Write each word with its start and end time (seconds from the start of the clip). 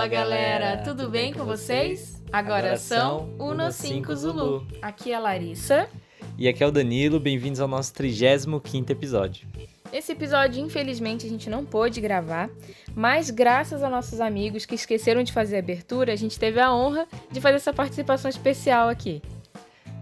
Fala 0.00 0.08
galera, 0.08 0.78
tudo 0.78 1.10
bem 1.10 1.30
com 1.30 1.44
vocês? 1.44 2.22
Agora 2.32 2.78
são 2.78 3.28
Uno 3.38 3.70
5 3.70 4.16
Zulu. 4.16 4.66
Aqui 4.80 5.12
é 5.12 5.16
a 5.16 5.18
Larissa. 5.18 5.90
E 6.38 6.48
aqui 6.48 6.64
é 6.64 6.66
o 6.66 6.70
Danilo, 6.70 7.20
bem-vindos 7.20 7.60
ao 7.60 7.68
nosso 7.68 7.92
35 7.92 8.90
episódio. 8.90 9.46
Esse 9.92 10.12
episódio, 10.12 10.64
infelizmente, 10.64 11.26
a 11.26 11.28
gente 11.28 11.50
não 11.50 11.66
pôde 11.66 12.00
gravar, 12.00 12.48
mas 12.94 13.28
graças 13.28 13.82
a 13.82 13.90
nossos 13.90 14.22
amigos 14.22 14.64
que 14.64 14.74
esqueceram 14.74 15.22
de 15.22 15.34
fazer 15.34 15.56
a 15.56 15.58
abertura, 15.58 16.14
a 16.14 16.16
gente 16.16 16.38
teve 16.38 16.58
a 16.58 16.72
honra 16.74 17.06
de 17.30 17.38
fazer 17.38 17.56
essa 17.56 17.74
participação 17.74 18.30
especial 18.30 18.88
aqui. 18.88 19.20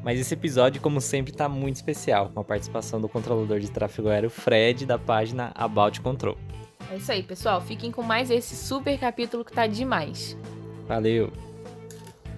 Mas 0.04 0.20
esse 0.20 0.32
episódio, 0.32 0.80
como 0.80 1.00
sempre, 1.00 1.32
tá 1.32 1.48
muito 1.48 1.74
especial, 1.74 2.30
com 2.32 2.38
a 2.38 2.44
participação 2.44 3.00
do 3.00 3.08
controlador 3.08 3.58
de 3.58 3.68
tráfego 3.68 4.10
aéreo 4.10 4.30
Fred, 4.30 4.86
da 4.86 4.96
página 4.96 5.50
About 5.56 6.00
Control. 6.02 6.38
É 6.90 6.96
isso 6.96 7.12
aí, 7.12 7.22
pessoal. 7.22 7.60
Fiquem 7.60 7.90
com 7.90 8.02
mais 8.02 8.30
esse 8.30 8.56
super 8.56 8.98
capítulo 8.98 9.44
que 9.44 9.52
tá 9.52 9.66
demais. 9.66 10.36
Valeu. 10.86 11.30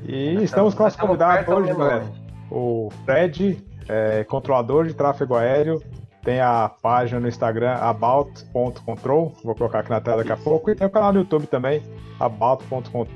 E 0.07 0.43
estamos 0.43 0.75
com 0.75 0.83
nosso 0.83 0.99
convidado 0.99 1.51
hoje, 1.53 1.73
galera. 1.73 2.11
O 2.51 2.91
Fred, 3.05 3.63
é, 3.89 4.25
controlador 4.25 4.87
de 4.87 4.95
tráfego 4.95 5.35
aéreo. 5.35 5.83
Tem 6.23 6.41
a 6.41 6.69
página 6.69 7.19
no 7.21 7.29
Instagram 7.29 7.75
about.control, 7.77 9.33
vou 9.43 9.55
colocar 9.55 9.81
aqui 9.81 9.91
na 9.91 10.01
tela 10.01 10.19
daqui 10.19 10.33
a 10.33 10.37
pouco. 10.37 10.71
E 10.71 10.75
tem 10.75 10.87
o 10.87 10.91
canal 10.91 11.13
no 11.13 11.21
YouTube 11.21 11.47
também, 11.47 11.83
about.control 12.19 13.07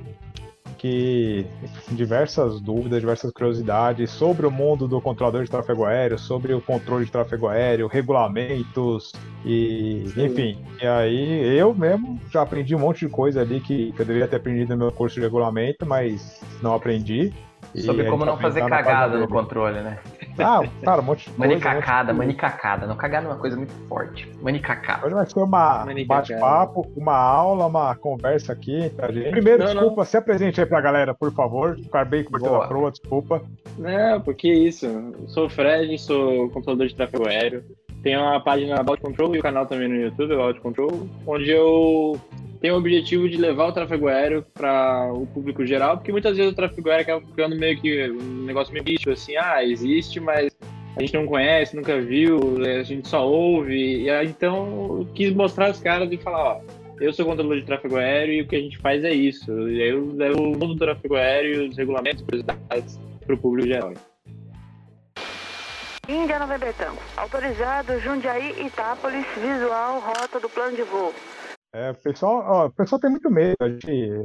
que 0.85 1.47
diversas 1.93 2.61
dúvidas, 2.61 3.01
diversas 3.01 3.33
curiosidades 3.33 4.11
sobre 4.11 4.47
o 4.47 4.51
mundo 4.51 4.87
do 4.87 5.01
controlador 5.01 5.43
de 5.43 5.51
tráfego 5.51 5.87
aéreo, 5.87 6.19
sobre 6.19 6.53
o 6.53 6.61
controle 6.61 7.07
de 7.07 7.11
tráfego 7.11 7.49
aéreo, 7.49 7.87
regulamentos 7.87 9.11
e 9.47 10.05
enfim. 10.15 10.63
E 10.83 10.87
aí 10.87 11.59
eu 11.59 11.75
mesmo 11.75 12.21
já 12.31 12.43
aprendi 12.43 12.77
um 12.77 12.81
monte 12.81 13.07
de 13.07 13.09
coisa 13.09 13.41
ali 13.41 13.61
que, 13.61 13.93
que 13.93 14.03
eu 14.03 14.05
deveria 14.05 14.29
ter 14.29 14.37
aprendido 14.37 14.75
no 14.75 14.77
meu 14.77 14.93
curso 14.93 15.15
de 15.15 15.23
regulamento, 15.23 15.87
mas 15.87 16.43
não 16.61 16.75
aprendi. 16.75 17.33
Sobre 17.75 18.05
como 18.11 18.27
não 18.27 18.37
fazer 18.37 18.69
cagada 18.69 19.17
no 19.17 19.27
controle, 19.27 19.81
né? 19.81 19.99
Ah, 20.39 20.63
cara, 20.83 21.01
um 21.01 21.05
monte 21.05 21.31
de 21.31 21.37
coisa. 21.37 21.49
Manicacada, 21.49 22.13
manicacada. 22.13 22.87
Não 22.87 22.97
cagar 22.97 23.25
é 23.25 23.27
uma 23.27 23.37
coisa 23.37 23.57
muito 23.57 23.73
forte. 23.89 24.31
Manicacada. 24.43 25.07
Hoje 25.07 25.15
vai 25.15 25.27
ser 25.27 25.39
uma 25.39 25.87
bate-papo, 26.07 26.91
uma 26.97 27.17
aula, 27.17 27.67
uma 27.67 27.95
conversa 27.95 28.53
aqui, 28.53 28.91
tá, 28.97 29.11
gente? 29.13 29.31
Primeiro, 29.31 29.65
não, 29.65 29.73
desculpa, 29.73 30.01
não. 30.01 30.05
se 30.05 30.17
apresente 30.17 30.61
aí 30.61 30.67
pra 30.67 30.81
galera, 30.81 31.15
por 31.15 31.33
favor. 31.33 31.77
Ficar 31.77 32.05
bem 32.05 32.25
cortando 32.25 32.57
a 32.57 32.67
proa, 32.67 32.91
desculpa. 32.91 33.43
Não, 33.79 34.21
porque 34.21 34.53
isso. 34.53 34.87
Eu 34.87 35.29
sou 35.29 35.47
o 35.47 35.51
Fred, 35.51 35.97
sou 35.99 36.51
controlador 36.51 36.87
de 36.87 36.95
tráfego 36.95 37.29
aéreo. 37.29 37.65
Tenho 38.03 38.21
uma 38.21 38.39
página 38.39 38.81
About 38.81 39.01
Control 39.01 39.35
e 39.35 39.39
o 39.39 39.43
canal 39.43 39.67
também 39.67 39.89
no 39.89 39.97
YouTube, 39.97 40.35
About 40.35 40.61
Control, 40.61 41.09
onde 41.27 41.51
eu 41.51 42.21
tem 42.65 42.71
o 42.71 42.79
objetivo 42.79 43.29
de 43.29 43.37
levar 43.37 43.67
o 43.67 43.73
tráfego 43.73 44.09
aéreo 44.09 44.43
para 44.55 45.13
o 45.13 45.27
público 45.27 45.67
geral, 45.67 45.99
porque 45.99 46.11
muitas 46.11 46.35
vezes 46.35 46.51
o 46.51 46.57
tráfego 46.57 46.89
aéreo 46.89 47.03
acaba 47.03 47.27
ficando 47.27 47.55
meio 47.57 47.79
que 47.79 48.11
um 48.11 48.47
negócio 48.47 48.73
meio 48.73 48.83
bicho, 48.83 49.11
assim, 49.11 49.37
ah, 49.37 49.63
existe, 49.63 50.19
mas 50.19 50.51
a 50.97 51.01
gente 51.03 51.13
não 51.13 51.27
conhece, 51.27 51.77
nunca 51.77 52.01
viu, 52.01 52.39
a 52.65 52.83
gente 52.83 53.07
só 53.07 53.29
ouve, 53.29 54.05
e 54.05 54.09
aí, 54.09 54.29
então 54.29 55.07
quis 55.15 55.35
mostrar 55.35 55.67
as 55.67 55.79
caras 55.79 56.11
e 56.11 56.17
falar, 56.17 56.43
ó, 56.43 56.61
eu 57.03 57.13
sou 57.13 57.27
controlador 57.27 57.61
de 57.61 57.67
tráfego 57.67 57.99
aéreo 57.99 58.33
e 58.33 58.41
o 58.41 58.49
que 58.49 58.57
a 58.57 58.61
gente 58.61 58.79
faz 58.79 59.05
é 59.05 59.13
isso, 59.13 59.53
e 59.69 59.83
aí 59.83 59.91
eu 59.91 60.15
levo 60.15 60.43
o 60.45 60.53
mundo 60.53 60.69
do 60.69 60.77
tráfego 60.77 61.17
aéreo, 61.17 61.69
os 61.69 61.77
regulamentos, 61.77 62.23
curiosidades 62.23 62.99
para 63.27 63.35
o 63.35 63.39
público 63.39 63.69
geral. 63.69 63.93
Índia 66.09 66.39
Nova 66.39 66.57
Betão. 66.57 66.97
Autorizado 67.15 68.01
Jundiaí 68.01 68.65
Itápolis, 68.65 69.27
visual, 69.37 70.01
rota 70.01 70.41
do 70.41 70.49
plano 70.49 70.75
de 70.75 70.83
voo. 70.83 71.13
É, 71.75 71.91
o, 71.91 71.95
pessoal, 71.95 72.45
ó, 72.47 72.67
o 72.67 72.71
pessoal 72.71 73.01
tem 73.01 73.11
muito 73.11 73.29
medo. 73.29 73.57
A 73.61 73.69
gente 73.69 74.23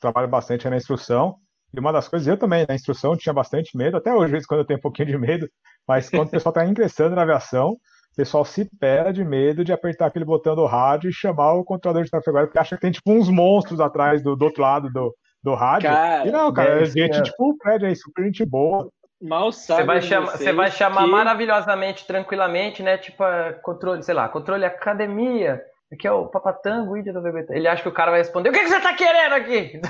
trabalha 0.00 0.26
bastante 0.26 0.68
na 0.68 0.76
instrução. 0.76 1.36
E 1.72 1.78
uma 1.78 1.92
das 1.92 2.08
coisas, 2.08 2.26
eu 2.26 2.36
também, 2.36 2.66
na 2.68 2.74
instrução, 2.74 3.16
tinha 3.16 3.32
bastante 3.32 3.76
medo. 3.76 3.96
Até 3.96 4.12
hoje, 4.12 4.44
quando 4.46 4.60
eu 4.60 4.66
tenho 4.66 4.78
um 4.78 4.82
pouquinho 4.82 5.08
de 5.08 5.18
medo. 5.18 5.48
Mas 5.86 6.10
quando 6.10 6.28
o 6.28 6.30
pessoal 6.30 6.50
está 6.50 6.66
ingressando 6.66 7.14
na 7.14 7.22
aviação, 7.22 7.70
o 7.70 8.16
pessoal 8.16 8.44
se 8.44 8.68
pega 8.78 9.12
de 9.12 9.24
medo 9.24 9.64
de 9.64 9.72
apertar 9.72 10.06
aquele 10.06 10.24
botão 10.24 10.56
do 10.56 10.66
rádio 10.66 11.10
e 11.10 11.12
chamar 11.12 11.52
o 11.54 11.64
controlador 11.64 12.02
de 12.04 12.10
tráfego 12.10 12.36
aéreo, 12.36 12.48
porque 12.48 12.58
acha 12.58 12.74
que 12.74 12.82
tem 12.82 12.90
tipo 12.90 13.12
uns 13.12 13.28
monstros 13.28 13.80
atrás 13.80 14.22
do, 14.22 14.34
do 14.34 14.44
outro 14.44 14.62
lado 14.62 14.90
do, 14.90 15.14
do 15.42 15.54
rádio. 15.54 15.90
Cara, 15.90 16.26
e 16.26 16.30
não, 16.32 16.52
cara, 16.52 16.82
é 16.82 16.84
gente, 16.86 17.22
tipo, 17.22 17.50
o 17.50 17.56
Fred 17.62 17.86
aí, 17.86 17.94
super 17.94 18.24
gente 18.24 18.44
boa. 18.44 18.88
Mal 19.22 19.52
sabe. 19.52 19.82
Você 19.82 19.86
vai, 19.86 20.02
chama, 20.02 20.26
você 20.26 20.52
vai 20.52 20.70
chamar 20.70 21.04
que... 21.04 21.10
maravilhosamente, 21.10 22.06
tranquilamente, 22.06 22.82
né? 22.82 22.98
Tipo, 22.98 23.24
controle, 23.62 24.02
sei 24.02 24.14
lá, 24.14 24.28
controle 24.28 24.64
academia 24.64 25.60
que 25.96 26.06
é 26.06 26.12
o 26.12 26.26
Papatango, 26.26 26.96
Índia 26.96 27.12
do 27.12 27.20
BBT. 27.20 27.54
Ele 27.54 27.68
acha 27.68 27.82
que 27.82 27.88
o 27.88 27.92
cara 27.92 28.10
vai 28.10 28.20
responder: 28.20 28.48
O 28.48 28.52
que, 28.52 28.60
que 28.60 28.68
você 28.68 28.80
tá 28.80 28.94
querendo 28.94 29.32
aqui? 29.32 29.80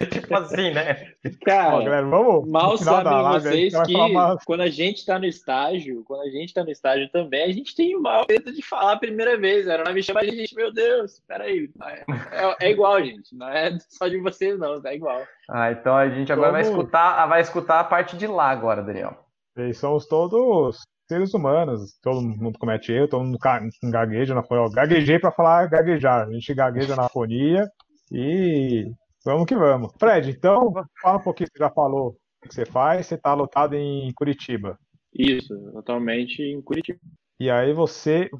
tipo 0.10 0.34
assim, 0.36 0.72
né? 0.72 1.12
Cara, 1.44 1.82
galera, 1.82 2.06
vamos, 2.06 2.48
mal 2.48 2.76
sabem 2.76 3.40
vocês 3.40 3.74
que 3.82 3.94
uma... 3.94 4.38
quando 4.44 4.62
a 4.62 4.68
gente 4.68 5.04
tá 5.04 5.18
no 5.18 5.26
estágio, 5.26 6.04
quando 6.04 6.22
a 6.22 6.30
gente 6.30 6.54
tá 6.54 6.64
no 6.64 6.70
estágio 6.70 7.08
também, 7.10 7.44
a 7.44 7.52
gente 7.52 7.74
tem 7.74 7.98
mal 8.00 8.26
medo 8.28 8.52
de 8.52 8.62
falar 8.62 8.92
a 8.92 8.98
primeira 8.98 9.36
vez. 9.36 9.66
Era 9.66 9.92
me 9.92 10.02
chama 10.02 10.20
a 10.20 10.24
gente, 10.24 10.54
meu 10.54 10.72
Deus, 10.72 11.20
peraí. 11.26 11.70
É, 12.32 12.66
é, 12.66 12.70
igual, 12.70 13.02
gente. 13.02 13.34
Não 13.34 13.48
é 13.48 13.76
só 13.88 14.08
de 14.08 14.18
vocês, 14.18 14.58
não, 14.58 14.80
é 14.84 14.94
igual. 14.94 15.22
Ah, 15.48 15.70
então 15.72 15.96
a 15.96 16.08
gente 16.08 16.32
agora 16.32 16.52
vamos... 16.52 16.66
vai 16.66 16.74
escutar, 16.74 17.26
vai 17.26 17.40
escutar 17.40 17.80
a 17.80 17.84
parte 17.84 18.16
de 18.16 18.26
lá 18.26 18.50
agora, 18.50 18.82
Daniel. 18.82 19.24
Eles 19.56 19.78
somos 19.78 20.06
todos 20.06 20.84
seres 21.06 21.34
humanos, 21.34 21.98
todo 22.02 22.22
mundo 22.22 22.58
comete 22.58 22.92
erro, 22.92 23.08
todo 23.08 23.24
mundo 23.24 23.38
gagueja 23.82 24.34
na 24.34 24.42
fonia. 24.42 24.70
Gaguejei 24.72 25.18
para 25.18 25.32
falar 25.32 25.68
gaguejar, 25.68 26.26
a 26.26 26.32
gente 26.32 26.54
gagueja 26.54 26.96
na 26.96 27.08
fonia 27.08 27.68
e 28.10 28.90
vamos 29.24 29.46
que 29.46 29.54
vamos. 29.54 29.92
Fred, 29.98 30.30
então 30.30 30.72
fala 31.00 31.18
um 31.18 31.22
pouquinho, 31.22 31.48
você 31.52 31.58
já 31.58 31.70
falou 31.70 32.16
o 32.44 32.48
que 32.48 32.54
você 32.54 32.66
faz, 32.66 33.06
você 33.06 33.14
está 33.14 33.34
lotado 33.34 33.74
em 33.74 34.12
Curitiba. 34.14 34.78
Isso, 35.12 35.54
atualmente 35.76 36.42
em 36.42 36.60
Curitiba. 36.62 36.98
E 37.38 37.50
aí 37.50 37.72
você, 37.72 38.30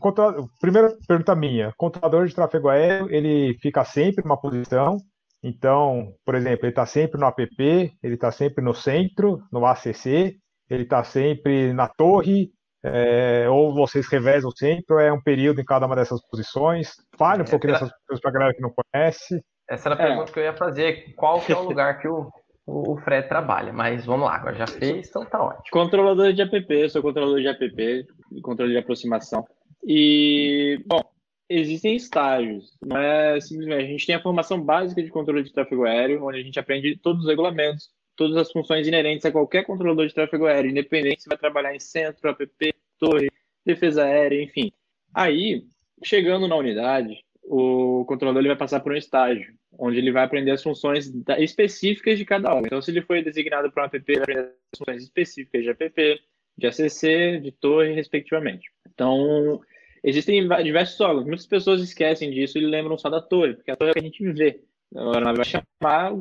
primeira 0.60 0.96
pergunta 1.06 1.34
minha, 1.34 1.70
o 1.70 1.74
controlador 1.76 2.26
de 2.26 2.34
tráfego 2.34 2.68
aéreo, 2.68 3.10
ele 3.10 3.58
fica 3.60 3.84
sempre 3.84 4.24
numa 4.24 4.40
posição, 4.40 4.98
então, 5.42 6.14
por 6.24 6.34
exemplo, 6.34 6.64
ele 6.64 6.70
está 6.70 6.86
sempre 6.86 7.20
no 7.20 7.26
app, 7.26 7.42
ele 7.60 8.14
está 8.14 8.30
sempre 8.30 8.64
no 8.64 8.72
centro, 8.72 9.42
no 9.52 9.66
ACC, 9.66 10.38
ele 10.68 10.84
está 10.84 11.04
sempre 11.04 11.72
na 11.72 11.88
torre, 11.88 12.50
é, 12.82 13.48
ou 13.48 13.74
vocês 13.74 14.06
revezam 14.08 14.50
sempre, 14.50 14.94
ou 14.94 15.00
é 15.00 15.12
um 15.12 15.20
período 15.20 15.60
em 15.60 15.64
cada 15.64 15.86
uma 15.86 15.96
dessas 15.96 16.20
posições? 16.28 16.92
Fale 17.16 17.42
um 17.42 17.46
é, 17.46 17.50
pouquinho 17.50 17.72
dessas 17.72 17.90
coisas 18.06 18.20
para 18.20 18.30
a 18.30 18.34
galera 18.34 18.54
que 18.54 18.60
não 18.60 18.70
conhece. 18.70 19.42
Essa 19.68 19.88
era 19.88 19.94
a 19.94 20.06
pergunta 20.06 20.32
que 20.32 20.38
eu 20.38 20.44
ia 20.44 20.54
fazer, 20.54 21.14
qual 21.14 21.40
que 21.40 21.52
é 21.52 21.56
o 21.56 21.62
lugar 21.68 21.98
que 21.98 22.06
o, 22.06 22.30
o 22.66 22.96
Fred 22.98 23.28
trabalha, 23.28 23.72
mas 23.72 24.04
vamos 24.04 24.26
lá, 24.26 24.36
agora 24.36 24.54
já 24.54 24.66
fez, 24.66 25.08
então 25.08 25.24
tá 25.24 25.42
ótimo. 25.42 25.64
Controlador 25.70 26.32
de 26.32 26.42
app, 26.42 26.90
sou 26.90 27.02
controlador 27.02 27.40
de 27.40 27.48
app, 27.48 28.06
controle 28.42 28.72
de 28.72 28.78
aproximação. 28.78 29.44
E, 29.86 30.82
bom, 30.86 31.00
existem 31.48 31.96
estágios, 31.96 32.76
não 32.82 32.96
é 32.96 33.40
simplesmente, 33.40 33.84
a 33.84 33.86
gente 33.86 34.06
tem 34.06 34.14
a 34.14 34.22
formação 34.22 34.60
básica 34.60 35.02
de 35.02 35.10
controle 35.10 35.42
de 35.42 35.52
tráfego 35.52 35.84
aéreo, 35.84 36.26
onde 36.26 36.38
a 36.38 36.42
gente 36.42 36.58
aprende 36.58 36.98
todos 37.02 37.22
os 37.22 37.28
regulamentos, 37.28 37.88
todas 38.16 38.36
as 38.36 38.50
funções 38.50 38.86
inerentes 38.86 39.24
a 39.24 39.32
qualquer 39.32 39.64
controlador 39.64 40.06
de 40.06 40.14
tráfego 40.14 40.46
aéreo, 40.46 40.70
independente 40.70 41.22
se 41.22 41.28
vai 41.28 41.38
trabalhar 41.38 41.74
em 41.74 41.80
centro, 41.80 42.30
app, 42.30 42.74
torre, 42.98 43.30
defesa 43.64 44.04
aérea, 44.04 44.42
enfim. 44.42 44.72
Aí, 45.12 45.64
chegando 46.02 46.48
na 46.48 46.56
unidade, 46.56 47.24
o 47.42 48.04
controlador 48.06 48.40
ele 48.40 48.48
vai 48.48 48.56
passar 48.56 48.80
por 48.80 48.92
um 48.92 48.96
estágio, 48.96 49.52
onde 49.78 49.98
ele 49.98 50.12
vai 50.12 50.24
aprender 50.24 50.50
as 50.50 50.62
funções 50.62 51.12
específicas 51.38 52.18
de 52.18 52.24
cada 52.24 52.48
órgão. 52.48 52.66
Então, 52.66 52.82
se 52.82 52.90
ele 52.90 53.02
foi 53.02 53.22
designado 53.22 53.70
para 53.70 53.84
um 53.84 53.86
app, 53.86 53.96
ele 53.96 54.18
vai 54.18 54.22
aprender 54.22 54.54
as 54.72 54.78
funções 54.78 55.02
específicas 55.02 55.62
de 55.62 55.70
app, 55.70 56.22
de 56.56 56.66
ACC, 56.66 57.40
de 57.42 57.52
torre, 57.52 57.92
respectivamente. 57.92 58.70
Então, 58.92 59.60
existem 60.02 60.46
diversos 60.62 61.00
órgãos. 61.00 61.26
Muitas 61.26 61.46
pessoas 61.46 61.80
esquecem 61.80 62.30
disso 62.30 62.58
e 62.58 62.66
lembram 62.66 62.96
só 62.96 63.10
da 63.10 63.20
torre, 63.20 63.54
porque 63.54 63.70
a 63.70 63.76
torre 63.76 63.90
é 63.90 63.92
o 63.92 63.94
que 63.94 64.00
a 64.00 64.04
gente 64.04 64.32
vê. 64.32 64.60
Agora 64.94 65.32
vai 65.32 65.44
chamar 65.44 66.12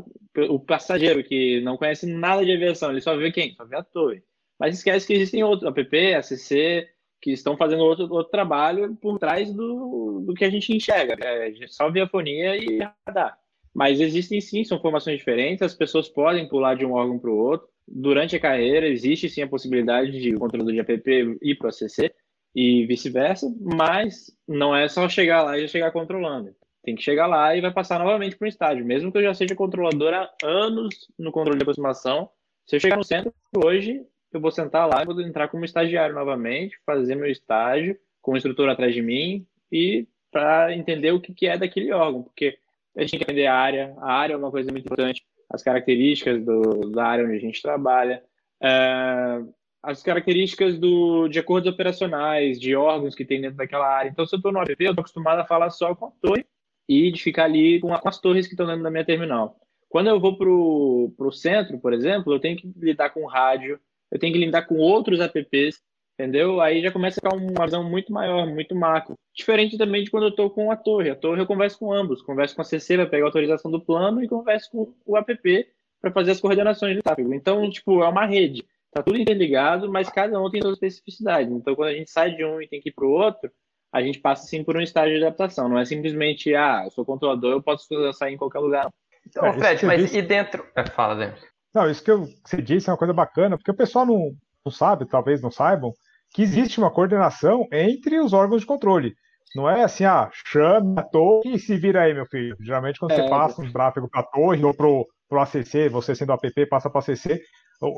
o 0.50 0.60
passageiro 0.60 1.24
que 1.24 1.62
não 1.62 1.78
conhece 1.78 2.08
nada 2.08 2.44
de 2.44 2.52
aviação, 2.52 2.92
ele 2.92 3.02
só 3.02 3.16
vê 3.16 3.31
quem? 3.31 3.54
Só 3.56 3.66
vê 3.66 3.78
a 3.78 3.84
torre. 3.84 4.24
Mas 4.60 4.78
esquece 4.78 5.06
que 5.06 5.14
existem 5.14 5.44
outros, 5.44 5.70
app, 5.70 6.14
ACC, 6.16 6.88
que 7.22 7.31
estão 7.31 7.56
fazendo 7.56 7.84
outro, 7.84 8.12
outro 8.12 8.31
trabalho 8.31 8.96
por 8.96 9.20
trás 9.20 9.54
do, 9.54 10.24
do 10.25 10.34
que 10.34 10.44
a 10.44 10.50
gente 10.50 10.75
enxerga. 10.75 11.16
É 11.24 11.54
só 11.68 11.90
viafonia 11.90 12.58
e 12.58 12.80
radar. 13.08 13.38
Mas 13.74 14.00
existem 14.00 14.40
sim, 14.42 14.64
são 14.64 14.80
formações 14.80 15.18
diferentes, 15.18 15.62
as 15.62 15.74
pessoas 15.74 16.08
podem 16.08 16.48
pular 16.48 16.75
de 16.75 16.86
um 16.86 16.94
órgão 16.94 17.18
para 17.18 17.31
o 17.31 17.38
outro. 17.38 17.68
Durante 17.88 18.36
a 18.36 18.40
carreira, 18.40 18.88
existe 18.88 19.30
sim 19.30 19.42
a 19.42 19.48
possibilidade 19.48 20.12
de 20.12 20.36
o 20.36 20.40
controlador 20.40 20.74
de 20.74 20.80
app 20.80 21.38
ir 21.42 21.56
para 21.56 21.68
o 21.68 21.70
ACC 21.70 22.14
e 22.56 22.86
vice-versa, 22.86 23.54
mas 23.60 24.31
não 24.48 24.75
é 24.75 24.88
só 24.88 25.10
chegar 25.10 25.44
lá 25.44 25.58
e 25.58 25.68
chegar 25.68 25.92
controlando. 25.92 26.56
Tem 26.84 26.96
que 26.96 27.02
chegar 27.02 27.28
lá 27.28 27.56
e 27.56 27.62
vai 27.62 27.72
passar 27.72 27.98
novamente 27.98 28.36
para 28.36 28.46
um 28.46 28.50
estágio. 28.50 28.86
Mesmo 28.86 29.12
que 29.12 29.18
eu 29.18 29.24
já 29.24 29.34
seja 29.34 29.56
controlador 29.56 30.14
há 30.14 30.30
anos 30.44 31.08
no 31.18 31.32
controle 31.32 31.58
de 31.58 31.64
aproximação, 31.64 32.30
se 32.66 32.76
eu 32.76 32.80
chegar 32.80 32.98
no 32.98 33.04
centro 33.04 33.34
hoje, 33.56 34.06
eu 34.32 34.42
vou 34.42 34.52
sentar 34.52 34.88
lá 34.88 35.02
e 35.02 35.06
vou 35.06 35.20
entrar 35.22 35.48
como 35.48 35.64
estagiário 35.64 36.14
novamente, 36.14 36.78
fazer 36.86 37.16
meu 37.16 37.30
estágio 37.30 37.98
com 38.22 38.34
o 38.34 38.38
instrutor 38.38 38.70
atrás 38.70 38.94
de 38.94 39.02
mim 39.02 39.46
e 39.72 40.08
para 40.32 40.74
entender 40.74 41.12
o 41.12 41.22
que, 41.22 41.34
que 41.34 41.48
é 41.48 41.58
daquele 41.58 41.92
órgão. 41.94 42.24
Porque 42.24 42.58
a 42.96 43.02
gente 43.02 43.12
tem 43.12 43.20
que 43.20 43.24
aprender 43.24 43.46
a 43.46 43.56
área. 43.56 43.96
A 44.00 44.14
área 44.14 44.34
é 44.34 44.38
uma 44.38 44.52
coisa 44.52 44.72
muito 44.72 44.86
importante, 44.86 45.24
as 45.50 45.64
características 45.64 46.44
do, 46.44 46.92
da 46.92 47.06
área 47.06 47.26
onde 47.26 47.36
a 47.36 47.40
gente 47.40 47.62
trabalha. 47.62 48.24
É, 48.62 49.42
as 49.82 50.02
características 50.02 50.80
do, 50.80 51.28
de 51.28 51.40
acordos 51.40 51.72
operacionais, 51.72 52.60
de 52.60 52.76
órgãos 52.76 53.16
que 53.16 53.26
tem 53.26 53.42
dentro 53.42 53.58
daquela 53.58 53.88
área. 53.88 54.10
Então, 54.10 54.26
se 54.26 54.34
eu 54.34 54.38
estou 54.38 54.52
no 54.52 54.60
APP, 54.60 54.86
eu 54.86 54.92
estou 54.92 55.02
acostumado 55.02 55.40
a 55.40 55.46
falar 55.46 55.70
só 55.70 55.94
com 55.94 56.06
a 56.06 56.12
torre 56.22 56.46
e 56.88 57.12
de 57.12 57.22
ficar 57.22 57.46
ali 57.46 57.80
com, 57.80 57.94
as 57.94 58.20
torres 58.20 58.48
que 58.48 58.54
estão 58.54 58.68
dentro 58.68 58.84
da 58.84 58.92
minha 58.92 59.06
terminal. 59.06 59.58
Quando 59.90 60.08
eu 60.08 60.20
vou 60.20 60.38
para 60.38 60.50
o 60.50 61.32
centro, 61.32 61.80
por 61.80 61.94
exemplo, 61.94 62.34
eu 62.34 62.40
tenho 62.40 62.58
que 62.58 62.72
lidar 62.78 63.12
com 63.12 63.26
rádio, 63.26 63.80
eu 64.12 64.20
tenho 64.20 64.34
que 64.34 64.40
lidar 64.40 64.64
com 64.64 64.76
outros 64.76 65.20
apps, 65.20 65.82
entendeu? 66.14 66.62
Aí 66.62 66.82
já 66.82 66.92
começa 66.92 67.20
a 67.20 67.22
ficar 67.22 67.36
uma 67.36 67.66
visão 67.66 67.88
muito 67.88 68.12
maior, 68.12 68.48
muito 68.48 68.76
macro. 68.76 69.16
Diferente 69.36 69.78
também 69.78 70.04
de 70.04 70.12
quando 70.12 70.24
eu 70.24 70.30
estou 70.30 70.50
com 70.50 70.72
a 70.72 70.76
torre. 70.76 71.10
A 71.10 71.16
torre 71.16 71.42
eu 71.42 71.48
converso 71.48 71.80
com 71.80 71.94
ambos, 71.94 72.22
converso 72.22 72.56
com 72.56 72.62
a 72.62 72.66
CC 72.66 72.96
para 72.96 73.06
pegar 73.06 73.26
a 73.26 73.28
autorização 73.28 73.70
do 73.70 73.80
plano 73.80 74.24
e 74.24 74.28
converso 74.28 74.70
com 74.72 74.94
o 75.06 75.18
app 75.18 75.68
para 76.02 76.12
fazer 76.12 76.32
as 76.32 76.40
coordenações 76.40 76.96
do 76.96 77.04
tráfego. 77.04 77.34
Então, 77.34 77.70
tipo, 77.70 78.04
é 78.04 78.08
uma 78.08 78.26
rede. 78.26 78.64
Tá 78.92 79.02
tudo 79.02 79.18
interligado, 79.18 79.92
mas 79.92 80.10
cada 80.10 80.40
um 80.40 80.50
tem 80.52 80.62
suas 80.62 80.74
especificidades. 80.76 81.52
Então, 81.52 81.76
quando 81.76 81.90
a 81.90 81.94
gente 81.94 82.12
sai 82.12 82.36
de 82.36 82.46
um 82.46 82.62
e 82.62 82.68
tem 82.68 82.80
que 82.80 82.90
ir 82.90 82.92
para 82.92 83.06
o 83.06 83.12
outro, 83.12 83.52
a 83.94 84.01
gente 84.01 84.19
passa 84.19 84.48
sim 84.48 84.63
por 84.63 84.75
um 84.75 84.81
estágio 84.81 85.19
de 85.19 85.24
adaptação. 85.24 85.69
Não 85.69 85.78
é 85.78 85.86
simplesmente, 85.86 86.56
ah, 86.56 86.81
eu 86.84 86.92
sou 86.92 87.06
controlador, 87.06 87.51
eu 87.51 87.62
posso 87.62 87.88
sair 88.13 88.34
em 88.34 88.38
qualquer 88.38 88.57
lugar. 88.57 88.90
Então, 89.28 89.45
é, 89.45 89.54
Fred, 89.54 89.86
mas 89.86 90.01
disse... 90.01 90.18
e 90.18 90.22
dentro. 90.24 90.66
É, 90.75 90.84
fala, 90.90 91.16
dentro. 91.16 91.42
Não, 91.74 91.90
isso 91.90 92.04
que, 92.04 92.10
eu, 92.10 92.25
que 92.25 92.50
você 92.50 92.62
disse 92.62 92.90
é 92.90 92.92
uma 92.92 92.98
coisa 92.98 93.13
bacana, 93.13 93.56
porque 93.56 93.69
o 93.69 93.75
pessoal 93.75 94.06
não, 94.06 94.31
não 94.66 94.72
sabe, 94.72 95.06
talvez 95.06 95.42
não 95.42 95.51
saibam, 95.51 95.94
que 96.34 96.42
existe 96.42 96.80
uma 96.80 96.92
coordenação 96.92 97.68
entre 97.72 98.19
os 98.19 98.34
órgãos 98.34 98.62
de 98.62 98.68
controle. 98.68 99.13
Não 99.56 99.69
é 99.69 99.84
assim, 99.84 100.04
ah, 100.04 100.31
chame 100.34 101.00
a 101.00 101.04
torre 101.04 101.54
e 101.54 101.60
se 101.60 101.78
vira 101.78 102.01
aí, 102.01 102.13
meu 102.16 102.25
filho. 102.25 102.57
Geralmente, 102.60 103.00
quando 103.00 103.12
é, 103.12 103.16
você 103.18 103.30
passa 103.30 103.62
um 103.62 103.72
tráfego 103.72 104.10
para 104.10 104.22
a 104.22 104.24
torre 104.24 104.63
ou 104.63 104.74
para 104.74 104.88
o 104.88 105.07
ACC, 105.39 105.88
você 105.89 106.16
sendo 106.16 106.34
APP, 106.34 106.66
passa 106.66 106.89
para 106.89 107.00
o 107.00 107.01
ACC, 107.04 107.39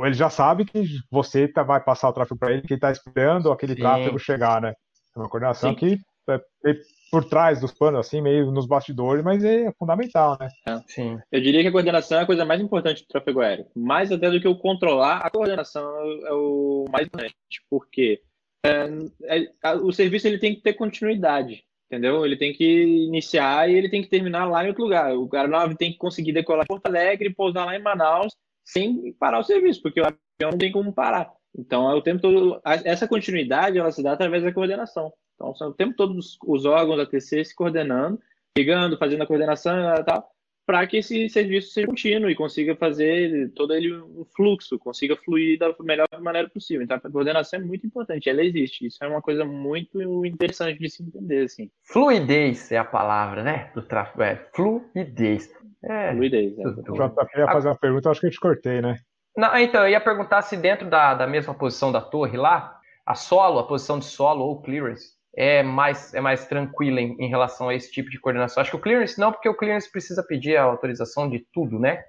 ele 0.04 0.14
já 0.14 0.30
sabe 0.30 0.66
que 0.66 0.86
você 1.10 1.48
tá, 1.48 1.64
vai 1.64 1.82
passar 1.82 2.10
o 2.10 2.14
tráfego 2.14 2.38
para 2.38 2.52
ele, 2.52 2.64
que 2.64 2.74
está 2.74 2.92
esperando 2.92 3.52
aquele 3.52 3.76
Sim. 3.76 3.80
tráfego 3.80 4.20
chegar, 4.20 4.62
né? 4.62 4.74
É 5.16 5.20
uma 5.20 5.30
coordenação 5.30 5.72
Sim. 5.72 5.76
que 5.76 6.00
é, 6.28 6.42
é, 6.66 6.76
por 7.12 7.24
trás 7.26 7.62
dos 7.62 7.72
panos, 7.72 8.00
assim, 8.00 8.20
meio 8.20 8.52
nos 8.52 8.66
bastidores, 8.66 9.24
mas 9.24 9.44
é 9.44 9.72
fundamental, 9.78 10.38
né? 10.40 10.50
É, 10.68 10.82
sim. 10.88 11.20
Eu 11.32 11.40
diria 11.40 11.62
que 11.62 11.68
a 11.68 11.72
coordenação 11.72 12.20
é 12.20 12.24
a 12.24 12.26
coisa 12.26 12.44
mais 12.44 12.60
importante 12.60 13.04
do 13.04 13.08
tráfego 13.08 13.42
aéreo. 13.42 13.68
Mais 13.76 14.12
até 14.12 14.30
do 14.30 14.42
que 14.42 14.48
o 14.48 14.58
controlar, 14.58 15.18
a 15.18 15.30
coordenação 15.30 15.84
é 16.26 16.34
o 16.34 16.86
mais 16.92 17.08
importante, 17.08 17.36
porque 17.70 18.22
é, 18.66 19.48
é, 19.64 19.74
o 19.76 19.92
serviço 19.92 20.28
ele 20.28 20.40
tem 20.40 20.56
que 20.56 20.62
ter 20.62 20.74
continuidade, 20.74 21.64
entendeu? 21.90 22.26
Ele 22.26 22.36
tem 22.36 22.52
que 22.52 23.06
iniciar 23.06 23.70
e 23.70 23.76
ele 23.76 23.90
tem 23.90 24.02
que 24.02 24.10
terminar 24.10 24.46
lá 24.46 24.66
em 24.66 24.70
outro 24.70 24.84
lugar. 24.84 25.16
O 25.16 25.30
aeronave 25.32 25.78
tem 25.78 25.92
que 25.92 26.00
conseguir 26.00 26.34
decolar 26.34 26.64
em 26.64 26.68
Porto 26.68 26.88
Alegre 26.88 27.30
e 27.30 27.34
pousar 27.34 27.66
lá 27.66 27.76
em 27.76 27.82
Manaus 27.82 28.34
sem 28.66 29.14
parar 29.14 29.40
o 29.40 29.44
serviço, 29.44 29.82
porque 29.84 30.02
o 30.02 30.06
avião 30.06 30.52
não 30.52 30.58
tem 30.58 30.72
como 30.72 30.92
parar. 30.92 31.32
Então, 31.58 31.90
é 31.90 31.96
o 31.96 32.02
tempo 32.02 32.22
todo, 32.22 32.60
essa 32.84 33.08
continuidade 33.08 33.78
ela 33.78 33.92
se 33.92 34.04
dá 34.04 34.12
através 34.14 34.44
da 34.44 34.52
coordenação. 34.52 35.12
Então, 35.36 35.56
são 35.56 35.70
o 35.70 35.74
tempo 35.74 35.96
todo 35.96 36.18
os, 36.18 36.38
os 36.46 36.66
órgãos 36.66 36.98
da 36.98 37.06
TC 37.06 37.46
se 37.46 37.56
coordenando, 37.56 38.20
ligando, 38.58 38.98
fazendo 38.98 39.24
a 39.24 39.28
coordenação 39.28 39.96
e 39.96 40.04
tal, 40.04 40.30
para 40.66 40.86
que 40.88 40.98
esse 40.98 41.30
serviço 41.30 41.72
seja 41.72 41.88
contínuo 41.88 42.30
e 42.30 42.36
consiga 42.36 42.76
fazer 42.76 43.52
todo 43.54 43.74
ele 43.74 43.94
um 43.94 44.26
fluxo, 44.36 44.80
consiga 44.80 45.16
fluir 45.16 45.60
da 45.60 45.74
melhor 45.82 46.08
maneira 46.20 46.50
possível. 46.50 46.84
Então, 46.84 46.98
a 46.98 47.12
coordenação 47.12 47.60
é 47.60 47.64
muito 47.64 47.86
importante, 47.86 48.30
ela 48.30 48.44
existe. 48.44 48.88
Isso 48.88 49.04
é 49.04 49.08
uma 49.08 49.22
coisa 49.22 49.46
muito 49.46 50.26
interessante 50.26 50.80
de 50.80 50.90
se 50.90 51.04
entender, 51.04 51.46
assim. 51.46 51.70
Fluidez 51.84 52.72
é 52.72 52.78
a 52.78 52.86
palavra, 52.86 53.44
né, 53.44 53.72
do 53.76 53.82
tráfego, 53.82 54.24
é 54.24 54.36
fluidez. 54.54 55.54
É, 55.84 56.12
fluidez. 56.14 56.58
É. 56.58 56.68
O 56.68 56.74
JP 56.74 57.38
ia 57.38 57.46
fazer 57.46 57.68
uma 57.68 57.78
pergunta, 57.78 58.10
acho 58.10 58.22
que 58.22 58.28
eu 58.28 58.32
te 58.32 58.40
cortei, 58.40 58.82
né? 58.82 59.00
Não, 59.36 59.58
então, 59.58 59.84
eu 59.84 59.90
ia 59.90 60.00
perguntar 60.00 60.42
se 60.42 60.56
dentro 60.56 60.90
da, 60.90 61.14
da 61.14 61.28
mesma 61.28 61.54
posição 61.54 61.92
da 61.92 62.00
torre 62.00 62.38
lá, 62.38 62.80
a 63.06 63.16
solo, 63.16 63.60
a 63.60 63.68
posição 63.68 64.00
de 64.00 64.06
solo 64.06 64.46
ou 64.46 64.62
clearance, 64.62 65.14
é 65.36 65.62
mais, 65.62 66.14
é 66.14 66.22
mais 66.22 66.48
tranquila 66.48 67.02
em, 67.02 67.16
em, 67.20 67.28
relação 67.28 67.68
a 67.68 67.76
esse 67.76 67.92
tipo 67.92 68.10
de 68.10 68.20
coordenação. 68.20 68.62
Acho 68.62 68.72
que 68.72 68.78
o 68.78 68.82
clearance 68.82 69.20
não, 69.20 69.32
porque 69.32 69.50
o 69.50 69.56
clearance 69.56 69.92
precisa 69.92 70.24
pedir 70.24 70.56
a 70.56 70.64
autorização 70.64 71.30
de 71.30 71.46
tudo, 71.52 71.78
né? 71.78 72.04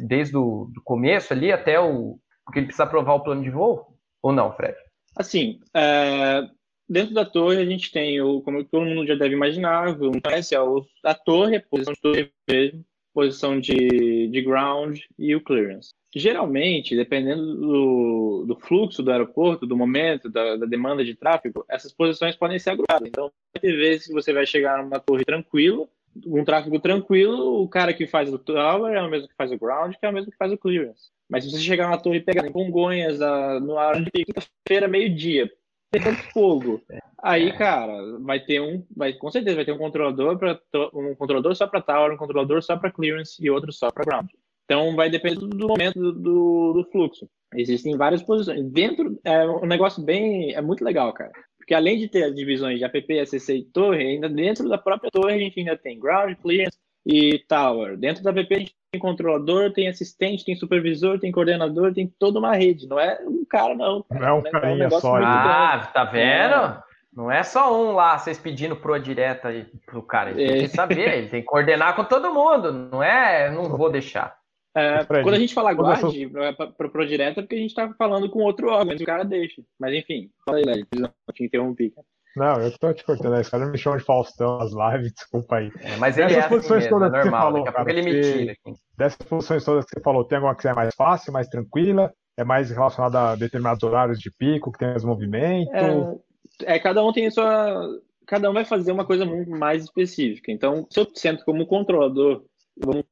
Desde 0.00 0.36
o 0.36 0.68
do 0.72 0.82
começo 0.82 1.32
ali 1.32 1.52
até 1.52 1.78
o. 1.78 2.18
Porque 2.44 2.58
ele 2.58 2.66
precisa 2.66 2.84
aprovar 2.84 3.14
o 3.14 3.22
plano 3.22 3.42
de 3.42 3.50
voo? 3.50 3.96
Ou 4.22 4.32
não, 4.32 4.52
Fred? 4.52 4.76
Assim, 5.16 5.60
é, 5.72 6.42
dentro 6.88 7.14
da 7.14 7.24
torre 7.24 7.58
a 7.58 7.64
gente 7.64 7.92
tem, 7.92 8.20
o, 8.20 8.40
como 8.42 8.64
todo 8.64 8.84
mundo 8.84 9.06
já 9.06 9.14
deve 9.14 9.34
imaginar, 9.34 9.88
é 9.88 11.08
a 11.08 11.14
torre, 11.14 11.56
a 11.56 11.62
posição 11.62 11.94
de 11.94 12.00
torre 12.00 12.32
mesmo, 12.48 12.84
posição 13.14 13.58
de, 13.58 14.28
de 14.28 14.42
ground 14.42 14.98
e 15.16 15.34
o 15.34 15.40
clearance. 15.40 15.94
Geralmente, 16.14 16.94
dependendo 16.94 17.56
do, 17.56 18.44
do 18.46 18.56
fluxo 18.56 19.02
do 19.02 19.10
aeroporto, 19.10 19.66
do 19.66 19.76
momento, 19.76 20.28
da, 20.28 20.56
da, 20.56 20.66
demanda 20.66 21.04
de 21.04 21.14
tráfego, 21.14 21.64
essas 21.68 21.92
posições 21.92 22.36
podem 22.36 22.58
ser 22.58 22.70
agrupadas. 22.70 23.08
Então, 23.08 23.30
vai 23.52 23.60
ter 23.60 23.76
vezes 23.76 24.06
que 24.06 24.12
você 24.12 24.32
vai 24.32 24.44
chegar 24.44 24.82
numa 24.82 25.00
torre 25.00 25.24
tranquila, 25.24 25.88
um 26.26 26.44
tráfego 26.44 26.78
tranquilo, 26.78 27.62
o 27.62 27.68
cara 27.68 27.92
que 27.92 28.06
faz 28.06 28.32
o 28.32 28.38
tower 28.38 28.94
é 28.94 29.02
o 29.02 29.10
mesmo 29.10 29.28
que 29.28 29.34
faz 29.34 29.50
o 29.50 29.58
ground, 29.58 29.94
que 29.94 30.06
é 30.06 30.08
o 30.08 30.12
mesmo 30.12 30.30
que 30.30 30.36
faz 30.36 30.52
o 30.52 30.58
clearance. 30.58 31.10
Mas 31.28 31.44
se 31.44 31.50
você 31.50 31.58
chegar 31.58 31.86
numa 31.86 32.00
torre 32.00 32.20
pegar 32.20 32.46
em 32.46 32.52
Congonhas, 32.52 33.20
a, 33.20 33.58
no 33.58 33.78
ar 33.78 34.00
de 34.00 34.10
quinta-feira, 34.10 34.86
meio-dia, 34.86 35.50
pegando 35.94 36.16
fogo, 36.32 36.82
aí, 37.22 37.48
é. 37.48 37.52
cara, 37.52 38.18
vai 38.20 38.40
ter 38.40 38.60
um, 38.60 38.84
vai, 38.96 39.12
com 39.12 39.30
certeza 39.30 39.56
vai 39.56 39.64
ter 39.64 39.72
um 39.72 39.78
controlador 39.78 40.36
para 40.36 40.60
um 40.92 41.14
controlador 41.14 41.54
só 41.54 41.66
para 41.66 41.80
tower, 41.80 42.12
um 42.12 42.16
controlador 42.16 42.62
só 42.62 42.76
para 42.76 42.90
clearance 42.90 43.42
e 43.42 43.48
outro 43.48 43.72
só 43.72 43.90
para 43.90 44.04
ground. 44.04 44.28
Então 44.64 44.96
vai 44.96 45.10
depender 45.10 45.36
do 45.36 45.68
momento 45.68 46.12
do, 46.12 46.72
do 46.72 46.88
fluxo. 46.90 47.28
Existem 47.54 47.96
várias 47.96 48.22
posições. 48.22 48.64
Dentro 48.70 49.18
é 49.22 49.46
um 49.46 49.66
negócio 49.66 50.02
bem. 50.02 50.54
É 50.54 50.60
muito 50.60 50.82
legal, 50.82 51.12
cara. 51.12 51.30
Porque 51.58 51.74
além 51.74 51.98
de 51.98 52.08
ter 52.08 52.24
as 52.24 52.34
divisões 52.34 52.78
de 52.78 52.84
app, 52.84 53.20
ACC 53.20 53.52
e 53.52 53.64
torre, 53.64 54.02
ainda 54.02 54.28
dentro 54.28 54.68
da 54.68 54.78
própria 54.78 55.10
torre 55.10 55.34
a 55.34 55.38
gente 55.38 55.60
ainda 55.60 55.76
tem 55.76 56.00
ground, 56.00 56.34
clearance 56.42 56.78
e 57.04 57.38
tower. 57.46 57.96
Dentro 57.96 58.22
da 58.22 58.30
app 58.30 58.54
a 58.54 58.58
gente 58.58 58.74
tem 58.92 59.00
controlador, 59.00 59.72
tem 59.72 59.88
assistente, 59.88 60.44
tem 60.44 60.56
supervisor, 60.56 61.18
tem 61.18 61.32
coordenador, 61.32 61.92
tem 61.92 62.12
toda 62.18 62.38
uma 62.38 62.54
rede. 62.54 62.86
Não 62.86 62.98
é 62.98 63.18
um 63.26 63.44
cara, 63.44 63.74
não. 63.74 64.04
Não 64.10 64.26
é 64.26 64.32
um 64.32 64.42
carinha 64.42 64.84
é 64.84 64.86
um 64.88 65.00
só. 65.00 65.16
Ah, 65.16 65.90
tá 65.92 66.04
vendo? 66.04 66.54
É. 66.54 66.82
Não 67.12 67.30
é 67.30 67.42
só 67.44 67.72
um 67.80 67.92
lá, 67.92 68.18
vocês 68.18 68.38
pedindo 68.38 68.74
pro 68.74 68.98
direta 68.98 69.48
aí 69.48 69.66
pro 69.86 70.02
cara. 70.02 70.30
Ele 70.30 70.48
tem 70.48 70.58
que 70.58 70.64
é. 70.64 70.68
saber, 70.68 71.18
ele 71.18 71.28
tem 71.28 71.40
que 71.40 71.46
coordenar 71.46 71.94
com 71.94 72.04
todo 72.04 72.34
mundo. 72.34 72.72
Não 72.72 73.02
é, 73.02 73.50
não 73.50 73.68
vou 73.76 73.90
deixar. 73.90 74.36
É, 74.76 75.04
quando 75.04 75.34
a 75.34 75.38
gente 75.38 75.54
fala 75.54 75.72
guarde 75.72 76.28
para 76.76 76.88
pro 76.88 77.06
direto 77.06 77.38
é 77.38 77.42
porque 77.44 77.54
a 77.54 77.58
gente 77.58 77.74
tá 77.74 77.94
falando 77.96 78.28
com 78.28 78.40
outro 78.40 78.68
órgão, 78.68 78.96
o 78.96 79.04
cara 79.04 79.24
deixa. 79.24 79.62
Mas 79.78 79.94
enfim, 79.94 80.28
fala 80.44 80.58
aí, 80.58 80.64
Léo, 80.64 80.86
não 80.96 81.10
te 81.32 81.44
interrompi. 81.44 81.94
Não, 82.36 82.60
eu 82.60 82.76
tô 82.78 82.92
te 82.92 83.04
cortando, 83.04 83.38
esse 83.38 83.50
cara 83.50 83.66
me 83.66 83.78
chama 83.78 83.98
de 83.98 84.04
Faustão 84.04 84.58
nas 84.58 84.72
lives, 84.72 85.12
desculpa 85.14 85.56
aí. 85.56 85.70
É, 85.80 85.96
mas 85.96 86.18
ele 86.18 86.28
Dessas 86.28 86.44
é 86.44 86.48
posições 86.48 86.80
assim 86.80 86.90
todas 86.90 87.12
é 87.12 87.16
normal, 87.16 87.52
que 87.52 87.58
você 87.58 87.62
falou, 87.62 87.64
cara, 87.64 87.90
ele 87.90 88.02
me 88.02 88.20
tira 88.20 88.52
aqui. 88.52 88.74
Dessas 88.96 89.26
posições 89.26 89.64
todas 89.64 89.84
que 89.84 89.90
você 89.94 90.00
falou, 90.00 90.24
tem 90.24 90.36
alguma 90.36 90.54
que 90.54 90.66
é 90.66 90.74
mais 90.74 90.94
fácil, 90.94 91.32
mais 91.32 91.48
tranquila? 91.48 92.12
É 92.36 92.42
mais 92.42 92.70
relacionada 92.70 93.30
a 93.30 93.36
determinados 93.36 93.82
horários 93.84 94.18
de 94.18 94.30
pico, 94.30 94.72
que 94.72 94.78
tem 94.78 94.94
os 94.94 95.04
movimentos? 95.04 95.72
É, 95.72 96.74
é 96.74 96.78
cada 96.80 97.04
um 97.04 97.12
tem 97.12 97.26
a 97.26 97.30
sua. 97.30 97.88
Cada 98.26 98.50
um 98.50 98.54
vai 98.54 98.64
fazer 98.64 98.90
uma 98.90 99.04
coisa 99.04 99.24
muito 99.24 99.50
mais 99.50 99.84
específica. 99.84 100.50
Então, 100.50 100.86
se 100.90 100.98
eu 100.98 101.06
sento 101.14 101.44
como 101.44 101.66
controlador, 101.66 102.42
vamos 102.76 103.04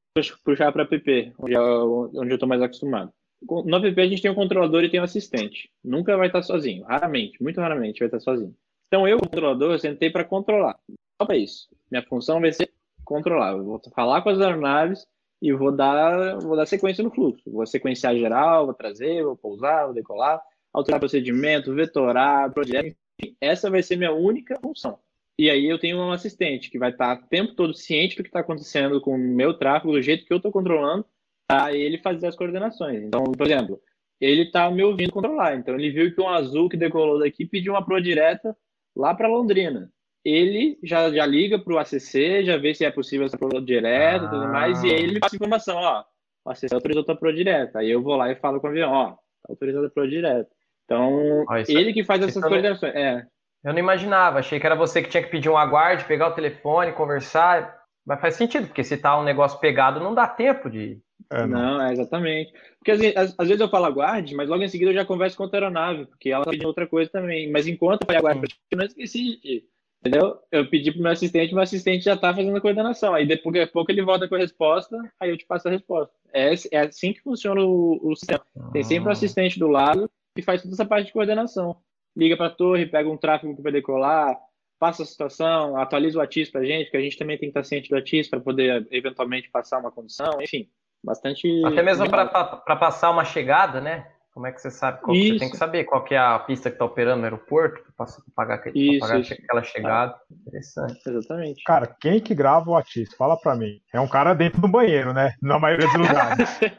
puxar 0.45 0.73
para 0.73 0.83
app, 0.83 1.33
onde, 1.39 1.55
é, 1.55 1.61
onde 1.61 2.31
eu 2.31 2.35
estou 2.35 2.49
mais 2.49 2.63
acostumado. 2.63 3.13
No 3.43 3.77
app 3.77 4.01
a 4.01 4.07
gente 4.07 4.23
tem 4.23 4.31
um 4.31 4.35
controlador 4.35 4.83
e 4.83 4.91
tem 4.91 5.01
um 5.01 5.05
assistente. 5.05 5.71
Nunca 5.85 6.17
vai 6.17 6.29
estar 6.29 6.43
sozinho, 6.43 6.85
raramente, 6.85 7.41
muito 7.43 7.61
raramente 7.61 8.01
vai 8.01 8.09
estar 8.09 8.21
sozinho. 8.21 8.55
Então 8.93 9.09
eu, 9.09 9.19
controlador, 9.19 9.73
eu 9.73 9.79
sentei 9.79 10.11
para 10.11 10.23
controlar. 10.23 10.79
Só 11.19 11.27
para 11.27 11.39
isso. 11.39 11.67
Minha 11.91 12.05
função 12.05 12.43
vai 12.43 12.53
ser 12.53 12.71
controlar. 13.07 13.53
Eu 13.53 13.65
vou 13.65 13.81
falar 13.95 14.21
com 14.21 14.29
as 14.29 14.39
aeronaves 14.39 15.07
e 15.41 15.51
vou 15.51 15.73
dar, 15.73 16.39
vou 16.41 16.55
dar 16.55 16.67
sequência 16.67 17.03
no 17.03 17.11
fluxo. 17.11 17.51
Vou 17.51 17.65
sequenciar 17.65 18.15
geral, 18.15 18.67
vou 18.67 18.75
trazer, 18.75 19.25
vou 19.25 19.35
pousar, 19.35 19.87
vou 19.87 19.95
decolar, 19.95 20.43
alterar 20.75 21.01
procedimento, 21.01 21.75
vetorar, 21.75 22.53
projeto. 22.53 22.95
Essa 23.41 23.71
vai 23.71 23.83
ser 23.83 23.97
minha 23.97 24.13
única 24.13 24.61
função. 24.61 24.99
E 25.39 25.49
aí 25.49 25.65
eu 25.65 25.79
tenho 25.79 25.97
um 25.97 26.13
assistente 26.13 26.69
que 26.69 26.79
vai 26.79 26.91
estar 26.91 27.19
o 27.19 27.27
tempo 27.29 27.55
todo 27.55 27.73
ciente 27.73 28.19
do 28.19 28.23
que 28.23 28.29
está 28.29 28.41
acontecendo 28.41 29.01
com 29.01 29.15
o 29.15 29.19
meu 29.19 29.55
tráfego, 29.55 29.95
do 29.95 30.03
jeito 30.03 30.27
que 30.27 30.35
eu 30.35 30.37
estou 30.37 30.53
controlando, 30.53 31.03
para 31.49 31.75
ele 31.75 31.97
fazer 31.97 32.27
as 32.27 32.37
coordenações. 32.37 33.03
Então, 33.03 33.25
por 33.25 33.47
exemplo, 33.47 33.81
ele 34.21 34.43
está 34.43 34.71
me 34.71 34.85
ouvindo 34.85 35.13
controlar. 35.13 35.57
Então, 35.57 35.77
ele 35.77 35.91
viu 35.91 36.15
que 36.15 36.21
um 36.21 36.29
azul 36.29 36.69
que 36.69 36.77
decolou 36.77 37.19
daqui 37.19 37.47
pediu 37.47 37.73
uma 37.73 37.83
pro 37.83 37.99
direta 37.99 38.55
lá 38.97 39.15
para 39.15 39.29
Londrina. 39.29 39.91
Ele 40.25 40.79
já, 40.83 41.11
já 41.11 41.27
liga 41.27 41.59
para 41.59 41.75
o 41.75 41.79
ACC, 41.79 42.45
já 42.45 42.57
vê 42.57 42.75
se 42.75 42.85
é 42.85 42.91
possível 42.91 43.27
essa 43.27 43.37
pro 43.37 43.61
direta 43.61 44.25
e 44.25 44.27
ah. 44.27 44.31
tudo 44.31 44.49
mais, 44.49 44.83
e 44.85 44.91
aí 44.91 45.03
ele 45.03 45.19
passa 45.19 45.35
informação, 45.35 45.77
ó, 45.77 46.05
o 46.45 46.51
ACC 46.51 46.73
autorizou 46.73 47.05
a 47.09 47.17
pro 47.17 47.35
direta. 47.35 47.81
Aí 47.81 47.91
eu 47.91 48.03
vou 48.03 48.17
lá 48.17 48.31
e 48.31 48.37
falo 48.37 48.61
com 48.61 48.69
o 48.69 48.71
avião, 48.71 48.93
ó, 48.93 49.11
tá 49.11 49.19
autorizado 49.49 49.87
a 49.87 49.91
pro 49.91 50.09
direta. 50.09 50.49
Então, 50.85 51.45
ele 51.69 51.93
que 51.93 52.05
faz 52.05 52.23
essas 52.23 52.43
coordenações. 52.43 52.95
É. 52.95 53.27
Eu 53.65 53.73
não 53.73 53.79
imaginava, 53.79 54.41
achei 54.41 54.59
que 54.59 54.67
era 54.67 54.75
você 54.75 55.03
que 55.03 55.09
tinha 55.09 55.23
que 55.23 55.31
pedir 55.31 55.49
um 55.49 55.57
aguarde, 55.57 56.05
pegar 56.05 56.29
o 56.29 56.35
telefone, 56.35 56.93
conversar. 56.93 57.81
Mas 58.05 58.21
faz 58.21 58.35
sentido, 58.35 58.67
porque 58.67 58.83
se 58.83 58.97
tá 58.97 59.19
um 59.19 59.23
negócio 59.23 59.61
pegado, 59.61 60.01
não 60.01 60.15
dá 60.15 60.27
tempo 60.27 60.69
de. 60.69 61.01
É, 61.33 61.47
não. 61.47 61.79
não, 61.79 61.83
é 61.83 61.93
exatamente. 61.93 62.53
Porque 62.79 62.91
às, 62.91 63.01
às, 63.01 63.35
às, 63.39 63.49
vezes 63.49 63.61
eu 63.61 63.69
falo 63.69 63.87
aguarde, 63.87 64.35
mas 64.35 64.49
logo 64.49 64.63
em 64.63 64.69
seguida 64.69 64.91
eu 64.91 64.95
já 64.95 65.05
converso 65.05 65.37
com 65.37 65.45
a 65.45 65.51
aeronave, 65.53 66.07
porque 66.07 66.31
ela 66.31 66.45
tá 66.45 66.51
pedindo 66.51 66.69
outra 66.69 66.87
coisa 66.87 67.11
também. 67.11 67.51
Mas 67.51 67.67
enquanto 67.67 68.03
eu 68.03 68.07
falei 68.07 68.19
aguarde, 68.19 68.55
eu 68.71 68.79
não 68.79 68.85
esqueci 68.85 69.41
de 69.41 69.65
Entendeu? 70.05 70.37
Eu 70.51 70.69
pedi 70.69 70.91
pro 70.91 71.01
meu 71.01 71.13
assistente, 71.13 71.55
meu 71.55 71.63
assistente 71.63 72.05
já 72.05 72.17
tá 72.17 72.35
fazendo 72.35 72.57
a 72.57 72.61
coordenação. 72.61 73.15
Aí 73.15 73.25
depois 73.25 73.55
a 73.57 73.69
pouco 73.69 73.93
ele 73.93 74.03
volta 74.03 74.29
com 74.29 74.35
a 74.35 74.39
resposta, 74.39 74.99
aí 75.21 75.31
eu 75.31 75.37
te 75.37 75.47
passo 75.47 75.69
a 75.69 75.71
resposta. 75.71 76.13
É, 76.33 76.53
é 76.73 76.81
assim 76.81 77.13
que 77.13 77.23
funciona 77.23 77.63
o, 77.63 78.01
o 78.03 78.17
sistema. 78.17 78.45
Tem 78.73 78.83
sempre 78.83 79.07
um 79.07 79.11
ah. 79.11 79.13
assistente 79.13 79.61
do 79.61 79.69
lado 79.69 80.11
que 80.35 80.43
faz 80.43 80.61
toda 80.61 80.75
essa 80.75 80.85
parte 80.85 81.07
de 81.07 81.13
coordenação. 81.13 81.77
Liga 82.17 82.37
para 82.37 82.47
a 82.47 82.51
torre, 82.51 82.87
pega 82.87 83.09
um 83.09 83.17
tráfego 83.17 83.55
que 83.55 83.63
vai 83.63 83.71
decolar, 83.71 84.37
passa 84.77 85.05
a 85.05 85.07
situação, 85.07 85.77
atualiza 85.77 86.19
o 86.19 86.21
ATIS 86.21 86.51
para 86.51 86.63
a 86.63 86.65
gente, 86.65 86.91
que 86.91 86.97
a 86.97 87.01
gente 87.01 87.17
também 87.17 87.39
tem 87.39 87.53
que 87.53 87.57
estar 87.57 87.63
ciente 87.63 87.89
do 87.89 87.97
ATIS 87.97 88.29
para 88.29 88.41
poder 88.41 88.89
eventualmente 88.91 89.49
passar 89.51 89.79
uma 89.79 89.93
condição, 89.93 90.43
enfim, 90.43 90.69
bastante. 91.03 91.63
Até 91.65 91.83
mesmo 91.83 92.09
para 92.09 92.77
passar 92.77 93.11
uma 93.11 93.25
chegada, 93.25 93.81
né? 93.81 94.07
Como 94.33 94.47
é 94.47 94.53
que 94.53 94.63
você 94.63 94.71
sabe? 94.71 95.03
Qual, 95.03 95.15
você 95.15 95.39
tem 95.39 95.51
que 95.51 95.59
saber 95.59 95.85
qual 95.85 96.03
que 96.03 96.15
é 96.15 96.19
a 96.19 96.39
pista 96.39 96.71
que 96.71 96.77
está 96.77 96.87
operando 96.87 97.19
no 97.19 97.25
aeroporto 97.25 97.83
para 97.95 98.07
pagar, 98.35 98.63
isso, 98.75 99.01
pagar 99.01 99.21
isso. 99.21 99.35
aquela 99.35 99.63
chegada. 99.63 100.15
Ah, 100.15 100.35
Interessante. 100.47 101.01
Exatamente. 101.07 101.63
Cara, 101.65 101.87
quem 102.01 102.19
que 102.19 102.35
grava 102.35 102.71
o 102.71 102.75
Atis? 102.75 103.15
Fala 103.15 103.37
para 103.37 103.55
mim. 103.55 103.79
É 103.93 104.01
um 104.01 104.09
cara 104.09 104.33
dentro 104.33 104.63
do 104.63 104.69
banheiro, 104.69 105.13
né? 105.13 105.35
Na 105.43 105.59
maioria 105.59 105.87
dos 105.87 105.97
lugares. 105.97 106.63
é, 106.63 106.71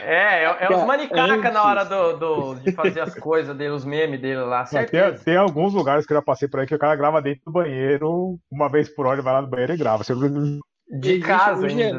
é, 0.00 0.44
é, 0.44 0.56
é 0.60 0.70
uns 0.70 0.86
manicaca 0.86 1.50
na 1.50 1.64
hora 1.64 1.84
do, 1.84 2.12
do, 2.18 2.54
de 2.60 2.70
fazer 2.70 3.00
as 3.00 3.14
coisas 3.18 3.56
dele, 3.56 3.70
os 3.70 3.84
memes 3.84 4.20
dele 4.20 4.42
lá. 4.42 4.62
Tem, 4.62 4.86
tem, 5.24 5.36
alguns 5.36 5.74
lugares 5.74 6.06
que 6.06 6.12
eu 6.12 6.18
já 6.18 6.22
passei 6.22 6.46
por 6.46 6.60
aí 6.60 6.68
que 6.68 6.74
o 6.74 6.78
cara 6.78 6.94
grava 6.94 7.20
dentro 7.20 7.42
do 7.46 7.52
banheiro, 7.52 8.38
uma 8.48 8.68
vez 8.68 8.88
por 8.88 9.06
hora 9.06 9.16
ele 9.16 9.22
vai 9.22 9.32
lá 9.32 9.42
no 9.42 9.50
banheiro 9.50 9.74
e 9.74 9.76
grava. 9.76 10.04
Você... 10.04 10.14
De 11.00 11.18
casa 11.18 11.66
ainda. 11.66 11.98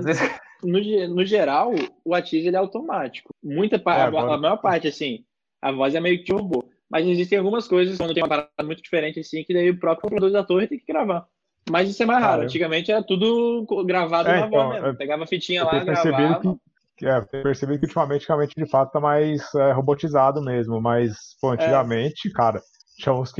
No, 0.64 0.80
no 1.16 1.26
geral, 1.26 1.72
o 2.04 2.14
Atiz 2.14 2.46
ele 2.46 2.56
é 2.56 2.60
automático. 2.60 3.34
Muita 3.44 3.76
é, 3.76 3.82
a, 3.86 4.08
a, 4.08 4.38
maior 4.38 4.58
parte, 4.58 4.88
assim, 4.88 5.24
a 5.62 5.72
voz 5.72 5.96
é 5.96 6.00
meio 6.00 6.20
que 6.20 6.26
de 6.26 6.34
robô. 6.34 6.64
Mas 6.90 7.08
existem 7.08 7.38
algumas 7.38 7.68
coisas, 7.68 7.98
quando 7.98 8.14
tem 8.14 8.22
uma 8.22 8.30
parada 8.30 8.50
muito 8.64 8.82
diferente, 8.82 9.20
assim, 9.20 9.44
que 9.44 9.54
daí 9.54 9.70
o 9.70 9.80
próprio 9.80 10.04
controlador 10.04 10.32
da 10.32 10.46
torre 10.46 10.68
tem 10.68 10.78
que 10.78 10.86
gravar. 10.86 11.26
Mas 11.70 11.90
isso 11.90 12.04
é 12.04 12.06
mais 12.06 12.24
raro. 12.24 12.44
Antigamente 12.44 12.92
era 12.92 13.02
tudo 13.02 13.66
gravado 13.86 14.30
é, 14.30 14.40
na 14.40 14.48
então, 14.48 14.50
voz 14.50 14.74
mesmo. 14.74 14.88
É, 14.88 14.94
Pegava 14.94 15.24
a 15.24 15.28
fitinha 15.28 15.64
lá, 15.64 15.84
gravava. 15.84 16.58
Que, 16.96 17.08
é, 17.08 17.22
percebi 17.22 17.80
que 17.80 17.86
ultimamente, 17.86 18.28
realmente, 18.28 18.54
de 18.56 18.70
fato, 18.70 18.92
tá 18.92 19.00
mais 19.00 19.42
é, 19.56 19.72
robotizado 19.72 20.42
mesmo. 20.42 20.80
Mas, 20.80 21.36
pô, 21.42 21.52
antigamente, 21.52 22.30
cara, 22.32 22.62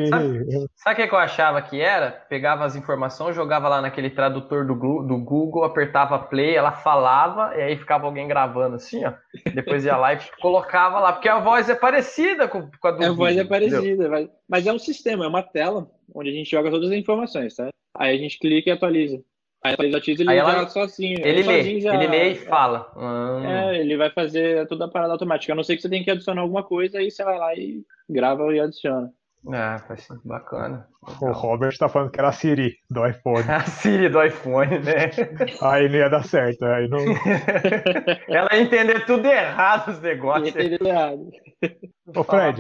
Sabe, 0.08 0.46
sabe 0.76 1.04
o 1.04 1.08
que, 1.08 1.16
eu 1.16 1.20
achava 1.20 1.62
que 1.62 1.80
era? 1.80 2.12
Pegava 2.12 2.66
as 2.66 2.76
informações, 2.76 3.36
jogava 3.36 3.70
lá 3.70 3.82
naquele 3.82 4.10
tradutor 4.10 4.66
do, 4.66 4.74
do 5.04 5.18
Google, 5.18 5.64
apertava 5.64 6.18
play, 6.18 6.56
ela 6.56 6.72
falava, 6.72 7.56
e 7.56 7.62
aí 7.62 7.78
ficava 7.78 8.06
alguém 8.06 8.28
gravando 8.28 8.76
assim, 8.76 9.06
ó. 9.06 9.14
Depois 9.54 9.86
ia 9.86 9.96
lá 9.96 10.14
e 10.14 10.20
colocava 10.42 11.00
lá, 11.00 11.14
porque 11.14 11.30
a 11.30 11.40
voz 11.40 11.70
é 11.70 11.76
parecida 11.76 12.48
com, 12.48 12.70
com 12.80 12.88
a 12.88 12.92
do 12.92 12.98
A 12.98 13.10
Google, 13.10 13.16
voz 13.16 13.38
é 13.38 13.44
parecida, 13.44 14.10
mas, 14.10 14.30
mas 14.50 14.68
é 14.68 14.74
um 14.74 14.80
sistema, 14.80 15.26
é 15.26 15.28
uma 15.28 15.44
tela 15.44 15.88
onde 16.14 16.30
a 16.30 16.34
gente 16.34 16.50
joga 16.50 16.72
todas 16.72 16.90
as 16.90 16.98
informações, 16.98 17.56
tá? 17.56 17.70
Aí 17.96 18.16
a 18.16 18.18
gente 18.18 18.40
clica 18.40 18.70
e 18.70 18.74
atualiza. 18.74 19.22
Aí 19.64 19.74
atualiza 19.74 20.24
ele 20.24 20.30
aí 20.30 20.38
ela, 20.38 20.68
sozinho. 20.68 21.20
Ele, 21.20 21.40
ele 21.40 21.44
lê, 21.44 21.80
já, 21.80 21.96
ele 21.96 22.08
lê 22.08 22.32
e 22.32 22.36
fala. 22.36 22.92
Hum. 22.98 23.46
É, 23.46 23.80
ele 23.80 23.96
vai 23.96 24.10
fazer 24.10 24.68
toda 24.68 24.86
a 24.86 24.90
parada 24.90 25.14
automática. 25.14 25.54
A 25.54 25.56
não 25.56 25.64
ser 25.64 25.78
que 25.78 25.82
você 25.82 25.90
tenha 25.90 26.04
que 26.04 26.12
adicionar 26.12 26.42
alguma 26.42 26.64
coisa, 26.64 26.98
aí 26.98 27.10
você 27.10 27.24
vai 27.24 27.38
lá 27.38 27.56
e 27.56 27.82
grava 28.10 28.54
e 28.54 28.60
adiciona. 28.60 29.14
Ah, 29.52 29.78
faz 29.88 30.08
bacana. 30.24 30.88
O 31.22 31.32
Robert 31.32 31.78
tá 31.78 31.90
falando 31.90 32.12
que 32.12 32.20
era 32.20 32.30
a 32.30 32.32
Siri 32.32 32.78
do 32.90 33.06
iPhone. 33.06 33.44
a 33.52 33.60
Siri 33.62 34.08
do 34.08 34.24
iPhone, 34.24 34.80
né? 34.80 35.12
Aí 35.62 35.90
não 35.90 35.96
ia 35.96 36.10
dar 36.10 36.24
certo. 36.24 36.64
Aí 36.64 36.88
não... 36.88 37.00
Ela 38.30 38.50
ia 38.54 38.62
entender 38.62 39.06
tudo 39.06 39.28
errado 39.28 39.90
os 39.90 40.02
negócios. 40.02 40.56
Ia 40.56 40.66
entender 40.66 40.88
errado. 40.88 41.30
Ô 42.16 42.24
Fred, 42.24 42.58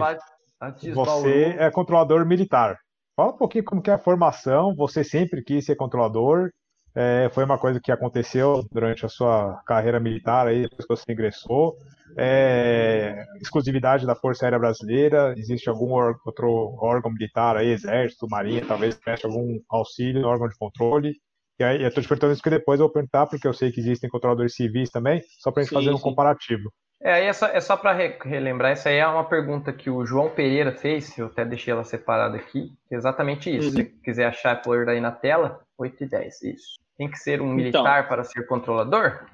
você 0.94 1.56
é 1.58 1.72
controlador 1.72 2.25
militar. 2.25 2.78
Fala 3.16 3.32
um 3.32 3.38
pouquinho 3.38 3.63
como 3.63 3.82
que 3.82 3.90
é 3.90 3.94
a 3.94 4.00
formação. 4.00 4.75
Você 4.75 5.04
sempre 5.04 5.42
quis 5.42 5.66
ser 5.66 5.75
controlador. 5.75 6.50
É, 6.96 7.30
foi 7.34 7.46
uma 7.46 7.58
coisa 7.58 7.80
que 7.82 7.92
aconteceu 7.92 8.63
durante 8.72 9.06
a 9.06 9.10
sua 9.10 9.62
carreira 9.66 10.00
militar 10.00 10.48
aí, 10.48 10.63
depois 10.63 10.86
que 10.86 10.96
você 10.96 11.12
ingressou 11.12 11.75
é, 12.17 13.25
exclusividade 13.41 14.05
da 14.05 14.15
Força 14.15 14.46
Aérea 14.46 14.60
Brasileira? 14.60 15.34
Existe 15.38 15.70
algum 15.70 15.93
outro 16.25 16.75
órgão 16.79 17.12
militar 17.12 17.58
aí, 17.58 17.70
Exército, 17.70 18.27
Marinha, 18.29 18.65
talvez 18.65 18.96
preste 18.96 19.25
algum 19.25 19.60
auxílio 19.70 20.22
no 20.22 20.27
órgão 20.27 20.48
de 20.48 20.58
controle? 20.58 21.13
E 21.60 21.63
aí, 21.63 21.82
eu 21.82 21.88
estou 21.88 22.01
te 22.01 22.10
perguntando 22.10 22.34
isso 22.34 22.41
que 22.41 22.50
depois 22.50 22.79
eu 22.79 22.88
vou 22.88 22.93
perguntar, 22.93 23.27
porque 23.27 23.48
eu 23.48 23.53
sei 23.53 23.72
que 23.72 23.79
existem 23.79 24.10
controladores 24.10 24.55
civis 24.55 24.89
também, 24.89 25.22
só 25.39 25.51
para 25.51 25.62
a 25.62 25.63
gente 25.63 25.70
sim, 25.70 25.75
fazer 25.75 25.91
um 25.91 25.98
sim. 25.98 26.03
comparativo. 26.03 26.72
É, 27.01 27.13
aí 27.13 27.25
é 27.25 27.34
só, 27.34 27.48
é 27.48 27.60
só 27.60 27.75
para 27.75 27.91
relembrar, 28.24 28.72
essa 28.72 28.89
aí 28.89 28.98
é 28.98 29.05
uma 29.05 29.25
pergunta 29.25 29.74
que 29.74 29.89
o 29.89 30.05
João 30.05 30.29
Pereira 30.29 30.72
fez, 30.72 31.17
eu 31.17 31.25
até 31.27 31.43
deixei 31.43 31.74
ela 31.74 31.84
separada 31.84 32.38
aqui, 32.38 32.72
é 32.89 32.96
exatamente 32.96 33.55
isso. 33.55 33.70
Uhum. 33.70 33.75
Se 33.75 33.84
quiser 33.84 34.25
achar, 34.25 34.62
pôr 34.62 34.88
aí 34.88 35.01
na 35.01 35.12
tela, 35.12 35.60
8 35.77 36.03
e 36.03 36.08
10, 36.08 36.41
isso. 36.43 36.79
Tem 36.98 37.10
que 37.10 37.17
ser 37.17 37.41
um 37.41 37.46
então. 37.46 37.55
militar 37.55 38.00
então, 38.00 38.10
para 38.10 38.24
ser 38.24 38.48
controlador? 38.48 39.25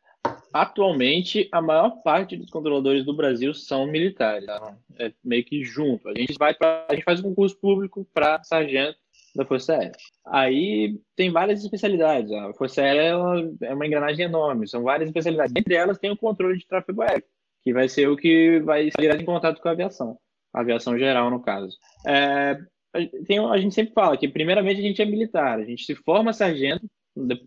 Atualmente, 0.53 1.47
a 1.51 1.61
maior 1.61 2.01
parte 2.01 2.35
dos 2.35 2.49
controladores 2.49 3.05
do 3.05 3.15
Brasil 3.15 3.53
são 3.53 3.85
militares. 3.85 4.45
Tá? 4.45 4.75
É 4.97 5.11
meio 5.23 5.43
que 5.45 5.63
junto. 5.63 6.07
A 6.09 6.13
gente 6.15 6.33
vai 6.37 6.55
a 6.59 6.93
gente 6.93 7.03
faz 7.03 7.19
um 7.19 7.29
concurso 7.29 7.59
público 7.59 8.07
para 8.13 8.43
sargento 8.43 8.97
da 9.35 9.45
Força 9.45 9.73
Aérea. 9.73 9.91
Aí 10.25 10.99
tem 11.15 11.31
várias 11.31 11.63
especialidades. 11.63 12.31
A 12.31 12.53
Força 12.53 12.81
Aérea 12.81 13.01
é 13.61 13.73
uma, 13.73 13.85
engrenagem 13.85 14.25
enorme, 14.25 14.67
são 14.67 14.83
várias 14.83 15.09
especialidades. 15.09 15.53
Entre 15.55 15.75
elas 15.75 15.97
tem 15.97 16.11
o 16.11 16.17
controle 16.17 16.57
de 16.57 16.67
tráfego 16.67 17.01
aéreo, 17.01 17.23
que 17.63 17.73
vai 17.73 17.87
ser 17.87 18.09
o 18.09 18.17
que 18.17 18.59
vai 18.61 18.87
estar 18.87 19.21
em 19.21 19.25
contato 19.25 19.61
com 19.61 19.67
a 19.69 19.71
aviação, 19.71 20.17
a 20.53 20.61
aviação 20.61 20.97
geral, 20.97 21.29
no 21.29 21.41
caso. 21.41 21.77
É, 22.05 22.59
tem, 23.27 23.39
a 23.39 23.57
gente 23.57 23.75
sempre 23.75 23.93
fala 23.93 24.17
que, 24.17 24.27
primeiramente, 24.27 24.79
a 24.79 24.83
gente 24.83 25.01
é 25.01 25.05
militar, 25.05 25.59
a 25.59 25.65
gente 25.65 25.85
se 25.85 25.95
forma 25.95 26.33
sargento 26.33 26.85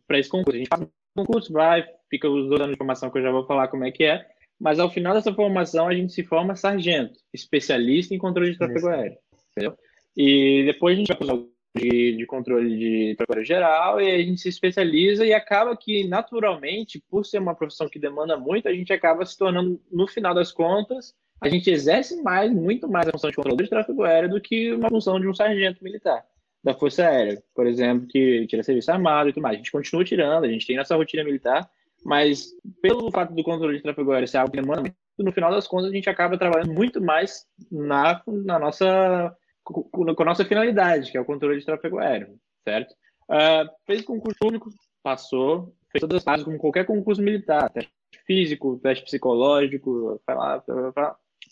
para 0.06 0.18
esse 0.18 0.28
concurso. 0.28 0.56
A 0.56 0.58
gente 0.58 0.68
faz 0.68 0.82
um 0.82 1.24
concurso, 1.24 1.52
vai, 1.52 1.84
fica 2.12 2.28
os 2.28 2.46
dois 2.46 2.60
anos 2.60 2.74
de 2.74 2.76
formação 2.76 3.10
que 3.10 3.16
eu 3.16 3.22
já 3.22 3.30
vou 3.30 3.46
falar 3.46 3.68
como 3.68 3.84
é 3.84 3.90
que 3.90 4.04
é, 4.04 4.26
mas 4.60 4.78
ao 4.78 4.90
final 4.90 5.14
dessa 5.14 5.32
formação 5.32 5.88
a 5.88 5.94
gente 5.94 6.12
se 6.12 6.22
forma 6.22 6.54
sargento, 6.54 7.18
especialista 7.32 8.14
em 8.14 8.18
controle 8.18 8.52
de 8.52 8.58
tráfego 8.58 8.88
aéreo, 8.88 9.16
entendeu? 9.50 9.78
E 10.14 10.64
depois 10.66 10.94
a 10.94 10.98
gente 10.98 11.08
vai 11.08 11.16
para 11.16 11.34
os 11.34 11.52
de, 11.74 12.16
de 12.18 12.26
controle 12.26 12.78
de 12.78 13.14
tráfego 13.16 13.42
geral 13.42 13.98
e 13.98 14.10
a 14.10 14.18
gente 14.18 14.42
se 14.42 14.50
especializa 14.50 15.24
e 15.24 15.32
acaba 15.32 15.74
que 15.74 16.06
naturalmente, 16.06 17.02
por 17.08 17.24
ser 17.24 17.38
uma 17.38 17.54
profissão 17.54 17.88
que 17.88 17.98
demanda 17.98 18.36
muito, 18.36 18.68
a 18.68 18.74
gente 18.74 18.92
acaba 18.92 19.24
se 19.24 19.38
tornando, 19.38 19.80
no 19.90 20.06
final 20.06 20.34
das 20.34 20.52
contas, 20.52 21.14
a 21.40 21.48
gente 21.48 21.70
exerce 21.70 22.22
mais, 22.22 22.52
muito 22.52 22.86
mais 22.86 23.08
a 23.08 23.12
função 23.12 23.30
de 23.30 23.36
controle 23.36 23.64
de 23.64 23.70
tráfego 23.70 24.04
aéreo 24.04 24.28
do 24.28 24.40
que 24.40 24.70
uma 24.74 24.90
função 24.90 25.18
de 25.18 25.26
um 25.26 25.34
sargento 25.34 25.82
militar 25.82 26.22
da 26.62 26.74
Força 26.74 27.06
Aérea, 27.06 27.42
por 27.54 27.66
exemplo, 27.66 28.06
que 28.06 28.46
tira 28.46 28.62
serviço 28.62 28.92
armado 28.92 29.28
e 29.28 29.32
tudo 29.32 29.42
mais. 29.42 29.54
A 29.54 29.56
gente 29.56 29.72
continua 29.72 30.04
tirando, 30.04 30.44
a 30.44 30.48
gente 30.48 30.66
tem 30.66 30.76
nossa 30.76 30.94
rotina 30.94 31.24
militar, 31.24 31.68
mas 32.04 32.50
pelo 32.80 33.10
fato 33.10 33.34
do 33.34 33.42
controle 33.42 33.76
de 33.76 33.82
tráfego 33.82 34.12
aéreo 34.12 34.28
ser 34.28 34.38
algo 34.38 34.50
que 34.50 34.60
demanda 34.60 34.92
no 35.18 35.32
final 35.32 35.50
das 35.50 35.66
contas 35.66 35.90
a 35.90 35.94
gente 35.94 36.08
acaba 36.08 36.38
trabalhando 36.38 36.72
muito 36.72 37.00
mais 37.00 37.46
na, 37.70 38.22
na 38.26 38.58
nossa 38.58 39.36
com 39.64 40.22
a 40.22 40.24
nossa 40.24 40.44
finalidade, 40.44 41.10
que 41.12 41.16
é 41.16 41.20
o 41.20 41.24
controle 41.24 41.58
de 41.58 41.64
tráfego 41.64 41.98
aéreo, 41.98 42.36
certo? 42.64 42.92
Uh, 43.30 43.68
fez 43.86 44.02
concurso 44.02 44.36
público, 44.38 44.70
passou, 45.02 45.72
fez 45.90 46.00
todas 46.00 46.18
as 46.18 46.24
fases 46.24 46.44
como 46.44 46.58
qualquer 46.58 46.84
concurso 46.84 47.22
militar, 47.22 47.70
teste 47.70 47.92
físico, 48.26 48.80
teste 48.82 49.04
psicológico, 49.04 50.20
foi 50.26 50.34
lá, 50.34 50.64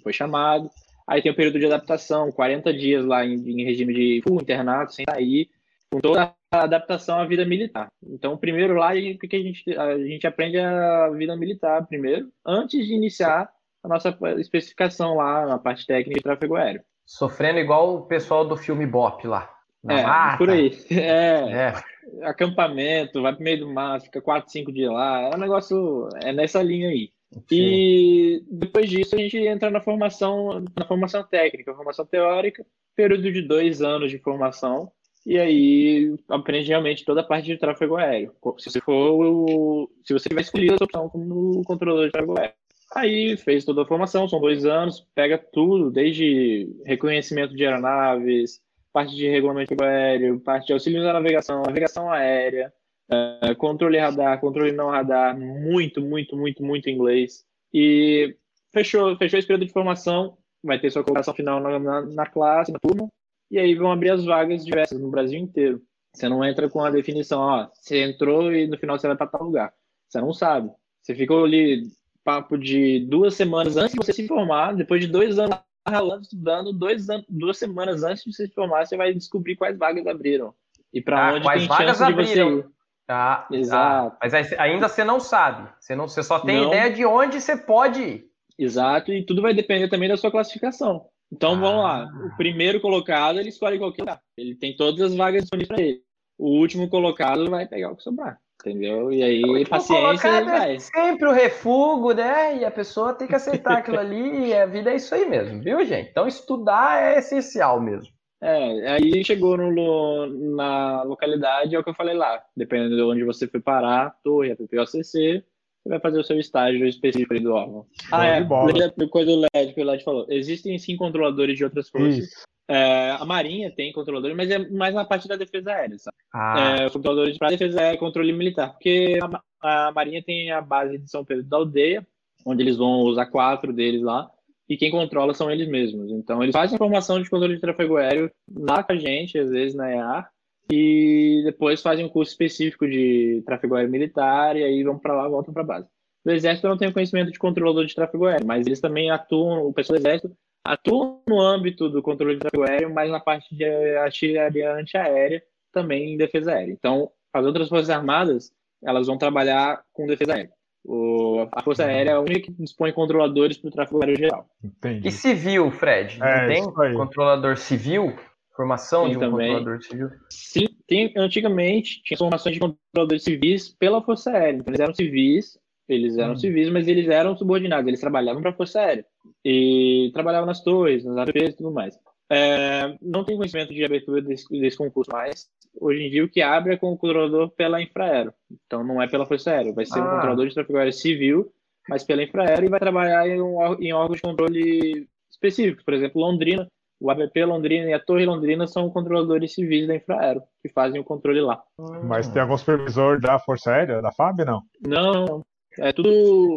foi 0.03 0.13
chamado. 0.13 0.69
Aí 1.07 1.23
tem 1.23 1.31
o 1.31 1.35
período 1.35 1.59
de 1.59 1.67
adaptação, 1.67 2.33
40 2.33 2.73
dias 2.73 3.05
lá 3.05 3.25
em, 3.25 3.35
em 3.35 3.65
regime 3.65 3.95
de 3.95 4.23
full 4.27 4.41
internato, 4.41 4.93
sem 4.93 5.05
sair, 5.09 5.49
com 5.91 6.01
toda 6.01 6.25
a 6.25 6.35
adaptação 6.51 7.21
à 7.21 7.27
vida 7.27 7.45
militar. 7.45 7.89
Então, 8.03 8.37
primeiro 8.37 8.75
lá, 8.75 8.91
o 8.91 9.19
que 9.19 9.37
a 9.37 9.43
gente, 9.43 9.79
a 9.79 9.99
gente 9.99 10.27
aprende 10.27 10.59
a 10.59 11.09
vida 11.11 11.37
militar 11.37 11.87
primeiro, 11.87 12.29
antes 12.45 12.87
de 12.87 12.95
iniciar 12.95 13.51
a 13.83 13.89
nossa 13.89 14.17
especificação 14.39 15.17
lá 15.17 15.47
na 15.47 15.59
parte 15.59 15.87
técnica 15.87 16.19
de 16.19 16.23
tráfego 16.23 16.57
aéreo. 16.57 16.83
Sofrendo 17.07 17.59
igual 17.59 17.95
o 17.95 18.03
pessoal 18.03 18.47
do 18.47 18.57
filme 18.57 18.87
Bop 18.87 19.27
lá. 19.27 19.51
É, 19.89 20.03
mata. 20.03 20.39
por 20.39 20.51
aí. 20.51 20.71
É, 20.91 21.73
é, 21.73 21.75
Acampamento, 22.23 23.23
vai 23.23 23.35
pro 23.35 23.43
meio 23.43 23.61
do 23.61 23.73
mar, 23.73 24.01
fica 24.01 24.21
4, 24.21 24.51
5 24.51 24.73
dias 24.73 24.93
lá. 24.93 25.23
É 25.23 25.37
um 25.37 25.39
negócio. 25.39 26.09
É 26.23 26.33
nessa 26.33 26.63
linha 26.63 26.89
aí. 26.89 27.11
Sim. 27.33 27.43
E 27.51 28.45
depois 28.51 28.91
disso 28.91 29.15
a 29.15 29.19
gente 29.19 29.39
entra 29.39 29.71
na 29.71 29.81
formação, 29.81 30.65
na 30.77 30.85
formação 30.85 31.23
técnica, 31.23 31.75
formação 31.75 32.05
teórica, 32.05 32.67
período 32.97 33.31
de 33.31 33.43
dois 33.43 33.81
anos 33.81 34.11
de 34.11 34.19
formação, 34.19 34.91
e 35.27 35.39
aí 35.39 36.17
aprende 36.29 36.69
realmente 36.69 37.05
toda 37.05 37.21
a 37.21 37.25
parte 37.25 37.47
de 37.47 37.59
tráfego 37.59 37.97
aéreo. 37.97 38.33
Se 38.59 38.71
você 38.71 38.81
for 38.81 39.89
se 40.05 40.13
você 40.13 40.29
tiver 40.29 40.41
escolhido 40.43 40.75
essa 40.75 40.85
opção 40.85 41.09
como 41.09 41.63
controlador 41.65 42.07
de 42.07 42.13
tráfego 42.13 42.39
aéreo. 42.39 42.55
Aí 42.95 43.37
fez 43.37 43.65
toda 43.65 43.83
a 43.83 43.87
formação, 43.87 44.29
são 44.29 44.41
dois 44.41 44.65
anos, 44.65 45.07
pega 45.15 45.39
tudo, 45.39 45.91
desde 45.91 46.69
reconhecimento 46.85 47.55
de 47.55 47.65
aeronaves, 47.65 48.61
parte 48.93 49.15
de 49.15 49.29
regulamento 49.29 49.75
aéreo, 49.83 50.41
parte 50.41 50.67
de 50.67 50.73
auxílio 50.73 51.03
na 51.03 51.13
navegação, 51.13 51.63
navegação 51.63 52.11
aérea, 52.11 52.73
É, 53.13 53.57
controle 53.57 53.99
radar, 53.99 54.39
controle 54.41 54.71
não 54.71 54.89
radar, 54.89 55.37
muito, 55.37 56.01
muito, 56.01 56.37
muito, 56.37 56.63
muito 56.63 56.89
inglês. 56.89 57.45
E 57.75 58.37
fechou, 58.73 59.17
fechou 59.17 59.37
esse 59.37 59.49
período 59.49 59.67
de 59.67 59.73
formação, 59.73 60.39
vai 60.63 60.79
ter 60.79 60.93
sua 60.93 61.03
colocação 61.03 61.35
final 61.35 61.59
na, 61.59 61.77
na, 61.81 62.03
na 62.03 62.27
classe, 62.27 62.71
na 62.71 62.79
turma, 62.79 63.09
e 63.51 63.59
aí 63.59 63.75
vão 63.75 63.91
abrir 63.91 64.11
as 64.11 64.25
vagas 64.25 64.65
diversas 64.65 65.01
no 65.01 65.11
Brasil 65.11 65.39
inteiro. 65.39 65.83
Você 66.15 66.29
não 66.29 66.45
entra 66.45 66.69
com 66.69 66.83
a 66.83 66.91
definição, 66.91 67.41
ó, 67.41 67.69
você 67.73 68.03
entrou 68.03 68.53
e 68.53 68.67
no 68.67 68.77
final 68.79 68.99
você 68.99 69.07
vai 69.07 69.17
para 69.17 69.27
tal 69.27 69.45
lugar. 69.45 69.73
Você 70.09 70.21
não 70.21 70.33
sabe. 70.33 70.71
Você 71.03 71.15
ficou 71.15 71.45
ali 71.45 71.85
papo 72.25 72.59
de 72.59 73.01
duas 73.07 73.35
semanas 73.35 73.77
antes 73.77 73.93
de 73.93 73.99
você 73.99 74.13
se 74.13 74.27
formar, 74.27 74.75
depois 74.75 75.01
de 75.01 75.07
dois 75.07 75.39
anos 75.39 75.59
ralando, 75.87 76.23
estudando, 76.23 76.73
dois 76.73 77.09
anos, 77.09 77.25
duas 77.29 77.59
semanas 77.59 78.03
antes 78.03 78.25
de 78.25 78.33
você 78.33 78.47
se 78.47 78.55
formar, 78.55 78.87
você 78.87 78.97
vai 78.97 79.15
descobrir 79.15 79.57
quais 79.57 79.79
vagas 79.79 80.07
abriram. 80.07 80.55
E 80.93 81.01
para 81.01 81.29
ah, 81.29 81.35
onde 81.35 81.43
quais 81.43 81.61
tem 81.61 81.69
vagas 81.69 81.99
chance 81.99 82.03
abriram. 82.03 82.57
de 82.57 82.63
você 82.63 82.69
ir. 82.69 82.71
Tá, 83.07 83.49
Exato. 83.51 84.17
Ah, 84.17 84.19
mas 84.23 84.53
ainda 84.53 84.89
você 84.89 85.03
não 85.03 85.19
sabe. 85.19 85.69
Você, 85.81 85.97
não, 85.97 86.07
você 86.07 86.23
só 86.23 86.39
tem 86.39 86.61
não. 86.61 86.69
ideia 86.69 86.93
de 86.93 87.05
onde 87.05 87.41
você 87.41 87.57
pode 87.57 88.01
ir. 88.01 88.31
Exato, 88.57 89.11
e 89.11 89.25
tudo 89.25 89.41
vai 89.43 89.55
depender 89.55 89.89
também 89.89 90.09
da 90.09 90.17
sua 90.17 90.31
classificação. 90.31 91.07
Então 91.33 91.53
ah. 91.53 91.57
vamos 91.57 91.83
lá. 91.83 92.09
O 92.27 92.37
primeiro 92.37 92.81
colocado 92.81 93.39
ele 93.39 93.49
escolhe 93.49 93.79
qualquer 93.79 94.03
lugar. 94.03 94.21
Ele 94.37 94.55
tem 94.55 94.77
todas 94.77 95.01
as 95.01 95.15
vagas 95.15 95.43
disponíveis 95.43 95.69
para 95.69 95.83
ele. 95.83 96.03
O 96.39 96.59
último 96.59 96.89
colocado 96.89 97.49
vai 97.51 97.67
pegar 97.67 97.91
o 97.91 97.97
que 97.97 98.03
sobrar. 98.03 98.39
Entendeu? 98.61 99.11
E 99.11 99.23
aí, 99.23 99.41
então, 99.41 99.65
paciência. 99.65 100.29
É 100.29 100.45
vai. 100.45 100.79
sempre 100.79 101.27
o 101.27 101.33
refugo, 101.33 102.13
né? 102.13 102.59
E 102.59 102.65
a 102.65 102.71
pessoa 102.71 103.15
tem 103.15 103.27
que 103.27 103.35
aceitar 103.35 103.79
aquilo 103.79 103.99
ali. 103.99 104.49
E 104.49 104.55
a 104.55 104.67
vida 104.67 104.91
é 104.91 104.97
isso 104.97 105.15
aí 105.15 105.27
mesmo, 105.27 105.63
viu, 105.63 105.85
gente? 105.85 106.11
Então, 106.11 106.27
estudar 106.27 107.03
é 107.03 107.19
essencial 107.19 107.81
mesmo. 107.81 108.13
É, 108.43 108.93
aí 108.93 109.23
chegou 109.23 109.57
no, 109.57 110.55
na 110.55 111.03
localidade, 111.03 111.75
é 111.75 111.79
o 111.79 111.85
que 111.85 111.91
eu 111.91 111.95
falei 111.95 112.15
lá. 112.15 112.43
Dependendo 112.57 112.97
de 112.97 113.03
onde 113.03 113.25
você 113.25 113.47
foi 113.47 113.61
parar, 113.61 114.15
torre, 114.23 114.53
APPOCC, 114.53 115.03
você 115.03 115.45
vai 115.91 116.01
fazer 116.01 116.21
o 116.21 116.25
seu 116.25 116.39
estágio 116.39 116.87
específico 116.87 117.39
do 117.41 117.53
órgão. 117.53 117.87
Ah, 118.11 118.27
é, 118.27 118.45
coisa 118.45 119.31
do 119.31 119.47
LED 119.55 119.75
que 119.75 119.81
o 119.83 119.85
LED 119.85 120.05
falou. 120.05 120.27
Existem 120.29 120.79
sim 120.79 120.97
controladores 120.97 121.57
de 121.57 121.65
outras 121.65 121.89
forças. 121.89 122.31
É, 122.69 123.11
a 123.19 123.25
Marinha 123.25 123.69
tem 123.75 123.93
controladores, 123.93 124.37
mas 124.37 124.49
é 124.49 124.59
mais 124.71 124.95
na 124.95 125.05
parte 125.05 125.27
da 125.27 125.35
defesa 125.35 125.73
aérea, 125.73 125.99
sabe? 125.99 126.17
Ah. 126.33 126.77
É, 126.83 126.91
controladores 126.91 127.37
para 127.37 127.49
defesa 127.49 127.81
é 127.83 127.97
controle 127.97 128.33
militar, 128.33 128.71
porque 128.71 129.19
a, 129.61 129.89
a, 129.89 129.93
Marinha 129.93 130.23
tem 130.23 130.53
a 130.53 130.61
base 130.61 130.97
de 130.97 131.11
São 131.11 131.25
Pedro 131.25 131.45
da 131.45 131.57
Aldeia, 131.57 132.07
onde 132.47 132.63
eles 132.63 132.77
vão 132.77 133.01
usar 133.01 133.27
quatro 133.27 133.73
deles 133.73 134.03
lá, 134.03 134.31
e 134.69 134.77
quem 134.77 134.93
controla 134.93 135.35
são 135.35 135.51
eles 135.51 135.69
mesmos. 135.69 136.13
Então, 136.13 136.41
eles 136.41 136.55
fazem 136.55 136.79
formação 136.79 137.21
de 137.21 137.29
controle 137.29 137.57
de 137.57 137.61
tráfego 137.61 137.97
aéreo 137.97 138.31
lá 138.57 138.85
com 138.85 138.93
a 138.93 138.97
gente, 138.97 139.37
às 139.37 139.51
vezes 139.51 139.75
na 139.75 139.91
EAR, 139.91 140.31
e 140.71 141.43
depois 141.45 141.83
fazem 141.83 142.05
um 142.05 142.09
curso 142.09 142.33
específico 142.33 142.87
de 142.87 143.43
tráfego 143.45 143.75
aéreo 143.75 143.91
militar, 143.91 144.57
e 144.57 144.63
aí 144.63 144.83
vão 144.83 144.99
para 144.99 145.15
lá, 145.15 145.29
voltam 145.29 145.53
para 145.53 145.63
a 145.63 145.67
base. 145.67 145.89
O 146.25 146.31
Exército 146.31 146.69
não 146.69 146.77
tem 146.77 146.93
conhecimento 146.93 147.33
de 147.33 147.39
controlador 147.39 147.85
de 147.87 147.95
tráfego 147.95 148.27
aéreo, 148.27 148.47
mas 148.47 148.67
eles 148.67 148.81
também 148.81 149.11
atuam, 149.11 149.67
o 149.67 149.73
pessoal 149.73 149.99
do 149.99 150.03
Exército 150.07 150.37
atua 150.65 151.21
no 151.27 151.41
âmbito 151.41 151.89
do 151.89 152.03
controle 152.03 152.35
de 152.35 152.41
tráfego 152.41 152.65
aéreo, 152.65 152.93
mas 152.93 153.11
na 153.11 153.21
parte 153.21 153.55
de 153.55 153.65
artilharia 153.97 154.75
antiaérea, 154.75 155.43
também 155.73 156.15
em 156.15 156.17
defesa 156.17 156.53
aérea. 156.53 156.73
Então, 156.73 157.11
as 157.33 157.45
outras 157.45 157.69
forças 157.69 157.91
armadas, 157.91 158.53
elas 158.83 159.07
vão 159.07 159.17
trabalhar 159.17 159.83
com 159.93 160.07
defesa 160.07 160.35
aérea. 160.35 160.53
O, 160.85 161.47
a 161.53 161.63
Força 161.63 161.85
Aérea 161.85 162.13
é 162.13 162.15
a 162.15 162.21
única 162.21 162.41
que 162.41 162.53
dispõe 162.53 162.91
controladores 162.93 163.59
para 163.59 163.69
o 163.69 163.71
tráfego 163.71 164.03
aéreo 164.03 164.17
geral. 164.17 164.47
Entendi. 164.65 165.09
E 165.09 165.13
civil, 165.13 165.71
Fred? 165.71 166.19
É, 166.23 166.47
tem 166.47 166.65
controlador 166.95 167.59
civil? 167.59 168.15
Formação 168.61 169.05
tem 169.05 169.13
de 169.13 169.17
um 169.17 169.21
também. 169.21 169.55
controlador 169.55 169.83
civil? 169.83 170.11
Sim, 170.29 170.67
tem, 170.87 171.15
antigamente 171.17 172.03
tinha 172.03 172.19
formações 172.19 172.55
de 172.55 172.61
controladores 172.61 173.23
civis 173.23 173.71
pela 173.71 174.03
Força 174.03 174.31
Aérea. 174.33 174.59
Então, 174.59 174.71
eles 174.71 174.81
eram 174.81 174.95
civis, 174.95 175.59
eles 175.89 176.19
eram 176.19 176.33
hum. 176.35 176.37
civis, 176.37 176.69
mas 176.69 176.87
eles 176.87 177.09
eram 177.09 177.35
subordinados, 177.35 177.89
eles 177.89 178.01
trabalhavam 178.01 178.43
para 178.43 178.51
a 178.51 178.55
Força 178.55 178.81
Aérea. 178.81 179.07
E 179.43 180.11
trabalhavam 180.13 180.47
nas 180.47 180.63
torres, 180.63 181.07
nas 181.07 181.17
APPs 181.17 181.55
e 181.55 181.57
tudo 181.57 181.71
mais. 181.73 181.99
É, 182.31 182.99
não 183.01 183.25
tenho 183.25 183.39
conhecimento 183.39 183.73
de 183.73 183.83
abertura 183.83 184.21
desse, 184.21 184.47
desse, 184.51 184.77
concurso, 184.77 185.11
mas 185.11 185.49
hoje 185.81 186.03
em 186.03 186.11
dia 186.11 186.23
o 186.23 186.29
que 186.29 186.43
abre 186.43 186.75
é 186.75 186.77
com 186.77 186.93
o 186.93 186.99
controlador 186.99 187.49
pela 187.53 187.81
Infraero. 187.81 188.35
Então 188.67 188.85
não 188.85 189.01
é 189.01 189.09
pela 189.09 189.25
Força 189.25 189.53
Aérea, 189.53 189.73
vai 189.73 189.87
ser 189.87 190.01
ah. 190.01 190.05
um 190.05 190.11
controlador 190.11 190.47
de 190.47 190.55
tráfego 190.55 190.79
aéreo 190.79 190.93
civil, 190.93 191.51
mas 191.89 192.05
pela 192.05 192.23
Infraero 192.23 192.67
e 192.67 192.69
vai 192.69 192.79
trabalhar 192.79 193.27
em, 193.27 193.41
um, 193.41 193.75
em 193.81 193.93
órgãos 193.95 194.17
de 194.17 194.23
controle 194.23 195.09
específicos. 195.31 195.83
Por 195.83 195.95
exemplo, 195.95 196.21
Londrina, 196.21 196.69
o 197.01 197.11
ABP 197.11 197.45
Londrina 197.45 197.89
e 197.89 197.93
a 197.95 197.99
Torre 197.99 198.27
Londrina 198.27 198.67
são 198.67 198.91
controladores 198.91 199.55
civis 199.55 199.89
da 199.89 199.97
Infraero, 199.97 200.43
que 200.63 200.69
fazem 200.69 201.01
o 201.01 201.05
controle 201.05 201.41
lá. 201.41 201.63
Mas 202.05 202.29
tem 202.29 202.43
algum 202.43 202.59
supervisor 202.59 203.19
da 203.19 203.39
Força 203.39 203.73
Aérea, 203.73 204.03
da 204.03 204.13
FAB, 204.13 204.45
não? 204.45 204.63
Não, 204.87 205.43
é 205.79 205.93
tudo, 205.93 206.11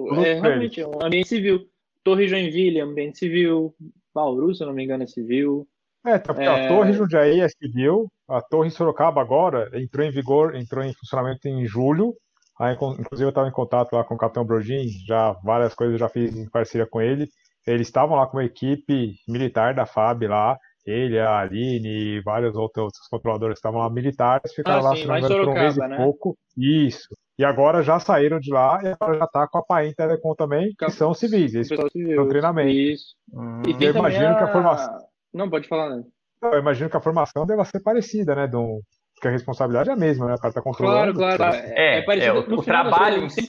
tudo 0.10 0.26
é, 0.26 0.40
realmente 0.40 0.84
um 0.84 1.02
ambiente 1.02 1.30
civil. 1.30 1.66
Torre 2.04 2.28
Joinville, 2.28 2.82
ambiente 2.82 3.20
civil, 3.20 3.74
Bauru, 4.14 4.54
se 4.54 4.62
eu 4.62 4.68
não 4.68 4.74
me 4.74 4.84
engano, 4.84 5.04
é 5.04 5.08
civil. 5.08 5.66
É, 6.06 6.20
tá, 6.20 6.34
porque 6.34 6.44
é... 6.48 6.66
a 6.66 6.68
Torre 6.68 6.92
Jundiaí 6.92 7.40
é 7.40 7.48
civil, 7.48 8.12
a 8.28 8.42
Torre 8.42 8.70
Sorocaba 8.70 9.22
agora 9.22 9.70
entrou 9.74 10.06
em 10.06 10.12
vigor, 10.12 10.56
entrou 10.56 10.84
em 10.84 10.94
funcionamento 10.94 11.48
em 11.48 11.66
julho. 11.66 12.14
Aí, 12.60 12.74
inclusive 12.74 13.24
eu 13.24 13.30
estava 13.30 13.48
em 13.48 13.54
contato 13.54 13.94
lá 13.94 14.04
com 14.04 14.14
o 14.14 14.18
Capitão 14.18 14.46
Brodin, 14.46 14.88
já 15.08 15.32
várias 15.44 15.74
coisas 15.74 15.94
eu 15.94 16.00
já 16.00 16.10
fiz 16.10 16.36
em 16.36 16.50
parceria 16.50 16.86
com 16.86 17.02
ele. 17.02 17.30
Eles 17.66 17.88
estavam 17.88 18.18
lá 18.18 18.28
com 18.28 18.38
uma 18.38 18.46
equipe 18.46 19.14
militar 19.28 19.74
da 19.74 19.86
FAB 19.86 20.28
lá, 20.28 20.58
ele, 20.86 21.18
a 21.18 21.40
Aline 21.40 22.18
e 22.18 22.22
vários 22.22 22.56
outros 22.56 22.92
controladores 23.10 23.58
estavam 23.58 23.80
lá 23.80 23.90
militares, 23.90 24.54
ficaram 24.54 24.80
ah, 24.80 24.90
lá, 24.90 24.96
sim, 24.96 25.06
lá 25.06 25.22
por 25.22 25.50
um 25.50 25.54
mês 25.54 25.78
e 25.78 25.80
né? 25.80 25.96
pouco. 25.96 26.38
Isso. 26.58 27.08
E 27.40 27.46
agora 27.46 27.82
já 27.82 28.00
saíram 28.00 28.40
de 28.40 28.52
lá 28.52 28.80
e 28.84 28.88
agora 28.90 29.18
já 29.18 29.28
tá 29.28 29.48
com 29.48 29.58
a 29.58 29.64
Paim 29.64 29.94
Telecom 29.94 30.36
também, 30.36 30.74
que 30.78 30.92
são 30.92 31.14
civis. 31.14 31.56
Eles 31.56 31.72
estão 31.72 32.28
treinamento. 32.28 32.70
Isso. 32.70 33.16
Hum, 33.34 33.62
e 33.66 33.84
eu 33.84 33.96
imagino 33.96 34.28
a... 34.28 34.36
que 34.36 34.44
a 34.44 34.52
formação. 34.52 35.00
Não, 35.34 35.50
pode 35.50 35.68
falar, 35.68 35.90
né? 35.96 36.04
Eu 36.44 36.60
imagino 36.60 36.90
que 36.90 36.98
a 36.98 37.02
formação 37.02 37.46
deva 37.46 37.64
ser 37.64 37.82
parecida, 37.82 38.36
né? 38.36 38.46
Do... 38.46 38.82
Porque 39.16 39.30
a 39.30 39.32
responsabilidade 39.32 39.90
é 39.90 39.94
a 39.94 39.96
mesma, 39.98 40.28
né? 40.28 40.36
O 40.36 40.38
cara 40.38 40.54
tá 40.54 40.62
controlando. 40.62 41.14
Claro, 41.14 41.38
claro. 41.38 41.56
É, 41.56 41.74
é, 41.76 42.00
é 42.00 42.02
parecido. 42.02 42.38
É, 42.38 42.40
o, 42.40 42.60
o 42.60 42.64
trabalho 42.64 43.24
em 43.24 43.30
si. 43.30 43.48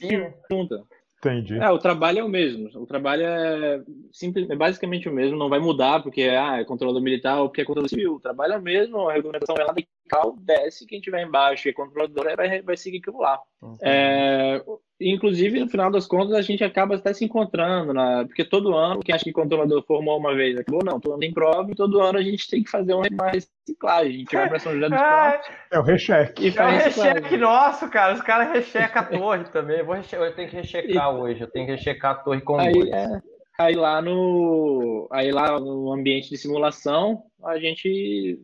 Junta. 0.49 0.81
Entendi. 1.17 1.57
É, 1.57 1.69
o 1.69 1.79
trabalho 1.79 2.19
é 2.19 2.23
o 2.23 2.29
mesmo. 2.29 2.69
O 2.75 2.85
trabalho 2.85 3.23
é, 3.23 3.83
simples, 4.11 4.49
é 4.49 4.55
basicamente 4.55 5.09
o 5.09 5.13
mesmo, 5.13 5.37
não 5.37 5.49
vai 5.49 5.59
mudar 5.59 6.03
porque 6.03 6.23
ah, 6.23 6.57
é 6.59 6.65
controlador 6.65 7.01
militar 7.01 7.39
ou 7.39 7.49
porque 7.49 7.61
é 7.61 7.65
controlador 7.65 7.89
civil. 7.89 8.15
O 8.15 8.19
trabalho 8.19 8.53
é 8.53 8.57
o 8.57 8.61
mesmo, 8.61 9.09
a 9.09 9.13
regulamentação 9.13 9.55
é 9.57 9.63
lá 9.63 9.73
de 9.73 9.87
cal, 10.07 10.35
desce, 10.37 10.85
quem 10.85 11.01
tiver 11.01 11.23
embaixo 11.23 11.67
e 11.67 11.71
é 11.71 11.73
controlador 11.73 12.35
vai, 12.35 12.61
vai 12.61 12.77
seguir 12.77 12.99
aquilo 12.99 13.19
lá. 13.19 13.39
Uhum. 13.61 13.77
É, 13.81 14.63
inclusive, 14.99 15.59
no 15.59 15.69
final 15.69 15.91
das 15.91 16.07
contas, 16.07 16.33
a 16.33 16.41
gente 16.41 16.63
acaba 16.63 16.95
até 16.95 17.13
se 17.13 17.25
encontrando, 17.25 17.93
na, 17.93 18.25
porque 18.25 18.45
todo 18.45 18.73
ano, 18.73 19.01
quem 19.01 19.13
acha 19.13 19.23
que 19.23 19.31
o 19.31 19.33
controlador 19.33 19.83
formou 19.85 20.17
uma 20.17 20.33
vez, 20.33 20.57
acabou, 20.57 20.83
não, 20.83 20.99
todo 20.99 21.13
ano 21.13 21.19
tem 21.19 21.33
prova 21.33 21.69
e 21.69 21.75
todo 21.75 22.01
ano 22.01 22.17
a 22.17 22.21
gente 22.21 22.49
tem 22.49 22.63
que 22.63 22.69
fazer 22.69 22.93
uma 22.93 23.05
reciclagem. 23.29 24.15
A 24.15 24.17
gente 24.17 24.35
vai 24.35 24.49
para 24.49 24.59
São 24.59 24.73
José 24.73 24.89
dos 24.89 24.97
Campos. 24.99 25.47
É 25.71 25.79
o 25.79 25.83
recheque. 25.83 26.47
É 26.57 26.63
o 26.63 26.69
recheque 26.69 27.37
nosso, 27.37 27.89
cara. 27.89 28.13
Os 28.13 28.21
caras 28.21 28.51
rechecam 28.51 29.01
a 29.01 29.05
torre 29.05 29.43
também. 29.45 29.79
Eu, 29.79 29.85
vou 29.85 29.95
reche... 29.95 30.15
eu 30.15 30.33
tenho 30.33 30.49
que 30.49 30.55
rechecar 30.55 31.13
e... 31.13 31.17
hoje, 31.17 31.41
eu 31.41 31.51
tenho 31.51 31.65
que 31.65 31.71
rechecar 31.73 32.11
a 32.11 32.15
torre 32.15 32.41
com 32.41 32.57
aí, 32.57 32.89
é... 32.91 33.21
aí 33.59 33.75
lá 33.75 34.01
no 34.01 35.07
aí 35.11 35.31
lá 35.31 35.59
no 35.59 35.91
ambiente 35.91 36.29
de 36.29 36.37
simulação, 36.37 37.23
a 37.43 37.59
gente 37.59 38.39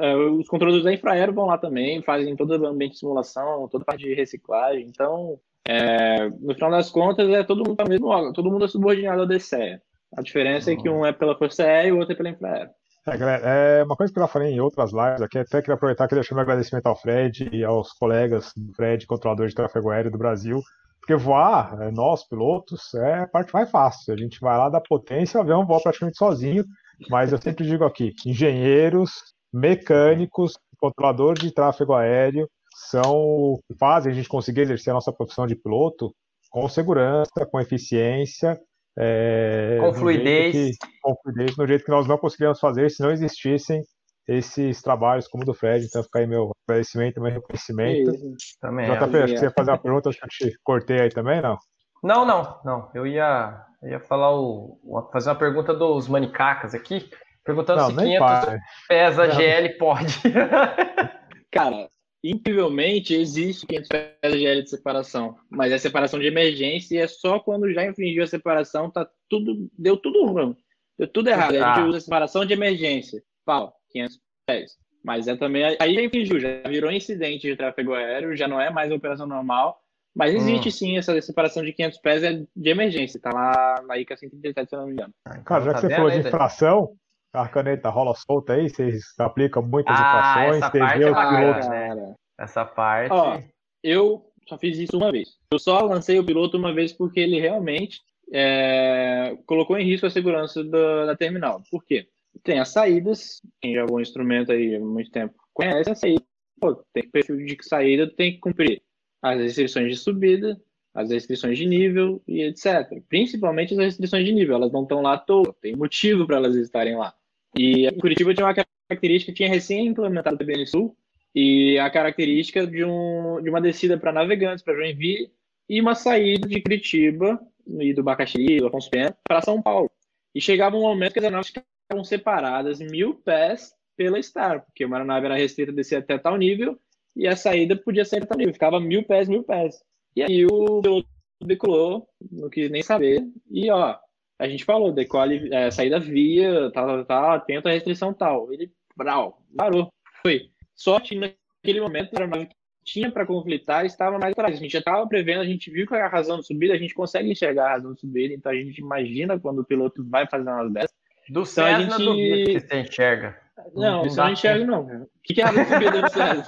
é, 0.00 0.16
os 0.16 0.48
controladores 0.48 0.84
da 0.84 0.92
Infraero 0.92 1.32
vão 1.32 1.46
lá 1.46 1.58
também, 1.58 2.02
fazem 2.02 2.34
todo 2.36 2.50
o 2.50 2.66
ambiente 2.66 2.92
de 2.92 2.98
simulação, 2.98 3.68
toda 3.68 3.82
a 3.82 3.86
parte 3.86 4.04
de 4.04 4.14
reciclagem. 4.14 4.86
Então, 4.86 5.38
é, 5.66 6.28
no 6.28 6.54
final 6.54 6.70
das 6.70 6.90
contas, 6.90 7.28
é 7.28 7.42
todo 7.42 7.58
mundo 7.58 7.76
tá 7.76 7.84
mesmo 7.84 8.32
todo 8.32 8.50
mundo 8.50 8.64
é 8.64 8.68
subordinado 8.68 9.22
ao 9.22 9.26
DCE. 9.26 9.80
A 10.16 10.22
diferença 10.22 10.70
uhum. 10.70 10.76
é 10.76 10.80
que 10.80 10.88
um 10.88 11.06
é 11.06 11.12
pela 11.12 11.36
Força 11.36 11.64
Aérea 11.64 11.88
e 11.88 11.92
o 11.92 11.98
outro 11.98 12.12
é 12.12 12.16
pela 12.16 12.30
Infraero. 12.30 12.70
É, 13.06 13.16
galera, 13.16 13.48
é 13.48 13.84
uma 13.84 13.96
coisa 13.96 14.12
que 14.12 14.18
eu 14.18 14.22
já 14.22 14.28
falei 14.28 14.52
em 14.52 14.60
outras 14.60 14.92
lives 14.92 15.22
aqui, 15.22 15.38
até 15.38 15.60
queria 15.60 15.74
aproveitar 15.74 16.08
que 16.08 16.14
deixar 16.14 16.34
meu 16.34 16.42
agradecimento 16.42 16.86
ao 16.86 16.96
Fred 16.96 17.48
e 17.52 17.64
aos 17.64 17.92
colegas 17.92 18.52
do 18.54 18.74
Fred, 18.74 19.06
controlador 19.06 19.46
de 19.46 19.54
tráfego 19.54 19.90
aéreo 19.90 20.10
do 20.10 20.18
Brasil, 20.18 20.60
porque 21.00 21.14
voar, 21.14 21.80
é, 21.80 21.90
nós 21.90 22.26
pilotos, 22.28 22.92
é 22.94 23.20
a 23.20 23.26
parte 23.26 23.52
mais 23.52 23.70
fácil. 23.70 24.12
A 24.12 24.16
gente 24.16 24.38
vai 24.40 24.58
lá 24.58 24.68
da 24.68 24.80
potência, 24.80 25.38
o 25.38 25.42
avião 25.42 25.66
voa 25.66 25.80
praticamente 25.80 26.18
sozinho, 26.18 26.64
mas 27.08 27.32
eu 27.32 27.38
sempre 27.38 27.64
digo 27.64 27.84
aqui, 27.84 28.12
engenheiros, 28.26 29.10
mecânicos, 29.52 30.58
controladores 30.78 31.42
de 31.42 31.52
tráfego 31.52 31.94
aéreo, 31.94 32.48
são 32.90 33.58
fazem 33.78 34.12
a 34.12 34.14
gente 34.14 34.28
conseguir 34.28 34.62
exercer 34.62 34.90
a 34.90 34.94
nossa 34.94 35.12
profissão 35.12 35.46
de 35.46 35.56
piloto 35.56 36.14
com 36.50 36.68
segurança, 36.68 37.46
com 37.50 37.60
eficiência, 37.60 38.58
é, 38.98 39.78
com 39.80 39.92
fluidez. 39.94 40.52
Que, 40.52 40.86
com 41.02 41.14
fluidez, 41.22 41.56
no 41.56 41.66
jeito 41.66 41.84
que 41.84 41.90
nós 41.90 42.06
não 42.06 42.18
conseguiríamos 42.18 42.60
fazer 42.60 42.90
se 42.90 43.02
não 43.02 43.10
existissem 43.10 43.82
esses 44.26 44.82
trabalhos 44.82 45.26
como 45.26 45.42
o 45.42 45.46
do 45.46 45.54
Fred. 45.54 45.86
Então 45.86 46.02
fica 46.02 46.20
aí 46.20 46.26
meu 46.26 46.52
agradecimento, 46.68 47.20
meu 47.20 47.32
reconhecimento. 47.32 48.12
também. 48.60 48.86
JP, 48.90 49.16
acho 49.16 49.32
que 49.32 49.38
você 49.38 49.46
ia 49.46 49.52
fazer 49.52 49.70
uma 49.70 49.78
pergunta, 49.78 50.08
acho 50.08 50.18
que 50.18 50.44
eu 50.44 50.50
te 50.50 50.58
cortei 50.62 51.00
aí 51.00 51.08
também, 51.08 51.40
não? 51.40 51.56
Não, 52.02 52.24
não, 52.24 52.60
não. 52.64 52.90
Eu 52.94 53.06
ia, 53.06 53.60
eu 53.82 53.90
ia 53.90 54.00
falar 54.00 54.38
o, 54.38 54.78
fazer 55.12 55.30
uma 55.30 55.36
pergunta 55.36 55.74
dos 55.74 56.08
manicacas 56.08 56.74
aqui. 56.74 57.10
Perguntando 57.44 57.80
não, 57.80 57.90
se 57.90 57.96
500 57.96 58.60
pesa 58.88 59.26
não. 59.26 59.34
GL 59.34 59.78
pode. 59.78 60.20
Cara, 61.50 61.88
incrivelmente, 62.22 63.14
existe 63.14 63.66
500 63.66 63.88
pés 63.88 64.32
de 64.32 64.62
de 64.62 64.70
separação, 64.70 65.36
mas 65.50 65.72
é 65.72 65.78
separação 65.78 66.18
de 66.18 66.26
emergência 66.26 66.96
e 66.96 66.98
é 66.98 67.06
só 67.06 67.38
quando 67.38 67.72
já 67.72 67.84
infringiu 67.84 68.24
a 68.24 68.26
separação, 68.26 68.90
tá 68.90 69.08
tudo, 69.28 69.70
deu 69.78 69.96
tudo 69.96 70.26
ruim, 70.26 70.56
deu 70.98 71.08
tudo 71.08 71.28
errado. 71.28 71.56
Ah. 71.56 71.72
A 71.72 71.76
gente 71.76 71.88
usa 71.88 72.00
separação 72.00 72.44
de 72.44 72.52
emergência, 72.52 73.22
pau, 73.44 73.74
500 73.90 74.20
pés. 74.46 74.78
Mas 75.04 75.28
é 75.28 75.36
também, 75.36 75.64
aí 75.64 75.94
já 75.94 76.02
infringiu, 76.02 76.40
já 76.40 76.60
virou 76.68 76.90
incidente 76.90 77.46
de 77.46 77.56
tráfego 77.56 77.94
aéreo, 77.94 78.36
já 78.36 78.48
não 78.48 78.60
é 78.60 78.68
mais 78.68 78.90
operação 78.90 79.26
normal, 79.26 79.80
mas 80.14 80.34
existe 80.34 80.68
hum. 80.68 80.72
sim 80.72 80.98
essa 80.98 81.18
separação 81.22 81.64
de 81.64 81.72
500 81.72 81.98
pés 81.98 82.22
é 82.24 82.32
de 82.54 82.68
emergência, 82.68 83.20
tá 83.20 83.30
lá 83.30 83.80
na 83.86 83.96
ICA 83.96 84.16
137, 84.16 84.68
se 84.68 84.74
eu 84.74 84.80
não 84.80 84.86
me 84.88 84.94
engano. 84.94 85.14
Cara, 85.44 85.64
já 85.64 85.72
tá 85.72 85.80
que 85.80 85.86
você 85.86 85.94
falou 85.94 86.10
de 86.10 86.18
infração, 86.18 86.96
a 87.32 87.48
caneta 87.48 87.90
rola 87.90 88.14
solta 88.14 88.54
aí, 88.54 88.68
vocês 88.68 89.04
aplicam 89.18 89.62
muitas 89.62 89.94
ah, 89.96 90.00
infrações, 90.00 90.56
essa 90.56 90.70
parte 90.70 91.02
é 91.02 91.10
bacana, 91.10 91.94
né? 91.94 92.14
Essa 92.38 92.64
parte. 92.64 93.12
Ó, 93.12 93.40
eu 93.82 94.24
só 94.48 94.56
fiz 94.56 94.78
isso 94.78 94.96
uma 94.96 95.12
vez. 95.12 95.36
Eu 95.52 95.58
só 95.58 95.80
lancei 95.80 96.18
o 96.18 96.24
piloto 96.24 96.56
uma 96.56 96.72
vez 96.72 96.92
porque 96.92 97.20
ele 97.20 97.40
realmente 97.40 98.00
é, 98.32 99.36
colocou 99.46 99.78
em 99.78 99.84
risco 99.84 100.06
a 100.06 100.10
segurança 100.10 100.64
da, 100.64 101.06
da, 101.06 101.16
terminal. 101.16 101.62
Por 101.70 101.84
quê? 101.84 102.08
Tem 102.42 102.58
as 102.58 102.68
saídas, 102.68 103.40
quem 103.60 103.74
já 103.74 103.84
um 103.90 104.00
instrumento 104.00 104.52
aí 104.52 104.76
há 104.76 104.80
muito 104.80 105.10
tempo 105.10 105.34
conhece 105.52 105.90
a 105.90 105.94
saída. 105.94 106.22
Pô, 106.60 106.74
tem 106.92 107.08
perfil 107.08 107.36
de 107.44 107.56
saída, 107.62 108.08
tem 108.08 108.32
que 108.32 108.38
cumprir 108.38 108.82
as 109.22 109.40
restrições 109.40 109.90
de 109.90 109.96
subida, 109.96 110.60
as 110.94 111.10
restrições 111.10 111.58
de 111.58 111.66
nível 111.66 112.22
e 112.26 112.42
etc. 112.42 113.02
Principalmente 113.08 113.74
as 113.74 113.78
restrições 113.78 114.24
de 114.24 114.32
nível, 114.32 114.56
elas 114.56 114.72
não 114.72 114.82
estão 114.82 115.02
lá 115.02 115.14
à 115.14 115.18
toa, 115.18 115.54
tem 115.60 115.76
motivo 115.76 116.26
para 116.26 116.36
elas 116.36 116.56
estarem 116.56 116.96
lá. 116.96 117.14
E 117.56 117.90
Curitiba 118.00 118.34
tinha 118.34 118.46
uma 118.46 118.54
característica, 118.54 119.32
tinha 119.32 119.48
recém 119.48 119.86
implementado 119.86 120.36
o 120.36 120.38
TBN 120.38 120.66
Sul, 120.66 120.96
e 121.34 121.78
a 121.78 121.90
característica 121.90 122.66
de, 122.66 122.84
um, 122.84 123.40
de 123.42 123.50
uma 123.50 123.60
descida 123.60 123.98
para 123.98 124.12
navegantes, 124.12 124.64
para 124.64 124.74
Joinville, 124.74 125.30
e 125.68 125.80
uma 125.80 125.94
saída 125.94 126.48
de 126.48 126.60
Curitiba, 126.60 127.40
e 127.80 127.92
do 127.92 128.02
Bacaxiri, 128.02 128.58
do 128.58 128.66
Afonso 128.66 128.90
Pena, 128.90 129.16
para 129.22 129.42
São 129.42 129.60
Paulo. 129.60 129.90
E 130.34 130.40
chegava 130.40 130.76
um 130.76 130.82
momento 130.82 131.12
que 131.12 131.18
as 131.18 131.24
aeronaves 131.24 131.48
ficavam 131.48 132.04
separadas 132.04 132.80
mil 132.80 133.14
pés 133.14 133.74
pela 133.96 134.22
Star, 134.22 134.64
porque 134.64 134.84
uma 134.84 134.96
aeronave 134.96 135.26
era 135.26 135.36
restrita 135.36 135.72
a 135.72 135.74
descer 135.74 135.96
até 135.96 136.16
tal 136.18 136.36
nível, 136.36 136.78
e 137.14 137.26
a 137.26 137.36
saída 137.36 137.76
podia 137.76 138.04
ser 138.04 138.24
tal 138.26 138.38
nível, 138.38 138.52
ficava 138.52 138.80
mil 138.80 139.02
pés, 139.04 139.28
mil 139.28 139.42
pés. 139.42 139.82
E 140.14 140.22
aí 140.22 140.46
o 140.46 140.80
piloto 140.80 141.08
decolou, 141.44 142.08
não 142.30 142.48
quis 142.48 142.70
nem 142.70 142.82
saber, 142.82 143.26
e 143.50 143.70
ó, 143.70 143.96
a 144.38 144.48
gente 144.48 144.64
falou, 144.64 144.92
decole, 144.92 145.52
é, 145.52 145.70
saída 145.70 145.98
via, 145.98 146.70
tal, 146.72 146.86
tal, 146.86 147.04
tal, 147.04 147.30
atento 147.32 147.68
à 147.68 147.72
restrição 147.72 148.14
tal. 148.14 148.52
Ele, 148.52 148.70
brau, 148.96 149.42
parou, 149.56 149.92
foi. 150.22 150.50
Sorte 150.74 151.16
naquele 151.16 151.80
momento, 151.80 152.14
a 152.14 152.20
aeronave 152.20 152.46
que 152.46 152.54
tinha 152.84 153.10
para 153.10 153.26
conflitar 153.26 153.84
estava 153.84 154.18
mais 154.18 154.32
atrás. 154.32 154.56
A 154.56 154.60
gente 154.60 154.72
já 154.72 154.78
estava 154.78 155.06
prevendo, 155.08 155.40
a 155.40 155.46
gente 155.46 155.70
viu 155.70 155.86
que 155.86 155.94
a 155.94 156.06
razão 156.06 156.38
de 156.38 156.46
subida, 156.46 156.72
a 156.72 156.78
gente 156.78 156.94
consegue 156.94 157.30
enxergar 157.30 157.66
a 157.66 157.70
razão 157.70 157.94
de 157.94 158.00
subida, 158.00 158.32
então 158.32 158.52
a 158.52 158.54
gente 158.54 158.78
imagina 158.78 159.38
quando 159.38 159.58
o 159.58 159.64
piloto 159.64 160.04
vai 160.08 160.26
fazer 160.28 160.48
umas 160.48 160.72
dessas. 160.72 160.96
Do 161.28 161.40
então, 161.40 161.44
Cessna, 161.44 161.96
a 161.96 161.98
gente... 161.98 162.44
que 162.44 162.60
você 162.60 162.80
enxerga. 162.80 163.38
Não, 163.74 164.06
isso 164.06 164.18
eu 164.18 164.24
não 164.24 164.32
enxergo, 164.32 164.64
não. 164.64 164.82
O 164.82 165.08
que 165.22 165.40
é 165.40 165.44
a 165.44 165.46
razão 165.48 165.64
de 165.64 165.70
subida 165.70 166.02
do 166.02 166.08
Cessna? 166.10 166.44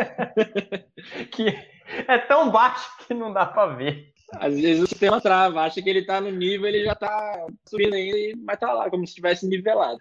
que 1.33 1.49
é 2.09 2.19
tão 2.19 2.51
baixo 2.51 2.89
que 3.07 3.13
não 3.13 3.33
dá 3.33 3.45
para 3.45 3.75
ver. 3.75 4.13
Às 4.33 4.59
vezes 4.59 4.83
o 4.83 4.87
sistema 4.87 5.21
trava, 5.21 5.63
acha 5.63 5.83
que 5.83 5.91
ele 5.91 6.05
tá 6.05 6.21
no 6.21 6.31
nível, 6.31 6.69
ele 6.69 6.85
já 6.85 6.95
tá 6.95 7.47
subindo 7.69 7.95
ainda, 7.95 8.39
mas 8.45 8.59
tá 8.59 8.73
lá, 8.73 8.89
como 8.89 9.07
se 9.07 9.11
estivesse 9.11 9.47
nivelado. 9.47 9.99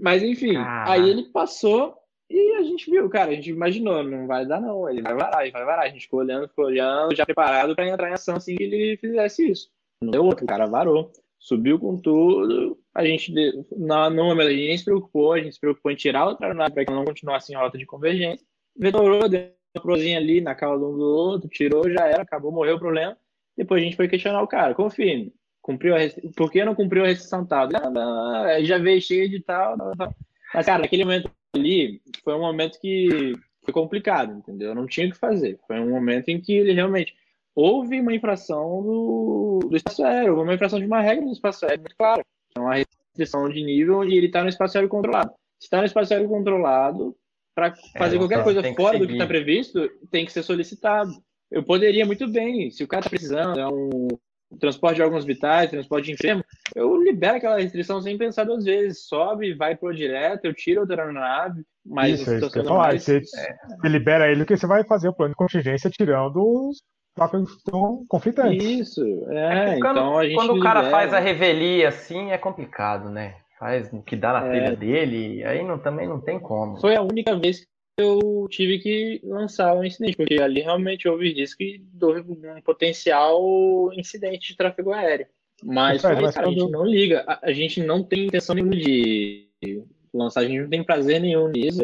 Mas 0.00 0.22
enfim, 0.22 0.56
aí 0.56 1.08
ele 1.08 1.24
passou 1.30 1.96
e 2.28 2.54
a 2.54 2.62
gente 2.62 2.90
viu, 2.90 3.10
cara, 3.10 3.30
a 3.30 3.34
gente 3.34 3.50
imaginou, 3.50 4.02
não 4.02 4.26
vai 4.26 4.46
dar 4.46 4.58
não, 4.58 4.88
ele 4.88 5.02
vai 5.02 5.14
varar, 5.14 5.42
ele 5.42 5.52
vai 5.52 5.64
varar. 5.66 5.84
A 5.84 5.88
gente 5.90 6.04
ficou 6.04 6.20
olhando, 6.20 6.48
ficou 6.48 6.64
olhando, 6.64 7.14
já 7.14 7.26
preparado 7.26 7.76
para 7.76 7.86
entrar 7.86 8.08
em 8.08 8.14
ação 8.14 8.36
assim 8.36 8.56
que 8.56 8.62
ele 8.62 8.96
fizesse 8.96 9.50
isso. 9.50 9.68
Não 10.02 10.10
deu 10.10 10.24
outro, 10.24 10.44
o 10.44 10.48
cara 10.48 10.64
varou, 10.64 11.12
subiu 11.38 11.78
com 11.78 11.96
tudo. 11.98 12.78
A 12.94 13.04
gente, 13.04 13.32
no 13.70 14.24
momento, 14.24 14.48
a 14.48 14.50
gente 14.50 14.66
nem 14.66 14.78
se 14.78 14.84
preocupou, 14.84 15.34
a 15.34 15.40
gente 15.40 15.52
se 15.52 15.60
preocupou 15.60 15.92
em 15.92 15.96
tirar 15.96 16.26
outra 16.26 16.46
aeronave 16.46 16.72
para 16.72 16.86
que 16.86 16.92
não 16.92 17.04
continuasse 17.04 17.52
em 17.52 17.56
rota 17.56 17.76
de 17.76 17.84
convergência. 17.84 18.46
Vedorou, 18.74 19.28
deu 19.28 19.50
uma 19.76 19.82
prozinha 19.82 20.16
ali 20.16 20.40
na 20.40 20.54
cauda 20.54 20.86
um 20.86 20.96
do 20.96 21.04
outro, 21.04 21.50
tirou, 21.50 21.90
já 21.90 22.06
era, 22.06 22.22
acabou, 22.22 22.50
morreu 22.50 22.76
o 22.76 22.80
problema. 22.80 23.14
Depois 23.56 23.82
a 23.82 23.84
gente 23.84 23.96
foi 23.96 24.08
questionar 24.08 24.42
o 24.42 24.48
cara, 24.48 24.74
confirme, 24.74 25.32
cumpriu 25.60 25.94
a 25.94 25.98
por 26.36 26.50
que 26.50 26.64
não 26.64 26.74
cumpriu 26.74 27.04
a 27.04 27.08
restrição 27.08 27.46
tal? 27.46 27.68
Ah, 27.74 28.56
já 28.62 28.78
veio 28.78 29.00
cheio 29.00 29.28
de 29.28 29.40
tal. 29.40 29.76
Mas, 30.54 30.66
cara, 30.66 30.80
naquele 30.80 31.04
momento 31.04 31.30
ali, 31.54 32.00
foi 32.24 32.34
um 32.34 32.40
momento 32.40 32.80
que 32.80 33.34
foi 33.64 33.72
complicado, 33.72 34.32
entendeu? 34.32 34.70
Eu 34.70 34.74
não 34.74 34.86
tinha 34.86 35.06
o 35.06 35.10
que 35.10 35.16
fazer. 35.16 35.58
Foi 35.66 35.78
um 35.78 35.90
momento 35.90 36.28
em 36.28 36.40
que 36.40 36.52
ele 36.52 36.72
realmente 36.72 37.14
houve 37.54 38.00
uma 38.00 38.14
infração 38.14 38.82
do, 38.82 39.60
do 39.68 39.76
espaço 39.76 40.04
aéreo, 40.04 40.40
uma 40.40 40.54
infração 40.54 40.80
de 40.80 40.86
uma 40.86 41.00
regra 41.00 41.24
do 41.24 41.32
espaço 41.32 41.64
aéreo, 41.66 41.84
claro. 41.96 42.22
É 42.56 42.60
uma 42.60 42.74
restrição 42.74 43.48
de 43.48 43.62
nível 43.62 44.04
e 44.04 44.16
ele 44.16 44.26
está 44.26 44.42
no 44.42 44.48
espaço 44.48 44.76
aéreo 44.76 44.88
controlado. 44.88 45.30
Se 45.58 45.66
está 45.66 45.78
no 45.78 45.86
espaço 45.86 46.12
aéreo 46.12 46.28
controlado, 46.28 47.16
para 47.54 47.74
fazer 47.96 48.16
é, 48.16 48.18
qualquer 48.18 48.42
coisa 48.42 48.62
fora 48.74 48.98
do 48.98 49.06
que 49.06 49.12
está 49.12 49.26
previsto, 49.26 49.88
tem 50.10 50.24
que 50.24 50.32
ser 50.32 50.42
solicitado 50.42 51.12
eu 51.52 51.62
poderia 51.62 52.06
muito 52.06 52.26
bem, 52.26 52.70
se 52.70 52.82
o 52.82 52.88
cara 52.88 53.00
está 53.00 53.10
precisando, 53.10 53.60
é 53.60 53.68
um 53.68 54.08
transporte 54.58 54.96
de 54.96 55.02
órgãos 55.02 55.24
vitais, 55.24 55.70
transporte 55.70 56.06
de 56.06 56.12
enfermo, 56.12 56.44
eu 56.74 57.02
libero 57.02 57.36
aquela 57.36 57.58
restrição 57.58 58.00
sem 58.00 58.18
pensar 58.18 58.44
duas 58.44 58.64
vezes. 58.64 59.06
Sobe, 59.06 59.54
vai 59.54 59.76
pro 59.76 59.94
direto, 59.94 60.44
eu 60.44 60.54
tiro 60.54 60.80
outra 60.80 61.02
aeronave, 61.02 61.62
mas 61.84 62.20
isso, 62.20 62.34
isso 62.34 62.50
que 62.50 62.58
eu 62.58 62.64
mais, 62.64 63.02
você, 63.02 63.18
é... 63.18 63.20
você 63.20 63.88
libera 63.88 64.30
ele 64.30 64.44
que 64.44 64.56
você 64.56 64.66
vai 64.66 64.84
fazer 64.84 65.08
o 65.08 65.14
plano 65.14 65.32
de 65.32 65.36
contingência 65.36 65.90
tirando 65.90 66.36
os 66.36 66.82
estão 67.58 68.04
conflitantes. 68.08 68.64
Isso, 68.64 69.02
é. 69.28 69.74
é 69.74 69.78
quando, 69.78 69.98
então 69.98 70.18
a 70.18 70.24
gente 70.24 70.34
quando 70.34 70.54
o 70.54 70.60
cara 70.60 70.80
libera... 70.80 70.96
faz 70.96 71.12
a 71.12 71.18
revelia 71.18 71.88
assim, 71.88 72.30
é 72.30 72.38
complicado, 72.38 73.10
né? 73.10 73.36
Faz 73.58 73.92
o 73.92 74.02
que 74.02 74.16
dá 74.16 74.32
na 74.32 74.46
é... 74.46 74.50
telha 74.50 74.76
dele, 74.76 75.44
aí 75.44 75.62
não, 75.62 75.78
também 75.78 76.08
não 76.08 76.20
tem 76.20 76.40
como. 76.40 76.80
Foi 76.80 76.96
a 76.96 77.02
única 77.02 77.38
vez 77.38 77.66
eu 77.98 78.46
tive 78.50 78.78
que 78.78 79.20
lançar 79.24 79.74
um 79.74 79.84
incidente, 79.84 80.16
porque 80.16 80.40
ali 80.40 80.60
realmente 80.60 81.08
houve 81.08 81.32
risco 81.32 81.62
de 81.62 82.04
um 82.04 82.60
potencial 82.64 83.92
incidente 83.92 84.48
de 84.48 84.56
tráfego 84.56 84.92
aéreo. 84.92 85.26
Mas, 85.62 86.02
é, 86.02 86.14
mas 86.14 86.36
a 86.36 86.44
gente 86.44 86.70
não 86.70 86.84
liga, 86.84 87.24
a, 87.26 87.48
a, 87.48 87.52
gente 87.52 87.80
não 87.80 88.02
tem 88.02 88.26
intenção 88.26 88.54
nenhuma 88.54 88.74
de 88.74 89.48
lançar, 90.12 90.40
a 90.40 90.44
gente 90.44 90.60
não 90.60 90.68
tem 90.68 90.82
prazer 90.82 91.20
nenhum 91.20 91.48
nisso. 91.48 91.82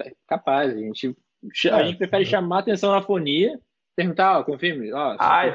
É 0.00 0.12
capaz, 0.28 0.72
a 0.72 0.78
gente, 0.78 1.16
a 1.72 1.84
gente 1.84 1.98
prefere 1.98 2.24
chamar 2.24 2.60
atenção 2.60 2.92
na 2.92 3.02
fonia 3.02 3.60
perguntar, 3.96 4.38
ó, 4.38 4.44
confirme. 4.44 4.92
Ó, 4.92 5.16
Ai, 5.18 5.50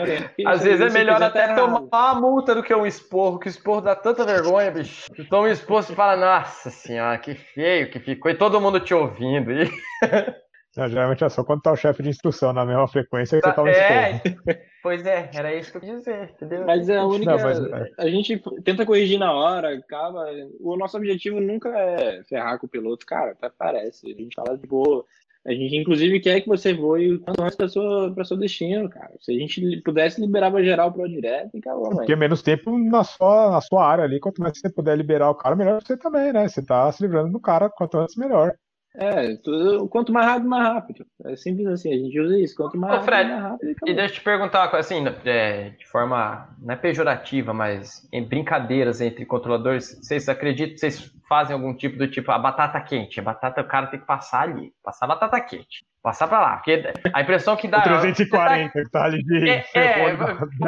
às 0.45 0.63
vezes 0.63 0.81
é 0.81 0.89
melhor 0.89 1.21
até 1.21 1.47
tá 1.47 1.55
tomar 1.55 1.79
uma 1.79 2.15
multa 2.19 2.55
do 2.55 2.63
que 2.63 2.73
um 2.73 2.85
esporro, 2.85 3.39
que 3.39 3.47
o 3.47 3.49
esporro 3.49 3.81
dá 3.81 3.95
tanta 3.95 4.25
vergonha, 4.25 4.71
bicho. 4.71 5.11
Tu 5.15 5.23
toma 5.29 5.47
um 5.47 5.51
esporro 5.51 5.85
e 5.87 5.95
fala, 5.95 6.17
nossa 6.17 6.71
senhora, 6.71 7.17
que 7.19 7.35
feio 7.35 7.91
que 7.91 7.99
ficou, 7.99 8.31
e 8.31 8.35
todo 8.35 8.59
mundo 8.59 8.79
te 8.79 8.93
ouvindo. 8.93 9.51
E... 9.51 9.69
Não, 10.75 10.87
geralmente 10.87 11.21
é 11.21 11.27
só 11.27 11.43
quando 11.43 11.61
tá 11.61 11.73
o 11.73 11.75
chefe 11.75 12.01
de 12.01 12.09
instrução 12.09 12.53
na 12.53 12.65
mesma 12.65 12.87
frequência 12.87 13.39
que 13.39 13.45
você 13.45 13.53
toma 13.53 13.69
é, 13.69 14.15
esporro. 14.15 14.35
Pois 14.81 15.05
é, 15.05 15.29
era 15.33 15.53
isso 15.53 15.69
que 15.69 15.77
eu 15.77 15.81
quis 15.81 15.97
dizer, 15.97 16.31
entendeu? 16.33 16.65
Mas 16.65 16.87
é 16.87 16.97
a 16.97 17.05
única. 17.05 17.35
Não, 17.35 17.43
mas... 17.43 17.59
É. 17.59 17.91
A 17.97 18.07
gente 18.07 18.41
tenta 18.63 18.85
corrigir 18.85 19.19
na 19.19 19.33
hora, 19.33 19.75
acaba. 19.75 20.25
O 20.61 20.77
nosso 20.77 20.95
objetivo 20.95 21.41
nunca 21.41 21.69
é 21.69 22.23
ferrar 22.23 22.57
com 22.57 22.67
o 22.67 22.69
piloto, 22.69 23.05
cara, 23.05 23.31
até 23.31 23.49
parece. 23.49 24.09
A 24.09 24.15
gente 24.15 24.33
fala 24.33 24.57
de 24.57 24.65
boa. 24.65 25.05
A 25.45 25.51
gente, 25.53 25.75
inclusive, 25.75 26.19
quer 26.19 26.41
que 26.41 26.47
você 26.47 26.71
voe 26.71 27.17
quanto 27.19 27.41
antes 27.41 27.55
para 27.55 27.67
sua, 27.67 28.13
seu 28.23 28.37
destino, 28.37 28.87
cara. 28.87 29.11
Se 29.19 29.31
a 29.31 29.39
gente 29.39 29.81
pudesse 29.81 30.21
liberar 30.21 30.51
para 30.51 30.63
geral 30.63 30.93
pro 30.93 31.09
direto, 31.09 31.57
acabou, 31.57 31.85
mano. 31.85 31.97
Porque 31.97 32.15
menos 32.15 32.43
tempo 32.43 32.77
na 32.77 33.03
sua, 33.03 33.49
na 33.51 33.61
sua 33.61 33.83
área 33.83 34.03
ali. 34.03 34.19
Quanto 34.19 34.39
mais 34.39 34.59
você 34.59 34.69
puder 34.69 34.95
liberar 34.95 35.31
o 35.31 35.35
cara, 35.35 35.55
melhor 35.55 35.81
você 35.81 35.97
também, 35.97 36.31
né? 36.31 36.47
Você 36.47 36.63
tá 36.63 36.91
se 36.91 37.01
livrando 37.01 37.31
do 37.31 37.39
cara, 37.39 37.71
quanto 37.71 37.97
antes, 37.97 38.15
melhor. 38.15 38.53
É, 38.95 39.35
tudo, 39.37 39.87
quanto 39.87 40.11
mais 40.11 40.27
rápido, 40.27 40.49
mais 40.49 40.67
rápido. 40.67 41.05
É 41.25 41.35
simples 41.35 41.67
assim, 41.67 41.93
a 41.93 41.97
gente 41.97 42.19
usa 42.19 42.37
isso. 42.37 42.55
Quanto 42.55 42.77
mais 42.77 42.93
Ô, 42.93 42.95
rápido, 42.95 43.09
Fred, 43.09 43.29
mais 43.29 43.43
rápido. 43.43 43.75
E 43.85 43.93
deixa 43.93 44.13
eu 44.13 44.17
te 44.17 44.21
perguntar 44.21 44.61
uma 44.61 44.69
coisa, 44.69 44.85
assim, 44.85 45.03
é, 45.25 45.69
de 45.69 45.87
forma, 45.87 46.49
não 46.59 46.73
é 46.73 46.77
pejorativa, 46.77 47.53
mas 47.53 48.07
em 48.11 48.23
brincadeiras 48.23 48.99
entre 48.99 49.25
controladores, 49.25 49.97
vocês 50.01 50.27
acreditam, 50.27 50.77
vocês 50.77 51.11
fazem 51.31 51.53
algum 51.53 51.73
tipo 51.73 51.97
do 51.97 52.09
tipo, 52.09 52.29
a 52.31 52.37
batata 52.37 52.81
quente, 52.81 53.19
a 53.21 53.23
batata, 53.23 53.61
o 53.61 53.67
cara 53.67 53.87
tem 53.87 54.01
que 54.01 54.05
passar 54.05 54.41
ali, 54.41 54.73
passar 54.83 55.05
a 55.05 55.07
batata 55.07 55.39
quente, 55.39 55.85
passar 56.03 56.27
pra 56.27 56.41
lá, 56.41 56.57
porque 56.57 56.83
a 57.13 57.21
impressão 57.21 57.55
que 57.55 57.69
dá... 57.69 57.79
O 57.79 57.83
340 57.83 58.73
tá, 58.73 58.81
que 58.81 58.89
tá 58.91 59.03
ali 59.05 59.23
de 59.23 59.49
é, 59.49 59.65
é, 59.73 60.17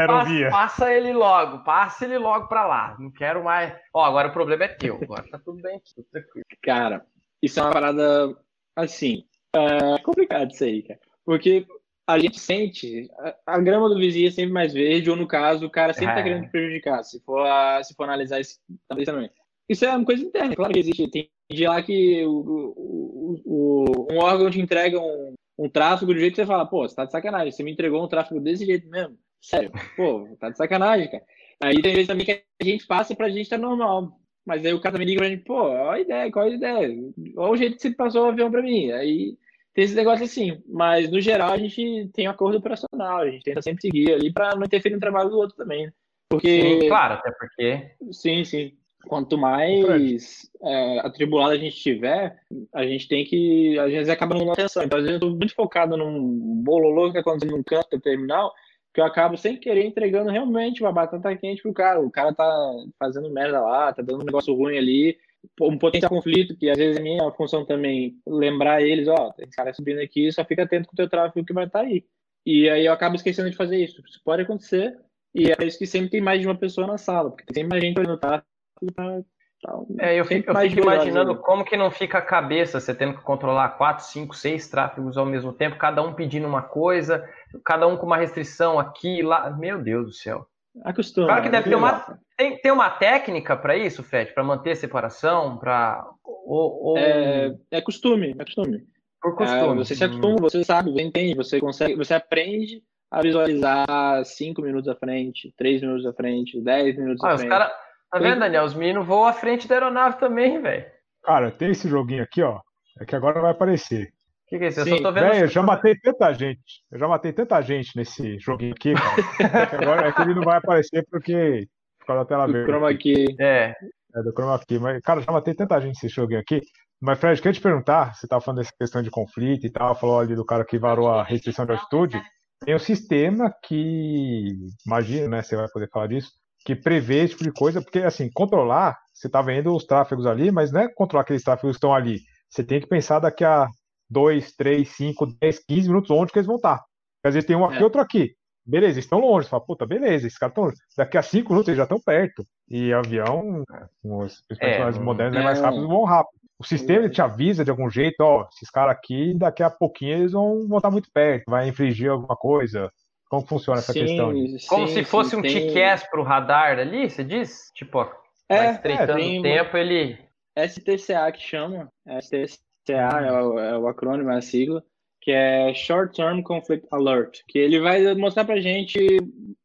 passa, 0.07 0.49
passa 0.49 0.93
ele 0.93 1.11
logo, 1.11 1.59
passa 1.65 2.05
ele 2.05 2.17
logo 2.17 2.47
pra 2.47 2.65
lá, 2.65 2.95
não 2.97 3.11
quero 3.11 3.43
mais... 3.43 3.73
Ó, 3.93 4.05
agora 4.05 4.29
o 4.29 4.31
problema 4.31 4.63
é 4.63 4.69
teu, 4.69 4.97
agora 5.03 5.25
tá 5.29 5.37
tudo 5.43 5.61
bem, 5.61 5.81
tudo 5.93 6.07
tranquilo. 6.09 6.45
Cara, 6.63 7.05
isso 7.43 7.59
é 7.59 7.63
uma 7.63 7.73
parada, 7.73 8.37
assim, 8.73 9.25
é 9.53 10.01
complicado 10.01 10.51
isso 10.51 10.63
aí, 10.63 10.81
cara. 10.81 10.99
Porque 11.25 11.67
a 12.07 12.17
gente 12.17 12.39
sente, 12.39 13.11
a, 13.19 13.35
a, 13.55 13.59
grama 13.59 13.89
do 13.89 13.97
vizinho 13.97 14.29
é 14.29 14.31
sempre 14.31 14.53
mais 14.53 14.73
verde, 14.73 15.09
ou 15.09 15.17
no 15.17 15.27
caso, 15.27 15.65
o 15.65 15.69
cara 15.69 15.93
sempre 15.93 16.07
tá 16.07 16.13
é. 16.13 16.15
tá 16.15 16.23
querendo 16.23 16.45
te 16.45 16.51
prejudicar, 16.51 17.03
se 17.03 17.19
for, 17.19 17.45
a, 17.45 17.83
se 17.83 17.93
for 17.95 18.05
analisar 18.05 18.39
isso 18.39 18.59
também. 18.87 19.29
Isso 19.67 19.83
é 19.83 19.89
uma 19.89 20.05
coisa 20.05 20.23
interna, 20.23 20.55
claro 20.55 20.71
que 20.71 20.79
existe. 20.79 21.09
Tem 21.09 21.29
dia 21.51 21.69
lá 21.69 21.83
que 21.83 22.25
o, 22.25 22.31
o, 22.31 23.41
o, 23.45 24.07
um 24.13 24.19
órgão 24.19 24.49
te 24.49 24.61
entrega 24.61 24.99
um, 24.99 25.33
um 25.57 25.69
tráfego 25.69 26.13
do 26.13 26.19
jeito 26.19 26.35
que 26.35 26.41
você 26.41 26.47
fala, 26.47 26.65
pô, 26.65 26.87
você 26.87 26.95
tá 26.95 27.03
de 27.03 27.11
sacanagem, 27.11 27.51
você 27.51 27.61
me 27.61 27.71
entregou 27.71 28.03
um 28.03 28.07
tráfego 28.07 28.39
desse 28.39 28.65
jeito 28.65 28.87
mesmo. 28.89 29.17
Sério, 29.41 29.69
pô, 29.97 30.29
tá 30.39 30.49
de 30.49 30.57
sacanagem, 30.57 31.11
cara. 31.11 31.23
Aí 31.61 31.81
tem 31.81 31.93
vezes 31.93 32.07
também 32.07 32.25
que 32.25 32.31
a 32.61 32.65
gente 32.65 32.87
passa 32.87 33.13
pra 33.13 33.29
gente 33.29 33.49
tá 33.49 33.57
normal. 33.57 34.17
Mas 34.45 34.65
aí 34.65 34.73
o 34.73 34.79
cara 34.79 34.93
também 34.93 35.07
liga 35.07 35.19
pra 35.19 35.29
gente, 35.29 35.43
pô, 35.43 35.63
olha 35.63 35.91
a 35.91 35.99
ideia, 35.99 36.31
qual 36.31 36.45
a 36.45 36.49
ideia? 36.49 36.95
Olha 37.37 37.51
o 37.51 37.55
jeito 37.55 37.75
que 37.75 37.81
você 37.81 37.91
passou 37.91 38.25
o 38.25 38.29
avião 38.29 38.51
pra 38.51 38.61
mim. 38.61 38.91
Aí 38.91 39.37
tem 39.73 39.85
esse 39.85 39.95
negócio 39.95 40.25
assim. 40.25 40.61
Mas 40.67 41.09
no 41.09 41.21
geral 41.21 41.53
a 41.53 41.57
gente 41.57 42.09
tem 42.13 42.27
um 42.27 42.31
acordo 42.31 42.57
operacional, 42.57 43.19
a 43.19 43.29
gente 43.29 43.43
tenta 43.43 43.61
sempre 43.61 43.81
seguir 43.81 44.13
ali 44.13 44.31
pra 44.31 44.55
não 44.55 44.65
interferir 44.65 44.95
no 44.95 45.01
trabalho 45.01 45.29
do 45.29 45.37
outro 45.37 45.55
também. 45.55 45.87
Né? 45.87 45.93
Porque. 46.29 46.61
Sim, 46.61 46.87
claro, 46.87 47.13
até 47.15 47.31
porque. 47.31 47.91
Sim, 48.11 48.43
sim. 48.43 48.73
Quanto 49.05 49.37
mais 49.37 50.49
é, 50.63 50.99
atribulado 50.99 51.51
a 51.51 51.57
gente 51.57 51.75
tiver, 51.75 52.39
a 52.73 52.85
gente 52.85 53.07
tem 53.07 53.25
que. 53.25 53.77
Às 53.77 53.91
vezes 53.91 54.09
acaba 54.09 54.33
não 54.33 54.41
dando 54.41 54.53
atenção. 54.53 54.83
Então, 54.83 54.97
às 54.97 55.05
vezes 55.05 55.21
eu 55.21 55.27
tô 55.29 55.35
muito 55.35 55.53
focado 55.53 55.95
num 55.97 56.63
bololô 56.63 57.11
que 57.11 57.17
acontece 57.17 57.51
num 57.51 57.61
canto 57.61 57.89
do 57.91 57.99
terminal, 57.99 58.53
que 58.93 59.01
eu 59.01 59.05
acabo 59.05 59.35
sem 59.35 59.57
querer 59.57 59.85
entregando 59.85 60.29
realmente 60.29 60.83
uma 60.83 60.91
batata 60.91 61.35
quente 61.35 61.61
pro 61.61 61.73
cara. 61.73 61.99
O 61.99 62.11
cara 62.11 62.33
tá 62.33 62.71
fazendo 62.99 63.29
merda 63.31 63.59
lá, 63.59 63.91
tá 63.91 64.01
dando 64.01 64.21
um 64.21 64.25
negócio 64.25 64.53
ruim 64.53 64.77
ali, 64.77 65.17
um 65.59 65.77
potencial 65.77 66.11
conflito, 66.11 66.55
que 66.55 66.69
às 66.69 66.77
vezes 66.77 66.97
é 66.97 67.01
minha 67.01 67.31
função 67.31 67.65
também 67.65 68.15
lembrar 68.25 68.81
eles, 68.81 69.07
ó, 69.07 69.31
tem 69.31 69.49
cara 69.49 69.73
subindo 69.73 69.99
aqui, 69.99 70.31
só 70.31 70.45
fica 70.45 70.63
atento 70.63 70.87
com 70.87 70.93
o 70.93 70.97
teu 70.97 71.09
tráfego 71.09 71.45
que 71.45 71.53
vai 71.53 71.65
estar 71.65 71.79
tá 71.79 71.85
aí. 71.85 72.05
E 72.45 72.69
aí 72.69 72.85
eu 72.85 72.93
acabo 72.93 73.15
esquecendo 73.15 73.49
de 73.49 73.55
fazer 73.55 73.77
isso. 73.77 74.01
Isso 74.07 74.21
pode 74.23 74.43
acontecer, 74.43 74.97
e 75.33 75.51
é 75.51 75.65
isso 75.65 75.79
que 75.79 75.87
sempre 75.87 76.11
tem 76.11 76.21
mais 76.21 76.39
de 76.39 76.47
uma 76.47 76.55
pessoa 76.55 76.85
na 76.85 76.97
sala, 76.97 77.31
porque 77.31 77.51
tem 77.51 77.67
mais 77.67 77.83
gente 77.83 77.99
olhando 77.99 78.15
o 78.15 78.17
tráfego 78.17 78.45
tá, 78.93 79.23
tá, 79.63 79.79
É, 79.99 80.19
eu 80.19 80.25
fico, 80.25 80.51
eu 80.51 80.55
fico 80.55 80.81
imaginando 80.81 81.35
como 81.37 81.65
que 81.65 81.77
não 81.77 81.89
fica 81.89 82.19
a 82.19 82.21
cabeça 82.21 82.79
você 82.79 82.93
tendo 82.93 83.15
que 83.17 83.23
controlar 83.23 83.69
quatro, 83.69 84.03
cinco, 84.05 84.35
seis 84.35 84.69
tráfegos 84.69 85.17
ao 85.17 85.25
mesmo 85.25 85.53
tempo, 85.53 85.77
cada 85.77 86.03
um 86.03 86.13
pedindo 86.13 86.47
uma 86.47 86.61
coisa, 86.61 87.27
cada 87.65 87.87
um 87.87 87.97
com 87.97 88.05
uma 88.05 88.17
restrição 88.17 88.77
aqui 88.77 89.21
lá. 89.21 89.49
Meu 89.49 89.81
Deus 89.81 90.05
do 90.05 90.13
céu. 90.13 90.45
Acostuma. 90.83 91.27
Claro 91.27 91.43
que 91.43 91.49
deve 91.49 91.69
ter 91.69 91.75
uma, 91.75 92.19
tem, 92.35 92.57
tem 92.57 92.71
uma 92.71 92.89
técnica 92.89 93.55
para 93.55 93.77
isso, 93.77 94.03
Fred, 94.03 94.33
para 94.33 94.43
manter 94.43 94.71
a 94.71 94.75
separação, 94.75 95.57
para 95.57 96.03
ou, 96.23 96.83
ou... 96.83 96.97
É, 96.97 97.55
é 97.71 97.81
costume, 97.81 98.35
é 98.37 98.43
costume. 98.43 98.83
Por 99.21 99.35
costume. 99.35 99.73
É, 99.73 99.75
você 99.75 99.95
se 99.95 100.03
acostuma, 100.03 100.37
você 100.37 100.63
sabe, 100.63 100.91
você 100.91 101.01
entende, 101.01 101.35
você 101.35 101.59
consegue, 101.59 101.95
você 101.95 102.13
aprende 102.13 102.83
a 103.09 103.21
visualizar 103.21 104.25
cinco 104.25 104.61
minutos 104.61 104.89
à 104.89 104.95
frente, 104.95 105.53
três 105.55 105.81
minutos 105.81 106.05
à 106.05 106.13
frente, 106.13 106.59
dez 106.59 106.97
minutos 106.97 107.23
ah, 107.23 107.33
à 107.33 107.37
frente. 107.37 107.49
Cara, 107.49 107.71
tá 108.13 108.19
vendo, 108.19 108.39
Daniel? 108.39 108.63
Os 108.63 108.73
meninos 108.73 109.05
voam 109.05 109.25
à 109.25 109.33
frente 109.33 109.67
da 109.67 109.75
aeronave 109.75 110.19
também, 110.19 110.61
velho. 110.61 110.85
Cara, 111.23 111.51
tem 111.51 111.71
esse 111.71 111.87
joguinho 111.87 112.23
aqui, 112.23 112.41
ó. 112.41 112.59
É 112.99 113.05
que 113.05 113.15
agora 113.15 113.41
vai 113.41 113.51
aparecer 113.51 114.13
que, 114.53 114.59
que 114.59 114.65
é 114.65 114.67
isso? 114.67 114.79
Eu 114.79 114.85
Sim, 114.85 114.97
só 114.97 115.03
tô 115.03 115.11
vendo. 115.11 115.29
Véio, 115.29 115.43
eu 115.45 115.47
já 115.47 115.63
matei 115.63 115.95
tanta 115.95 116.33
gente. 116.33 116.83
Eu 116.91 116.99
já 116.99 117.07
matei 117.07 117.33
tanta 117.33 117.61
gente 117.61 117.95
nesse 117.95 118.37
joguinho 118.39 118.73
aqui, 118.73 118.93
cara. 118.93 119.75
é 119.79 119.83
agora 119.83 120.07
é 120.07 120.11
que 120.11 120.21
ele 120.21 120.35
não 120.35 120.43
vai 120.43 120.57
aparecer 120.57 121.05
porque. 121.09 121.67
Por 121.99 122.07
causa 122.07 122.23
da 122.23 122.27
tela 122.27 122.45
do 122.47 122.53
verde. 122.53 122.69
Chroma 122.69 122.93
key. 122.93 123.35
É. 123.39 123.73
É, 124.15 124.23
do 124.23 124.31
Chroma 124.31 124.59
key. 124.59 124.77
Mas, 124.77 125.01
cara, 125.01 125.21
já 125.21 125.31
matei 125.31 125.53
tanta 125.53 125.79
gente 125.79 126.03
nesse 126.03 126.09
joguinho 126.09 126.39
aqui. 126.39 126.61
Mas, 127.01 127.19
Fred, 127.19 127.41
queria 127.41 127.53
te 127.53 127.61
perguntar, 127.61 128.13
você 128.13 128.27
tava 128.27 128.41
falando 128.41 128.59
dessa 128.59 128.73
questão 128.77 129.01
de 129.01 129.09
conflito 129.09 129.65
e 129.65 129.69
tal, 129.69 129.95
falou 129.95 130.19
ali 130.19 130.35
do 130.35 130.45
cara 130.45 130.63
que 130.63 130.77
varou 130.77 131.09
a 131.09 131.23
restrição 131.23 131.65
de 131.65 131.71
altitude. 131.73 132.21
Tem 132.63 132.75
um 132.75 132.79
sistema 132.79 133.53
que, 133.63 134.49
imagina, 134.85 135.27
né, 135.27 135.41
você 135.41 135.55
vai 135.55 135.67
poder 135.67 135.89
falar 135.89 136.07
disso, 136.07 136.31
que 136.65 136.75
prevê 136.75 137.23
esse 137.23 137.33
tipo 137.33 137.43
de 137.43 137.51
coisa, 137.51 137.81
porque, 137.81 137.99
assim, 137.99 138.29
controlar, 138.31 138.97
você 139.13 139.29
tá 139.29 139.41
vendo 139.41 139.75
os 139.75 139.85
tráfegos 139.85 140.25
ali, 140.25 140.51
mas 140.51 140.71
não 140.71 140.81
é 140.81 140.87
controlar 140.87 141.23
aqueles 141.23 141.43
tráfegos 141.43 141.75
que 141.75 141.77
estão 141.77 141.93
ali. 141.93 142.19
Você 142.49 142.63
tem 142.63 142.79
que 142.79 142.87
pensar 142.87 143.19
daqui 143.19 143.43
a 143.43 143.67
2, 144.09 144.55
3, 144.55 144.87
5, 144.87 145.27
10, 145.41 145.59
15 145.67 145.87
minutos 145.89 146.11
onde 146.11 146.31
que 146.31 146.39
eles 146.39 146.47
vão 146.47 146.57
estar. 146.57 146.81
Às 147.23 147.33
vezes 147.33 147.47
tem 147.47 147.55
um 147.55 147.65
aqui, 147.65 147.77
é. 147.77 147.83
outro 147.83 148.01
aqui. 148.01 148.35
Beleza, 148.65 148.93
eles 148.93 149.05
estão 149.05 149.19
longe. 149.19 149.45
Você 149.45 149.49
fala, 149.49 149.65
puta, 149.65 149.85
beleza, 149.85 150.27
esses 150.27 150.37
caras 150.37 150.55
estão 150.55 150.71
Daqui 150.97 151.17
a 151.17 151.21
5 151.21 151.49
minutos 151.49 151.67
eles 151.67 151.77
já 151.77 151.83
estão 151.83 151.99
perto. 151.99 152.45
E 152.69 152.93
avião, 152.93 153.63
os 154.03 154.41
personagens 154.47 154.97
é, 154.97 154.99
modernos, 154.99 155.37
é, 155.37 155.41
é 155.41 155.43
mais 155.43 155.59
rápido, 155.59 155.87
vão 155.87 156.03
rápido. 156.03 156.43
O 156.59 156.65
sistema 156.65 157.09
te 157.09 157.21
avisa 157.21 157.65
de 157.65 157.71
algum 157.71 157.89
jeito, 157.89 158.21
ó, 158.21 158.47
esses 158.53 158.69
caras 158.69 158.95
aqui, 158.95 159.33
daqui 159.37 159.61
a 159.63 159.69
pouquinho 159.69 160.19
eles 160.19 160.31
vão, 160.31 160.65
vão 160.67 160.77
estar 160.77 160.91
muito 160.91 161.09
perto, 161.13 161.43
vai 161.49 161.67
infringir 161.67 162.09
alguma 162.09 162.37
coisa. 162.37 162.89
Como 163.33 163.47
funciona 163.47 163.79
essa 163.79 163.93
sim, 163.93 164.01
questão? 164.01 164.31
Sim, 164.31 164.57
Como 164.67 164.87
se 164.87 165.03
fosse 165.03 165.31
sim, 165.31 165.37
um 165.37 165.41
TCAS 165.41 166.07
para 166.07 166.21
o 166.21 166.23
radar 166.23 166.77
ali, 166.77 167.09
você 167.09 167.23
diz? 167.23 167.71
Tipo, 167.73 167.99
ó, 167.99 168.11
é, 168.47 168.73
estreitando 168.73 169.19
é, 169.19 169.39
o 169.39 169.41
tempo, 169.41 169.75
ele. 169.75 170.19
STCA 170.55 171.31
que 171.31 171.41
chama. 171.41 171.91
STCA 172.21 172.61
CA 172.85 173.21
é 173.21 173.31
o, 173.41 173.59
é 173.59 173.77
o 173.77 173.87
acrônimo, 173.87 174.29
é 174.29 174.37
a 174.37 174.41
sigla, 174.41 174.83
que 175.19 175.31
é 175.31 175.73
Short 175.73 176.15
Term 176.15 176.43
Conflict 176.43 176.85
Alert, 176.91 177.39
que 177.47 177.57
ele 177.57 177.79
vai 177.79 178.13
mostrar 178.13 178.45
para 178.45 178.61
gente, 178.61 178.99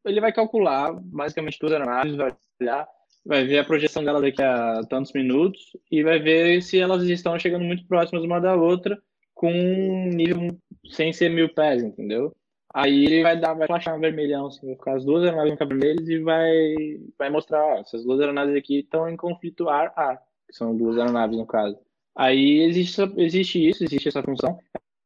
ele 0.03 0.21
vai 0.21 0.31
calcular 0.31 0.91
basicamente 0.93 1.59
todas 1.59 1.79
as 1.79 1.87
análises, 1.87 2.17
vai 2.17 2.35
olhar, 2.59 2.87
vai 3.23 3.45
ver 3.45 3.59
a 3.59 3.65
projeção 3.65 4.03
dela 4.03 4.19
daqui 4.19 4.41
a 4.41 4.81
tantos 4.89 5.13
minutos 5.13 5.61
e 5.91 6.01
vai 6.01 6.17
ver 6.17 6.63
se 6.63 6.79
elas 6.79 7.03
estão 7.03 7.37
chegando 7.37 7.65
muito 7.65 7.85
próximas 7.85 8.23
uma 8.23 8.39
da 8.39 8.55
outra 8.55 8.97
com 9.33 9.51
um 9.51 10.09
nível 10.09 10.57
sem 10.91 11.13
ser 11.13 11.29
mil 11.29 11.53
pés, 11.53 11.83
entendeu? 11.83 12.35
Aí 12.73 13.05
ele 13.05 13.23
vai 13.23 13.39
dar, 13.39 13.53
vai 13.53 13.65
flashar 13.65 13.95
um 13.95 13.99
vermelhão, 13.99 14.47
assim, 14.47 14.67
vai 14.67 14.75
ficar 14.75 14.95
as 14.95 15.03
duas 15.03 15.23
aeronaves 15.23 15.57
vermelhas 15.57 16.07
e 16.07 16.19
vai, 16.19 16.75
vai 17.17 17.29
mostrar, 17.29 17.63
ó, 17.63 17.79
essas 17.79 18.03
duas 18.03 18.19
aeronaves 18.19 18.55
aqui 18.55 18.79
estão 18.79 19.09
em 19.09 19.17
conflito 19.17 19.67
ar-ar, 19.67 20.21
que 20.47 20.55
são 20.55 20.75
duas 20.75 20.97
aeronaves 20.97 21.37
no 21.37 21.47
caso. 21.47 21.77
Aí 22.15 22.61
existe, 22.61 23.01
existe 23.17 23.67
isso, 23.67 23.83
existe 23.83 24.09
essa 24.09 24.21
função. 24.21 24.59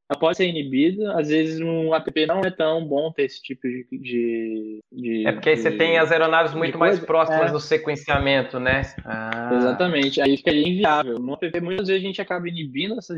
Ela 0.09 0.19
pode 0.19 0.35
ser 0.35 0.47
inibida, 0.47 1.17
às 1.17 1.29
vezes 1.29 1.61
um 1.61 1.95
app 1.95 2.25
não 2.25 2.41
é 2.41 2.51
tão 2.51 2.85
bom 2.85 3.11
ter 3.13 3.23
esse 3.23 3.41
tipo 3.41 3.61
de. 3.65 3.87
de, 3.89 4.79
de 4.91 5.27
é 5.27 5.31
porque 5.31 5.49
aí 5.49 5.57
você 5.57 5.71
tem 5.71 5.97
as 5.97 6.11
aeronaves 6.11 6.53
muito 6.53 6.77
mais 6.77 6.99
próximas 6.99 7.49
é. 7.49 7.53
no 7.53 7.59
sequenciamento, 7.59 8.59
né? 8.59 8.81
Ah. 9.05 9.51
Exatamente, 9.55 10.19
aí 10.19 10.35
fica 10.35 10.51
inviável. 10.51 11.17
No 11.17 11.33
app, 11.35 11.61
muitas 11.61 11.87
vezes 11.87 12.03
a 12.03 12.05
gente 12.05 12.21
acaba 12.21 12.49
inibindo 12.49 12.97
essa, 12.97 13.15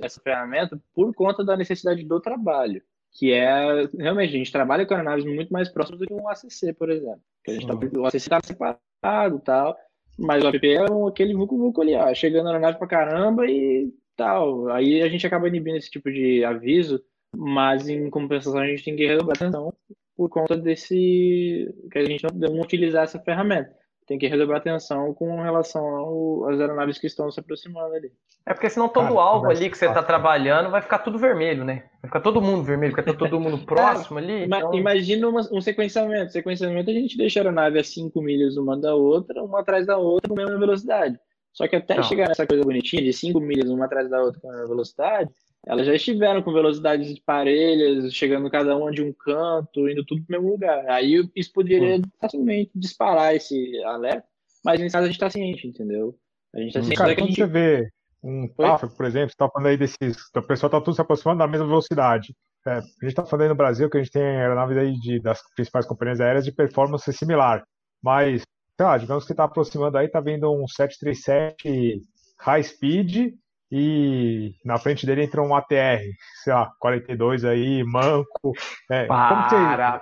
essa 0.00 0.20
ferramenta 0.22 0.80
por 0.94 1.14
conta 1.14 1.44
da 1.44 1.54
necessidade 1.54 2.02
do 2.02 2.18
trabalho 2.18 2.82
que 3.14 3.32
é 3.32 3.86
realmente 3.96 4.34
a 4.34 4.38
gente 4.38 4.52
trabalha 4.52 4.84
com 4.84 4.92
aeronaves 4.92 5.24
muito 5.24 5.52
mais 5.52 5.68
próximas 5.68 6.00
do 6.00 6.06
que 6.06 6.12
um 6.12 6.28
ACC, 6.28 6.72
por 6.76 6.90
exemplo. 6.90 7.20
A 7.46 7.50
gente 7.52 7.66
tá, 7.66 7.74
o 7.74 8.06
ACC 8.06 8.16
está 8.16 8.40
separado 8.42 9.40
tal, 9.44 9.76
mas 10.18 10.42
o 10.42 10.48
app 10.48 10.68
é 10.68 10.84
aquele 11.08 11.34
vucu 11.34 11.56
vucu 11.56 11.82
ali, 11.82 11.94
ó, 11.94 12.12
chegando 12.12 12.52
na 12.52 12.58
nave 12.58 12.78
pra 12.78 12.88
caramba 12.88 13.46
e 13.46 13.92
tal. 14.16 14.68
Aí 14.68 15.00
a 15.00 15.08
gente 15.08 15.26
acaba 15.26 15.48
inibindo 15.48 15.76
esse 15.76 15.90
tipo 15.90 16.10
de 16.10 16.44
aviso, 16.44 17.00
mas 17.34 17.88
em 17.88 18.10
compensação 18.10 18.60
a 18.60 18.66
gente 18.66 18.84
tem 18.84 18.96
que 18.96 19.06
redobrar 19.06 19.36
atenção 19.36 19.72
por 20.16 20.28
conta 20.28 20.56
desse 20.56 21.72
que 21.90 21.98
a 21.98 22.04
gente 22.04 22.24
não, 22.24 22.50
não 22.50 22.60
utilizar 22.60 23.04
essa 23.04 23.18
ferramenta 23.20 23.74
tem 24.06 24.18
que 24.18 24.26
redobrar 24.26 24.60
atenção 24.60 25.14
com 25.14 25.40
relação 25.42 26.46
às 26.48 26.60
aeronaves 26.60 26.98
que 26.98 27.06
estão 27.06 27.30
se 27.30 27.40
aproximando 27.40 27.94
ali. 27.94 28.12
É 28.46 28.52
porque 28.52 28.68
senão 28.68 28.88
todo 28.88 29.08
Cara, 29.08 29.20
alvo 29.20 29.46
ali 29.48 29.70
que 29.70 29.78
você 29.78 29.86
está 29.86 30.02
trabalhando 30.02 30.70
vai 30.70 30.82
ficar 30.82 30.98
tudo 30.98 31.18
vermelho, 31.18 31.64
né? 31.64 31.84
Vai 32.02 32.08
ficar 32.08 32.20
todo 32.20 32.42
mundo 32.42 32.62
vermelho, 32.62 32.94
porque 32.94 33.10
tá 33.10 33.16
todo 33.16 33.40
mundo 33.40 33.58
próximo 33.64 34.18
ali. 34.18 34.44
Então... 34.44 34.74
Imagina 34.74 35.28
uma, 35.28 35.40
um 35.50 35.60
sequenciamento. 35.60 36.32
Sequenciamento 36.32 36.90
a 36.90 36.94
gente 36.94 37.16
deixa 37.16 37.40
a 37.40 37.42
aeronave 37.42 37.78
a 37.78 37.84
5 37.84 38.20
milhas 38.20 38.56
uma 38.58 38.78
da 38.78 38.94
outra, 38.94 39.42
uma 39.42 39.60
atrás 39.60 39.86
da 39.86 39.96
outra 39.96 40.28
com 40.28 40.38
a 40.38 40.44
mesma 40.44 40.58
velocidade. 40.58 41.18
Só 41.52 41.66
que 41.66 41.76
até 41.76 41.94
não. 41.94 42.02
chegar 42.02 42.28
nessa 42.28 42.46
coisa 42.46 42.62
bonitinha 42.64 43.02
de 43.02 43.12
5 43.12 43.40
milhas 43.40 43.70
uma 43.70 43.86
atrás 43.86 44.10
da 44.10 44.20
outra 44.20 44.40
com 44.40 44.50
a 44.50 44.52
mesma 44.52 44.68
velocidade, 44.68 45.30
elas 45.66 45.86
já 45.86 45.94
estiveram 45.94 46.42
com 46.42 46.52
velocidades 46.52 47.18
parelhas, 47.20 48.12
chegando 48.12 48.50
cada 48.50 48.76
uma 48.76 48.90
de 48.90 49.02
um 49.02 49.12
canto, 49.12 49.88
indo 49.88 50.04
tudo 50.04 50.22
para 50.24 50.38
o 50.38 50.42
mesmo 50.42 50.52
lugar. 50.52 50.86
Aí 50.88 51.28
isso 51.34 51.52
poderia 51.52 52.00
facilmente 52.20 52.70
disparar 52.74 53.34
esse 53.34 53.82
alerta, 53.84 54.26
mas 54.64 54.80
nesse 54.80 54.92
caso 54.92 55.04
a 55.04 55.06
gente 55.06 55.16
está 55.16 55.30
ciente, 55.30 55.66
entendeu? 55.66 56.14
A 56.54 56.58
gente 56.58 56.68
está 56.68 56.82
ciente. 56.82 56.96
Cara, 56.96 57.14
quando 57.14 57.28
gente... 57.28 57.40
você 57.40 57.46
vê 57.46 57.88
um 58.22 58.48
tráfego, 58.48 58.94
por 58.94 59.06
exemplo, 59.06 59.28
você 59.28 59.34
está 59.34 59.48
falando 59.48 59.68
aí 59.68 59.76
desses. 59.76 60.16
O 60.36 60.42
pessoal 60.42 60.68
está 60.68 60.80
tudo 60.80 60.94
se 60.94 61.00
aproximando 61.00 61.38
da 61.38 61.46
mesma 61.46 61.66
velocidade. 61.66 62.34
É, 62.66 62.72
a 62.72 62.80
gente 62.80 63.08
está 63.08 63.24
falando 63.24 63.42
aí 63.42 63.48
no 63.48 63.54
Brasil 63.54 63.90
que 63.90 63.98
a 63.98 64.02
gente 64.02 64.12
tem 64.12 64.22
aeronaves 64.22 64.76
aí 64.76 64.92
de, 64.94 65.20
das 65.20 65.40
principais 65.54 65.86
companhias 65.86 66.20
aéreas 66.20 66.44
de 66.44 66.52
performance 66.52 67.10
similar. 67.12 67.62
Mas, 68.02 68.42
sei 68.76 68.86
lá, 68.86 68.96
digamos 68.96 69.24
que 69.24 69.32
está 69.32 69.44
aproximando 69.44 69.98
aí, 69.98 70.06
está 70.06 70.20
vendo 70.20 70.50
um 70.50 70.66
737 70.66 72.00
high 72.40 72.62
speed 72.62 73.34
e 73.76 74.54
na 74.64 74.78
frente 74.78 75.04
dele 75.04 75.24
entra 75.24 75.42
um 75.42 75.52
ATR, 75.52 76.00
sei 76.44 76.52
lá, 76.52 76.70
42 76.78 77.44
aí, 77.44 77.82
manco. 77.82 78.52
É, 78.88 79.04
para, 79.06 79.48
você, 79.48 79.56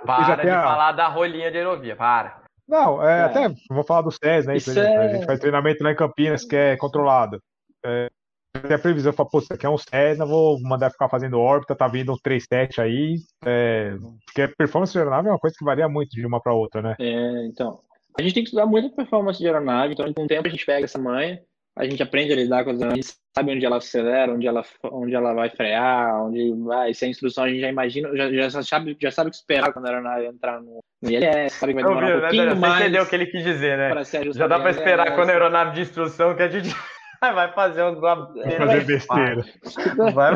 para 0.05 0.35
você 0.35 0.43
de 0.43 0.49
a... 0.51 0.61
falar 0.61 0.91
da 0.91 1.07
rolinha 1.07 1.49
de 1.49 1.57
aerovia, 1.57 1.95
para. 1.95 2.43
Não, 2.69 3.01
é, 3.03 3.21
é. 3.21 3.23
até 3.23 3.49
vou 3.71 3.83
falar 3.83 4.03
do 4.03 4.11
SES, 4.11 4.45
né? 4.45 4.57
Isso 4.57 4.79
é... 4.79 4.97
A 4.97 5.07
gente 5.07 5.25
faz 5.25 5.39
treinamento 5.39 5.83
lá 5.83 5.91
em 5.91 5.95
Campinas 5.95 6.45
que 6.45 6.55
é 6.55 6.77
controlado. 6.77 7.41
É, 7.83 8.09
tem 8.61 8.75
a 8.75 8.79
previsão, 8.79 9.11
fala, 9.11 9.27
pô, 9.27 9.39
isso 9.39 9.51
aqui 9.51 9.65
é 9.65 9.69
um 9.69 9.77
Cessna, 9.79 10.23
vou 10.23 10.61
mandar 10.61 10.91
ficar 10.91 11.09
fazendo 11.09 11.39
órbita, 11.39 11.75
tá 11.75 11.87
vindo 11.87 12.13
um 12.13 12.17
37 12.17 12.79
aí, 12.79 13.15
é, 13.43 13.95
porque 14.23 14.43
a 14.43 14.49
performance 14.49 14.93
de 14.93 14.99
aeronave 14.99 15.29
é 15.29 15.31
uma 15.31 15.39
coisa 15.39 15.55
que 15.57 15.65
varia 15.65 15.89
muito 15.89 16.11
de 16.11 16.23
uma 16.23 16.39
para 16.39 16.53
outra, 16.53 16.79
né? 16.79 16.95
É, 16.99 17.47
então, 17.47 17.79
a 18.17 18.21
gente 18.21 18.35
tem 18.35 18.43
que 18.43 18.49
estudar 18.49 18.67
muito 18.67 18.93
a 18.93 18.95
performance 18.95 19.39
de 19.39 19.47
aeronave, 19.47 19.93
então 19.93 20.13
com 20.13 20.25
o 20.25 20.27
tempo 20.27 20.47
a 20.47 20.51
gente 20.51 20.63
pega 20.63 20.85
essa 20.85 20.99
manha, 20.99 21.41
a 21.75 21.85
gente 21.85 22.03
aprende 22.03 22.31
a 22.33 22.35
lidar 22.35 22.63
com 22.63 22.69
as 22.69 22.77
aeronaves, 22.77 23.05
a 23.05 23.11
gente 23.11 23.17
sabe 23.35 23.51
onde 23.51 23.65
ela 23.65 23.77
acelera, 23.77 24.31
onde 24.31 24.47
ela, 24.47 24.63
onde 24.83 25.15
ela 25.15 25.33
vai 25.33 25.49
frear, 25.49 26.23
onde 26.23 26.53
vai. 26.63 26.93
Se 26.93 27.05
a 27.05 27.07
instrução 27.07 27.45
a 27.45 27.49
gente 27.49 27.61
já 27.61 27.69
imagina, 27.69 28.15
já, 28.15 28.49
já, 28.49 28.63
sabe, 28.63 28.95
já 29.01 29.11
sabe 29.11 29.29
o 29.29 29.31
que 29.31 29.37
esperar 29.37 29.73
quando 29.73 29.87
a 29.87 29.89
aeronave 29.89 30.25
entrar 30.27 30.61
no, 30.61 30.83
no 31.01 31.09
ILS, 31.09 31.53
sabe 31.53 31.73
que 31.73 31.81
vai 31.81 31.89
demorar 31.89 32.17
um 32.17 32.19
pouquinho 32.21 32.45
né, 32.45 32.53
mais. 32.53 32.73
Você 32.73 32.83
entendeu 32.83 33.03
o 33.03 33.05
que 33.07 33.15
ele 33.15 33.25
quis 33.25 33.43
dizer, 33.43 33.77
né? 33.77 34.03
Já 34.33 34.47
dá 34.47 34.59
para 34.59 34.69
esperar 34.69 35.15
quando 35.15 35.29
a 35.29 35.33
aeronave 35.33 35.75
de 35.75 35.81
instrução 35.81 36.35
que 36.35 36.43
a 36.43 36.47
gente 36.47 36.69
vai 37.21 37.51
fazer 37.53 37.81
alguma 37.81 38.31
vai 38.33 38.51
fazer 38.51 38.85
besteira. 38.85 39.45
Vai... 40.13 40.33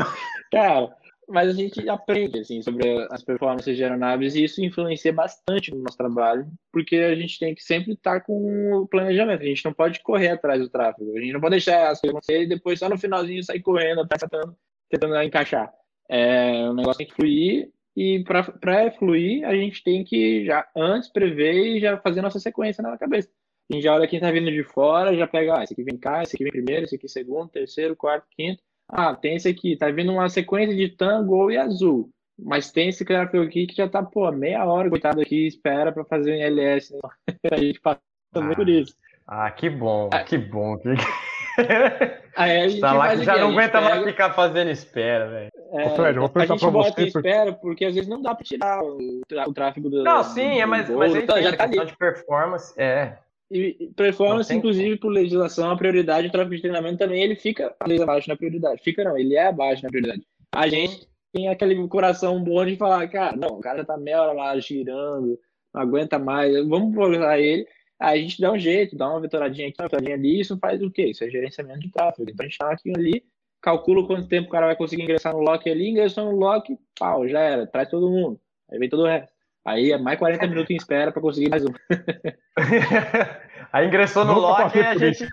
Cara, 0.52 0.90
mas 1.28 1.50
a 1.50 1.54
gente 1.54 1.88
aprende 1.90 2.40
assim, 2.40 2.62
sobre 2.62 3.06
as 3.12 3.24
performances 3.24 3.76
de 3.76 3.84
aeronaves 3.84 4.36
e 4.36 4.46
isso 4.46 4.64
influencia 4.64 5.12
bastante 5.12 5.72
no 5.72 5.82
nosso 5.82 5.98
trabalho, 5.98 6.48
porque 6.72 6.96
a 6.96 7.16
gente 7.16 7.38
tem 7.38 7.54
que 7.54 7.62
sempre 7.62 7.94
estar 7.94 8.22
com 8.22 8.82
o 8.82 8.88
planejamento, 8.88 9.42
a 9.42 9.46
gente 9.46 9.66
não 9.66 9.74
pode 9.74 10.00
correr 10.02 10.30
atrás 10.30 10.62
do 10.62 10.70
tráfego, 10.70 11.18
a 11.18 11.20
gente 11.20 11.34
não 11.34 11.42
pode 11.42 11.52
deixar 11.52 11.90
as 11.90 12.00
coisas 12.00 12.16
acontecer 12.16 12.44
e 12.44 12.48
depois 12.48 12.80
só 12.80 12.88
no 12.88 12.98
finalzinho 12.98 13.44
sair 13.44 13.62
correndo, 13.62 14.08
tentando, 14.08 14.56
tentando 14.90 15.22
encaixar. 15.22 15.74
É, 16.10 16.70
o 16.70 16.74
negócio 16.74 17.00
tem 17.00 17.08
que 17.08 17.16
fluir 17.16 17.70
e 17.96 18.24
para 18.24 18.92
fluir 18.92 19.46
a 19.46 19.54
gente 19.54 19.84
tem 19.84 20.04
que 20.04 20.46
já 20.46 20.66
antes 20.76 21.10
prever 21.10 21.76
e 21.76 21.80
já 21.82 21.98
fazer 21.98 22.22
nossa 22.22 22.40
sequência 22.40 22.82
na 22.82 22.98
cabeça. 22.98 23.30
A 23.70 23.74
gente 23.74 23.84
já 23.84 23.94
olha 23.94 24.08
quem 24.08 24.18
está 24.18 24.32
vindo 24.32 24.50
de 24.50 24.64
fora, 24.64 25.14
já 25.14 25.28
pega, 25.28 25.60
ah, 25.60 25.64
esse 25.64 25.74
aqui 25.74 25.84
vem 25.84 25.98
cá, 25.98 26.24
esse 26.24 26.38
aqui 26.38 26.46
vem 26.46 26.54
primeiro, 26.54 26.86
esse 26.86 26.96
aqui 26.96 27.10
segundo, 27.10 27.50
terceiro, 27.50 27.98
quarto, 27.98 28.26
quinto, 28.32 28.64
ah, 28.90 29.16
tem 29.16 29.36
esse 29.36 29.50
aqui, 29.50 29.76
tá 29.76 29.90
vindo 29.92 30.12
uma 30.12 30.30
sequência 30.30 30.76
de 30.76 30.90
tango 30.90 31.52
e 31.52 31.58
azul. 31.58 32.10
Mas 32.40 32.72
tem 32.72 32.90
esse 32.90 33.04
tráfego 33.04 33.44
aqui 33.44 33.66
que 33.66 33.76
já 33.76 33.90
tá, 33.90 34.04
pô, 34.04 34.32
meia 34.32 34.64
hora, 34.64 34.90
coitado 34.90 35.20
aqui, 35.20 35.48
espera 35.48 35.92
para 35.92 36.06
fazer 36.06 36.34
um 36.34 36.42
LS. 36.42 36.94
Né? 36.94 37.00
a 37.52 37.58
gente 37.58 37.82
passa 37.82 38.00
também 38.32 38.54
ah, 38.54 38.56
por 38.56 38.70
isso. 38.70 38.96
Ah, 39.28 39.52
que 39.52 39.70
bom, 39.70 40.10
ah, 40.14 40.24
que 40.24 40.38
bom. 40.38 40.78
Que... 40.78 40.90
Aí 42.38 42.62
a 42.62 42.68
gente 42.68 42.80
tá 42.80 42.94
lá 42.94 43.18
que 43.18 43.24
já 43.24 43.38
não 43.38 43.50
aguenta 43.50 43.82
pega... 43.82 43.96
mais 43.96 44.04
ficar 44.04 44.34
fazendo 44.34 44.70
espera, 44.70 45.28
velho. 45.28 45.52
É, 45.74 45.90
Fred, 45.90 46.20
vou 46.20 46.32
a 46.34 46.46
gente 46.46 46.60
pra 46.60 46.70
bota 46.70 46.92
você. 46.92 47.08
espera 47.08 47.52
porque 47.52 47.84
às 47.84 47.96
vezes 47.96 48.08
não 48.08 48.22
dá 48.22 48.36
para 48.36 48.46
tirar 48.46 48.82
o, 48.84 49.22
o 49.48 49.54
tráfego 49.54 49.90
do. 49.90 50.04
Não, 50.04 50.24
sim, 50.24 50.54
do, 50.54 50.60
é, 50.60 50.66
mas, 50.66 50.90
mas 50.90 51.16
a 51.16 51.20
gente 51.20 51.42
já 51.42 51.58
tá 51.58 51.66
de 51.66 51.98
performance. 51.98 52.80
É. 52.80 53.18
E 53.50 53.92
performance, 53.96 54.54
inclusive, 54.54 54.98
por 54.98 55.10
legislação, 55.10 55.72
a 55.72 55.78
prioridade, 55.78 56.28
o 56.28 56.32
tráfego 56.32 56.56
de 56.56 56.62
treinamento 56.62 56.98
também, 56.98 57.24
ele 57.24 57.36
fica 57.36 57.74
abaixo 57.80 58.28
na 58.28 58.36
prioridade. 58.36 58.82
Fica 58.84 59.04
não, 59.04 59.18
ele 59.18 59.36
é 59.36 59.48
abaixo 59.48 59.84
na 59.84 59.90
prioridade. 59.90 60.22
A 60.54 60.68
gente 60.68 61.08
tem 61.32 61.48
aquele 61.48 61.88
coração 61.88 62.44
bom 62.44 62.66
de 62.66 62.76
falar, 62.76 63.08
cara, 63.08 63.36
não, 63.38 63.58
o 63.58 63.60
cara 63.62 63.86
tá 63.86 63.98
meia 63.98 64.22
hora 64.22 64.34
lá 64.34 64.60
girando, 64.60 65.40
não 65.74 65.82
aguenta 65.82 66.20
mais, 66.20 66.54
vamos 66.68 66.94
programar 66.94 67.40
ele. 67.40 67.66
Aí 68.00 68.20
a 68.20 68.22
gente 68.22 68.42
dá 68.42 68.52
um 68.52 68.60
jeito, 68.60 68.96
dá 68.96 69.10
uma 69.10 69.22
vetoradinha 69.22 69.70
aqui, 69.70 69.78
uma 69.80 69.88
vetoradinha 69.88 70.16
ali, 70.16 70.40
isso 70.42 70.58
faz 70.60 70.82
o 70.82 70.92
quê? 70.92 71.08
Isso 71.08 71.24
é 71.24 71.30
gerenciamento 71.30 71.80
de 71.80 71.92
tráfego. 71.92 72.30
Então 72.30 72.46
a 72.46 72.50
gente 72.50 72.58
tá 72.58 72.72
aqui 72.72 72.92
ali, 72.96 73.24
calcula 73.62 74.06
quanto 74.06 74.28
tempo 74.28 74.48
o 74.48 74.52
cara 74.52 74.68
vai 74.68 74.76
conseguir 74.76 75.04
ingressar 75.04 75.34
no 75.34 75.40
lock 75.40 75.70
ali, 75.70 75.90
ingressou 75.90 76.26
no 76.26 76.38
lock, 76.38 76.78
pau, 77.00 77.28
já 77.28 77.40
era, 77.40 77.66
traz 77.66 77.90
todo 77.90 78.10
mundo. 78.10 78.40
Aí 78.70 78.78
vem 78.78 78.90
todo 78.90 79.04
o 79.04 79.08
resto. 79.08 79.34
Aí 79.68 79.92
é 79.92 79.98
mais 79.98 80.18
40 80.18 80.48
minutos 80.48 80.72
em 80.72 80.78
espera 80.78 81.12
para 81.12 81.22
conseguir 81.22 81.50
mais 81.50 81.62
um. 81.66 81.74
Aí 83.74 83.86
ingressou 83.86 84.24
no 84.24 84.40
lock 84.40 84.74
e 84.78 84.80
a 84.80 84.96
gente. 84.96 85.26
Isso, 85.26 85.28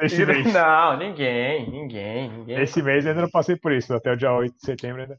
Esse 0.00 0.26
mês. 0.26 0.52
Não, 0.52 0.96
ninguém, 0.98 1.70
ninguém, 1.70 2.28
ninguém. 2.28 2.60
Esse 2.60 2.82
mês 2.82 3.04
eu 3.04 3.12
ainda 3.12 3.22
não 3.22 3.30
passei 3.30 3.54
por 3.54 3.70
isso, 3.70 3.94
até 3.94 4.10
o 4.10 4.16
dia 4.16 4.32
8 4.32 4.52
de 4.52 4.66
setembro 4.66 5.02
ainda. 5.02 5.16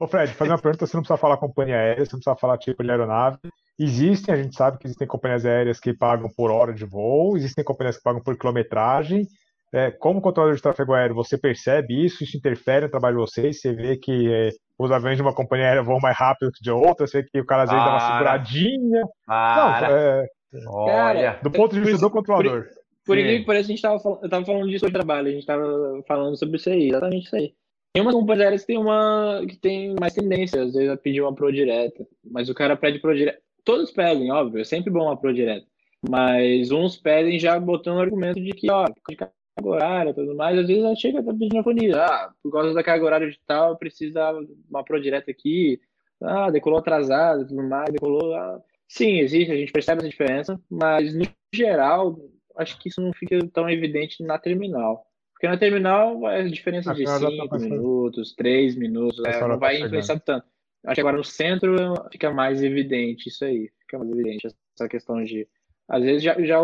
Ô 0.00 0.08
Fred, 0.08 0.34
fazer 0.34 0.50
uma 0.50 0.58
pergunta, 0.58 0.88
você 0.88 0.96
não 0.96 1.04
precisa 1.04 1.16
falar 1.16 1.36
companhia 1.36 1.76
aérea, 1.76 2.04
você 2.04 2.14
não 2.14 2.18
precisa 2.18 2.34
falar 2.34 2.58
tipo 2.58 2.82
de 2.82 2.90
aeronave. 2.90 3.38
Existem, 3.78 4.34
a 4.34 4.36
gente 4.40 4.54
sabe 4.54 4.78
que 4.78 4.86
existem 4.86 5.06
companhias 5.06 5.44
aéreas 5.44 5.80
que 5.80 5.92
pagam 5.92 6.30
por 6.36 6.50
hora 6.50 6.72
de 6.72 6.84
voo, 6.84 7.36
existem 7.36 7.64
companhias 7.64 7.96
que 7.96 8.02
pagam 8.02 8.22
por 8.22 8.38
quilometragem. 8.38 9.26
É, 9.72 9.90
como 9.90 10.20
controlador 10.20 10.54
de 10.54 10.62
tráfego 10.62 10.94
aéreo, 10.94 11.16
você 11.16 11.36
percebe 11.36 12.04
isso? 12.04 12.22
Isso 12.22 12.36
interfere 12.36 12.84
no 12.84 12.90
trabalho 12.90 13.16
de 13.16 13.22
vocês? 13.22 13.60
Você 13.60 13.72
vê 13.72 13.96
que 13.96 14.32
é, 14.32 14.50
os 14.78 14.92
aviões 14.92 15.16
de 15.16 15.22
uma 15.22 15.34
companhia 15.34 15.66
aérea 15.66 15.82
voam 15.82 15.98
mais 15.98 16.16
rápido 16.16 16.52
que 16.52 16.62
de 16.62 16.70
outra? 16.70 17.08
Você 17.08 17.22
vê 17.22 17.28
que 17.28 17.40
o 17.40 17.44
cara 17.44 17.64
às 17.64 17.70
vezes 17.70 17.82
Para. 17.82 17.90
dá 17.90 18.04
uma 18.04 18.12
seguradinha? 18.12 19.02
Para. 19.26 19.88
Não, 19.88 19.96
é, 19.96 20.26
Olha. 20.68 21.40
Do 21.42 21.50
ponto 21.50 21.74
de 21.74 21.80
vista 21.80 21.98
do 21.98 22.10
controlador. 22.10 22.66
Por, 23.04 23.18
incrível 23.18 23.40
que 23.40 23.46
pareça, 23.46 23.66
a 23.66 23.68
gente 23.68 23.78
estava 23.78 23.98
falando, 23.98 24.20
eu 24.22 24.26
estava 24.26 24.46
falando 24.46 24.68
disso 24.70 24.84
no 24.86 24.92
trabalho, 24.92 25.26
a 25.26 25.30
gente 25.30 25.40
estava 25.40 26.02
falando 26.06 26.36
sobre 26.38 26.56
isso 26.56 26.70
aí, 26.70 26.88
exatamente 26.88 27.26
isso 27.26 27.36
aí. 27.36 27.52
Tem 27.92 28.02
umas 28.02 28.14
companhias 28.14 28.44
aéreas 28.44 28.60
que 28.62 28.66
tem 28.68 28.78
uma 28.78 29.44
que 29.48 29.56
tem 29.56 29.94
mais 29.98 30.14
tendência, 30.14 30.62
às 30.62 30.72
vezes 30.72 30.88
a 30.88 30.96
pedir 30.96 31.20
uma 31.20 31.34
pro 31.34 31.52
direta, 31.52 32.06
mas 32.24 32.48
o 32.48 32.54
cara 32.54 32.76
pede 32.76 33.00
pro 33.00 33.14
direta 33.14 33.43
todos 33.64 33.90
pedem, 33.90 34.30
óbvio, 34.30 34.60
é 34.60 34.64
sempre 34.64 34.90
bom 34.90 35.04
uma 35.04 35.16
pro 35.16 35.34
direto. 35.34 35.66
Mas 36.08 36.70
uns 36.70 36.96
pedem 36.96 37.38
já 37.38 37.58
botando 37.58 37.96
o 37.96 38.00
argumento 38.00 38.40
de 38.40 38.50
que, 38.50 38.70
ó, 38.70 38.84
de 38.84 39.16
carga 39.16 39.32
horária 39.62 40.10
e 40.10 40.14
tudo 40.14 40.34
mais, 40.34 40.58
às 40.58 40.66
vezes 40.66 40.84
ela 40.84 40.94
chega 40.94 41.20
a 41.20 41.22
pedindo 41.22 41.58
a. 41.96 42.06
Ah, 42.06 42.32
por 42.42 42.52
causa 42.52 42.74
da 42.74 42.82
carga 42.82 43.04
horária 43.04 43.26
digital, 43.26 43.76
precisa 43.76 44.32
uma 44.68 44.84
pro 44.84 45.00
direto 45.00 45.30
aqui. 45.30 45.80
Ah, 46.22 46.50
decolou 46.50 46.78
atrasado 46.78 47.42
e 47.42 47.46
tudo 47.46 47.62
mais, 47.62 47.90
decolou. 47.90 48.34
Ah. 48.34 48.60
Sim, 48.86 49.18
existe, 49.18 49.50
a 49.50 49.56
gente 49.56 49.72
percebe 49.72 50.00
essa 50.00 50.08
diferença, 50.08 50.60
mas 50.70 51.14
no 51.14 51.24
geral, 51.54 52.18
acho 52.56 52.78
que 52.78 52.88
isso 52.88 53.00
não 53.00 53.12
fica 53.12 53.38
tão 53.52 53.68
evidente 53.68 54.22
na 54.22 54.38
terminal. 54.38 55.06
Porque 55.32 55.48
na 55.48 55.56
terminal 55.56 56.28
é 56.28 56.42
a 56.42 56.48
diferença 56.48 56.92
a 56.92 56.94
de 56.94 57.06
5 57.06 57.48
tá 57.48 57.58
minutos, 57.58 58.34
3 58.34 58.76
minutos, 58.76 59.24
é, 59.24 59.40
não 59.40 59.48
tá 59.48 59.56
vai 59.56 59.80
influenciar 59.80 60.20
tanto. 60.20 60.46
Acho 60.86 60.94
que 60.96 61.00
agora 61.00 61.16
no 61.16 61.24
centro 61.24 61.94
fica 62.12 62.30
mais 62.30 62.62
evidente 62.62 63.28
isso 63.28 63.44
aí. 63.44 63.70
Fica 63.80 63.98
mais 63.98 64.10
evidente 64.10 64.46
essa 64.46 64.88
questão 64.88 65.22
de. 65.22 65.48
Às 65.86 66.02
vezes 66.02 66.22
já, 66.22 66.34
já 66.40 66.58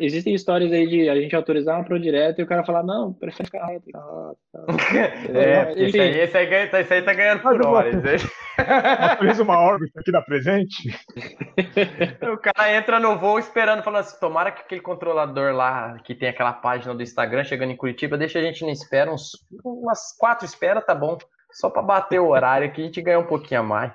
existem 0.00 0.34
histórias 0.34 0.72
aí 0.72 0.88
de 0.88 1.08
a 1.08 1.14
gente 1.14 1.34
autorizar 1.36 1.76
uma 1.76 1.84
pro 1.84 1.98
direto 1.98 2.40
e 2.40 2.42
o 2.42 2.46
cara 2.46 2.64
falar, 2.64 2.82
não, 2.82 3.12
prefere 3.12 3.46
ficar 3.46 3.66
reto. 3.66 3.88
Ah, 3.94 4.32
tá. 4.52 4.64
é, 5.38 5.72
esse 5.76 6.00
aí, 6.00 6.20
esse, 6.20 6.36
aí, 6.36 6.68
esse 6.80 6.94
aí 6.94 7.02
tá 7.02 7.14
ganhando 7.14 7.40
por 7.40 7.64
horas. 7.64 7.94
Autoriza 9.10 9.42
uma 9.44 9.60
órbita 9.60 10.00
aqui 10.00 10.10
na 10.10 10.20
presente. 10.20 10.88
o 12.22 12.36
cara 12.38 12.74
entra 12.74 12.98
no 12.98 13.16
voo 13.16 13.38
esperando, 13.38 13.84
falando 13.84 14.00
assim, 14.00 14.18
tomara 14.18 14.50
que 14.50 14.62
aquele 14.62 14.80
controlador 14.80 15.54
lá, 15.54 15.96
que 16.00 16.14
tem 16.14 16.28
aquela 16.28 16.52
página 16.52 16.94
do 16.94 17.02
Instagram 17.02 17.44
chegando 17.44 17.70
em 17.70 17.76
Curitiba, 17.76 18.18
deixa 18.18 18.40
a 18.40 18.42
gente 18.42 18.64
na 18.64 18.72
espera, 18.72 19.12
uns, 19.12 19.30
umas 19.64 20.16
quatro 20.18 20.44
esperas, 20.44 20.84
tá 20.84 20.94
bom. 20.94 21.16
Só 21.52 21.70
para 21.70 21.82
bater 21.82 22.20
o 22.20 22.28
horário 22.28 22.72
que 22.72 22.80
a 22.80 22.84
gente 22.84 23.02
ganha 23.02 23.18
um 23.18 23.26
pouquinho 23.26 23.60
a 23.60 23.64
mais. 23.64 23.92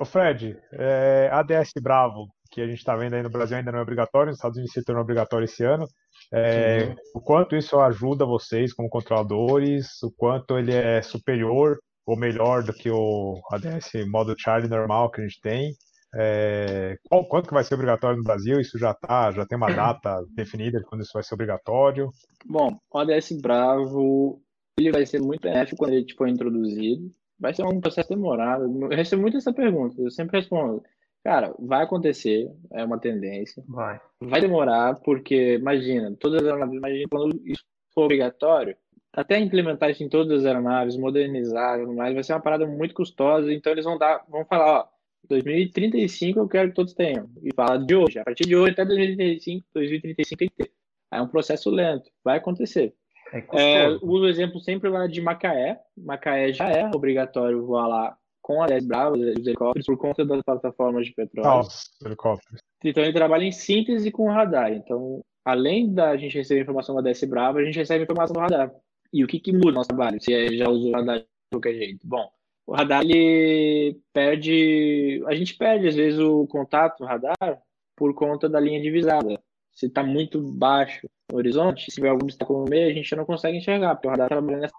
Ô 0.00 0.04
Fred, 0.04 0.56
é, 0.72 1.28
ADS 1.32 1.72
Bravo, 1.82 2.28
que 2.50 2.60
a 2.60 2.66
gente 2.66 2.78
está 2.78 2.94
vendo 2.94 3.14
aí 3.14 3.22
no 3.22 3.30
Brasil 3.30 3.56
ainda 3.56 3.72
não 3.72 3.80
é 3.80 3.82
obrigatório, 3.82 4.28
nos 4.28 4.38
Estados 4.38 4.56
Unidos 4.56 4.72
se 4.72 4.84
tornou 4.84 5.02
obrigatório 5.02 5.44
esse 5.44 5.64
ano. 5.64 5.86
É, 6.32 6.94
o 7.14 7.20
quanto 7.20 7.56
isso 7.56 7.78
ajuda 7.80 8.24
vocês 8.24 8.72
como 8.72 8.88
controladores, 8.88 10.02
o 10.02 10.12
quanto 10.16 10.58
ele 10.58 10.74
é 10.74 11.02
superior 11.02 11.78
ou 12.06 12.16
melhor 12.16 12.62
do 12.62 12.72
que 12.72 12.90
o 12.90 13.40
ADS 13.52 14.06
modo 14.08 14.34
Charlie 14.38 14.70
normal 14.70 15.10
que 15.10 15.20
a 15.20 15.24
gente 15.24 15.40
tem. 15.40 15.74
É, 16.14 16.96
qual, 17.08 17.26
quanto 17.26 17.48
que 17.48 17.54
vai 17.54 17.62
ser 17.64 17.74
obrigatório 17.74 18.16
no 18.16 18.24
Brasil? 18.24 18.60
Isso 18.60 18.78
já 18.78 18.94
tá, 18.94 19.30
já 19.30 19.44
tem 19.44 19.58
uma 19.58 19.70
data 19.70 20.24
definida 20.34 20.78
de 20.78 20.86
quando 20.86 21.02
isso 21.02 21.12
vai 21.12 21.22
ser 21.22 21.34
obrigatório? 21.34 22.10
Bom, 22.46 22.78
o 22.90 22.98
ADS 22.98 23.32
Bravo 23.42 24.40
ele 24.78 24.92
vai 24.92 25.06
ser 25.06 25.20
muito 25.20 25.42
benéfico 25.42 25.78
quando 25.78 25.92
ele 25.94 26.12
for 26.14 26.28
introduzido. 26.28 27.12
Vai 27.38 27.54
ser 27.54 27.64
um 27.64 27.80
processo 27.80 28.08
demorado. 28.08 28.64
Eu 28.64 28.96
recebo 28.96 29.22
muito 29.22 29.36
essa 29.36 29.52
pergunta, 29.52 30.00
eu 30.00 30.10
sempre 30.10 30.38
respondo. 30.38 30.82
Cara, 31.24 31.54
vai 31.58 31.84
acontecer, 31.84 32.50
é 32.72 32.84
uma 32.84 32.98
tendência. 32.98 33.62
Vai. 33.68 34.00
Vai 34.20 34.40
demorar, 34.40 34.94
porque, 35.00 35.54
imagina, 35.54 36.16
todas 36.18 36.42
as 36.42 36.46
aeronaves, 36.46 36.76
imagina 36.76 37.04
quando 37.10 37.40
isso 37.44 37.64
for 37.92 38.04
obrigatório, 38.04 38.76
até 39.12 39.38
implementar 39.38 39.90
isso 39.90 40.02
em 40.02 40.08
todas 40.08 40.40
as 40.40 40.46
aeronaves, 40.46 40.96
modernizar, 40.96 41.84
mais, 41.88 42.14
vai 42.14 42.22
ser 42.22 42.32
uma 42.32 42.40
parada 42.40 42.66
muito 42.66 42.94
custosa, 42.94 43.52
então 43.52 43.72
eles 43.72 43.84
vão 43.84 43.98
dar, 43.98 44.24
vão 44.28 44.44
falar, 44.44 44.80
ó, 44.80 44.88
2035 45.28 46.38
eu 46.38 46.48
quero 46.48 46.68
que 46.68 46.74
todos 46.74 46.94
tenham. 46.94 47.28
E 47.42 47.52
fala 47.54 47.78
de 47.78 47.94
hoje, 47.94 48.18
a 48.18 48.24
partir 48.24 48.44
de 48.44 48.56
hoje 48.56 48.72
até 48.72 48.84
2035, 48.84 49.66
2035 49.74 50.38
tem 50.38 50.48
que 50.48 50.56
ter. 50.56 50.72
Aí 51.10 51.18
é 51.18 51.22
um 51.22 51.28
processo 51.28 51.70
lento, 51.70 52.10
vai 52.22 52.38
acontecer. 52.38 52.94
É, 53.32 53.84
é, 53.84 53.88
uso 53.88 54.24
o 54.24 54.28
exemplo 54.28 54.60
sempre 54.60 54.88
lá 54.88 55.06
de 55.06 55.20
Macaé. 55.20 55.80
Macaé 55.96 56.52
já 56.52 56.68
é 56.68 56.86
obrigatório 56.94 57.64
voar 57.64 57.86
lá 57.86 58.16
com 58.40 58.62
a 58.62 58.66
10 58.66 58.86
Bravos, 58.86 59.20
os 59.20 59.46
helicópteros, 59.46 59.86
por 59.86 59.98
conta 59.98 60.24
das 60.24 60.40
plataformas 60.42 61.06
de 61.06 61.12
petróleo. 61.12 61.48
Nossa, 61.48 61.90
helicópteros. 62.04 62.62
Então 62.82 63.02
ele 63.02 63.12
trabalha 63.12 63.44
em 63.44 63.52
síntese 63.52 64.10
com 64.10 64.24
o 64.24 64.32
radar. 64.32 64.72
Então, 64.72 65.22
além 65.44 65.92
da 65.92 66.16
gente 66.16 66.38
receber 66.38 66.62
informação 66.62 66.94
da 66.94 67.02
DS 67.02 67.24
Brava, 67.24 67.58
a 67.58 67.64
gente 67.64 67.78
recebe 67.78 68.04
informação 68.04 68.34
do 68.34 68.40
radar. 68.40 68.72
E 69.12 69.22
o 69.22 69.26
que, 69.26 69.38
que 69.38 69.52
muda 69.52 69.66
no 69.66 69.72
nosso 69.72 69.88
trabalho? 69.88 70.20
Se 70.20 70.56
já 70.56 70.68
usou 70.68 70.90
o 70.90 70.94
radar 70.94 71.18
de 71.18 71.26
qualquer 71.52 71.74
jeito? 71.74 72.06
Bom, 72.06 72.30
o 72.66 72.74
radar 72.74 73.02
ele 73.02 74.00
perde. 74.12 75.22
A 75.26 75.34
gente 75.34 75.54
perde, 75.54 75.88
às 75.88 75.94
vezes, 75.94 76.18
o 76.18 76.46
contato, 76.46 77.02
o 77.02 77.06
radar, 77.06 77.62
por 77.96 78.14
conta 78.14 78.48
da 78.48 78.60
linha 78.60 78.80
divisada. 78.80 79.38
Se 79.78 79.86
está 79.86 80.02
muito 80.02 80.42
baixo 80.42 81.08
no 81.30 81.38
horizonte, 81.38 81.84
se 81.84 81.94
tiver 81.94 82.08
algum 82.08 82.24
obstáculo 82.24 82.64
no 82.64 82.68
meio, 82.68 82.90
a 82.90 82.92
gente 82.92 83.14
não 83.14 83.24
consegue 83.24 83.58
enxergar, 83.58 83.94
porque 83.94 84.08
o 84.08 84.10
radar 84.10 84.26
está 84.26 84.36
trabalhando 84.36 84.72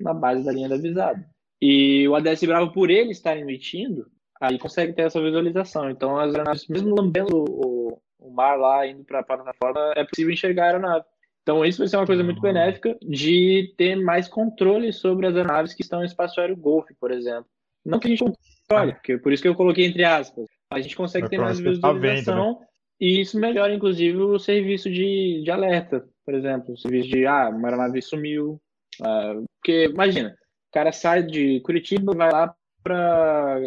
na 0.00 0.12
base 0.12 0.44
da 0.44 0.50
linha 0.50 0.68
da 0.68 0.76
visada. 0.76 1.24
E 1.60 2.08
o 2.08 2.16
ADS 2.16 2.42
Bravo, 2.42 2.72
por 2.72 2.90
ele 2.90 3.12
estar 3.12 3.36
emitindo, 3.36 4.10
aí 4.40 4.58
consegue 4.58 4.94
ter 4.94 5.02
essa 5.02 5.22
visualização. 5.22 5.88
Então, 5.88 6.18
as 6.18 6.34
aeronaves, 6.34 6.66
mesmo 6.66 6.92
lambendo 6.92 7.36
o, 7.36 8.00
o 8.18 8.30
mar 8.32 8.58
lá, 8.58 8.84
indo 8.84 9.04
para 9.04 9.20
a 9.20 9.22
plataforma, 9.22 9.92
é 9.94 10.02
possível 10.02 10.32
enxergar 10.32 10.64
a 10.64 10.66
aeronave. 10.66 11.04
Então, 11.42 11.64
isso 11.64 11.78
vai 11.78 11.86
ser 11.86 11.98
uma 11.98 12.06
coisa 12.06 12.24
muito 12.24 12.40
benéfica 12.40 12.98
de 13.00 13.72
ter 13.78 13.94
mais 13.94 14.26
controle 14.26 14.92
sobre 14.92 15.28
as 15.28 15.36
aeronaves 15.36 15.72
que 15.72 15.82
estão 15.82 16.00
no 16.00 16.04
espaço 16.04 16.40
aéreo 16.40 16.56
Golf, 16.56 16.88
por 16.98 17.12
exemplo. 17.12 17.46
Não 17.86 18.00
que 18.00 18.08
a 18.08 18.10
gente 18.10 18.24
controle, 18.24 18.94
porque 18.94 19.18
por 19.18 19.32
isso 19.32 19.42
que 19.42 19.48
eu 19.48 19.54
coloquei 19.54 19.86
entre 19.86 20.02
aspas. 20.02 20.46
A 20.68 20.80
gente 20.80 20.96
consegue 20.96 21.28
ter 21.28 21.38
mais 21.38 21.60
visualização 21.60 22.58
né? 22.58 22.66
E 23.02 23.20
isso 23.20 23.36
melhora, 23.36 23.74
inclusive, 23.74 24.16
o 24.16 24.38
serviço 24.38 24.88
de, 24.88 25.42
de 25.42 25.50
alerta, 25.50 26.08
por 26.24 26.34
exemplo. 26.34 26.74
O 26.74 26.76
serviço 26.76 27.08
de, 27.08 27.26
ah, 27.26 27.48
uma 27.48 27.66
aeronave 27.66 28.00
sumiu. 28.00 28.62
Uh, 29.00 29.44
porque, 29.56 29.86
imagina, 29.86 30.28
o 30.28 30.72
cara 30.72 30.92
sai 30.92 31.24
de 31.24 31.58
Curitiba, 31.62 32.14
vai 32.14 32.30
lá 32.30 32.54
para 32.80 33.58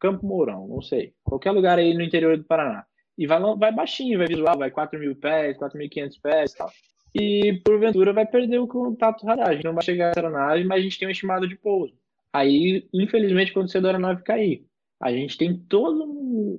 Campo 0.00 0.26
Mourão, 0.26 0.66
não 0.66 0.82
sei, 0.82 1.12
qualquer 1.22 1.52
lugar 1.52 1.78
aí 1.78 1.94
no 1.94 2.02
interior 2.02 2.36
do 2.36 2.42
Paraná. 2.42 2.84
E 3.16 3.28
vai, 3.28 3.40
vai 3.56 3.72
baixinho, 3.72 4.18
vai 4.18 4.26
visual, 4.26 4.58
vai 4.58 4.72
4 4.72 4.98
mil 4.98 5.14
pés, 5.14 5.56
4.500 5.56 6.20
pés 6.20 6.52
e 6.52 6.56
tal. 6.56 6.72
E 7.14 7.60
porventura 7.64 8.12
vai 8.12 8.26
perder 8.26 8.58
o 8.58 8.66
contato 8.66 9.24
radar. 9.24 9.56
Não 9.62 9.72
vai 9.72 9.84
chegar 9.84 10.08
a 10.08 10.18
aeronave, 10.18 10.64
mas 10.64 10.80
a 10.80 10.82
gente 10.82 10.98
tem 10.98 11.06
um 11.06 11.12
estimado 11.12 11.46
de 11.46 11.54
pouso. 11.54 11.94
Aí, 12.32 12.88
infelizmente, 12.92 13.52
quando 13.52 13.70
a 13.72 13.86
aeronave 13.86 14.24
cair, 14.24 14.66
a 15.00 15.10
gente 15.10 15.38
tem 15.38 15.56
todo 15.56 16.04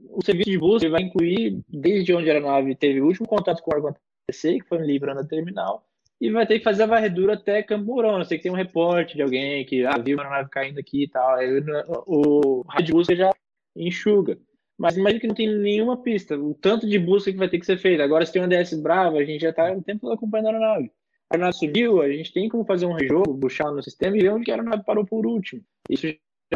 o 0.10 0.20
serviço 0.26 0.50
de 0.50 0.58
busca, 0.58 0.90
vai 0.90 1.04
incluir 1.04 1.62
desde 1.70 2.14
onde 2.14 2.30
a 2.30 2.34
aeronave 2.34 2.76
teve 2.76 3.00
o 3.00 3.06
último 3.06 3.28
contato 3.28 3.62
com 3.62 3.72
o 3.72 3.76
órgão 3.76 3.96
TC, 4.28 4.60
que 4.60 4.68
foi 4.68 4.80
no 4.80 4.86
Libra 4.86 5.14
na 5.14 5.24
terminal, 5.24 5.86
e 6.20 6.32
vai 6.32 6.48
ter 6.48 6.58
que 6.58 6.64
fazer 6.64 6.84
a 6.84 6.88
varredura 6.88 7.34
até 7.34 7.62
Campo 7.62 7.86
Mourão. 7.86 8.18
Eu 8.18 8.26
sei 8.26 8.38
que 8.38 8.44
tem 8.44 8.52
um 8.52 8.56
reporte 8.56 9.16
de 9.16 9.22
alguém 9.22 9.66
que 9.66 9.86
ah, 9.86 9.98
viu 9.98 10.20
a 10.20 10.24
aeronave 10.24 10.50
caindo 10.50 10.80
aqui 10.80 11.04
e 11.04 11.08
tal. 11.08 11.36
Aí, 11.36 11.64
o 12.08 12.64
rádio 12.68 12.88
de 12.88 12.92
busca 12.94 13.16
já 13.16 13.32
enxuga. 13.76 14.38
Mas 14.78 14.98
imagina 14.98 15.20
que 15.20 15.28
não 15.28 15.36
tem 15.36 15.48
nenhuma 15.48 16.02
pista, 16.02 16.36
o 16.38 16.56
tanto 16.56 16.88
de 16.88 16.98
busca 16.98 17.32
que 17.32 17.38
vai 17.38 17.48
ter 17.50 17.60
que 17.60 17.66
ser 17.66 17.78
feito. 17.78 18.02
Agora, 18.02 18.26
se 18.26 18.34
tem 18.34 18.42
uma 18.42 18.48
DS 18.48 18.74
brava, 18.82 19.18
a 19.18 19.24
gente 19.24 19.42
já 19.42 19.52
está 19.52 19.72
o 19.72 19.82
tempo 19.82 20.02
todo 20.02 20.14
acompanhando 20.14 20.48
a 20.48 20.50
aeronave. 20.50 20.92
A 21.30 21.36
aeronave 21.36 21.58
subiu, 21.58 22.02
a 22.02 22.10
gente 22.10 22.34
tem 22.34 22.50
como 22.50 22.66
fazer 22.66 22.88
um 22.88 22.94
rejogo, 22.94 23.40
puxar 23.40 23.72
no 23.72 23.84
sistema 23.84 24.18
e 24.18 24.22
ver 24.22 24.30
onde 24.30 24.50
a 24.50 24.56
aeronave 24.56 24.84
parou 24.84 25.06
por 25.06 25.26
último. 25.26 25.62
Isso, 25.90 26.08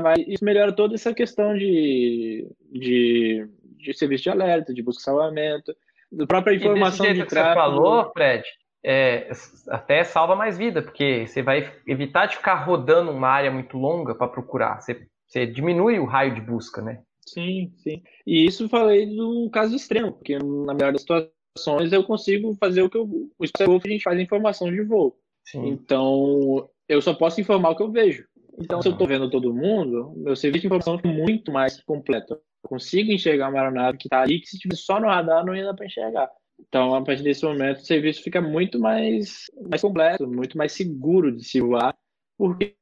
vai, 0.02 0.16
isso 0.28 0.44
melhora 0.44 0.72
toda 0.72 0.96
essa 0.96 1.14
questão 1.14 1.58
de, 1.58 2.48
de, 2.72 3.48
de 3.78 3.94
serviço 3.94 4.24
de 4.24 4.30
alerta, 4.30 4.74
de 4.74 4.82
busca 4.82 5.02
e 5.02 5.04
salvamento, 5.04 5.76
da 6.12 6.26
própria 6.26 6.56
informação 6.56 7.06
de 7.14 7.26
tráfego. 7.26 7.28
que 7.28 7.36
você 7.36 7.54
falou, 7.54 8.12
Fred, 8.12 8.44
é, 8.84 9.32
até 9.70 10.04
salva 10.04 10.36
mais 10.36 10.58
vida, 10.58 10.82
porque 10.82 11.26
você 11.26 11.42
vai 11.42 11.74
evitar 11.88 12.28
de 12.28 12.38
ficar 12.38 12.56
rodando 12.56 13.12
uma 13.12 13.28
área 13.28 13.52
muito 13.52 13.78
longa 13.78 14.14
para 14.14 14.28
procurar. 14.28 14.82
Você, 14.82 15.08
você 15.28 15.46
diminui 15.46 16.00
o 16.00 16.06
raio 16.06 16.36
de 16.36 16.42
busca, 16.42 16.82
né? 16.82 17.02
Sim, 17.28 17.72
sim. 17.78 18.04
E 18.26 18.46
isso 18.46 18.70
falei 18.70 19.08
do 19.08 19.50
caso 19.52 19.76
extremo, 19.76 20.12
porque 20.12 20.38
na 20.38 20.74
melhor 20.74 20.94
das 20.94 21.02
situações 21.02 21.92
eu 21.92 22.04
consigo 22.04 22.56
fazer 22.60 22.84
o 22.84 22.90
que 22.90 22.98
eu, 22.98 23.10
o 23.38 23.48
Spacewolf 23.48 23.84
a 23.86 23.90
gente 23.90 24.04
faz 24.04 24.20
informação 24.20 24.72
de 24.72 24.84
voo. 24.84 25.18
Sim. 25.44 25.68
Então, 25.68 26.70
eu 26.88 27.02
só 27.02 27.14
posso 27.14 27.42
informar 27.42 27.72
o 27.72 27.76
que 27.76 27.84
eu 27.84 27.92
vejo. 27.92 28.26
Então, 28.60 28.82
se 28.82 28.88
eu 28.88 28.94
estou 28.94 29.08
vendo 29.08 29.30
todo 29.30 29.54
mundo, 29.54 30.14
meu 30.16 30.36
serviço 30.36 30.62
de 30.62 30.68
informação 30.68 31.00
é 31.04 31.08
muito 31.08 31.52
mais 31.52 31.82
completo. 31.84 32.34
Eu 32.34 32.40
consigo 32.70 33.12
enxergar 33.12 33.50
uma 33.50 33.60
aeronave 33.60 33.98
que 33.98 34.08
está 34.08 34.22
ali, 34.22 34.40
que 34.40 34.48
se 34.48 34.56
estiver 34.56 34.76
só 34.76 35.00
no 35.00 35.08
radar 35.08 35.46
não 35.46 35.56
ia 35.56 35.66
dar 35.66 35.74
para 35.74 35.86
enxergar. 35.86 36.30
Então, 36.60 36.96
a 36.96 37.04
partir 37.04 37.24
desse 37.24 37.44
momento, 37.44 37.80
o 37.80 37.86
serviço 37.86 38.24
fica 38.24 38.42
muito 38.42 38.80
mais, 38.80 39.46
mais 39.70 39.82
completo, 39.82 40.26
muito 40.26 40.58
mais 40.58 40.72
seguro 40.72 41.36
de 41.36 41.44
se 41.44 41.60
voar, 41.60 41.94
porque 42.38 42.76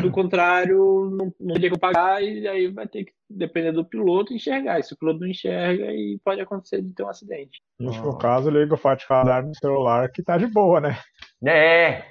do 0.00 0.10
contrário, 0.10 1.10
não, 1.10 1.32
não 1.38 1.54
teria 1.54 1.70
que 1.70 1.78
pagar 1.78 2.22
e 2.22 2.48
aí 2.48 2.68
vai 2.68 2.88
ter 2.88 3.04
que 3.04 3.12
depender 3.28 3.72
do 3.72 3.84
piloto 3.84 4.32
enxergar. 4.32 4.78
E 4.80 4.82
se 4.82 4.94
o 4.94 4.96
piloto 4.96 5.20
não 5.20 5.28
enxerga, 5.28 5.92
e 5.92 6.18
pode 6.24 6.40
acontecer 6.40 6.80
de 6.80 6.94
ter 6.94 7.02
um 7.02 7.08
acidente. 7.08 7.60
No 7.78 7.88
último 7.88 8.18
caso, 8.18 8.50
liga 8.50 8.74
o 8.74 8.78
Fat 8.78 9.04
Radar 9.08 9.46
no 9.46 9.54
celular 9.54 10.10
que 10.10 10.22
tá 10.22 10.38
de 10.38 10.46
boa, 10.46 10.80
né? 10.80 10.98
É, 11.46 12.04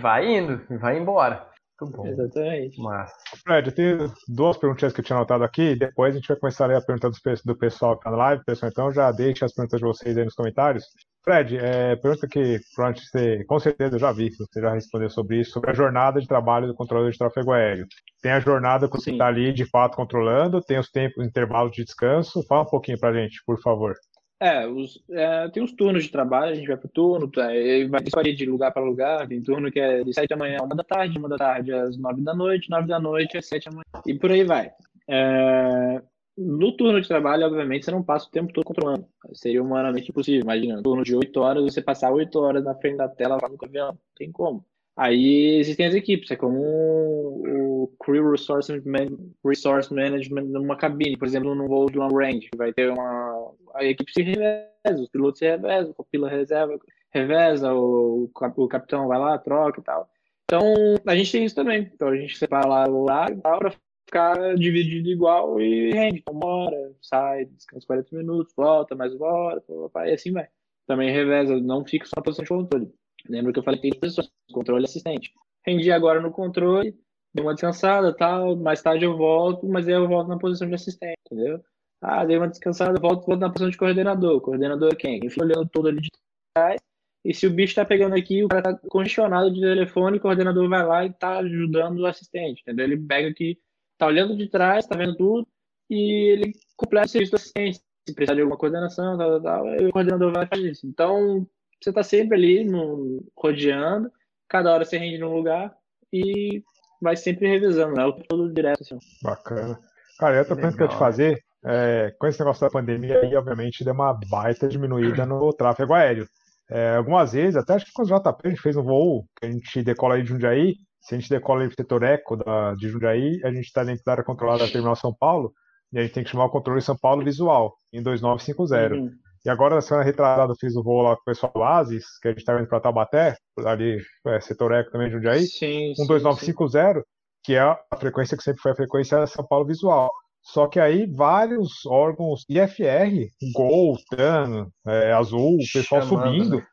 vai 0.00 0.36
indo, 0.36 0.60
vai 0.78 0.98
embora. 0.98 1.51
Muito 1.82 1.96
bom. 1.96 2.06
Exatamente. 2.06 2.80
Massa. 2.80 3.14
Fred, 3.42 3.68
eu 3.68 3.74
tenho 3.74 4.12
duas 4.28 4.56
perguntinhas 4.56 4.92
que 4.92 5.00
eu 5.00 5.04
tinha 5.04 5.16
anotado 5.16 5.44
aqui. 5.44 5.74
Depois 5.74 6.14
a 6.14 6.18
gente 6.18 6.28
vai 6.28 6.36
começar 6.36 6.64
a 6.64 6.68
ler 6.68 6.76
a 6.76 6.80
pergunta 6.80 7.10
do 7.44 7.56
pessoal 7.56 7.96
que 7.96 8.04
tá 8.04 8.10
na 8.10 8.16
live. 8.16 8.44
Pessoal, 8.44 8.70
então 8.70 8.92
já 8.92 9.10
deixa 9.10 9.46
as 9.46 9.52
perguntas 9.52 9.80
de 9.80 9.86
vocês 9.86 10.16
aí 10.16 10.24
nos 10.24 10.34
comentários. 10.34 10.84
Fred, 11.24 11.56
é, 11.56 11.94
pergunta 11.96 12.26
que 12.26 12.58
provavelmente 12.74 13.06
você, 13.06 13.44
com 13.44 13.58
certeza 13.60 13.94
eu 13.94 14.00
já 14.00 14.10
vi, 14.10 14.28
você 14.30 14.60
já 14.60 14.72
respondeu 14.72 15.08
sobre 15.08 15.40
isso, 15.40 15.52
sobre 15.52 15.70
a 15.70 15.74
jornada 15.74 16.20
de 16.20 16.26
trabalho 16.26 16.66
do 16.66 16.74
controlador 16.74 17.12
de 17.12 17.18
tráfego 17.18 17.52
aéreo. 17.52 17.86
Tem 18.20 18.32
a 18.32 18.40
jornada 18.40 18.88
que 18.88 18.96
você 18.96 19.12
está 19.12 19.28
ali 19.28 19.52
de 19.52 19.64
fato 19.64 19.96
controlando, 19.96 20.60
tem 20.60 20.80
os 20.80 20.90
tempos, 20.90 21.24
intervalos 21.24 21.70
de 21.72 21.84
descanso. 21.84 22.44
Fala 22.48 22.62
um 22.62 22.66
pouquinho 22.66 22.98
para 22.98 23.10
a 23.10 23.22
gente, 23.22 23.40
por 23.46 23.60
favor. 23.60 23.94
É, 24.42 24.66
os, 24.66 25.00
é, 25.08 25.48
tem 25.50 25.62
os 25.62 25.70
turnos 25.70 26.02
de 26.02 26.10
trabalho, 26.10 26.50
a 26.50 26.54
gente 26.56 26.66
vai 26.66 26.76
pro 26.76 26.88
turno, 26.88 27.30
tá, 27.30 27.46
vai 27.88 28.24
de 28.24 28.44
lugar 28.44 28.72
para 28.72 28.82
lugar, 28.82 29.28
tem 29.28 29.40
turno 29.40 29.70
que 29.70 29.78
é 29.78 30.02
de 30.02 30.12
7 30.12 30.28
da 30.30 30.36
manhã 30.36 30.58
a 30.60 30.64
1 30.64 30.68
da 30.70 30.82
tarde, 30.82 31.16
1 31.16 31.28
da 31.28 31.36
tarde 31.36 31.72
às 31.72 31.96
9 31.96 32.22
da 32.22 32.34
noite, 32.34 32.68
9 32.68 32.88
da 32.88 32.98
noite 32.98 33.38
às 33.38 33.46
7 33.46 33.66
da 33.66 33.70
manhã, 33.70 34.02
e 34.04 34.14
por 34.14 34.32
aí 34.32 34.42
vai. 34.42 34.72
É, 35.08 36.02
no 36.36 36.76
turno 36.76 37.00
de 37.00 37.06
trabalho, 37.06 37.46
obviamente, 37.46 37.84
você 37.84 37.92
não 37.92 38.02
passa 38.02 38.26
o 38.26 38.30
tempo 38.32 38.52
todo 38.52 38.64
controlando. 38.64 39.06
Seria 39.32 39.62
humanamente 39.62 40.10
impossível. 40.10 40.40
Imagina, 40.40 40.74
no 40.76 40.82
turno 40.82 41.04
de 41.04 41.14
8 41.14 41.40
horas, 41.40 41.62
você 41.62 41.80
passar 41.80 42.10
8 42.10 42.36
horas 42.40 42.64
na 42.64 42.74
frente 42.74 42.96
da 42.96 43.08
tela 43.08 43.38
lá 43.40 43.48
no 43.48 43.56
avião. 43.62 43.96
Tem 44.16 44.32
como. 44.32 44.64
Aí 44.96 45.56
existem 45.58 45.86
as 45.86 45.94
equipes, 45.94 46.30
é 46.30 46.36
como 46.36 46.60
o 46.60 47.96
Crew 47.98 48.30
Resource, 48.30 48.70
Man 48.84 49.16
Resource 49.44 49.92
Management 49.92 50.44
numa 50.44 50.76
cabine, 50.76 51.16
por 51.16 51.26
exemplo, 51.26 51.54
num 51.54 51.66
voo 51.66 51.90
de 51.90 51.96
long 51.96 52.14
range. 52.14 52.50
Vai 52.56 52.72
ter 52.72 52.90
uma. 52.90 53.54
A 53.74 53.84
equipe 53.84 54.12
se 54.12 54.22
reveza, 54.22 55.02
os 55.02 55.08
pilotos 55.08 55.38
se 55.38 55.46
revezam, 55.46 55.94
o 55.96 56.04
piloto 56.04 56.34
reserva, 56.34 56.78
reveza, 57.10 57.72
o, 57.72 58.30
o 58.56 58.68
capitão 58.68 59.08
vai 59.08 59.18
lá, 59.18 59.38
troca 59.38 59.80
e 59.80 59.82
tal. 59.82 60.08
Então, 60.44 60.62
a 61.06 61.16
gente 61.16 61.32
tem 61.32 61.44
isso 61.46 61.54
também. 61.54 61.90
Então, 61.94 62.08
a 62.08 62.16
gente 62.16 62.36
separa 62.36 62.68
lá 62.68 62.86
o 62.86 63.04
horário 63.04 63.40
para 63.40 63.72
ficar 64.06 64.54
dividido 64.56 65.08
igual 65.08 65.58
e 65.58 65.90
rende. 65.92 66.18
Então, 66.18 66.34
uma 66.34 66.46
hora, 66.46 66.92
sai, 67.00 67.46
descansa 67.46 67.86
40 67.86 68.16
minutos, 68.16 68.52
volta 68.54 68.94
mais 68.94 69.14
uma 69.14 69.26
hora, 69.26 69.62
e 70.06 70.12
assim 70.12 70.32
vai. 70.32 70.46
Também 70.86 71.10
reveza, 71.10 71.58
não 71.58 71.82
fica 71.86 72.04
só 72.04 72.12
na 72.16 72.22
posição 72.22 72.44
de 72.44 72.48
controle. 72.50 72.92
Lembra 73.28 73.52
que 73.52 73.58
eu 73.58 73.62
falei 73.62 73.80
que 73.80 73.90
tem 73.90 74.00
pessoas, 74.00 74.30
controle 74.52 74.84
assistente. 74.84 75.32
Rendi 75.64 75.90
agora 75.92 76.20
no 76.20 76.32
controle, 76.32 76.96
dei 77.32 77.44
uma 77.44 77.54
descansada, 77.54 78.14
tal, 78.14 78.56
mais 78.56 78.82
tarde 78.82 79.04
eu 79.04 79.16
volto, 79.16 79.66
mas 79.68 79.86
aí 79.86 79.94
eu 79.94 80.08
volto 80.08 80.28
na 80.28 80.38
posição 80.38 80.68
de 80.68 80.74
assistente, 80.74 81.18
entendeu? 81.30 81.62
Ah, 82.00 82.24
dei 82.24 82.36
uma 82.36 82.48
descansada, 82.48 82.98
volto, 82.98 83.24
volto 83.26 83.40
na 83.40 83.48
posição 83.48 83.70
de 83.70 83.76
coordenador. 83.76 84.40
Coordenador 84.40 84.92
é 84.92 84.96
quem? 84.96 85.20
Fica 85.30 85.44
olhando 85.44 85.68
todo 85.68 85.88
ali 85.88 86.00
de 86.00 86.10
trás. 86.54 86.80
E 87.24 87.32
se 87.32 87.46
o 87.46 87.50
bicho 87.52 87.76
tá 87.76 87.84
pegando 87.84 88.16
aqui, 88.16 88.42
o 88.42 88.48
cara 88.48 88.62
tá 88.62 88.88
congestionado 88.88 89.52
de 89.52 89.60
telefone, 89.60 90.16
o 90.18 90.20
coordenador 90.20 90.68
vai 90.68 90.84
lá 90.84 91.06
e 91.06 91.12
tá 91.12 91.38
ajudando 91.38 92.00
o 92.00 92.06
assistente, 92.06 92.62
entendeu? 92.62 92.84
Ele 92.86 92.98
pega 92.98 93.28
aqui, 93.28 93.56
tá 93.96 94.06
olhando 94.06 94.36
de 94.36 94.48
trás, 94.48 94.86
tá 94.86 94.96
vendo 94.96 95.16
tudo, 95.16 95.46
e 95.88 96.32
ele 96.32 96.52
completa 96.76 97.06
o 97.06 97.10
serviço 97.10 97.30
de 97.30 97.36
assistência. 97.36 97.82
Se 98.08 98.12
precisar 98.12 98.34
de 98.34 98.40
alguma 98.40 98.58
coordenação, 98.58 99.16
tal, 99.16 99.40
tal, 99.40 99.64
tal, 99.64 99.86
o 99.86 99.92
coordenador 99.92 100.32
vai 100.32 100.46
fazer 100.46 100.72
isso. 100.72 100.84
Então, 100.84 101.46
você 101.82 101.90
está 101.90 102.02
sempre 102.02 102.36
ali 102.36 102.64
no, 102.64 103.24
rodeando, 103.36 104.10
cada 104.48 104.72
hora 104.72 104.84
você 104.84 104.98
rende 104.98 105.18
num 105.18 105.34
lugar 105.34 105.74
e 106.12 106.62
vai 107.00 107.16
sempre 107.16 107.48
revisando, 107.48 107.94
né? 107.96 108.02
Tudo 108.28 108.52
direto 108.52 108.82
assim. 108.82 108.98
Bacana. 109.22 109.78
Cara, 110.18 110.38
outra 110.38 110.54
pergunta 110.54 110.76
que 110.76 110.82
eu 110.82 110.86
ia 110.86 110.92
te 110.92 110.98
fazer, 110.98 111.42
é, 111.64 112.14
com 112.18 112.26
esse 112.26 112.38
negócio 112.38 112.60
da 112.60 112.70
pandemia 112.70 113.20
aí, 113.20 113.34
obviamente, 113.34 113.84
deu 113.84 113.94
uma 113.94 114.18
baita 114.30 114.68
diminuída 114.68 115.26
no 115.26 115.52
tráfego 115.52 115.94
aéreo. 115.94 116.28
É, 116.70 116.96
algumas 116.96 117.32
vezes, 117.32 117.56
até 117.56 117.74
acho 117.74 117.86
que 117.86 117.92
com 117.92 118.02
o 118.02 118.06
JP 118.06 118.40
a 118.44 118.48
gente 118.48 118.62
fez 118.62 118.76
um 118.76 118.82
voo, 118.82 119.26
que 119.36 119.46
a 119.46 119.50
gente 119.50 119.82
decola 119.82 120.14
aí 120.14 120.22
de 120.22 120.28
Jundiaí, 120.28 120.76
se 121.00 121.14
a 121.14 121.18
gente 121.18 121.28
decola 121.28 121.62
aí 121.62 121.68
pro 121.68 121.76
setor 121.76 122.02
eco 122.04 122.36
da, 122.36 122.74
de 122.74 122.88
Jundiaí, 122.88 123.40
a 123.44 123.52
gente 123.52 123.66
está 123.66 123.82
dentro 123.82 124.04
da 124.04 124.12
área 124.12 124.24
controlada 124.24 124.64
da 124.64 124.70
Terminal 124.70 124.94
São 124.94 125.12
Paulo, 125.12 125.52
e 125.92 125.98
a 125.98 126.02
gente 126.02 126.14
tem 126.14 126.24
que 126.24 126.30
chamar 126.30 126.46
o 126.46 126.50
controle 126.50 126.80
São 126.80 126.96
Paulo 126.96 127.24
visual, 127.24 127.74
em 127.92 128.02
2950. 128.02 128.94
Uhum. 128.94 129.10
E 129.44 129.50
agora, 129.50 129.74
na 129.74 129.80
semana 129.80 130.04
retrasada, 130.04 130.52
eu 130.52 130.56
fiz 130.56 130.76
o 130.76 130.82
voo 130.82 131.02
lá 131.02 131.16
com 131.16 131.22
o 131.22 131.24
pessoal 131.24 131.52
do 131.52 131.64
Asis, 131.64 132.04
que 132.20 132.28
a 132.28 132.30
gente 132.30 132.40
estava 132.40 132.60
indo 132.60 132.68
para 132.68 132.78
Tabaté, 132.78 133.36
ali, 133.64 133.98
é, 134.26 134.40
setor 134.40 134.72
eco 134.72 134.92
também 134.92 135.08
de 135.08 135.14
Jundiaí, 135.14 135.44
sim, 135.46 135.92
um 135.98 136.06
2950, 136.06 137.00
sim. 137.00 137.04
que 137.42 137.54
é 137.54 137.60
a 137.60 137.78
frequência 137.96 138.36
que 138.36 138.42
sempre 138.42 138.62
foi 138.62 138.70
a 138.70 138.76
frequência 138.76 139.26
São 139.26 139.44
Paulo 139.44 139.66
Visual. 139.66 140.10
Só 140.44 140.66
que 140.68 140.78
aí 140.78 141.06
vários 141.06 141.84
órgãos 141.86 142.44
IFR, 142.48 143.28
Gol, 143.52 143.96
TAN, 144.10 144.68
é, 144.86 145.12
Azul, 145.12 145.54
o 145.54 145.72
pessoal 145.72 146.02
chamando, 146.02 146.24
subindo, 146.24 146.56
né? 146.56 146.66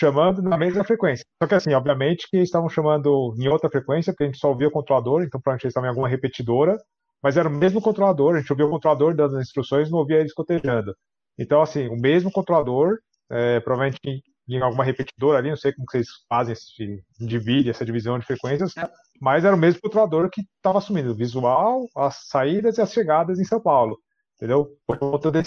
chamando 0.00 0.42
na 0.42 0.56
mesma 0.56 0.84
frequência. 0.84 1.24
Só 1.40 1.48
que 1.48 1.54
assim, 1.54 1.72
obviamente 1.72 2.28
que 2.28 2.38
estavam 2.38 2.68
chamando 2.68 3.34
em 3.38 3.48
outra 3.48 3.70
frequência, 3.70 4.12
porque 4.12 4.24
a 4.24 4.26
gente 4.26 4.38
só 4.38 4.48
ouvia 4.48 4.68
o 4.68 4.72
controlador, 4.72 5.22
então 5.22 5.40
provavelmente 5.40 5.64
eles 5.64 5.72
estavam 5.72 5.86
em 5.86 5.90
alguma 5.90 6.08
repetidora, 6.08 6.76
mas 7.22 7.36
era 7.36 7.48
o 7.48 7.52
mesmo 7.52 7.80
controlador, 7.80 8.34
a 8.34 8.40
gente 8.40 8.52
ouvia 8.52 8.66
o 8.66 8.70
controlador 8.70 9.14
dando 9.14 9.36
as 9.36 9.42
instruções, 9.42 9.90
não 9.90 9.98
ouvia 9.98 10.18
eles 10.18 10.34
cotejando. 10.34 10.94
Então, 11.42 11.60
assim, 11.60 11.88
o 11.88 11.96
mesmo 11.96 12.30
controlador, 12.30 12.98
é, 13.28 13.58
provavelmente 13.60 14.22
em 14.48 14.60
alguma 14.60 14.84
repetidora 14.84 15.38
ali, 15.38 15.50
não 15.50 15.56
sei 15.56 15.72
como 15.72 15.86
vocês 15.90 16.06
fazem, 16.28 16.52
esse, 16.52 17.02
divide 17.18 17.70
essa 17.70 17.84
divisão 17.84 18.18
de 18.18 18.26
frequências, 18.26 18.74
mas 19.20 19.44
era 19.44 19.54
o 19.54 19.58
mesmo 19.58 19.80
controlador 19.80 20.30
que 20.30 20.42
estava 20.56 20.78
assumindo 20.78 21.10
o 21.10 21.16
visual, 21.16 21.86
as 21.96 22.28
saídas 22.28 22.78
e 22.78 22.82
as 22.82 22.92
chegadas 22.92 23.40
em 23.40 23.44
São 23.44 23.60
Paulo. 23.60 23.98
Entendeu? 24.36 24.68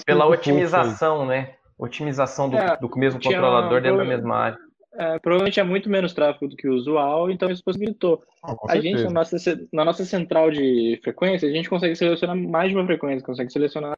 Pela 0.05 0.25
otimização, 0.25 1.25
né? 1.25 1.55
Otimização 1.77 2.49
do, 2.49 2.57
é, 2.57 2.77
do 2.77 2.89
mesmo 2.97 3.21
controlador 3.21 3.81
dentro 3.81 3.97
da 3.97 4.05
mesma 4.05 4.35
área. 4.35 4.57
É, 4.97 5.19
provavelmente 5.19 5.59
é 5.59 5.63
muito 5.63 5.89
menos 5.89 6.13
tráfego 6.13 6.47
do 6.47 6.55
que 6.55 6.67
o 6.67 6.73
usual, 6.73 7.29
então 7.29 7.49
isso 7.49 7.63
possibilitou. 7.63 8.23
Ah, 8.41 8.55
a 8.69 8.79
gente, 8.79 9.03
na 9.03 9.09
nossa, 9.09 9.37
na 9.73 9.83
nossa 9.83 10.05
central 10.05 10.49
de 10.49 10.99
frequência, 11.03 11.49
a 11.49 11.51
gente 11.51 11.69
consegue 11.69 11.95
selecionar 11.95 12.37
mais 12.37 12.69
de 12.69 12.77
uma 12.77 12.85
frequência, 12.85 13.25
consegue 13.25 13.51
selecionar 13.51 13.97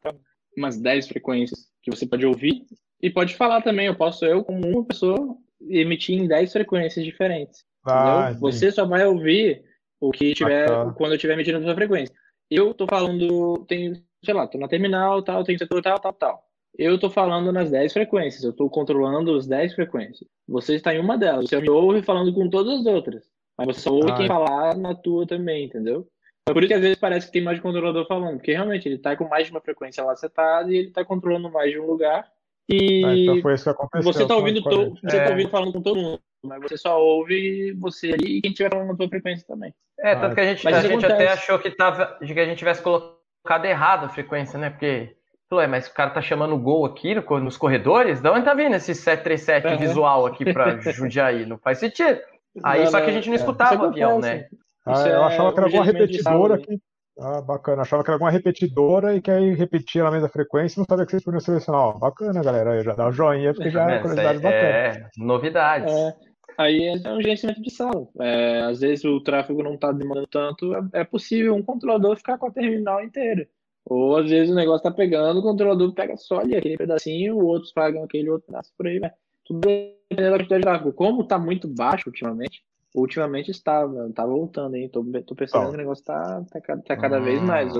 umas 0.58 0.78
10 0.78 1.08
frequências 1.08 1.68
que 1.82 1.90
você 1.90 2.06
pode 2.06 2.26
ouvir 2.26 2.66
e 3.00 3.08
pode 3.08 3.34
falar 3.36 3.62
também. 3.62 3.86
Eu 3.86 3.94
posso, 3.94 4.24
eu, 4.24 4.44
como 4.44 4.66
uma 4.66 4.84
pessoa, 4.84 5.36
emitir 5.68 6.20
em 6.20 6.26
10 6.26 6.52
frequências 6.52 7.04
diferentes. 7.04 7.64
Ah, 7.84 8.32
você 8.38 8.70
só 8.70 8.84
vai 8.84 9.06
ouvir 9.06 9.64
o 10.00 10.10
que 10.10 10.34
tiver 10.34 10.70
ah, 10.70 10.86
tá. 10.86 10.92
quando 10.92 11.12
eu 11.12 11.16
estiver 11.16 11.34
emitindo 11.34 11.58
a 11.58 11.62
sua 11.62 11.74
frequência. 11.74 12.14
Eu 12.50 12.74
tô 12.74 12.86
falando, 12.86 13.64
tem, 13.66 14.02
sei 14.24 14.34
lá, 14.34 14.46
tô 14.46 14.58
na 14.58 14.68
terminal, 14.68 15.22
tal, 15.22 15.44
tem 15.44 15.56
setor 15.56 15.82
tal, 15.82 15.98
tal, 15.98 16.12
tal. 16.12 16.44
Eu 16.76 16.94
estou 16.94 17.10
falando 17.10 17.50
nas 17.50 17.70
10 17.70 17.92
frequências, 17.92 18.44
eu 18.44 18.50
estou 18.50 18.70
controlando 18.70 19.34
as 19.34 19.46
10 19.46 19.74
frequências. 19.74 20.28
Você 20.46 20.76
está 20.76 20.94
em 20.94 21.00
uma 21.00 21.18
delas, 21.18 21.48
você 21.48 21.60
me 21.60 21.70
ouve 21.70 22.02
falando 22.02 22.32
com 22.32 22.48
todas 22.48 22.80
as 22.80 22.86
outras. 22.86 23.24
Mas 23.56 23.66
você 23.66 23.80
só 23.80 23.92
ouve 23.92 24.12
ah, 24.12 24.14
quem 24.14 24.28
falar 24.28 24.76
na 24.76 24.94
tua 24.94 25.26
também, 25.26 25.64
entendeu? 25.64 26.06
É 26.48 26.52
por 26.52 26.62
isso 26.62 26.68
que 26.68 26.74
às 26.74 26.80
vezes 26.80 26.98
parece 26.98 27.26
que 27.26 27.32
tem 27.32 27.42
mais 27.42 27.56
de 27.56 27.62
controlador 27.62 28.06
falando, 28.06 28.36
porque 28.36 28.52
realmente 28.52 28.88
ele 28.88 28.96
está 28.96 29.16
com 29.16 29.28
mais 29.28 29.46
de 29.46 29.52
uma 29.52 29.60
frequência 29.60 30.04
lá 30.04 30.14
setada 30.16 30.72
e 30.72 30.76
ele 30.76 30.88
está 30.88 31.04
controlando 31.04 31.50
mais 31.50 31.70
de 31.70 31.78
um 31.78 31.86
lugar. 31.86 32.26
E 32.68 33.04
ah, 33.04 33.16
então 33.16 33.40
foi 33.40 33.54
isso 33.54 33.64
que 33.64 33.70
aconteceu, 33.70 34.12
você 34.12 34.22
está 34.22 34.36
ouvindo, 34.36 34.62
to... 34.62 34.94
você 35.02 35.16
tá 35.16 35.24
é. 35.24 35.30
ouvindo 35.30 35.48
falando 35.48 35.72
com 35.72 35.80
todo 35.80 35.96
mundo, 35.96 36.20
mas 36.44 36.60
você 36.60 36.76
só 36.76 37.00
ouve 37.02 37.72
você 37.72 38.12
ali 38.12 38.38
e 38.38 38.40
quem 38.42 38.50
estiver 38.50 38.70
falando 38.70 38.88
na 38.88 38.96
tua 38.96 39.08
frequência 39.08 39.46
também. 39.46 39.72
É, 40.00 40.14
tanto 40.14 40.34
que 40.34 40.40
a 40.40 40.44
gente, 40.44 40.68
a 40.68 40.80
gente 40.82 41.06
até 41.06 41.28
achou 41.28 41.58
que, 41.58 41.70
tava, 41.70 42.18
que 42.18 42.38
a 42.38 42.44
gente 42.44 42.58
tivesse 42.58 42.82
colocado 42.82 43.64
errado 43.64 44.04
a 44.04 44.08
frequência, 44.10 44.58
né? 44.58 44.68
Porque 44.70 45.16
Falou, 45.48 45.64
é, 45.64 45.66
mas 45.66 45.86
o 45.86 45.94
cara 45.94 46.10
tá 46.10 46.20
chamando 46.20 46.58
gol 46.58 46.84
aqui 46.84 47.14
nos 47.14 47.56
corredores? 47.56 48.20
De 48.20 48.28
onde 48.28 48.44
tá 48.44 48.52
vindo 48.52 48.76
esse 48.76 48.94
737 48.94 49.66
uhum. 49.66 49.78
visual 49.78 50.26
aqui 50.26 50.52
pra 50.52 50.76
Jundiaí? 50.92 51.46
Não 51.46 51.56
faz 51.56 51.78
sentido. 51.78 52.20
Aí 52.62 52.84
não, 52.84 52.90
só 52.90 53.00
que 53.00 53.08
a 53.08 53.12
gente 53.12 53.28
não 53.28 53.34
é. 53.34 53.38
escutava 53.38 53.82
o 53.82 53.86
avião, 53.86 54.20
né? 54.20 54.46
Ah, 54.88 55.08
eu 55.08 55.22
achava 55.24 55.52
que 55.52 55.58
era 55.58 55.66
alguma 55.66 55.84
repetidora 55.84 56.58
que. 56.58 56.78
Ah, 57.20 57.40
bacana. 57.40 57.82
achava 57.82 58.04
que 58.04 58.10
era 58.10 58.14
alguma 58.14 58.30
repetidora 58.30 59.16
e 59.16 59.20
que 59.20 59.30
aí 59.30 59.52
repetia 59.52 60.04
na 60.04 60.10
mesma 60.10 60.28
frequência 60.28 60.78
e 60.78 60.80
não 60.80 60.86
sabia 60.88 61.04
que 61.04 61.10
vocês 61.10 61.24
podiam 61.24 61.40
selecionar. 61.40 61.80
Ó, 61.80 61.98
bacana, 61.98 62.42
galera. 62.42 62.72
Aí 62.72 62.84
já 62.84 62.94
dá 62.94 63.08
um 63.08 63.12
joinha, 63.12 63.52
porque 63.52 63.70
já 63.70 63.90
é 63.90 63.98
curiosidade 63.98 64.38
é, 64.38 64.40
bacana. 64.40 64.68
É, 64.68 65.08
novidades. 65.18 65.92
É. 65.92 66.14
Aí 66.58 66.86
é 66.86 67.12
um 67.12 67.20
gerenciamento 67.20 67.62
de 67.62 67.70
sala. 67.70 68.08
É, 68.20 68.62
às 68.62 68.80
vezes 68.80 69.04
o 69.04 69.20
tráfego 69.20 69.62
não 69.62 69.74
está 69.74 69.92
demandando 69.92 70.26
tanto, 70.26 70.74
é, 70.74 71.00
é 71.00 71.04
possível 71.04 71.54
um 71.54 71.62
controlador 71.62 72.16
ficar 72.16 72.36
com 72.38 72.48
a 72.48 72.52
terminal 72.52 73.02
inteira. 73.02 73.48
Ou 73.84 74.16
às 74.16 74.28
vezes 74.28 74.50
o 74.50 74.56
negócio 74.56 74.82
tá 74.82 74.90
pegando, 74.90 75.38
o 75.38 75.42
controlador 75.42 75.94
pega 75.94 76.16
só 76.16 76.40
ali 76.40 76.56
aquele 76.56 76.76
pedacinho, 76.76 77.38
outros 77.38 77.72
pagam 77.72 78.02
aquele 78.02 78.28
outro 78.28 78.46
pedaço 78.46 78.72
por 78.76 78.86
aí, 78.86 78.98
né? 79.00 79.12
Tudo 79.44 79.60
dependendo 79.60 80.30
da 80.30 80.38
quantidade 80.38 80.60
de 80.60 80.66
tráfego. 80.66 80.92
Como 80.92 81.24
tá 81.24 81.38
muito 81.38 81.68
baixo 81.68 82.08
ultimamente, 82.08 82.62
ultimamente 82.94 83.50
está, 83.50 83.86
tá 84.14 84.24
voltando, 84.24 84.76
hein? 84.76 84.88
Tô, 84.88 85.04
tô 85.26 85.34
percebendo 85.34 85.68
oh. 85.68 85.70
que 85.70 85.76
o 85.76 85.78
negócio 85.78 86.04
tá, 86.04 86.42
tá, 86.50 86.60
tá 86.86 86.96
cada 86.96 87.18
ah. 87.18 87.20
vez 87.20 87.40
mais. 87.42 87.72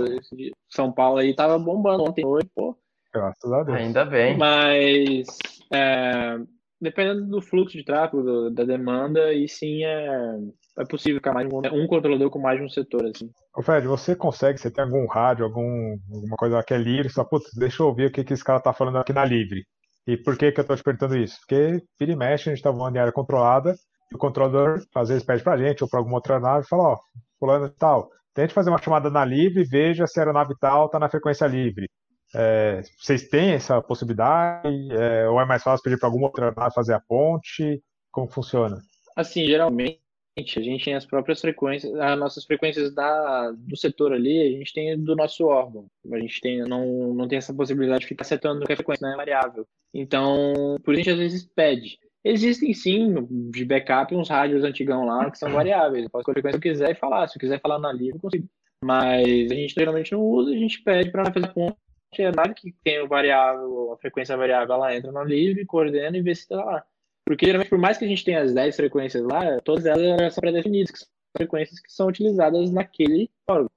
São 0.68 0.92
Paulo 0.92 1.18
aí 1.18 1.34
tava 1.34 1.58
bombando 1.58 2.04
ontem, 2.04 2.24
hoje, 2.24 2.48
pô. 2.54 2.76
Graças 3.12 3.52
a 3.52 3.62
Deus. 3.62 3.78
Ainda 3.78 4.04
bem. 4.04 4.36
Mas 4.36 5.26
é, 5.72 6.38
dependendo 6.80 7.26
do 7.26 7.42
fluxo 7.42 7.76
de 7.76 7.84
tráfego, 7.84 8.22
do, 8.22 8.50
da 8.50 8.64
demanda, 8.64 9.32
e 9.32 9.48
sim 9.48 9.84
é, 9.84 10.38
é 10.78 10.84
possível 10.84 11.16
ficar 11.18 11.32
mais 11.32 11.48
um, 11.50 11.58
um 11.58 11.86
controlador 11.86 12.30
com 12.30 12.38
mais 12.38 12.58
de 12.58 12.64
um 12.64 12.68
setor, 12.68 13.04
assim. 13.06 13.30
Ô 13.56 13.62
Fred, 13.62 13.86
você 13.86 14.14
consegue, 14.14 14.58
você 14.58 14.70
tem 14.70 14.84
algum 14.84 15.06
rádio, 15.06 15.44
algum, 15.44 15.96
alguma 16.12 16.36
coisa 16.36 16.62
que 16.62 16.74
é 16.74 16.78
livre, 16.78 17.10
só, 17.10 17.24
putz, 17.24 17.52
deixa 17.54 17.82
eu 17.82 17.86
ouvir 17.86 18.06
o 18.06 18.12
que, 18.12 18.24
que 18.24 18.32
esse 18.32 18.44
cara 18.44 18.60
tá 18.60 18.72
falando 18.72 18.98
aqui 18.98 19.12
na 19.12 19.24
livre. 19.24 19.64
E 20.06 20.16
por 20.16 20.38
que 20.38 20.52
que 20.52 20.60
eu 20.60 20.64
tô 20.64 20.74
te 20.74 20.82
perguntando 20.82 21.18
isso? 21.18 21.38
Porque 21.40 21.82
vira 21.98 22.12
e 22.12 22.16
mexe, 22.16 22.48
a 22.48 22.54
gente 22.54 22.62
tá 22.62 22.70
voando 22.70 22.96
em 22.96 23.00
área 23.00 23.12
controlada, 23.12 23.74
e 24.10 24.14
o 24.14 24.18
controlador 24.18 24.82
às 24.94 25.08
vezes 25.08 25.24
pede 25.24 25.42
pra 25.42 25.56
gente, 25.56 25.82
ou 25.82 25.88
pra 25.88 25.98
alguma 25.98 26.16
outra 26.16 26.40
nave, 26.40 26.64
e 26.64 26.68
fala, 26.68 26.92
ó, 26.92 26.98
fulano 27.38 27.66
e 27.66 27.70
tal, 27.70 28.10
tente 28.34 28.54
fazer 28.54 28.70
uma 28.70 28.82
chamada 28.82 29.10
na 29.10 29.24
livre, 29.24 29.64
veja 29.64 30.06
se 30.06 30.18
a 30.18 30.22
aeronave 30.22 30.54
tal 30.60 30.88
tá 30.88 30.98
na 30.98 31.08
frequência 31.08 31.46
livre. 31.46 31.88
É, 32.34 32.82
vocês 32.98 33.28
têm 33.28 33.52
essa 33.52 33.80
possibilidade? 33.80 34.68
É, 34.92 35.28
ou 35.28 35.40
é 35.40 35.46
mais 35.46 35.62
fácil 35.62 35.82
pedir 35.82 35.98
para 35.98 36.08
alguma 36.08 36.26
outra 36.26 36.52
nave 36.54 36.74
fazer 36.74 36.94
a 36.94 37.00
ponte? 37.00 37.82
Como 38.10 38.28
funciona? 38.28 38.78
Assim, 39.16 39.46
geralmente 39.46 40.00
a 40.38 40.60
gente 40.62 40.84
tem 40.84 40.94
as 40.94 41.04
próprias 41.04 41.40
frequências, 41.40 41.92
as 41.94 42.18
nossas 42.18 42.44
frequências 42.44 42.94
da, 42.94 43.50
do 43.50 43.76
setor 43.76 44.12
ali, 44.12 44.40
a 44.40 44.58
gente 44.58 44.72
tem 44.72 44.96
do 44.96 45.16
nosso 45.16 45.46
órgão. 45.46 45.86
A 46.12 46.18
gente 46.18 46.40
tem, 46.40 46.58
não, 46.60 47.12
não 47.14 47.26
tem 47.26 47.38
essa 47.38 47.52
possibilidade 47.52 48.02
de 48.02 48.06
ficar 48.06 48.24
setando 48.24 48.60
qualquer 48.60 48.76
frequência, 48.76 49.06
não 49.06 49.14
é 49.14 49.16
variável. 49.16 49.66
Então, 49.92 50.76
por 50.84 50.94
isso 50.94 51.00
a 51.00 51.04
gente 51.04 51.10
às 51.10 51.18
vezes 51.18 51.50
pede. 51.54 51.98
Existem 52.24 52.74
sim, 52.74 53.26
de 53.50 53.64
backup, 53.64 54.14
uns 54.14 54.28
rádios 54.28 54.64
antigão 54.64 55.06
lá 55.06 55.30
que 55.30 55.38
são 55.38 55.50
variáveis. 55.50 56.04
Eu 56.04 56.10
posso 56.10 56.22
escolher 56.22 56.40
a 56.40 56.42
frequência 56.42 56.60
que 56.60 56.68
eu 56.68 56.72
quiser 56.72 56.90
e 56.90 56.98
falar. 56.98 57.28
Se 57.28 57.36
eu 57.36 57.40
quiser 57.40 57.60
falar 57.60 57.78
na 57.78 57.92
livre, 57.92 58.16
eu 58.16 58.20
consigo. 58.20 58.48
Mas 58.84 59.50
a 59.50 59.54
gente 59.54 59.74
geralmente 59.74 60.12
não 60.12 60.20
usa, 60.20 60.50
a 60.50 60.56
gente 60.56 60.82
pede 60.82 61.10
para 61.10 61.32
fazer 61.32 61.46
a 61.46 61.48
ponte. 61.48 61.76
É 62.18 62.32
nada 62.32 62.54
que 62.54 62.72
tem 62.82 63.00
o 63.00 63.08
variável, 63.08 63.92
a 63.92 63.98
frequência 63.98 64.36
variável, 64.36 64.74
ela 64.74 64.94
entra 64.94 65.12
na 65.12 65.22
livre, 65.22 65.66
coordena 65.66 66.16
e 66.16 66.22
vê 66.22 66.34
se 66.34 66.42
está 66.42 66.64
lá. 66.64 66.84
Porque 67.26 67.44
geralmente, 67.44 67.68
por 67.68 67.78
mais 67.78 67.98
que 67.98 68.04
a 68.04 68.08
gente 68.08 68.24
tenha 68.24 68.40
as 68.40 68.54
10 68.54 68.76
frequências 68.76 69.22
lá, 69.22 69.60
todas 69.60 69.84
elas 69.84 70.32
são 70.32 70.40
pré-definidas, 70.40 70.90
que 70.90 70.98
são 70.98 71.08
frequências 71.36 71.78
que 71.80 71.92
são 71.92 72.08
utilizadas 72.08 72.70
naquele 72.70 73.30
órgão. 73.46 73.70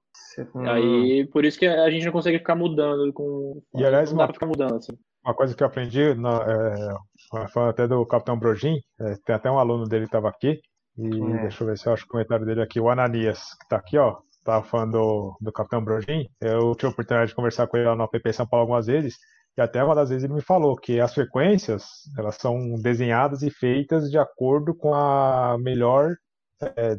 Hum. 0.56 0.70
Aí, 0.70 1.28
por 1.28 1.44
isso 1.44 1.60
que 1.60 1.68
a 1.68 1.90
gente 1.90 2.06
não 2.06 2.14
consegue 2.14 2.38
ficar 2.38 2.56
mudando 2.56 3.12
com. 3.12 3.62
E 3.76 3.84
aliás, 3.84 4.10
não 4.12 4.20
dá 4.20 4.26
pra 4.26 4.34
ficar 4.34 4.46
mudando 4.46 4.76
assim. 4.76 4.98
Uma 5.24 5.36
coisa 5.36 5.56
que 5.56 5.62
eu 5.62 5.68
aprendi, 5.68 6.14
na, 6.16 6.42
é, 6.48 7.48
falando 7.50 7.70
até 7.70 7.88
do 7.88 8.06
Capitão 8.06 8.38
Brogin, 8.38 8.80
é, 9.00 9.16
tem 9.26 9.36
até 9.36 9.52
um 9.52 9.60
aluno 9.60 9.88
dele 9.88 10.06
que 10.06 10.10
estava 10.10 10.30
aqui, 10.30 10.60
e 10.98 11.08
é. 11.08 11.42
deixa 11.42 11.64
eu 11.64 11.68
ver 11.68 11.78
se 11.78 11.88
eu 11.88 11.94
acho 11.94 12.06
o 12.06 12.08
comentário 12.08 12.46
dele 12.46 12.62
aqui, 12.62 12.80
o 12.80 12.90
Ananias, 12.90 13.40
que 13.60 13.64
está 13.64 13.78
aqui, 13.78 13.98
ó, 13.98 14.18
estava 14.32 14.64
falando 14.64 14.92
do, 14.94 15.38
do 15.40 15.52
Capitão 15.52 15.84
Brogin. 15.84 16.28
Eu 16.42 16.74
tive 16.76 16.88
a 16.88 16.90
oportunidade 16.90 17.30
de 17.30 17.36
conversar 17.36 17.68
com 17.68 17.78
ele 17.78 17.88
lá 17.88 17.96
no 17.96 18.04
APP 18.04 18.34
São 18.34 18.48
Paulo 18.48 18.64
algumas 18.64 18.88
vezes, 18.88 19.16
e 19.58 19.62
até 19.62 19.84
uma 19.84 19.96
das 19.96 20.10
vezes 20.10 20.24
ele 20.24 20.34
me 20.34 20.42
falou 20.42 20.76
que 20.76 21.00
as 21.00 21.14
frequências 21.14 21.84
elas 22.18 22.36
são 22.36 22.76
desenhadas 22.82 23.42
e 23.44 23.52
feitas 23.52 24.10
de 24.10 24.18
acordo 24.18 24.74
com 24.74 24.94
a 24.94 25.58
melhor 25.60 26.16
é, 26.78 26.98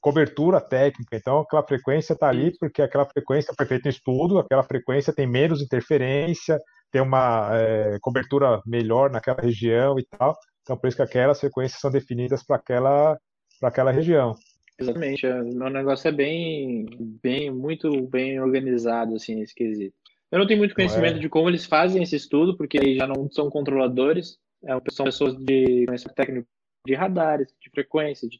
cobertura 0.00 0.60
técnica. 0.60 1.16
Então 1.16 1.40
aquela 1.40 1.62
frequência 1.62 2.14
está 2.14 2.28
ali 2.28 2.56
porque 2.58 2.82
aquela 2.82 3.06
frequência 3.06 3.54
foi 3.56 3.66
feita 3.66 3.88
em 3.88 3.90
estudo, 3.90 4.38
aquela 4.38 4.62
frequência 4.62 5.12
tem 5.12 5.26
menos 5.26 5.60
interferência, 5.60 6.58
tem 6.90 7.00
uma 7.00 7.50
é, 7.52 7.98
cobertura 8.00 8.60
melhor 8.66 9.10
naquela 9.10 9.40
região 9.40 9.98
e 9.98 10.04
tal. 10.04 10.36
Então 10.62 10.76
por 10.76 10.88
isso 10.88 10.96
que 10.96 11.02
aquelas 11.02 11.40
frequências 11.40 11.80
são 11.80 11.90
definidas 11.90 12.42
para 12.42 12.56
aquela 12.56 13.18
para 13.58 13.68
aquela 13.68 13.90
região. 13.90 14.34
Exatamente, 14.78 15.26
o 15.26 15.68
negócio 15.68 16.08
é 16.08 16.12
bem, 16.12 16.86
bem, 17.22 17.50
muito 17.50 18.06
bem 18.08 18.40
organizado 18.40 19.14
assim 19.14 19.34
nesse 19.34 19.54
quesito. 19.54 19.94
Eu 20.32 20.38
não 20.38 20.46
tenho 20.46 20.58
muito 20.58 20.74
conhecimento 20.74 21.16
é. 21.16 21.18
de 21.18 21.28
como 21.28 21.50
eles 21.50 21.66
fazem 21.66 22.02
esse 22.02 22.16
estudo, 22.16 22.56
porque 22.56 22.78
eles 22.78 22.96
já 22.96 23.06
não 23.06 23.28
são 23.30 23.50
controladores, 23.50 24.38
é, 24.64 24.72
são 24.90 25.04
pessoas 25.04 25.36
de 25.36 25.84
conhecimento 25.86 26.14
técnico 26.14 26.48
de 26.86 26.94
radares, 26.94 27.48
de 27.60 27.68
frequência, 27.70 28.28
de 28.28 28.38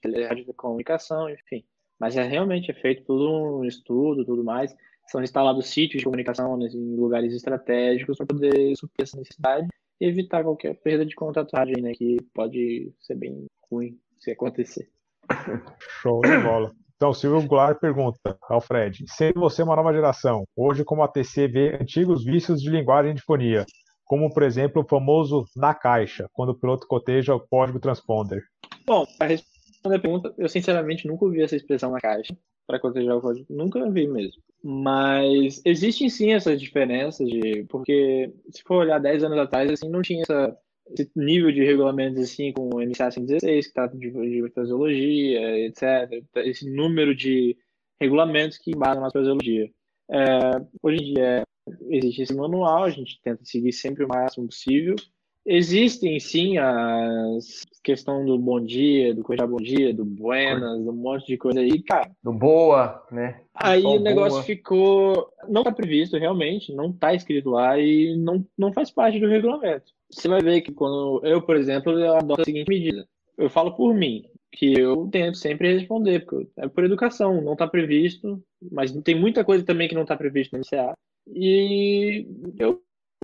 comunicação, 0.56 1.28
enfim. 1.28 1.64
Mas 1.98 2.16
é 2.16 2.22
realmente 2.22 2.70
é 2.70 2.74
feito 2.74 3.04
todo 3.04 3.58
um 3.58 3.64
estudo, 3.64 4.24
tudo 4.24 4.42
mais. 4.42 4.74
São 5.10 5.20
instalados 5.22 5.66
sítios 5.66 5.98
de 5.98 6.04
comunicação 6.04 6.56
em 6.62 6.94
lugares 6.94 7.34
estratégicos 7.34 8.16
para 8.16 8.26
poder 8.26 8.76
suprir 8.76 9.02
essa 9.02 9.16
necessidade 9.16 9.66
e 10.00 10.06
evitar 10.06 10.44
qualquer 10.44 10.74
perda 10.76 11.04
de 11.04 11.16
contatagem, 11.16 11.82
né, 11.82 11.92
que 11.92 12.16
pode 12.32 12.94
ser 13.00 13.16
bem 13.16 13.46
ruim 13.68 13.98
se 14.20 14.30
acontecer. 14.30 14.88
Show 16.00 16.20
de 16.20 16.38
bola. 16.38 16.72
Então, 16.94 17.12
Silvio 17.12 17.44
Goulart 17.48 17.80
pergunta 17.80 18.38
ao 18.42 18.60
Fred: 18.60 19.04
sendo 19.08 19.40
você 19.40 19.64
uma 19.64 19.74
nova 19.74 19.92
geração, 19.92 20.44
hoje 20.54 20.84
como 20.84 21.02
a 21.02 21.08
TC 21.08 21.48
vê 21.48 21.74
antigos 21.74 22.24
vícios 22.24 22.62
de 22.62 22.70
linguagem 22.70 23.12
de 23.12 23.22
fonia, 23.22 23.66
como 24.04 24.32
por 24.32 24.44
exemplo 24.44 24.82
o 24.82 24.88
famoso 24.88 25.44
na 25.56 25.74
caixa, 25.74 26.28
quando 26.32 26.50
o 26.50 26.58
piloto 26.58 26.86
coteja 26.86 27.34
o 27.34 27.40
código 27.40 27.80
transponder? 27.80 28.42
Bom, 28.86 29.04
para 29.18 29.28
responder 29.28 29.96
a 29.96 30.00
pergunta, 30.00 30.34
eu 30.38 30.48
sinceramente 30.48 31.08
nunca 31.08 31.24
ouvi 31.24 31.42
essa 31.42 31.56
expressão 31.56 31.90
na 31.90 32.00
caixa 32.00 32.32
para 32.70 32.78
cotejar 32.78 33.16
o 33.16 33.20
código, 33.20 33.46
nunca 33.50 33.90
vi 33.90 34.06
mesmo. 34.06 34.40
Mas 34.62 35.60
existem 35.64 36.08
sim 36.08 36.32
essas 36.32 36.60
diferenças, 36.60 37.28
de, 37.28 37.64
porque 37.64 38.32
se 38.48 38.62
for 38.62 38.76
olhar 38.76 39.00
10 39.00 39.24
anos 39.24 39.38
atrás, 39.38 39.70
assim, 39.72 39.88
não 39.88 40.02
tinha 40.02 40.22
essa 40.22 40.56
esse 40.98 41.10
nível 41.14 41.52
de 41.52 41.64
regulamentos 41.64 42.20
assim 42.20 42.52
com 42.52 42.68
o 42.68 42.80
NSA 42.80 43.12
116, 43.12 43.68
que 43.68 43.72
trata 43.72 43.96
de, 43.96 44.10
de 44.10 44.50
fraseologia, 44.50 45.58
etc. 45.66 46.24
Esse 46.36 46.68
número 46.68 47.14
de 47.14 47.56
regulamentos 48.00 48.58
que 48.58 48.72
embasam 48.72 49.04
a 49.04 49.10
fraseologia. 49.10 49.70
É, 50.10 50.26
hoje 50.82 51.02
em 51.02 51.14
dia 51.14 51.42
existe 51.90 52.22
esse 52.22 52.34
manual, 52.34 52.84
a 52.84 52.90
gente 52.90 53.20
tenta 53.22 53.44
seguir 53.44 53.72
sempre 53.72 54.04
o 54.04 54.08
máximo 54.08 54.46
possível. 54.46 54.96
Existem 55.46 56.20
sim 56.20 56.58
as 56.58 57.64
questão 57.82 58.24
do 58.24 58.38
bom 58.38 58.60
dia, 58.60 59.14
do 59.14 59.22
coisa 59.22 59.46
bom 59.46 59.56
dia, 59.56 59.92
do 59.92 60.04
buenas, 60.04 60.80
um 60.80 60.92
monte 60.92 61.26
de 61.26 61.36
coisa 61.36 61.60
aí, 61.60 61.82
cara. 61.82 62.10
Do 62.22 62.32
boa, 62.32 63.02
né? 63.10 63.40
Aí 63.54 63.82
o 63.82 63.98
negócio 63.98 64.32
boa. 64.32 64.42
ficou. 64.42 65.32
Não 65.48 65.62
tá 65.62 65.72
previsto 65.72 66.16
realmente, 66.16 66.74
não 66.74 66.92
tá 66.92 67.14
escrito 67.14 67.50
lá 67.50 67.78
e 67.78 68.16
não, 68.16 68.44
não 68.56 68.72
faz 68.72 68.90
parte 68.90 69.18
do 69.18 69.28
regulamento. 69.28 69.92
Você 70.10 70.28
vai 70.28 70.42
ver 70.42 70.60
que 70.60 70.72
quando 70.72 71.20
eu, 71.24 71.40
por 71.40 71.56
exemplo, 71.56 71.98
eu 71.98 72.16
adoto 72.16 72.42
a 72.42 72.44
seguinte 72.44 72.68
medida. 72.68 73.06
Eu 73.38 73.48
falo 73.48 73.72
por 73.74 73.94
mim, 73.94 74.24
que 74.52 74.78
eu 74.78 75.08
tento 75.10 75.38
sempre 75.38 75.72
responder, 75.72 76.24
porque 76.24 76.48
é 76.58 76.68
por 76.68 76.84
educação, 76.84 77.40
não 77.40 77.54
está 77.54 77.66
previsto, 77.66 78.42
mas 78.70 78.92
tem 79.02 79.18
muita 79.18 79.44
coisa 79.44 79.64
também 79.64 79.88
que 79.88 79.94
não 79.94 80.02
está 80.02 80.16
previsto 80.16 80.52
no 80.52 80.58
MCA. 80.60 80.92
E 81.32 82.26
eu, 82.58 82.82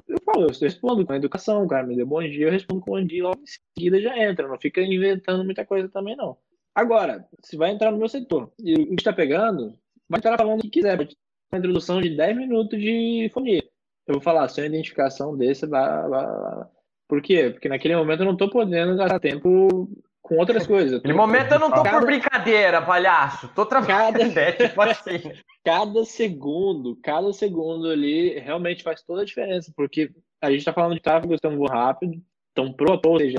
eu 0.08 0.18
falo, 0.24 0.42
eu 0.42 0.60
respondo 0.60 1.06
com 1.06 1.14
educação, 1.14 1.64
o 1.64 1.68
cara 1.68 1.86
me 1.86 1.96
deu 1.96 2.06
bom 2.06 2.22
dia, 2.22 2.46
eu 2.46 2.50
respondo 2.50 2.80
com 2.80 2.92
bom 2.92 3.04
dia, 3.04 3.22
logo 3.22 3.40
em 3.40 3.46
seguida 3.46 4.00
já 4.00 4.18
entra, 4.18 4.48
não 4.48 4.58
fica 4.58 4.80
inventando 4.80 5.44
muita 5.44 5.64
coisa 5.64 5.88
também 5.88 6.16
não. 6.16 6.36
Agora, 6.74 7.26
se 7.42 7.56
vai 7.56 7.70
entrar 7.70 7.90
no 7.90 7.98
meu 7.98 8.08
setor 8.08 8.52
e 8.58 8.74
o 8.74 8.88
que 8.88 9.00
está 9.00 9.12
pegando, 9.12 9.78
vai 10.08 10.18
entrar 10.18 10.36
falando 10.36 10.58
o 10.58 10.62
que 10.62 10.70
quiser, 10.70 10.98
uma 11.50 11.58
introdução 11.58 12.00
de 12.00 12.14
10 12.16 12.36
minutos 12.36 12.78
de 12.78 13.30
fonia. 13.32 13.64
Eu 14.06 14.14
vou 14.14 14.22
falar, 14.22 14.48
sem 14.48 14.66
identificação 14.66 15.36
desse, 15.36 15.66
vai, 15.66 16.08
vai, 16.08 16.26
vai. 16.26 16.66
Por 17.08 17.22
quê? 17.22 17.50
Porque 17.50 17.68
naquele 17.68 17.96
momento 17.96 18.20
eu 18.20 18.26
não 18.26 18.32
estou 18.32 18.50
podendo 18.50 18.96
gastar 18.96 19.20
tempo 19.20 19.88
com 20.26 20.36
outras 20.36 20.66
coisas. 20.66 21.00
No 21.02 21.14
momento 21.14 21.52
eu 21.52 21.58
não 21.58 21.70
tô 21.70 21.82
cada... 21.82 21.98
por 21.98 22.06
brincadeira, 22.06 22.82
palhaço. 22.82 23.48
Tô 23.54 23.64
trabalhando. 23.64 24.18
Cada... 24.18 24.26
É, 24.36 24.52
tipo 24.52 24.80
assim. 24.82 25.32
cada 25.64 26.04
segundo, 26.04 26.96
cada 26.96 27.32
segundo 27.32 27.88
ali 27.88 28.38
realmente 28.38 28.82
faz 28.82 29.02
toda 29.02 29.22
a 29.22 29.24
diferença, 29.24 29.72
porque 29.76 30.10
a 30.42 30.50
gente 30.50 30.64
tá 30.64 30.72
falando 30.72 30.94
de 30.94 31.00
tráfego 31.00 31.38
tão 31.38 31.58
rápido, 31.64 32.20
tão 32.54 32.72
pronto, 32.72 33.08
ou 33.08 33.18
seja, 33.18 33.38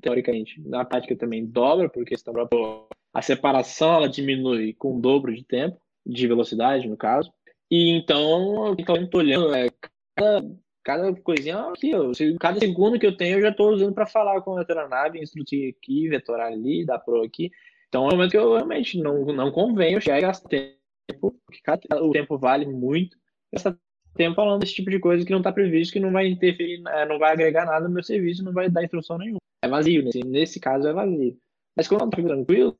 teoricamente, 0.00 0.60
na 0.64 0.84
prática 0.84 1.16
também 1.16 1.44
dobra, 1.44 1.88
porque 1.88 2.14
a 3.12 3.22
separação 3.22 3.94
ela 3.94 4.08
diminui 4.08 4.74
com 4.74 4.96
o 4.96 5.00
dobro 5.00 5.34
de 5.34 5.44
tempo, 5.44 5.78
de 6.06 6.26
velocidade, 6.26 6.88
no 6.88 6.96
caso. 6.96 7.32
E 7.70 7.90
então, 7.90 8.72
o 8.72 8.76
que 8.76 8.88
eu 8.88 9.10
tô 9.10 9.18
olhando 9.18 9.54
é 9.54 9.68
cada 10.16 10.46
cada 10.86 11.12
coisinha 11.16 11.58
aqui, 11.58 11.92
ó, 11.96 12.12
cada 12.38 12.60
segundo 12.60 12.96
que 12.96 13.06
eu 13.06 13.16
tenho 13.16 13.38
eu 13.38 13.42
já 13.42 13.48
estou 13.48 13.72
usando 13.72 13.92
para 13.92 14.06
falar 14.06 14.40
com 14.40 14.54
a 14.54 14.60
veterinária, 14.60 15.20
instruir 15.20 15.74
aqui, 15.76 16.08
vetorar 16.08 16.52
ali, 16.52 16.86
dar 16.86 17.00
pro 17.00 17.24
aqui. 17.24 17.50
Então 17.88 18.04
é 18.04 18.06
um 18.06 18.10
momento 18.12 18.30
que 18.30 18.36
eu 18.36 18.54
realmente 18.54 18.96
não, 19.02 19.24
não 19.26 19.50
convém 19.50 19.94
eu 19.94 20.00
chegar 20.00 20.18
e 20.18 20.22
gastar 20.22 20.48
tempo, 20.48 21.36
porque 21.44 21.60
cada, 21.64 21.80
o 22.04 22.12
tempo 22.12 22.38
vale 22.38 22.66
muito. 22.66 23.16
Gastar 23.52 23.76
tempo 24.14 24.36
falando 24.36 24.60
desse 24.60 24.74
tipo 24.74 24.88
de 24.88 25.00
coisa 25.00 25.26
que 25.26 25.32
não 25.32 25.38
está 25.38 25.50
previsto, 25.50 25.92
que 25.92 25.98
não 25.98 26.12
vai 26.12 26.28
interferir, 26.28 26.80
é, 26.86 27.04
não 27.04 27.18
vai 27.18 27.32
agregar 27.32 27.66
nada 27.66 27.88
no 27.88 27.94
meu 27.94 28.04
serviço, 28.04 28.44
não 28.44 28.52
vai 28.52 28.70
dar 28.70 28.84
instrução 28.84 29.18
nenhuma. 29.18 29.40
É 29.62 29.68
vazio, 29.68 30.04
nesse, 30.04 30.20
nesse 30.24 30.60
caso 30.60 30.86
é 30.86 30.92
vazio. 30.92 31.36
Mas 31.76 31.88
quando 31.88 32.02
eu 32.02 32.08
estou 32.10 32.24
tranquilo, 32.24 32.78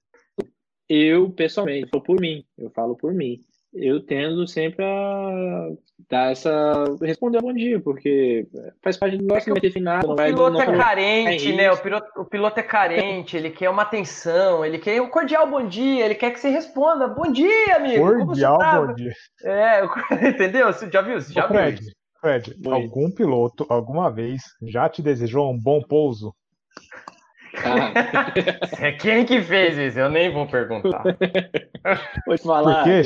eu 0.89 1.29
pessoalmente, 1.31 1.91
eu 1.93 2.01
por 2.01 2.21
mim, 2.21 2.45
eu 2.57 2.71
falo 2.71 2.97
por 2.97 3.13
mim 3.13 3.45
eu 3.79 4.01
tendo 4.01 4.47
sempre 4.47 4.85
a 4.85 5.69
dar 6.09 6.33
essa. 6.33 6.85
responder 7.03 7.41
bom 7.41 7.53
dia, 7.53 7.81
porque 7.81 8.47
faz 8.83 8.97
parte 8.97 9.17
do 9.19 9.25
nosso 9.25 9.51
é 9.51 9.71
final. 9.71 10.01
O 10.05 10.17
piloto 10.17 10.61
é 10.61 10.77
carente, 10.77 11.53
né? 11.53 11.71
O 11.71 11.77
piloto, 11.77 12.21
o 12.21 12.25
piloto 12.25 12.61
é 12.61 12.63
carente, 12.63 13.37
ele 13.37 13.51
quer 13.51 13.69
uma 13.69 13.83
atenção, 13.83 14.65
ele 14.65 14.79
quer 14.79 15.01
um 15.01 15.09
cordial 15.09 15.49
bom 15.49 15.67
dia, 15.67 16.05
ele 16.05 16.15
quer 16.15 16.31
que 16.33 16.41
você 16.41 16.49
responda. 16.49 17.09
Bom 17.09 17.31
dia, 17.31 17.77
amigo! 17.77 18.25
Cordial 18.25 18.59
tá? 18.59 18.81
bom 18.81 18.95
dia. 18.95 19.13
É, 19.45 19.83
entendeu? 20.29 20.73
Você 20.73 20.91
já 20.91 21.03
viu? 21.03 21.21
Você 21.21 21.33
já 21.33 21.47
Fred, 21.47 21.83
viu? 21.83 21.93
Fred, 22.21 22.57
algum 22.71 23.11
piloto 23.11 23.67
alguma 23.69 24.11
vez 24.11 24.43
já 24.63 24.89
te 24.89 25.03
desejou 25.03 25.51
um 25.51 25.59
bom 25.59 25.83
pouso? 25.83 26.35
é 28.81 28.93
quem 28.93 29.25
que 29.25 29.41
fez 29.41 29.79
isso? 29.79 29.99
Eu 29.99 30.11
nem 30.11 30.31
vou 30.31 30.47
perguntar. 30.47 31.03
Vou 32.27 32.37
te 32.37 32.43
falar. 32.43 32.85
Porque 32.85 33.03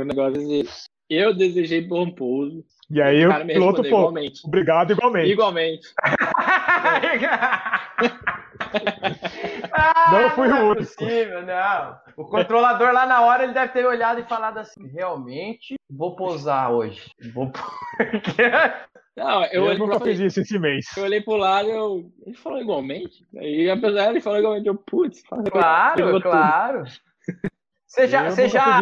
o 0.00 0.04
negócio 0.04 0.38
de 0.38 0.68
eu 1.08 1.34
desejei 1.34 1.80
bom 1.80 2.10
pouso. 2.10 2.62
E 2.90 3.00
aí 3.00 3.26
o 3.26 3.46
piloto 3.46 3.82
falou, 3.84 3.86
igualmente. 3.86 4.46
obrigado 4.46 4.92
igualmente. 4.92 5.30
Igualmente. 5.30 5.88
não 10.12 10.30
fui 10.30 10.48
o 10.48 10.70
único. 10.70 10.96
Possível, 10.96 11.42
não. 11.42 11.98
O 12.16 12.24
controlador 12.24 12.92
lá 12.92 13.06
na 13.06 13.22
hora 13.22 13.44
ele 13.44 13.52
deve 13.52 13.72
ter 13.72 13.86
olhado 13.86 14.20
e 14.20 14.24
falado 14.24 14.58
assim: 14.58 14.88
realmente 14.88 15.76
vou 15.88 16.16
pousar 16.16 16.72
hoje. 16.72 17.10
Vou 17.32 17.52
Não, 19.16 19.44
eu, 19.46 19.66
eu 19.66 19.78
nunca 19.78 20.00
fiz 20.00 20.18
isso 20.18 20.40
esse 20.40 20.58
mês. 20.58 20.86
Eu 20.96 21.04
olhei 21.04 21.20
pro 21.20 21.36
lado 21.36 21.68
e 21.68 21.72
eu. 21.72 22.10
Ele 22.26 22.36
falou 22.36 22.60
igualmente. 22.60 23.24
E 23.34 23.70
apesar 23.70 24.06
de 24.06 24.10
ele 24.10 24.20
falar 24.20 24.40
igualmente, 24.40 24.66
eu, 24.66 24.74
putz, 24.74 25.22
claro, 25.22 26.20
claro. 26.20 26.82
Você 27.94 28.08
já, 28.08 28.28
você 28.28 28.48
já, 28.48 28.80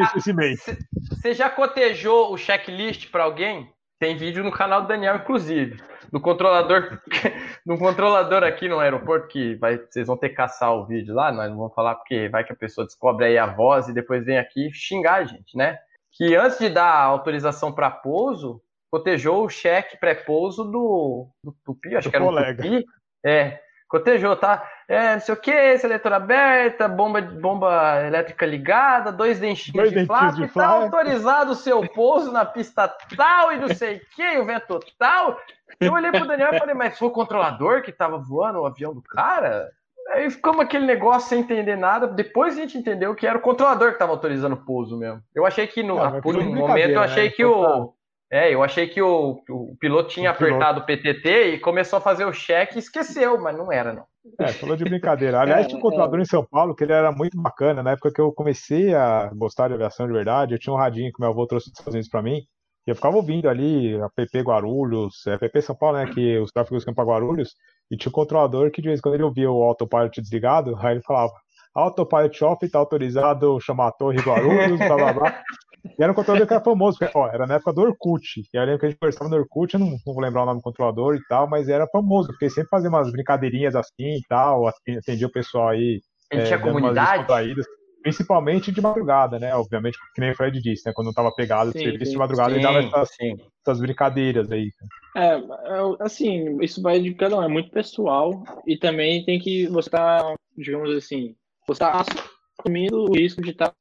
você 1.11 1.35
já 1.35 1.51
cotejou 1.51 2.33
o 2.33 2.39
checklist 2.39 3.11
para 3.11 3.25
alguém? 3.25 3.71
Tem 4.01 4.17
vídeo 4.17 4.43
no 4.43 4.51
canal 4.51 4.81
do 4.81 4.89
Daniel, 4.89 5.17
inclusive. 5.17 5.83
Do 6.11 6.19
controlador, 6.19 6.99
do 7.67 7.77
controlador 7.77 8.43
aqui 8.43 8.71
no 8.71 8.79
aeroporto, 8.79 9.29
que 9.29 9.55
vai, 9.57 9.77
vocês 9.77 10.07
vão 10.07 10.17
ter 10.17 10.31
que 10.31 10.37
caçar 10.37 10.73
o 10.75 10.87
vídeo 10.87 11.15
lá, 11.15 11.31
nós 11.31 11.51
não 11.51 11.59
vamos 11.59 11.75
falar 11.75 11.97
porque 11.97 12.31
vai 12.31 12.43
que 12.43 12.55
a 12.55 12.57
pessoa 12.57 12.87
descobre 12.87 13.27
aí 13.27 13.37
a 13.37 13.45
voz 13.45 13.87
e 13.87 13.93
depois 13.93 14.25
vem 14.25 14.39
aqui 14.39 14.73
xingar 14.73 15.17
a 15.17 15.25
gente, 15.25 15.59
né? 15.59 15.79
Que 16.13 16.35
antes 16.35 16.59
de 16.59 16.71
dar 16.71 16.95
autorização 17.05 17.71
para 17.71 17.91
pouso, 17.91 18.63
cotejou 18.91 19.45
o 19.45 19.51
cheque 19.51 19.99
pré-pouso 19.99 20.65
do, 20.65 21.29
do 21.45 21.55
Tupi, 21.63 21.95
acho 21.95 22.09
do 22.09 22.11
que 22.11 22.17
era 22.17 22.25
colega. 22.25 22.63
Tupi. 22.63 22.85
É, 23.25 23.61
cotejou, 23.93 24.35
tá? 24.35 24.67
É, 24.89 25.13
não 25.13 25.21
sei 25.21 25.35
o 25.35 25.37
que, 25.37 25.79
seletor 25.79 26.15
aberta, 26.15 26.89
bomba, 26.89 27.21
bomba 27.21 28.03
elétrica 28.07 28.47
ligada, 28.47 29.13
dois 29.13 29.39
dentinhos 29.39 29.93
dois 29.93 29.93
de 29.93 30.47
de 30.47 30.53
tá 30.55 30.67
autorizado 30.67 31.53
o 31.53 31.55
seu 31.55 31.87
pouso 31.89 32.33
na 32.33 32.47
pista 32.47 32.89
tal 33.15 33.53
e 33.53 33.59
não 33.59 33.69
sei 33.69 33.97
o 34.01 34.01
que, 34.17 34.39
o 34.39 34.47
vento 34.47 34.81
tal. 34.99 35.39
Eu 35.79 35.93
olhei 35.93 36.11
pro 36.11 36.27
Daniel 36.27 36.55
e 36.55 36.59
falei, 36.59 36.75
mas 36.75 36.99
foi 36.99 37.09
o 37.09 37.13
controlador 37.13 37.83
que 37.83 37.93
tava 37.93 38.17
voando 38.17 38.61
o 38.61 38.67
avião 38.67 38.95
do 38.95 39.03
cara? 39.03 39.71
Aí 40.09 40.31
ficamos 40.31 40.61
aquele 40.61 40.87
negócio 40.87 41.29
sem 41.29 41.41
entender 41.41 41.77
nada. 41.77 42.07
Depois 42.07 42.55
a 42.55 42.61
gente 42.61 42.79
entendeu 42.79 43.15
que 43.15 43.27
era 43.27 43.39
o 43.39 43.43
controlador 43.43 43.93
que 43.93 43.99
tava 43.99 44.13
autorizando 44.13 44.55
o 44.55 44.65
pouso 44.65 44.97
mesmo. 44.97 45.23
Eu 45.35 45.45
achei 45.45 45.67
que, 45.67 45.83
no, 45.83 46.03
ah, 46.03 46.21
por 46.23 46.35
um 46.35 46.55
momento, 46.55 46.93
eu 46.93 47.01
achei 47.01 47.25
né? 47.25 47.31
que 47.31 47.45
o, 47.45 47.93
é, 48.33 48.55
eu 48.55 48.63
achei 48.63 48.89
que 48.89 49.03
o, 49.03 49.43
o 49.51 49.77
piloto 49.79 50.09
tinha 50.09 50.31
o 50.31 50.33
apertado 50.33 50.81
o 50.81 50.87
PTT 50.87 51.55
e 51.55 51.61
começou 51.61 51.99
a 51.99 52.01
fazer 52.01 52.25
o 52.25 52.33
cheque 52.33 52.77
e 52.77 52.79
esqueceu, 52.79 53.39
mas 53.39 53.55
não 53.55 53.71
era, 53.71 53.93
não. 53.93 54.07
É, 54.41 54.49
falou 54.49 54.75
de 54.75 54.85
brincadeira. 54.85 55.39
Aliás, 55.39 55.67
tinha 55.69 55.79
um 55.79 55.83
controlador 55.83 56.19
em 56.19 56.25
São 56.25 56.43
Paulo 56.43 56.75
que 56.75 56.83
ele 56.83 56.95
era 56.95 57.13
muito 57.13 57.39
bacana. 57.39 57.83
Na 57.83 57.91
época 57.91 58.11
que 58.11 58.23
eu 58.23 58.33
comecei 58.33 58.95
a 58.95 59.31
gostar 59.35 59.69
de 59.69 59.75
aviação 59.75 60.07
de 60.07 60.15
verdade, 60.15 60.55
eu 60.55 60.59
tinha 60.59 60.73
um 60.73 60.79
radinho 60.79 61.13
que 61.13 61.21
meu 61.21 61.29
avô 61.29 61.47
trouxe 61.47 61.67
dos 61.67 61.79
Estados 61.79 61.93
Unidos 61.93 62.09
pra 62.09 62.23
mim. 62.23 62.39
E 62.87 62.91
eu 62.91 62.95
ficava 62.95 63.17
ouvindo 63.17 63.51
ali 63.51 64.01
a 64.01 64.09
PP 64.09 64.41
Guarulhos, 64.41 65.27
é 65.27 65.37
PP 65.37 65.61
São 65.61 65.77
Paulo, 65.77 65.99
né? 65.99 66.07
Que 66.07 66.39
os 66.39 66.51
tráfegos 66.51 66.87
iam 66.87 66.95
pra 66.95 67.05
Guarulhos. 67.05 67.55
E 67.91 67.99
tinha 67.99 68.09
um 68.09 68.15
controlador 68.15 68.71
que 68.71 68.81
de 68.81 68.89
vez 68.89 68.99
em 68.99 69.03
quando 69.03 69.17
ele 69.17 69.25
ouvia 69.25 69.51
o 69.51 69.63
autopilot 69.63 70.23
desligado, 70.23 70.75
aí 70.81 70.95
ele 70.95 71.03
falava: 71.03 71.35
Autopilot 71.75 72.45
off, 72.45 72.67
tá 72.67 72.79
autorizado 72.79 73.61
chamar 73.61 73.89
a 73.89 73.93
torre 73.93 74.23
Guarulhos, 74.23 74.79
blá 74.79 74.97
blá 74.97 75.13
blá. 75.13 75.43
E 75.85 76.03
era 76.03 76.13
um 76.13 76.15
controlador 76.15 76.47
que 76.47 76.55
era 76.55 76.63
famoso, 76.63 76.99
porque, 76.99 77.19
ó, 77.19 77.29
era 77.29 77.47
na 77.47 77.55
época 77.55 77.73
do 77.73 77.83
Orkut. 77.83 78.41
E 78.41 78.57
eu 78.57 78.65
lembro 78.65 78.79
que 78.79 78.87
a 78.87 78.89
gente 78.91 78.99
conversava 78.99 79.31
no 79.31 79.37
Orkut, 79.37 79.75
eu 79.75 79.81
não, 79.81 79.91
não, 79.91 79.99
vou 80.05 80.21
lembrar 80.21 80.43
o 80.43 80.47
nome 80.47 80.61
do 80.61 80.63
controlador 80.63 81.17
e 81.17 81.27
tal, 81.29 81.49
mas 81.49 81.69
era 81.69 81.87
famoso, 81.89 82.29
porque 82.29 82.49
sempre 82.49 82.71
fazia 82.71 82.89
umas 82.89 83.11
brincadeirinhas 83.11 83.75
assim 83.75 84.17
e 84.17 84.23
tal, 84.29 84.69
atendia 84.69 85.27
o 85.27 85.33
pessoal 85.33 85.71
aí. 85.71 86.01
Ele 86.31 86.43
é, 86.43 86.45
tinha 86.45 86.59
comunidade? 86.59 87.27
Principalmente 88.03 88.73
de 88.73 88.81
madrugada, 88.81 89.39
né? 89.39 89.55
Obviamente, 89.55 89.97
que 90.13 90.21
nem 90.21 90.33
o 90.33 90.35
Fred 90.35 90.61
disse, 90.61 90.85
né? 90.87 90.93
Quando 90.93 91.07
não 91.07 91.15
tava 91.15 91.33
pegado 91.33 91.71
sim, 91.71 91.79
serviço 91.79 92.07
sim, 92.07 92.13
de 92.13 92.19
madrugada, 92.19 92.51
sim, 92.51 92.57
ele 92.57 92.63
dava 92.63 92.79
essas, 92.81 93.11
essas 93.65 93.81
brincadeiras 93.81 94.51
aí. 94.51 94.71
É, 95.17 95.35
é, 95.35 95.41
assim, 96.01 96.61
isso 96.61 96.83
vai 96.83 97.01
de 97.01 97.15
cada 97.15 97.37
um, 97.37 97.43
é 97.43 97.49
muito 97.49 97.71
pessoal. 97.71 98.43
E 98.67 98.77
também 98.77 99.25
tem 99.25 99.39
que 99.39 99.69
você 99.69 99.89
tá, 99.89 100.35
digamos 100.57 100.91
assim, 100.97 101.37
você 101.67 101.79
tá 101.79 102.05
assumindo 102.59 103.05
o 103.05 103.15
risco 103.15 103.41
de 103.41 103.51
estar 103.51 103.69
tá 103.69 103.75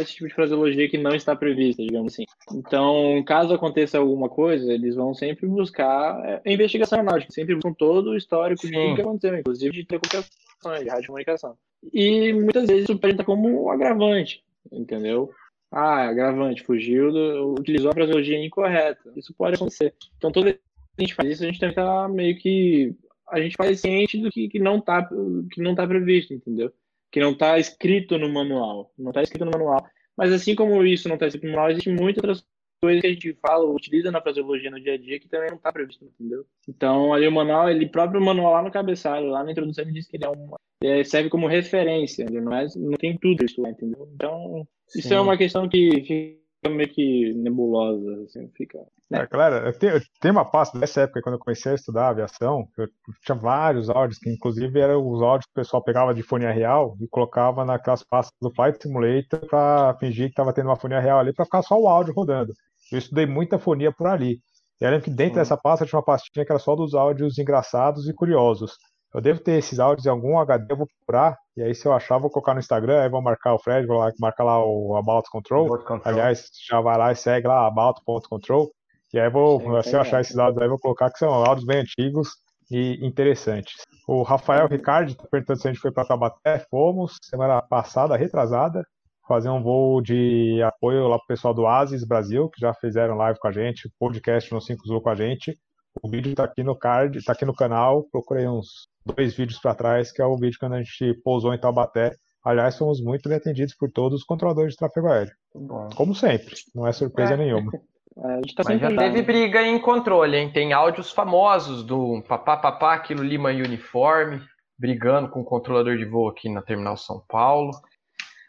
esse 0.00 0.14
tipo 0.14 0.28
de 0.28 0.34
fraseologia 0.34 0.88
que 0.88 0.98
não 0.98 1.14
está 1.14 1.34
prevista, 1.34 1.82
digamos 1.82 2.12
assim. 2.12 2.24
Então, 2.52 3.22
caso 3.26 3.54
aconteça 3.54 3.98
alguma 3.98 4.28
coisa, 4.28 4.72
eles 4.72 4.94
vão 4.94 5.14
sempre 5.14 5.46
buscar 5.46 6.14
a 6.20 6.40
é, 6.44 6.52
investigação 6.52 6.98
aeronáutica, 6.98 7.32
sempre 7.32 7.54
buscam 7.54 7.72
todo 7.72 8.10
o 8.10 8.16
histórico 8.16 8.62
Sim. 8.62 8.68
de 8.68 8.74
tudo 8.74 8.94
que 8.94 9.00
aconteceu, 9.00 9.38
inclusive 9.38 9.72
de 9.72 9.86
telecomunicações, 9.86 10.84
de 10.84 10.88
rádio 10.88 11.06
comunicação. 11.06 11.56
E 11.92 12.32
muitas 12.32 12.66
vezes 12.66 12.84
isso 12.84 12.92
apresenta 12.92 13.24
como 13.24 13.70
agravante, 13.70 14.44
entendeu? 14.70 15.30
Ah, 15.70 16.08
agravante, 16.08 16.62
fugiu, 16.62 17.10
do, 17.10 17.54
utilizou 17.58 17.90
a 17.90 17.94
fraseologia 17.94 18.44
incorreta. 18.44 19.10
Isso 19.16 19.32
pode 19.32 19.56
acontecer. 19.56 19.94
Então, 20.18 20.30
toda 20.30 20.44
vez 20.44 20.56
que 20.56 20.62
a 20.98 21.02
gente 21.02 21.14
faz 21.14 21.30
isso, 21.30 21.42
a 21.42 21.46
gente 21.46 21.58
tem 21.58 21.72
que 21.72 21.80
estar 21.80 22.08
meio 22.10 22.36
que. 22.36 22.94
A 23.30 23.40
gente 23.40 23.56
faz 23.56 23.80
ciente 23.80 24.18
do 24.18 24.30
que, 24.30 24.48
que 24.48 24.58
não 24.58 24.76
está 24.76 25.08
que 25.50 25.62
não 25.62 25.74
tá 25.74 25.86
previsto, 25.86 26.34
entendeu? 26.34 26.70
Que 27.12 27.20
não 27.20 27.32
está 27.32 27.58
escrito 27.58 28.18
no 28.18 28.28
manual. 28.28 28.90
Não 28.98 29.10
está 29.10 29.22
escrito 29.22 29.44
no 29.44 29.50
manual. 29.50 29.86
Mas 30.16 30.32
assim 30.32 30.54
como 30.54 30.84
isso 30.84 31.08
não 31.08 31.14
está 31.14 31.26
escrito 31.26 31.44
no 31.44 31.52
manual, 31.52 31.70
existem 31.70 31.94
muitas 31.94 32.24
outras 32.24 32.44
coisas 32.82 33.00
que 33.00 33.06
a 33.06 33.10
gente 33.10 33.38
fala, 33.40 33.64
utiliza 33.64 34.10
na 34.10 34.20
fraseologia 34.20 34.70
no 34.70 34.80
dia 34.80 34.94
a 34.94 34.98
dia 34.98 35.20
que 35.20 35.28
também 35.28 35.50
não 35.50 35.56
está 35.56 35.70
previsto, 35.70 36.04
entendeu? 36.04 36.44
Então, 36.68 37.14
ali 37.14 37.28
o 37.28 37.32
manual, 37.32 37.70
ele 37.70 37.86
próprio 37.86 38.20
manual 38.20 38.54
lá 38.54 38.62
no 38.62 38.72
cabeçalho, 38.72 39.28
lá 39.28 39.44
na 39.44 39.52
introdução, 39.52 39.84
ele 39.84 39.92
diz 39.92 40.08
que 40.08 40.16
ele 40.16 40.24
é 40.24 40.30
um, 40.30 40.50
é, 40.82 41.04
serve 41.04 41.30
como 41.30 41.46
referência, 41.46 42.24
ele 42.24 42.40
não, 42.40 42.52
é, 42.52 42.66
não 42.76 42.96
tem 42.96 43.16
tudo 43.16 43.44
isso 43.44 43.62
lá, 43.62 43.70
entendeu? 43.70 44.08
Então, 44.14 44.66
Sim. 44.88 44.98
isso 44.98 45.14
é 45.14 45.20
uma 45.20 45.36
questão 45.36 45.68
que 45.68 46.41
meio 46.70 46.88
que 46.88 47.34
nebulosa, 47.34 48.22
assim, 48.24 48.48
fica... 48.56 48.78
Né? 49.10 49.20
É, 49.20 49.26
galera, 49.26 49.66
eu 49.66 49.78
tenho, 49.78 49.94
eu 49.94 50.00
tenho 50.20 50.32
uma 50.32 50.44
pasta 50.44 50.78
dessa 50.78 51.02
época, 51.02 51.20
quando 51.22 51.34
eu 51.34 51.38
comecei 51.38 51.72
a 51.72 51.74
estudar 51.74 52.08
aviação, 52.08 52.68
eu 52.78 52.88
tinha 53.24 53.36
vários 53.36 53.90
áudios, 53.90 54.18
que 54.18 54.30
inclusive 54.30 54.78
eram 54.78 55.06
os 55.08 55.20
áudios 55.20 55.46
que 55.46 55.60
o 55.60 55.62
pessoal 55.62 55.82
pegava 55.82 56.14
de 56.14 56.22
fone 56.22 56.46
real 56.46 56.96
e 57.00 57.08
colocava 57.08 57.64
naquelas 57.64 58.02
pastas 58.04 58.36
do 58.40 58.52
Flight 58.54 58.80
Simulator 58.80 59.40
para 59.48 59.96
fingir 59.98 60.26
que 60.26 60.32
estava 60.32 60.52
tendo 60.52 60.66
uma 60.66 60.76
fone 60.76 60.98
real 60.98 61.18
ali, 61.18 61.32
para 61.34 61.44
ficar 61.44 61.62
só 61.62 61.78
o 61.78 61.88
áudio 61.88 62.14
rodando. 62.14 62.52
Eu 62.90 62.98
estudei 62.98 63.26
muita 63.26 63.58
fonia 63.58 63.92
por 63.92 64.06
ali. 64.06 64.40
E 64.80 64.84
eu 64.84 64.90
lembro 64.90 65.04
que 65.04 65.10
dentro 65.10 65.36
dessa 65.36 65.56
pasta 65.56 65.86
tinha 65.86 65.98
uma 65.98 66.04
pastinha 66.04 66.44
que 66.44 66.52
era 66.52 66.58
só 66.58 66.74
dos 66.74 66.94
áudios 66.94 67.38
engraçados 67.38 68.08
e 68.08 68.14
curiosos. 68.14 68.72
Eu 69.14 69.20
devo 69.20 69.40
ter 69.40 69.58
esses 69.58 69.78
áudios 69.78 70.06
em 70.06 70.10
algum 70.10 70.38
HD, 70.38 70.72
eu 70.72 70.76
vou 70.76 70.86
procurar, 70.86 71.36
e 71.56 71.62
aí 71.62 71.74
se 71.74 71.86
eu 71.86 71.92
achar, 71.92 72.18
vou 72.18 72.30
colocar 72.30 72.54
no 72.54 72.60
Instagram, 72.60 73.02
aí 73.02 73.08
vou 73.08 73.20
marcar 73.20 73.54
o 73.54 73.58
Fred, 73.58 73.86
vou 73.86 74.02
marcar 74.18 74.44
lá 74.44 74.64
o 74.64 74.96
About 74.96 75.28
Control. 75.30 75.68
Control. 75.68 76.00
Aliás, 76.04 76.48
já 76.68 76.80
vai 76.80 76.96
lá 76.96 77.12
e 77.12 77.16
segue 77.16 77.46
lá, 77.46 77.66
about.control. 77.66 78.70
E 79.12 79.20
aí 79.20 79.28
vou, 79.28 79.60
Sim, 79.60 79.90
se 79.90 79.94
eu 79.94 80.00
achar 80.00 80.20
esses 80.22 80.38
áudios 80.38 80.62
aí, 80.62 80.68
vou 80.68 80.78
colocar 80.78 81.10
que 81.10 81.18
são 81.18 81.28
áudios 81.30 81.66
bem 81.66 81.80
antigos 81.80 82.30
e 82.70 82.98
interessantes. 83.06 83.74
O 84.08 84.22
Rafael 84.22 84.66
Ricardo 84.66 85.10
está 85.10 85.24
perguntando 85.30 85.60
se 85.60 85.68
a 85.68 85.72
gente 85.72 85.80
foi 85.80 85.92
para 85.92 86.06
Tabaté. 86.06 86.64
Fomos, 86.70 87.18
semana 87.22 87.60
passada, 87.60 88.16
retrasada 88.16 88.82
fazer 89.26 89.48
um 89.48 89.62
voo 89.62 90.02
de 90.02 90.60
apoio 90.62 91.08
lá 91.08 91.16
pro 91.16 91.28
pessoal 91.28 91.54
do 91.54 91.66
Asis 91.66 92.04
Brasil, 92.04 92.50
que 92.50 92.60
já 92.60 92.74
fizeram 92.74 93.16
live 93.16 93.38
com 93.38 93.48
a 93.48 93.52
gente, 93.52 93.90
podcast 93.98 94.52
no 94.52 94.60
5 94.60 94.86
Zul 94.86 95.00
com 95.00 95.08
a 95.10 95.14
gente. 95.14 95.58
O 96.00 96.08
vídeo 96.08 96.34
tá 96.34 96.44
aqui 96.44 96.62
no 96.62 96.76
card, 96.76 97.22
tá 97.24 97.32
aqui 97.32 97.44
no 97.44 97.54
canal. 97.54 98.04
Procurei 98.10 98.46
uns 98.46 98.88
dois 99.04 99.34
vídeos 99.34 99.58
para 99.58 99.74
trás, 99.74 100.12
que 100.12 100.22
é 100.22 100.24
o 100.24 100.36
vídeo 100.36 100.58
quando 100.58 100.74
a 100.74 100.82
gente 100.82 101.14
pousou 101.22 101.52
em 101.52 101.58
Taubaté. 101.58 102.14
Aliás, 102.44 102.76
fomos 102.76 103.00
muito 103.00 103.28
bem 103.28 103.38
atendidos 103.38 103.74
por 103.74 103.90
todos 103.90 104.20
os 104.20 104.24
controladores 104.24 104.72
de 104.72 104.78
tráfego 104.78 105.08
aéreo. 105.08 105.32
Bom. 105.54 105.88
Como 105.94 106.14
sempre, 106.14 106.54
não 106.74 106.86
é 106.86 106.92
surpresa 106.92 107.34
é. 107.34 107.36
nenhuma. 107.36 107.72
É, 108.14 108.40
tá 108.54 108.62
Mas 108.66 108.78
já 108.78 108.94
teve 108.94 109.22
briga 109.22 109.62
em 109.62 109.80
controle, 109.80 110.36
hein? 110.36 110.52
Tem 110.52 110.74
áudios 110.74 111.10
famosos 111.10 111.82
do 111.82 112.22
papá 112.28 112.58
papá, 112.58 112.92
aquilo 112.92 113.22
Lima 113.22 113.48
Uniforme, 113.48 114.38
brigando 114.78 115.30
com 115.30 115.40
o 115.40 115.44
controlador 115.44 115.96
de 115.96 116.04
voo 116.04 116.28
aqui 116.28 116.46
na 116.50 116.60
Terminal 116.60 116.98
São 116.98 117.24
Paulo. 117.26 117.70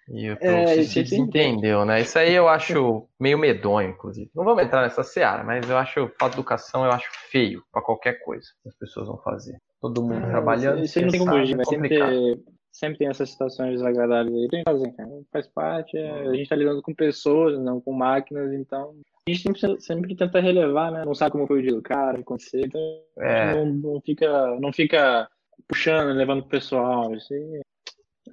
E 0.09 0.31
o 0.31 0.37
é, 0.41 0.83
se 0.83 1.03
desentendeu, 1.03 1.85
né? 1.85 2.01
Isso 2.01 2.17
aí 2.19 2.33
eu 2.33 2.47
acho 2.47 3.07
meio 3.19 3.37
medonho, 3.37 3.89
inclusive. 3.89 4.29
Não 4.35 4.43
vamos 4.43 4.63
entrar 4.63 4.81
nessa 4.81 5.03
seara, 5.03 5.43
mas 5.43 5.69
eu 5.69 5.77
acho 5.77 6.11
falta 6.19 6.35
de 6.35 6.41
educação, 6.41 6.85
eu 6.85 6.91
acho 6.91 7.09
feio 7.29 7.63
para 7.71 7.81
qualquer 7.81 8.21
coisa 8.23 8.45
que 8.61 8.69
as 8.69 8.75
pessoas 8.75 9.07
vão 9.07 9.17
fazer. 9.19 9.57
Todo 9.81 10.01
mundo 10.01 10.25
é, 10.25 10.29
trabalhando. 10.29 10.83
Isso, 10.83 10.99
não 11.01 11.07
tem 11.07 11.19
como 11.19 11.31
fugir, 11.31 11.55
mas 11.55 11.67
sempre, 11.67 12.43
sempre 12.71 12.97
tem 12.97 13.07
essas 13.07 13.29
situações 13.29 13.71
desagradáveis 13.71 14.35
aí. 14.35 14.47
Tem 14.49 14.63
que 14.63 14.71
fazer, 14.71 14.91
cara. 14.91 15.09
Faz 15.31 15.47
parte. 15.47 15.97
É, 15.97 16.27
a 16.27 16.33
gente 16.33 16.49
tá 16.49 16.55
lidando 16.55 16.81
com 16.81 16.93
pessoas, 16.93 17.57
não 17.59 17.79
com 17.79 17.93
máquinas, 17.93 18.51
então 18.53 18.93
a 19.27 19.31
gente 19.31 19.41
sempre, 19.41 19.81
sempre 19.81 20.15
tenta 20.15 20.41
relevar, 20.41 20.91
né? 20.91 21.05
Não 21.05 21.15
sabe 21.15 21.31
como 21.31 21.47
foi 21.47 21.59
o 21.59 21.61
dia 21.61 21.73
do 21.73 21.81
cara, 21.81 22.11
o 22.11 22.15
que 22.15 22.21
aconteceu, 22.23 22.61
então 22.61 22.81
é. 23.19 23.55
não, 23.55 23.65
não, 23.65 24.01
fica, 24.01 24.59
não 24.59 24.73
fica 24.73 25.29
puxando, 25.65 26.13
levando 26.13 26.41
pro 26.41 26.49
pessoal. 26.49 27.13
Isso 27.15 27.33
aí. 27.33 27.61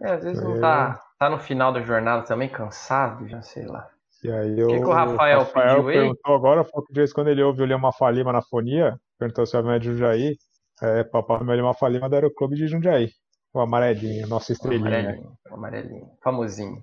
É, 0.03 0.13
às 0.13 0.25
vezes 0.25 0.43
não 0.43 0.61
tá 0.61 1.01
tá 1.21 1.29
no 1.29 1.39
final 1.39 1.71
da 1.71 1.83
jornada 1.83 2.23
também, 2.23 2.49
cansado, 2.49 3.29
já 3.29 3.43
sei 3.43 3.67
lá. 3.67 3.87
E 4.25 4.31
aí 4.31 4.59
eu, 4.59 4.69
o 4.69 4.71
que, 4.71 4.79
que 4.79 4.85
o 4.85 4.93
Rafael, 4.93 5.41
Rafael 5.41 5.85
pediu 5.85 5.93
perguntou 5.93 6.33
aí? 6.33 6.39
agora, 6.39 6.65
falou 6.65 6.87
que 6.87 7.13
quando 7.13 7.29
ele 7.29 7.43
ouve 7.43 7.63
o 7.63 7.77
uma 7.77 7.93
Falima 7.93 8.33
na 8.33 8.43
fonia, 8.43 8.99
perguntou 9.19 9.45
se 9.45 9.55
é 9.55 9.61
o 9.61 9.79
de 9.79 9.93
Jundiaí, 9.93 10.37
é 10.83 11.05
Papai 11.05 11.45
Noel 11.45 11.63
uma 11.63 11.75
Falima 11.75 12.09
do 12.09 12.15
Aeroclube 12.15 12.57
de 12.57 12.67
Jundiaí. 12.67 13.11
O 13.53 13.61
amarelinho, 13.61 14.27
nossa 14.29 14.53
estrelinha. 14.53 14.85
O 14.85 14.95
amarelinho, 14.95 15.33
o 15.51 15.55
amarelinho, 15.55 16.11
famosinho. 16.23 16.83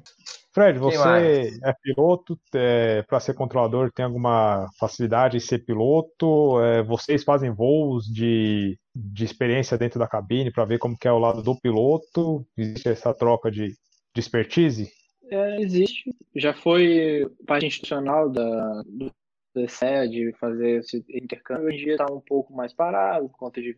Fred, 0.54 0.78
você 0.80 1.52
é 1.64 1.74
piloto, 1.82 2.38
é, 2.54 3.04
para 3.04 3.20
ser 3.20 3.34
controlador 3.36 3.92
tem 3.92 4.06
alguma 4.06 4.68
facilidade 4.80 5.38
em 5.38 5.40
ser 5.40 5.60
piloto? 5.60 6.60
É, 6.62 6.84
vocês 6.84 7.24
fazem 7.24 7.52
voos 7.52 8.06
de, 8.06 8.78
de 8.94 9.24
experiência 9.24 9.78
dentro 9.78 10.00
da 10.00 10.08
cabine 10.08 10.52
para 10.52 10.66
ver 10.66 10.80
como 10.80 10.98
que 10.98 11.08
é 11.08 11.12
o 11.12 11.20
lado 11.20 11.42
do 11.42 11.60
piloto? 11.60 12.46
Existe 12.58 12.90
essa 12.90 13.14
troca 13.14 13.52
de, 13.52 13.68
de 14.18 14.22
expertise? 14.22 14.92
É, 15.30 15.62
existe. 15.62 16.16
Já 16.36 16.54
foi 16.54 17.30
parte 17.46 17.68
institucional 17.68 18.30
da, 18.30 18.82
do 18.84 19.12
DCE 19.56 20.10
de 20.10 20.34
fazer 20.40 20.80
esse 20.80 21.06
intercâmbio. 21.10 21.68
Hoje 21.68 21.78
em 21.78 21.84
dia 21.84 21.94
está 21.94 22.12
um 22.12 22.22
pouco 22.22 22.54
mais 22.54 22.74
parado 22.74 23.30
por 23.30 23.38
conta 23.38 23.62
de 23.62 23.78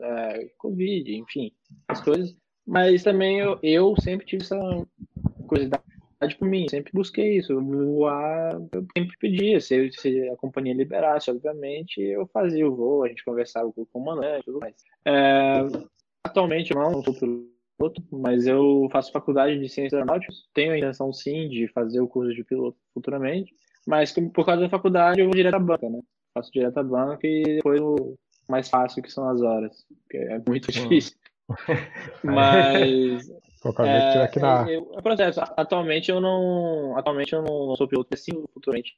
é, 0.00 0.50
Covid, 0.58 1.14
enfim, 1.14 1.52
as 1.88 2.00
coisas. 2.02 2.36
Mas 2.66 3.04
também 3.04 3.38
eu, 3.38 3.58
eu 3.62 3.94
sempre 4.00 4.26
tive 4.26 4.42
essa 4.42 4.58
curiosidade 5.46 5.84
por 6.36 6.48
mim, 6.48 6.66
sempre 6.68 6.92
busquei 6.92 7.38
isso. 7.38 7.60
Voar, 7.60 8.54
eu 8.72 8.86
sempre 8.96 9.16
pedia. 9.20 9.60
Se, 9.60 9.92
se, 9.92 10.28
a 10.28 10.36
companhia 10.36 10.74
liberasse, 10.74 11.30
obviamente, 11.30 12.00
eu 12.00 12.26
fazia 12.26 12.66
o 12.66 12.74
voo, 12.74 13.04
a 13.04 13.08
gente 13.08 13.24
conversava 13.24 13.70
com 13.72 13.82
o 13.82 13.86
comandante 13.86 14.40
e 14.40 14.44
tudo 14.46 14.58
mais. 14.58 14.74
É, 15.04 15.60
atualmente 16.24 16.72
eu 16.72 16.80
não 16.80 17.02
sou 17.04 17.14
piloto, 17.76 18.02
mas 18.10 18.46
eu 18.46 18.88
faço 18.90 19.12
faculdade 19.12 19.58
de 19.58 19.68
ciências 19.68 19.94
aeronáuticas. 19.94 20.44
Tenho 20.54 20.72
a 20.72 20.78
intenção, 20.78 21.12
sim, 21.12 21.48
de 21.48 21.68
fazer 21.68 22.00
o 22.00 22.08
curso 22.08 22.34
de 22.34 22.44
piloto 22.44 22.78
futuramente, 22.92 23.54
mas 23.86 24.12
por 24.12 24.44
causa 24.44 24.62
da 24.62 24.68
faculdade 24.68 25.20
eu 25.20 25.26
vou 25.26 25.34
direto 25.34 25.54
à 25.54 25.58
banca, 25.58 25.88
né? 25.88 26.00
Faço 26.34 26.50
direto 26.52 26.78
à 26.78 26.82
banca 26.82 27.26
e 27.26 27.42
depois 27.42 27.80
o 27.80 28.16
mais 28.48 28.68
fácil 28.68 29.02
que 29.02 29.10
são 29.10 29.28
as 29.28 29.40
horas, 29.42 29.84
porque 30.02 30.16
é 30.16 30.42
muito 30.46 30.70
difícil. 30.70 31.16
mas 32.24 33.28
é, 33.84 34.22
aqui 34.22 34.38
na... 34.40 34.66
é 34.70 35.02
processo. 35.02 35.40
Atualmente 35.56 36.10
eu 36.10 36.20
não, 36.20 36.96
atualmente 36.96 37.32
eu 37.32 37.42
não, 37.42 37.68
não 37.68 37.76
sou 37.76 37.88
piloto, 37.88 38.12
assim, 38.12 38.32
futuramente 38.52 38.96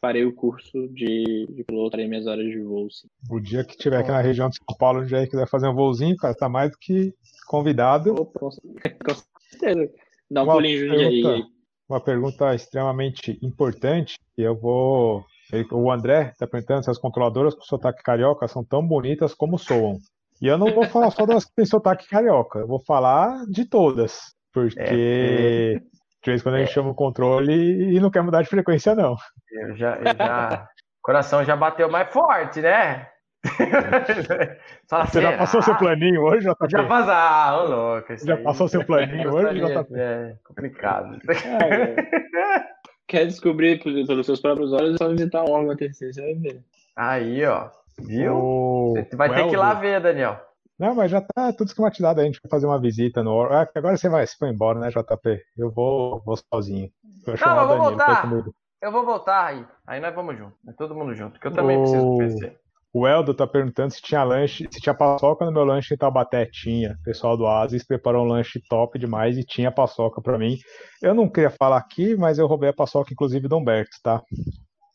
farei 0.00 0.24
o 0.24 0.34
curso 0.34 0.88
de, 0.88 1.46
de 1.46 1.64
piloto, 1.64 1.92
farei 1.92 2.08
minhas 2.08 2.26
horas 2.26 2.46
de 2.46 2.60
voo. 2.60 2.90
Sim. 2.90 3.08
O 3.30 3.38
dia 3.38 3.64
que 3.64 3.76
tiver 3.76 3.98
aqui 3.98 4.10
na 4.10 4.20
região 4.20 4.48
de 4.48 4.56
São 4.56 4.76
Paulo, 4.76 5.06
já 5.06 5.26
quiser 5.26 5.48
fazer 5.48 5.68
um 5.68 5.74
voozinho, 5.74 6.16
cara, 6.16 6.34
tá 6.34 6.48
mais 6.48 6.70
do 6.70 6.78
que 6.78 7.14
convidado. 7.46 8.14
Opa, 8.14 8.40
com 8.40 8.50
certeza. 8.50 9.92
Dá 10.30 10.42
um 10.42 10.44
uma 10.44 10.54
pulinho 10.54 10.88
pergunta, 10.88 11.34
aí. 11.34 11.42
Uma 11.88 12.00
pergunta 12.00 12.54
extremamente 12.54 13.38
importante, 13.42 14.16
e 14.38 14.42
eu 14.42 14.56
vou. 14.56 15.24
O 15.72 15.90
André 15.90 16.30
está 16.30 16.46
perguntando 16.46 16.84
se 16.84 16.90
as 16.90 16.98
controladoras 16.98 17.54
com 17.54 17.62
sotaque 17.62 18.04
carioca 18.04 18.46
são 18.46 18.64
tão 18.64 18.86
bonitas 18.86 19.34
como 19.34 19.58
soam. 19.58 19.98
E 20.40 20.46
eu 20.46 20.56
não 20.56 20.72
vou 20.72 20.84
falar 20.84 21.10
só 21.10 21.26
das 21.26 21.44
que 21.44 21.52
têm 21.54 21.66
sotaque 21.66 22.08
carioca, 22.08 22.60
eu 22.60 22.68
vou 22.68 22.78
falar 22.78 23.44
de 23.46 23.64
todas. 23.64 24.32
Porque 24.52 24.78
é, 24.78 25.80
de 26.22 26.30
vez 26.30 26.42
quando 26.42 26.56
a 26.56 26.58
gente 26.58 26.70
é. 26.70 26.72
chama 26.72 26.90
o 26.90 26.94
controle 26.94 27.94
e 27.94 28.00
não 28.00 28.10
quer 28.10 28.22
mudar 28.22 28.42
de 28.42 28.48
frequência, 28.48 28.94
não. 28.94 29.16
Eu 29.50 29.76
já, 29.76 29.96
eu 29.96 30.16
já... 30.16 30.68
O 30.98 31.02
coração 31.02 31.44
já 31.44 31.56
bateu 31.56 31.90
mais 31.90 32.12
forte, 32.12 32.60
né? 32.60 33.06
Você 35.06 35.22
já 35.22 35.38
passou 35.38 35.62
seu 35.62 35.74
planinho 35.76 36.20
hoje, 36.20 36.46
JP? 36.46 36.68
Já 36.68 36.84
passou, 36.84 37.12
ah, 37.12 37.62
ô 37.62 37.68
louco. 37.68 38.14
Já 38.18 38.34
aí. 38.34 38.42
passou 38.42 38.68
seu 38.68 38.84
planinho 38.84 39.32
hoje, 39.32 39.60
JP? 39.60 39.94
É 39.96 40.36
complicado. 40.44 41.18
É, 41.26 41.96
quer 43.08 43.24
descobrir 43.24 43.82
pelos 43.82 44.26
seus 44.26 44.40
próprios 44.42 44.74
olhos, 44.74 44.96
é 44.96 44.98
só 44.98 45.08
visitar 45.08 45.42
um 45.42 45.52
órgão 45.52 45.74
TC, 45.74 46.12
você 46.12 46.20
vai 46.20 46.34
ver. 46.34 46.62
Aí, 46.94 47.46
ó. 47.46 47.70
Viu? 47.98 48.36
O... 48.36 48.94
Você 48.94 49.16
vai 49.16 49.34
ter 49.34 49.46
que 49.48 49.54
ir 49.54 49.58
lá 49.58 49.72
ver, 49.72 50.00
Daniel. 50.00 50.38
Não, 50.80 50.94
mas 50.94 51.10
já 51.10 51.20
tá 51.20 51.52
tudo 51.52 51.68
esquematizado. 51.68 52.22
A 52.22 52.24
gente 52.24 52.40
vai 52.42 52.48
fazer 52.48 52.64
uma 52.64 52.80
visita 52.80 53.22
no. 53.22 53.42
Ah, 53.42 53.68
agora 53.74 53.98
você 53.98 54.08
vai, 54.08 54.26
você 54.26 54.34
foi 54.38 54.48
embora, 54.48 54.80
né, 54.80 54.88
JP? 54.88 55.38
Eu 55.58 55.70
vou, 55.70 56.22
vou 56.24 56.38
sozinho. 56.38 56.88
Vou 57.26 57.36
Não, 57.38 57.60
eu 57.60 57.66
vou 57.66 57.96
Danilo, 57.96 57.96
voltar. 57.98 58.50
Eu 58.80 58.90
vou 58.90 59.04
voltar 59.04 59.44
aí. 59.44 59.66
Aí 59.86 60.00
nós 60.00 60.14
vamos 60.14 60.38
junto. 60.38 60.56
É 60.66 60.72
todo 60.72 60.94
mundo 60.94 61.14
junto, 61.14 61.32
porque 61.32 61.48
eu 61.48 61.52
também 61.52 61.76
o... 61.76 61.80
preciso 61.82 62.06
do 62.06 62.16
PC. 62.16 62.56
O 62.94 63.06
Eldo 63.06 63.34
tá 63.34 63.46
perguntando 63.46 63.92
se 63.92 64.00
tinha 64.00 64.24
lanche, 64.24 64.66
se 64.70 64.80
tinha 64.80 64.94
paçoca 64.94 65.44
no 65.44 65.52
meu 65.52 65.64
lanche 65.64 65.92
em 65.92 65.98
Taubaté. 65.98 66.46
Tinha. 66.46 66.96
O 66.98 67.02
pessoal 67.04 67.36
do 67.36 67.46
Asis 67.46 67.86
preparou 67.86 68.24
um 68.24 68.28
lanche 68.28 68.58
top 68.66 68.98
demais 68.98 69.36
e 69.36 69.44
tinha 69.44 69.70
paçoca 69.70 70.22
para 70.22 70.38
mim. 70.38 70.56
Eu 71.02 71.14
não 71.14 71.28
queria 71.28 71.50
falar 71.50 71.76
aqui, 71.76 72.16
mas 72.16 72.38
eu 72.38 72.46
roubei 72.46 72.70
a 72.70 72.72
paçoca, 72.74 73.12
inclusive, 73.12 73.46
do 73.46 73.58
Humberto, 73.58 73.98
tá? 74.02 74.22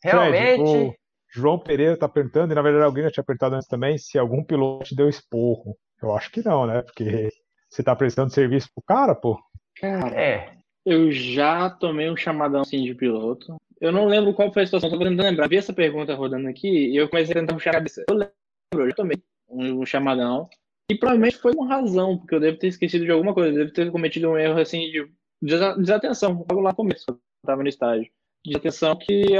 Realmente? 0.02 0.64
Fred, 0.64 0.88
o 0.88 0.94
João 1.36 1.58
Pereira 1.58 1.98
tá 1.98 2.08
perguntando, 2.08 2.52
e 2.52 2.54
na 2.54 2.62
verdade 2.62 2.84
alguém 2.84 3.04
já 3.04 3.10
tinha 3.10 3.24
perguntado 3.24 3.56
antes 3.56 3.68
também, 3.68 3.98
se 3.98 4.18
algum 4.18 4.42
piloto 4.42 4.94
deu 4.94 5.06
esporro. 5.06 5.76
Eu 6.02 6.14
acho 6.14 6.30
que 6.30 6.42
não, 6.42 6.66
né? 6.66 6.80
Porque 6.80 7.28
você 7.68 7.82
tá 7.82 7.94
prestando 7.94 8.32
serviço 8.32 8.70
pro 8.74 8.82
cara, 8.82 9.14
pô. 9.14 9.38
Cara, 9.78 10.18
é. 10.18 10.56
Eu 10.84 11.12
já 11.12 11.68
tomei 11.68 12.10
um 12.10 12.16
chamadão 12.16 12.62
assim 12.62 12.82
de 12.82 12.94
piloto. 12.94 13.56
Eu 13.78 13.92
não 13.92 14.06
lembro 14.06 14.32
qual 14.32 14.50
foi 14.50 14.62
a 14.62 14.66
situação, 14.66 14.88
tô 14.88 14.98
tentando 14.98 15.22
lembrar. 15.22 15.48
Vi 15.48 15.58
essa 15.58 15.74
pergunta 15.74 16.14
rodando 16.14 16.48
aqui 16.48 16.68
e 16.68 16.96
eu 16.96 17.08
comecei 17.08 17.32
a 17.32 17.40
tentar 17.40 17.52
puxar 17.52 17.70
a 17.70 17.74
cabeça. 17.74 18.02
Eu 18.08 18.14
lembro, 18.14 18.32
eu 18.72 18.88
já 18.88 18.94
tomei 18.94 19.22
um, 19.48 19.80
um 19.82 19.86
chamadão. 19.86 20.48
E 20.90 20.96
provavelmente 20.96 21.36
foi 21.36 21.52
uma 21.52 21.68
razão, 21.68 22.16
porque 22.16 22.34
eu 22.34 22.40
devo 22.40 22.58
ter 22.58 22.68
esquecido 22.68 23.04
de 23.04 23.10
alguma 23.10 23.34
coisa, 23.34 23.50
eu 23.50 23.64
devo 23.64 23.72
ter 23.72 23.90
cometido 23.90 24.30
um 24.30 24.38
erro 24.38 24.58
assim 24.58 24.90
de 24.90 25.10
desatenção, 25.42 26.46
logo 26.48 26.60
lá 26.60 26.70
no 26.70 26.76
começo, 26.76 27.04
eu 27.08 27.18
tava 27.44 27.62
no 27.62 27.68
estágio. 27.68 28.10
Desatenção 28.44 28.96
que 28.96 29.36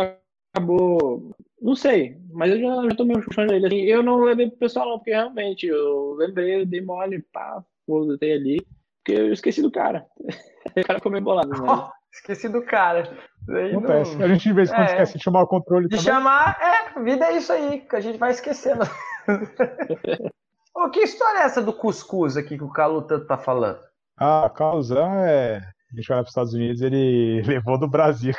acabou. 0.57 1.34
Não 1.61 1.74
sei, 1.74 2.16
mas 2.32 2.52
eu 2.52 2.61
já, 2.61 2.88
já 2.88 2.96
tomei 2.96 3.16
um 3.16 3.32
chão 3.32 3.46
dele. 3.46 3.66
Assim, 3.66 3.80
eu 3.80 4.02
não 4.02 4.20
levei 4.20 4.48
pro 4.48 4.59
pessoal, 4.59 4.88
não, 4.88 4.98
porque 4.98 5.11
realmente 5.11 5.66
eu 5.66 6.14
lembrei, 6.14 6.61
eu 6.61 6.66
dei 6.66 6.80
mole, 6.80 7.22
pá, 7.32 7.62
voltei 7.86 8.32
ali, 8.32 8.66
porque 8.98 9.20
eu 9.20 9.32
esqueci 9.32 9.62
do 9.62 9.70
cara. 9.70 10.07
o 10.76 10.84
cara 10.84 11.00
comeu 11.00 11.20
bolado, 11.20 11.50
né? 11.50 11.57
Esqueci 12.12 12.48
do 12.48 12.62
cara. 12.62 13.14
Acontece. 13.70 14.16
Não... 14.16 14.24
A 14.24 14.28
gente 14.28 14.44
de 14.44 14.52
vez 14.54 14.70
em 14.70 14.72
quando 14.72 14.88
é. 14.88 14.92
esquece 14.92 15.18
de 15.18 15.24
chamar 15.24 15.42
o 15.42 15.46
controle. 15.46 15.86
De 15.86 15.96
também. 15.96 16.04
chamar, 16.04 16.59
é, 16.62 17.02
vida 17.02 17.26
é 17.26 17.36
isso 17.36 17.52
aí, 17.52 17.80
que 17.80 17.94
a 17.94 18.00
gente 18.00 18.18
vai 18.18 18.30
esquecendo. 18.30 18.84
oh, 20.74 20.88
que 20.88 21.00
história 21.00 21.40
é 21.40 21.42
essa 21.42 21.61
do 21.61 21.74
cuscuz 21.74 22.38
aqui 22.38 22.57
que 22.57 22.64
o 22.64 22.72
Calu 22.72 23.02
tanto 23.02 23.26
tá 23.26 23.36
falando? 23.36 23.80
Ah, 24.16 24.50
Carlosão 24.54 25.12
é. 25.12 25.59
A 25.92 25.96
gente 25.96 26.09
vai 26.09 26.16
para 26.16 26.22
os 26.22 26.30
Estados 26.30 26.54
Unidos, 26.54 26.80
ele 26.80 27.42
levou 27.42 27.78
do 27.78 27.86
Brasil. 27.86 28.34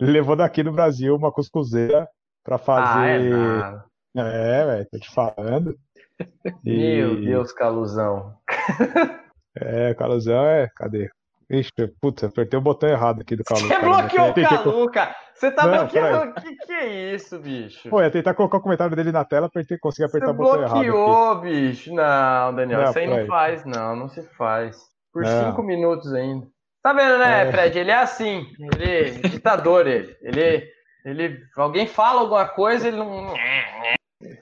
Ele 0.00 0.12
levou 0.12 0.36
daqui 0.36 0.62
do 0.62 0.72
Brasil 0.72 1.14
uma 1.14 1.32
cuscuzeira 1.32 2.08
para 2.44 2.58
fazer. 2.58 3.32
Ah, 3.34 3.84
é, 4.16 4.60
é 4.60 4.66
velho, 4.66 4.88
tô 4.90 4.98
te 4.98 5.10
falando. 5.12 5.76
E... 6.64 7.02
Meu 7.02 7.20
Deus, 7.20 7.52
Caluzão. 7.52 8.34
É, 9.58 9.94
Caluzão 9.94 10.44
é. 10.44 10.68
Cadê? 10.76 11.10
Ixi, 11.48 11.70
putz, 12.00 12.24
apertei 12.24 12.58
o 12.58 12.62
botão 12.62 12.88
errado 12.88 13.20
aqui 13.20 13.36
do 13.36 13.44
Calu. 13.44 13.60
Você 13.60 13.78
bloqueou 13.78 14.30
o 14.30 14.34
Calu, 14.34 14.90
cara. 14.90 15.16
Você 15.32 15.50
tá 15.50 15.66
não, 15.66 15.78
bloqueando. 15.78 16.30
O 16.30 16.34
que, 16.34 16.56
que 16.56 16.72
é 16.72 17.14
isso, 17.14 17.38
bicho? 17.38 17.88
Pô, 17.88 18.02
ia 18.02 18.10
tentar 18.10 18.34
colocar 18.34 18.58
o 18.58 18.60
comentário 18.60 18.96
dele 18.96 19.12
na 19.12 19.24
tela 19.24 19.48
pra 19.48 19.62
ele 19.62 19.78
conseguir 19.78 20.06
apertar 20.06 20.26
Você 20.26 20.32
o 20.32 20.36
botão 20.36 20.62
errado. 20.62 20.72
bloqueou, 20.72 21.40
bicho. 21.40 21.94
Não, 21.94 22.54
Daniel, 22.54 22.80
não, 22.82 22.88
isso 22.90 22.98
aí 22.98 23.06
não 23.06 23.26
faz, 23.26 23.64
não. 23.64 23.96
Não 23.96 24.08
se 24.08 24.22
faz. 24.36 24.76
Por 25.12 25.22
não. 25.22 25.50
cinco 25.50 25.62
minutos 25.62 26.12
ainda. 26.12 26.46
Tá 26.86 26.92
vendo, 26.92 27.18
né, 27.18 27.48
é. 27.48 27.50
Fred? 27.50 27.76
Ele 27.80 27.90
é 27.90 27.96
assim. 27.96 28.46
Ele 28.60 28.84
é 28.84 29.10
ditador, 29.28 29.88
ele. 29.88 30.16
Ele. 30.22 30.70
Ele. 31.04 31.40
Alguém 31.56 31.84
fala 31.84 32.20
alguma 32.20 32.46
coisa, 32.46 32.86
ele 32.86 32.96
não. 32.96 33.34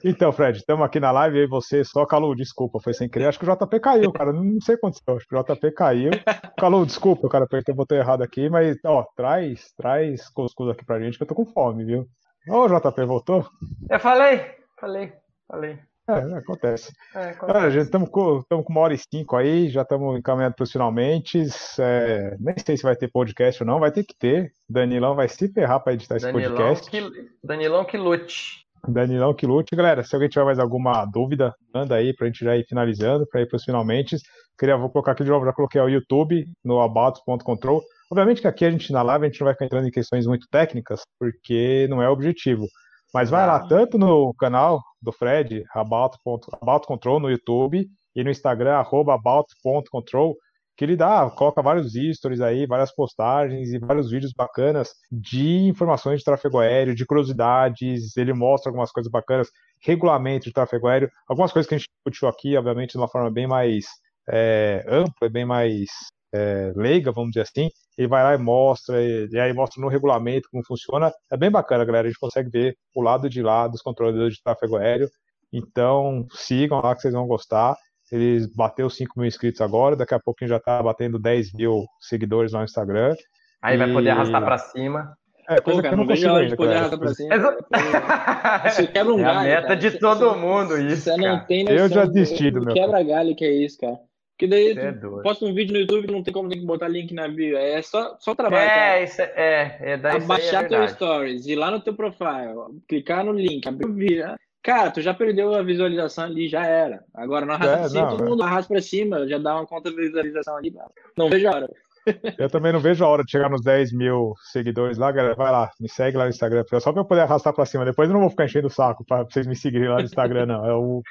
Então, 0.03 0.31
Fred, 0.31 0.59
estamos 0.59 0.85
aqui 0.85 0.99
na 0.99 1.11
live 1.11 1.39
e 1.39 1.47
você 1.47 1.83
só 1.83 2.05
Calu, 2.05 2.35
desculpa, 2.35 2.79
foi 2.79 2.93
sem 2.93 3.09
querer. 3.09 3.25
Acho 3.25 3.39
que 3.39 3.49
o 3.49 3.51
JP 3.51 3.79
caiu, 3.79 4.11
cara. 4.11 4.31
Não 4.31 4.61
sei 4.61 4.75
o 4.75 4.77
que 4.77 4.85
aconteceu. 4.85 5.17
Acho 5.17 5.27
que 5.27 5.35
o 5.35 5.43
JP 5.43 5.71
caiu. 5.71 6.11
Calu, 6.55 6.85
desculpa, 6.85 7.27
cara, 7.27 7.45
apertei 7.45 7.73
o 7.73 7.75
botão 7.75 7.97
errado 7.97 8.21
aqui, 8.21 8.47
mas, 8.47 8.77
ó, 8.85 9.03
traz, 9.15 9.73
traz 9.75 10.29
cuscuz 10.29 10.69
aqui 10.69 10.85
pra 10.85 10.99
gente 10.99 11.17
que 11.17 11.23
eu 11.23 11.27
tô 11.27 11.33
com 11.33 11.47
fome, 11.47 11.83
viu? 11.83 12.05
Ô, 12.47 12.67
JP, 12.67 13.05
voltou? 13.05 13.43
Eu 13.89 13.99
falei, 13.99 14.53
falei, 14.79 15.13
falei. 15.47 15.79
É, 16.07 16.37
acontece. 16.37 16.93
É, 17.15 17.29
acontece. 17.29 17.71
gente, 17.71 17.85
estamos 17.85 18.09
com, 18.09 18.43
com 18.47 18.71
uma 18.73 18.81
hora 18.81 18.93
e 18.93 18.97
cinco 18.97 19.35
aí, 19.35 19.69
já 19.69 19.81
estamos 19.81 20.17
encaminhando 20.17 20.55
para 20.55 20.63
os 20.63 20.71
finalmente. 20.71 21.43
É, 21.79 22.35
nem 22.39 22.55
sei 22.63 22.77
se 22.77 22.83
vai 22.83 22.95
ter 22.95 23.09
podcast 23.11 23.63
ou 23.63 23.67
não, 23.67 23.79
vai 23.79 23.91
ter 23.91 24.03
que 24.03 24.15
ter. 24.17 24.53
Danilão 24.69 25.15
vai 25.15 25.27
se 25.27 25.47
ferrar 25.51 25.83
para 25.83 25.93
editar 25.93 26.19
Danilão 26.19 26.41
esse 26.41 26.49
podcast. 26.53 26.91
Que, 26.91 27.29
Danilão 27.43 27.85
que 27.85 27.97
lute. 27.97 28.65
Danilão 28.87 29.33
que 29.33 29.47
lute. 29.47 29.75
Galera, 29.75 30.03
se 30.03 30.15
alguém 30.15 30.29
tiver 30.29 30.45
mais 30.45 30.59
alguma 30.59 31.05
dúvida, 31.05 31.53
manda 31.73 31.95
aí 31.95 32.13
para 32.13 32.25
a 32.25 32.29
gente 32.29 32.45
já 32.45 32.55
ir 32.55 32.65
finalizando, 32.65 33.27
para 33.27 33.41
ir 33.41 33.47
para 33.47 33.57
os 33.57 33.63
finalmente. 33.63 34.17
Queria, 34.57 34.77
vou 34.77 34.89
colocar 34.89 35.13
aqui 35.13 35.23
de 35.23 35.29
novo, 35.29 35.45
já 35.45 35.53
coloquei 35.53 35.81
o 35.81 35.89
YouTube 35.89 36.45
no 36.63 36.79
about.control. 36.79 37.81
Obviamente 38.11 38.41
que 38.41 38.47
aqui 38.47 38.63
a 38.63 38.69
gente 38.71 38.93
na 38.93 39.01
live 39.01 39.25
a 39.25 39.27
gente 39.27 39.41
não 39.41 39.45
vai 39.45 39.53
ficar 39.53 39.65
entrando 39.65 39.87
em 39.87 39.91
questões 39.91 40.27
muito 40.27 40.47
técnicas, 40.51 41.01
porque 41.19 41.87
não 41.89 42.01
é 42.01 42.07
o 42.07 42.13
objetivo. 42.13 42.67
Mas 43.13 43.29
vai 43.29 43.47
lá, 43.47 43.65
tanto 43.67 43.97
no 43.97 44.33
canal 44.33 44.81
do 45.05 45.11
Fred, 45.11 45.63
about, 45.73 46.17
about 46.61 46.85
control 46.85 47.19
no 47.19 47.29
YouTube 47.29 47.87
e 48.15 48.23
no 48.23 48.29
Instagram, 48.29 48.79
about.control, 48.79 50.35
que 50.75 50.83
ele 50.83 50.95
dá, 50.95 51.29
coloca 51.29 51.61
vários 51.61 51.93
stories 51.93 52.41
aí, 52.41 52.65
várias 52.65 52.93
postagens 52.93 53.71
e 53.71 53.79
vários 53.79 54.09
vídeos 54.09 54.33
bacanas 54.33 54.89
de 55.09 55.67
informações 55.67 56.19
de 56.19 56.25
tráfego 56.25 56.59
aéreo, 56.59 56.95
de 56.95 57.05
curiosidades, 57.05 58.17
ele 58.17 58.33
mostra 58.33 58.69
algumas 58.69 58.91
coisas 58.91 59.09
bacanas, 59.09 59.49
regulamento 59.81 60.45
de 60.45 60.53
tráfego 60.53 60.87
aéreo, 60.87 61.09
algumas 61.29 61.53
coisas 61.53 61.69
que 61.69 61.75
a 61.75 61.77
gente 61.77 61.89
discutiu 61.89 62.27
aqui, 62.27 62.57
obviamente, 62.57 62.91
de 62.91 62.97
uma 62.97 63.07
forma 63.07 63.31
bem 63.31 63.47
mais 63.47 63.85
é, 64.27 64.83
ampla, 64.89 65.29
bem 65.29 65.45
mais 65.45 65.87
é, 66.35 66.73
leiga, 66.75 67.11
vamos 67.11 67.31
dizer 67.31 67.43
assim, 67.43 67.69
ele 67.97 68.07
vai 68.07 68.21
lá 68.23 68.35
e 68.35 68.37
mostra, 68.37 69.01
e, 69.01 69.29
e, 69.31 69.39
aí 69.39 69.53
mostra 69.53 69.81
no 69.81 69.87
regulamento 69.87 70.49
como 70.51 70.65
funciona. 70.65 71.11
É 71.31 71.37
bem 71.37 71.49
bacana, 71.49 71.85
galera. 71.85 72.07
A 72.07 72.09
gente 72.09 72.19
consegue 72.19 72.49
ver 72.49 72.75
o 72.93 73.01
lado 73.01 73.29
de 73.29 73.41
lá 73.41 73.67
dos 73.67 73.81
controladores 73.81 74.35
de 74.35 74.43
tráfego 74.43 74.75
aéreo. 74.75 75.09
Então, 75.53 76.27
sigam 76.31 76.81
lá 76.81 76.93
que 76.93 77.01
vocês 77.01 77.13
vão 77.13 77.25
gostar. 77.25 77.75
Eles 78.11 78.53
bateu 78.53 78.89
5 78.89 79.13
mil 79.17 79.27
inscritos 79.27 79.61
agora, 79.61 79.95
daqui 79.95 80.13
a 80.13 80.19
pouco 80.19 80.37
a 80.41 80.45
gente 80.45 80.53
já 80.53 80.59
tá 80.59 80.83
batendo 80.83 81.17
10 81.17 81.53
mil 81.53 81.85
seguidores 82.01 82.51
lá 82.51 82.59
no 82.59 82.65
Instagram. 82.65 83.15
Aí 83.61 83.75
e... 83.75 83.77
vai 83.77 83.91
poder 83.91 84.09
arrastar 84.09 84.43
para 84.43 84.57
cima. 84.57 85.15
É, 85.47 85.61
coisa 85.61 85.79
Pô, 85.79 85.83
cara, 85.83 85.89
que 85.89 85.93
eu 85.93 85.97
não, 85.97 86.07
consigo 86.07 86.35
ainda, 86.35 86.55
poder 86.55 86.75
arrastar 86.75 86.99
pra 86.99 87.13
cima. 87.13 87.57
Você 88.69 88.87
quebra 88.87 89.13
um 89.13 89.19
é 89.19 89.23
galho. 89.23 89.39
a 89.39 89.43
meta 89.43 89.67
cara. 89.67 89.75
de 89.75 89.91
todo 89.99 90.35
mundo 90.35 90.77
isso. 90.77 91.03
Você 91.03 91.17
não 91.17 91.45
tem 91.45 91.63
noção. 91.63 91.77
Eu 91.77 91.89
já 91.89 92.05
desisti 92.05 92.51
do 92.51 92.61
meu. 92.61 92.73
Quebra 92.73 93.03
galho 93.03 93.35
que 93.35 93.45
é 93.45 93.51
isso, 93.51 93.77
cara. 93.79 93.97
Porque 94.37 94.47
daí 94.47 94.77
é 94.77 94.91
posta 95.23 95.45
um 95.45 95.53
vídeo 95.53 95.71
no 95.71 95.79
YouTube, 95.79 96.11
não 96.11 96.21
tem 96.21 96.33
como 96.33 96.49
tem 96.49 96.59
que 96.59 96.65
botar 96.65 96.89
link 96.89 97.13
na 97.13 97.25
bio. 97.25 97.57
É 97.57 97.81
só, 97.81 98.17
só 98.19 98.35
trabalho. 98.35 98.69
É, 98.69 99.03
isso 99.03 99.21
é, 99.21 99.31
é, 99.35 99.77
é 99.91 99.97
daí 99.97 100.17
Abaixar 100.17 100.65
é 100.65 100.67
teu 100.67 100.87
stories, 100.89 101.47
ir 101.47 101.55
lá 101.55 101.71
no 101.71 101.79
teu 101.79 101.93
profile, 101.93 102.53
clicar 102.85 103.23
no 103.23 103.31
link, 103.31 103.65
abrir 103.65 103.85
o 103.87 103.93
vídeo. 103.93 104.35
Cara, 104.61 104.91
tu 104.91 104.99
já 104.99 105.13
perdeu 105.13 105.53
a 105.53 105.61
visualização 105.61 106.25
ali, 106.25 106.49
já 106.49 106.65
era. 106.65 107.01
Agora, 107.13 107.45
não 107.45 107.53
arrasta 107.53 107.85
é, 107.85 107.89
cima, 107.89 108.09
todo 108.09 108.25
mundo 108.25 108.43
arrasta 108.43 108.73
pra 108.73 108.81
cima, 108.81 109.27
já 109.27 109.37
dá 109.37 109.55
uma 109.55 109.65
conta 109.65 109.89
de 109.89 109.95
visualização 109.95 110.57
ali. 110.57 110.73
Não 111.17 111.29
vejo 111.29 111.47
a 111.47 111.51
hora. 111.51 111.69
Eu 112.37 112.49
também 112.49 112.73
não 112.73 112.79
vejo 112.79 113.03
a 113.03 113.07
hora 113.07 113.23
de 113.23 113.31
chegar 113.31 113.49
nos 113.49 113.61
10 113.61 113.93
mil 113.93 114.33
seguidores 114.51 114.97
lá, 114.97 115.11
galera. 115.11 115.35
Vai 115.35 115.51
lá, 115.51 115.71
me 115.79 115.89
segue 115.89 116.17
lá 116.17 116.25
no 116.25 116.29
Instagram, 116.29 116.63
só 116.79 116.91
pra 116.91 117.01
eu 117.01 117.05
poder 117.05 117.21
arrastar 117.21 117.53
pra 117.53 117.65
cima. 117.65 117.83
Depois 117.83 118.07
eu 118.07 118.13
não 118.13 118.21
vou 118.21 118.29
ficar 118.29 118.45
enchendo 118.45 118.67
o 118.67 118.69
saco 118.69 119.03
pra 119.05 119.23
vocês 119.23 119.47
me 119.47 119.55
seguirem 119.55 119.89
lá 119.89 119.95
no 119.95 120.03
Instagram, 120.03 120.45
não. 120.45 120.65
É 120.65 120.73
o, 120.73 121.01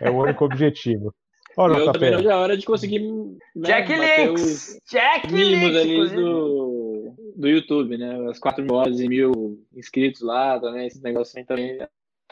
é 0.00 0.10
o 0.10 0.16
único 0.16 0.44
objetivo. 0.44 1.14
Olha, 1.60 1.76
eu 1.76 1.92
também 1.92 2.10
não 2.10 2.32
a 2.32 2.38
hora 2.38 2.56
de 2.56 2.64
conseguir. 2.64 3.00
Né, 3.00 3.34
Jack 3.54 3.92
Links! 3.92 4.80
Jack 4.90 5.30
mínimos 5.30 5.76
ali 5.76 6.10
do, 6.16 7.14
do 7.36 7.48
YouTube, 7.48 7.98
né? 7.98 8.30
As 8.30 8.38
4 8.38 8.64
mil 8.64 8.74
horas 8.74 8.98
e 8.98 9.06
mil 9.06 9.58
inscritos 9.76 10.22
lá 10.22 10.58
também, 10.58 10.86
esse 10.86 11.02
negócio 11.02 11.38
aí 11.38 11.44
também. 11.44 11.78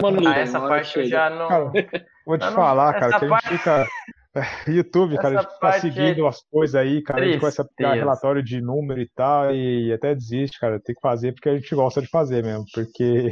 Mano, 0.00 0.26
ah, 0.26 0.38
essa 0.38 0.58
parte 0.58 0.98
eu 0.98 1.04
já 1.04 1.28
não. 1.28 1.48
Cara, 1.48 1.72
vou 2.24 2.38
te 2.38 2.46
não, 2.46 2.52
falar, 2.52 2.98
cara, 2.98 3.18
que 3.18 3.24
a 3.26 3.28
gente 3.28 3.48
fica. 3.48 3.86
YouTube, 4.66 5.16
cara, 5.16 5.40
a 5.40 5.42
gente 5.42 5.52
fica 5.54 5.72
seguindo 5.72 6.24
é 6.24 6.28
as 6.28 6.40
coisas 6.48 6.74
aí, 6.74 7.02
cara, 7.02 7.22
a 7.22 7.24
gente 7.26 7.40
começa 7.40 7.62
a 7.62 7.66
pegar 7.76 7.94
relatório 7.94 8.42
de 8.42 8.60
número 8.60 9.00
e 9.00 9.08
tal, 9.14 9.54
e 9.54 9.92
até 9.92 10.14
desiste, 10.14 10.60
cara, 10.60 10.80
tem 10.80 10.94
que 10.94 11.00
fazer 11.00 11.32
porque 11.32 11.48
a 11.48 11.56
gente 11.56 11.74
gosta 11.74 12.00
de 12.00 12.06
fazer 12.06 12.42
mesmo, 12.42 12.64
porque. 12.72 13.30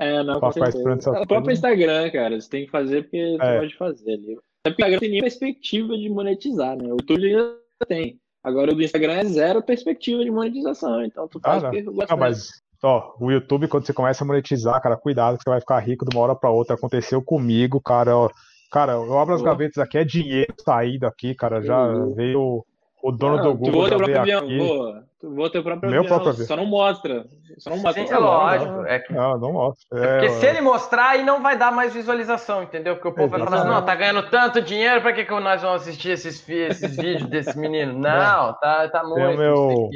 É, 0.00 0.22
não, 0.22 0.40
com 0.40 0.52
certeza. 0.52 1.10
É 1.16 1.20
o 1.20 1.26
próprio 1.26 1.52
Instagram, 1.52 2.10
cara, 2.10 2.40
você 2.40 2.48
tem 2.48 2.64
que 2.64 2.70
fazer 2.70 3.02
porque 3.02 3.36
você 3.36 3.46
é. 3.46 3.58
pode 3.58 3.76
fazer 3.76 4.12
ali. 4.12 4.38
É 4.68 4.70
porque 4.70 4.82
Instagram 4.82 4.98
tem 4.98 5.20
perspectiva 5.20 5.96
de 5.96 6.08
monetizar, 6.08 6.76
né? 6.76 6.88
O 6.88 6.96
YouTube 6.96 7.32
já 7.32 7.86
tem. 7.86 8.18
Agora 8.42 8.72
o 8.72 8.74
do 8.74 8.82
Instagram 8.82 9.14
é 9.14 9.24
zero 9.24 9.62
perspectiva 9.62 10.24
de 10.24 10.30
monetização. 10.30 11.04
Então 11.04 11.26
tu 11.28 11.40
faz 11.40 11.64
ah. 11.64 11.70
Não, 12.10 12.16
mas 12.16 12.50
ó, 12.82 13.14
o 13.20 13.30
YouTube, 13.30 13.68
quando 13.68 13.86
você 13.86 13.92
começa 13.92 14.22
a 14.22 14.26
monetizar, 14.26 14.80
cara, 14.80 14.96
cuidado 14.96 15.36
que 15.36 15.44
você 15.44 15.50
vai 15.50 15.60
ficar 15.60 15.78
rico 15.80 16.04
de 16.04 16.16
uma 16.16 16.24
hora 16.24 16.34
para 16.34 16.50
outra. 16.50 16.74
Aconteceu 16.74 17.22
comigo, 17.22 17.80
cara. 17.80 18.16
Ó, 18.16 18.30
cara, 18.70 18.92
eu 18.92 19.18
abro 19.18 19.34
as 19.34 19.42
gavetas 19.42 19.78
aqui, 19.78 19.98
é 19.98 20.04
dinheiro 20.04 20.54
saído 20.64 21.06
aqui, 21.06 21.34
cara. 21.34 21.62
Já 21.62 21.88
uhum. 21.88 22.14
veio 22.14 22.64
o 23.02 23.12
dono 23.12 23.36
não, 23.36 23.44
do 23.44 23.54
Google. 23.54 23.88
Tu 23.88 24.12
já 24.12 24.22
veio 24.22 24.38
aqui. 24.38 24.58
Boa. 24.58 25.08
Tu 25.20 25.34
voa 25.34 25.50
teu 25.50 25.64
próprio 25.64 25.90
Meu 25.90 26.00
avião, 26.00 26.20
próprio 26.20 26.46
Só 26.46 26.56
não 26.56 26.66
mostra. 26.66 27.26
Só 27.58 27.70
não 27.70 27.78
mostra. 27.78 28.06
Sim, 28.06 28.12
é 28.12 28.18
lógico. 28.18 28.86
É 28.86 28.98
que... 29.00 29.12
Não, 29.12 29.38
não 29.38 29.52
mostra. 29.52 29.98
É, 29.98 30.18
porque 30.18 30.30
se 30.30 30.46
ele 30.46 30.60
mostrar, 30.60 31.10
aí 31.10 31.24
não 31.24 31.42
vai 31.42 31.58
dar 31.58 31.72
mais 31.72 31.92
visualização, 31.92 32.62
entendeu? 32.62 32.94
Porque 32.94 33.08
o 33.08 33.12
povo 33.12 33.26
Exatamente. 33.26 33.50
vai 33.50 33.58
falar 33.58 33.70
assim, 33.70 33.80
não, 33.80 33.86
tá 33.86 33.94
ganhando 33.96 34.30
tanto 34.30 34.62
dinheiro, 34.62 35.00
pra 35.00 35.12
que, 35.12 35.24
que 35.24 35.40
nós 35.40 35.60
vamos 35.60 35.82
assistir 35.82 36.10
esses, 36.10 36.48
esses 36.48 36.94
vídeos 36.96 37.28
desse 37.28 37.58
menino? 37.58 37.94
Não, 37.94 38.54
tá, 38.60 38.88
tá 38.88 39.02
muito. 39.02 39.26
Tem 39.26 39.36
meu, 39.36 39.90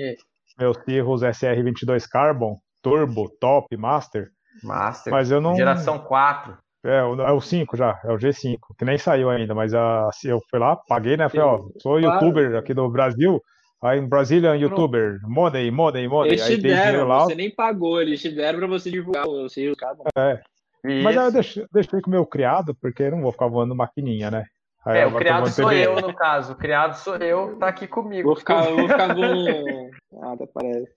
meu 0.59 0.75
Cirrus 0.75 1.23
SR22 1.23 2.09
Carbon, 2.11 2.57
Turbo, 2.83 3.31
Top, 3.41 3.77
Master. 3.77 4.29
Master. 4.65 5.13
Mas 5.13 5.31
eu 5.31 5.41
não... 5.41 5.55
Geração 5.55 6.01
4. 6.01 6.59
É, 6.85 6.99
é 6.99 7.33
o 7.33 7.41
5 7.41 7.77
já, 7.77 8.01
é 8.05 8.13
o 8.13 8.19
G5, 8.19 8.59
que 8.77 8.85
nem 8.85 8.99
saiu 8.99 9.31
ainda, 9.31 9.55
mas 9.55 9.73
a, 9.73 10.11
eu 10.25 10.41
fui 10.51 10.59
lá, 10.59 10.77
paguei, 10.77 11.17
né? 11.17 11.29
Falei, 11.29 11.47
ó, 11.47 11.61
sou 11.81 12.01
youtuber 12.01 12.57
aqui 12.57 12.75
do 12.75 12.89
Brasil, 12.91 13.41
Aí 13.83 13.99
em 13.99 14.07
Brazilian 14.07 14.55
YouTuber, 14.55 15.19
money, 15.25 15.69
money, 15.69 16.07
money. 16.07 16.31
Eles 16.31 16.47
te 16.47 16.57
deram, 16.57 17.09
lá, 17.09 17.25
você 17.25 17.35
nem 17.35 17.53
pagou, 17.53 18.01
eles 18.01 18.23
te 18.23 18.31
deram 18.31 18.61
pra 18.61 18.69
você 18.69 18.93
divulgar 18.93 19.27
o 19.27 19.49
seu 19.49 19.75
cabo. 19.77 20.05
É. 20.17 20.41
Isso. 20.85 21.03
Mas 21.03 21.17
aí 21.17 21.27
eu 21.27 21.33
deixei, 21.33 21.67
deixei 21.73 22.01
com 22.01 22.09
o 22.09 22.13
meu 22.13 22.25
criado, 22.25 22.77
porque 22.81 23.03
eu 23.03 23.11
não 23.11 23.23
vou 23.23 23.33
ficar 23.33 23.49
voando 23.49 23.75
maquininha, 23.75 24.31
né? 24.31 24.45
Aí 24.87 25.01
é, 25.01 25.07
o 25.07 25.15
criado 25.17 25.49
sou 25.51 25.69
PD. 25.69 25.87
eu, 25.87 25.97
no 25.97 26.15
caso. 26.15 26.53
O 26.53 26.57
criado 26.57 26.95
sou 26.95 27.17
eu, 27.17 27.57
tá 27.57 27.69
aqui 27.69 27.89
comigo. 27.89 28.29
Vou 28.29 28.37
ficar, 28.37 28.63
vou 28.71 28.89
ficar 28.89 29.15
voando. 29.15 29.91
Ah, 30.23 30.33
até 30.33 30.47
parece. 30.47 30.93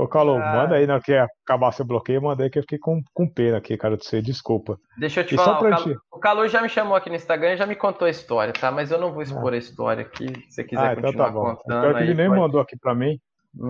Ô, 0.00 0.08
Calou, 0.08 0.38
ah. 0.38 0.52
manda 0.54 0.76
aí, 0.76 0.86
não 0.86 0.98
que 0.98 1.12
acabar 1.12 1.72
seu 1.72 1.84
bloqueio, 1.84 2.22
manda 2.22 2.42
aí 2.42 2.48
que 2.48 2.58
eu 2.58 2.62
fiquei 2.62 2.78
com, 2.78 3.02
com 3.12 3.28
pena 3.28 3.58
aqui, 3.58 3.76
cara, 3.76 3.98
de 3.98 4.04
você, 4.06 4.22
desculpa. 4.22 4.78
Deixa 4.98 5.20
eu 5.20 5.26
te 5.26 5.34
e 5.34 5.36
falar, 5.36 5.60
o, 5.60 5.68
Cal... 5.68 5.84
te... 5.84 5.96
o 6.10 6.18
Calou 6.18 6.48
já 6.48 6.62
me 6.62 6.70
chamou 6.70 6.96
aqui 6.96 7.10
no 7.10 7.16
Instagram 7.16 7.52
e 7.52 7.56
já 7.58 7.66
me 7.66 7.76
contou 7.76 8.06
a 8.06 8.10
história, 8.10 8.50
tá? 8.50 8.70
Mas 8.70 8.90
eu 8.90 8.98
não 8.98 9.12
vou 9.12 9.22
expor 9.22 9.52
ah. 9.52 9.56
a 9.56 9.58
história 9.58 10.02
aqui, 10.02 10.26
se 10.48 10.54
você 10.54 10.64
quiser 10.64 10.80
ah, 10.80 10.92
então 10.92 11.02
continuar 11.02 11.26
tá 11.26 11.32
bom. 11.32 11.54
contando. 11.54 11.82
Pior 11.82 11.94
que 11.96 12.02
ele 12.02 12.14
nem 12.14 12.28
pode... 12.28 12.40
mandou 12.40 12.60
aqui 12.62 12.78
pra 12.78 12.94
mim. 12.94 13.18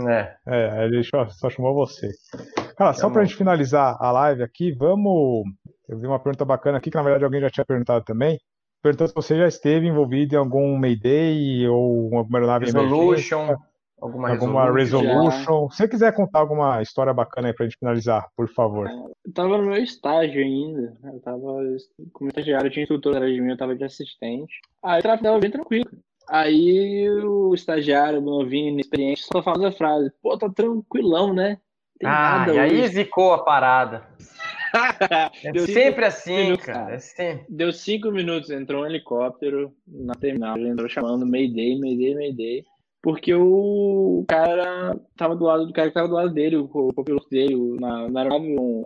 É. 0.09 0.35
É, 0.47 0.85
ele 0.85 1.03
só, 1.03 1.29
só 1.31 1.51
chamou 1.51 1.75
você. 1.75 2.09
Cara, 2.77 2.93
só 2.93 3.11
para 3.11 3.23
a 3.23 3.25
gente 3.25 3.37
finalizar 3.37 3.97
a 3.99 4.13
live 4.13 4.45
aqui, 4.45 4.71
vamos. 4.71 5.43
Eu 5.89 5.99
vi 5.99 6.07
uma 6.07 6.21
pergunta 6.21 6.45
bacana 6.45 6.79
aqui, 6.79 6.91
que 6.91 6.97
na 6.97 7.03
verdade 7.03 7.25
alguém 7.25 7.41
já 7.41 7.51
tinha 7.51 7.65
perguntado 7.65 8.05
também. 8.05 8.39
Perguntando 8.81 9.09
se 9.09 9.15
você 9.15 9.37
já 9.37 9.49
esteve 9.49 9.89
envolvido 9.89 10.37
em 10.37 10.39
algum 10.39 10.77
Mayday 10.79 11.67
ou 11.67 12.17
alguma 12.17 12.39
aeronave 12.39 12.67
Resolution, 12.67 13.57
alguma, 14.01 14.31
alguma 14.31 14.73
Resolution. 14.73 15.29
resolution. 15.29 15.71
Se 15.71 15.77
você 15.77 15.89
quiser 15.89 16.15
contar 16.15 16.41
alguma 16.41 16.83
história 16.83 17.13
bacana 17.13 17.49
aí 17.49 17.55
pra 17.55 17.67
gente 17.67 17.79
finalizar, 17.79 18.29
por 18.37 18.49
favor. 18.49 18.89
Eu 18.89 19.33
tava 19.33 19.59
no 19.59 19.65
meu 19.65 19.83
estágio 19.83 20.43
ainda. 20.43 20.97
Eu 21.05 21.21
tava 21.21 21.47
como 22.13 22.31
estagiário, 22.31 22.67
eu 22.67 22.71
tinha 22.71 22.83
instrutor 22.83 23.15
atrás 23.15 23.33
de 23.33 23.41
mim, 23.41 23.51
eu 23.51 23.57
tava 23.57 23.77
de 23.77 23.85
assistente. 23.85 24.61
Aí 24.83 25.03
eu 25.05 25.19
tava 25.19 25.39
bem 25.39 25.51
tranquilo. 25.51 25.91
Aí 26.29 27.11
o 27.11 27.53
estagiário, 27.55 28.21
novinho, 28.21 28.69
inexperiente, 28.69 29.25
só 29.25 29.43
fala 29.43 29.69
a 29.69 29.73
frase, 29.73 30.13
pô, 30.23 30.39
tá 30.39 30.49
tranquilão, 30.49 31.35
né? 31.35 31.59
Tem 31.99 32.09
ah, 32.09 32.47
e 32.49 32.59
aí 32.59 32.89
zicou 32.89 33.35
a 33.35 33.43
parada. 33.43 34.07
é 35.45 35.59
sempre 35.67 36.05
assim, 36.07 36.45
minutos, 36.45 36.65
cara. 36.65 36.95
É 36.95 36.99
sempre. 36.99 37.45
Deu 37.49 37.73
cinco 37.73 38.13
minutos, 38.13 38.51
entrou 38.51 38.83
um 38.83 38.87
helicóptero 38.87 39.75
na 39.87 40.15
terminal, 40.15 40.57
ele 40.57 40.69
entrou 40.69 40.89
chamando 40.89 41.27
Mayday, 41.27 41.79
Mayday, 41.79 42.15
Mayday. 42.15 42.65
Porque 43.03 43.35
o 43.35 44.25
cara 44.29 44.99
tava 45.17 45.35
do 45.35 45.45
lado 45.45 45.67
do 45.67 45.73
cara 45.73 45.89
que 45.89 45.95
tava 45.95 46.09
do 46.09 46.15
lado 46.15 46.35
dele, 46.35 46.57
o, 46.57 46.69
o 46.73 47.05
piloto 47.05 47.29
dele, 47.31 47.55
na, 47.81 48.09
na 48.11 48.21
aeronave, 48.21 48.59
um, 48.59 48.85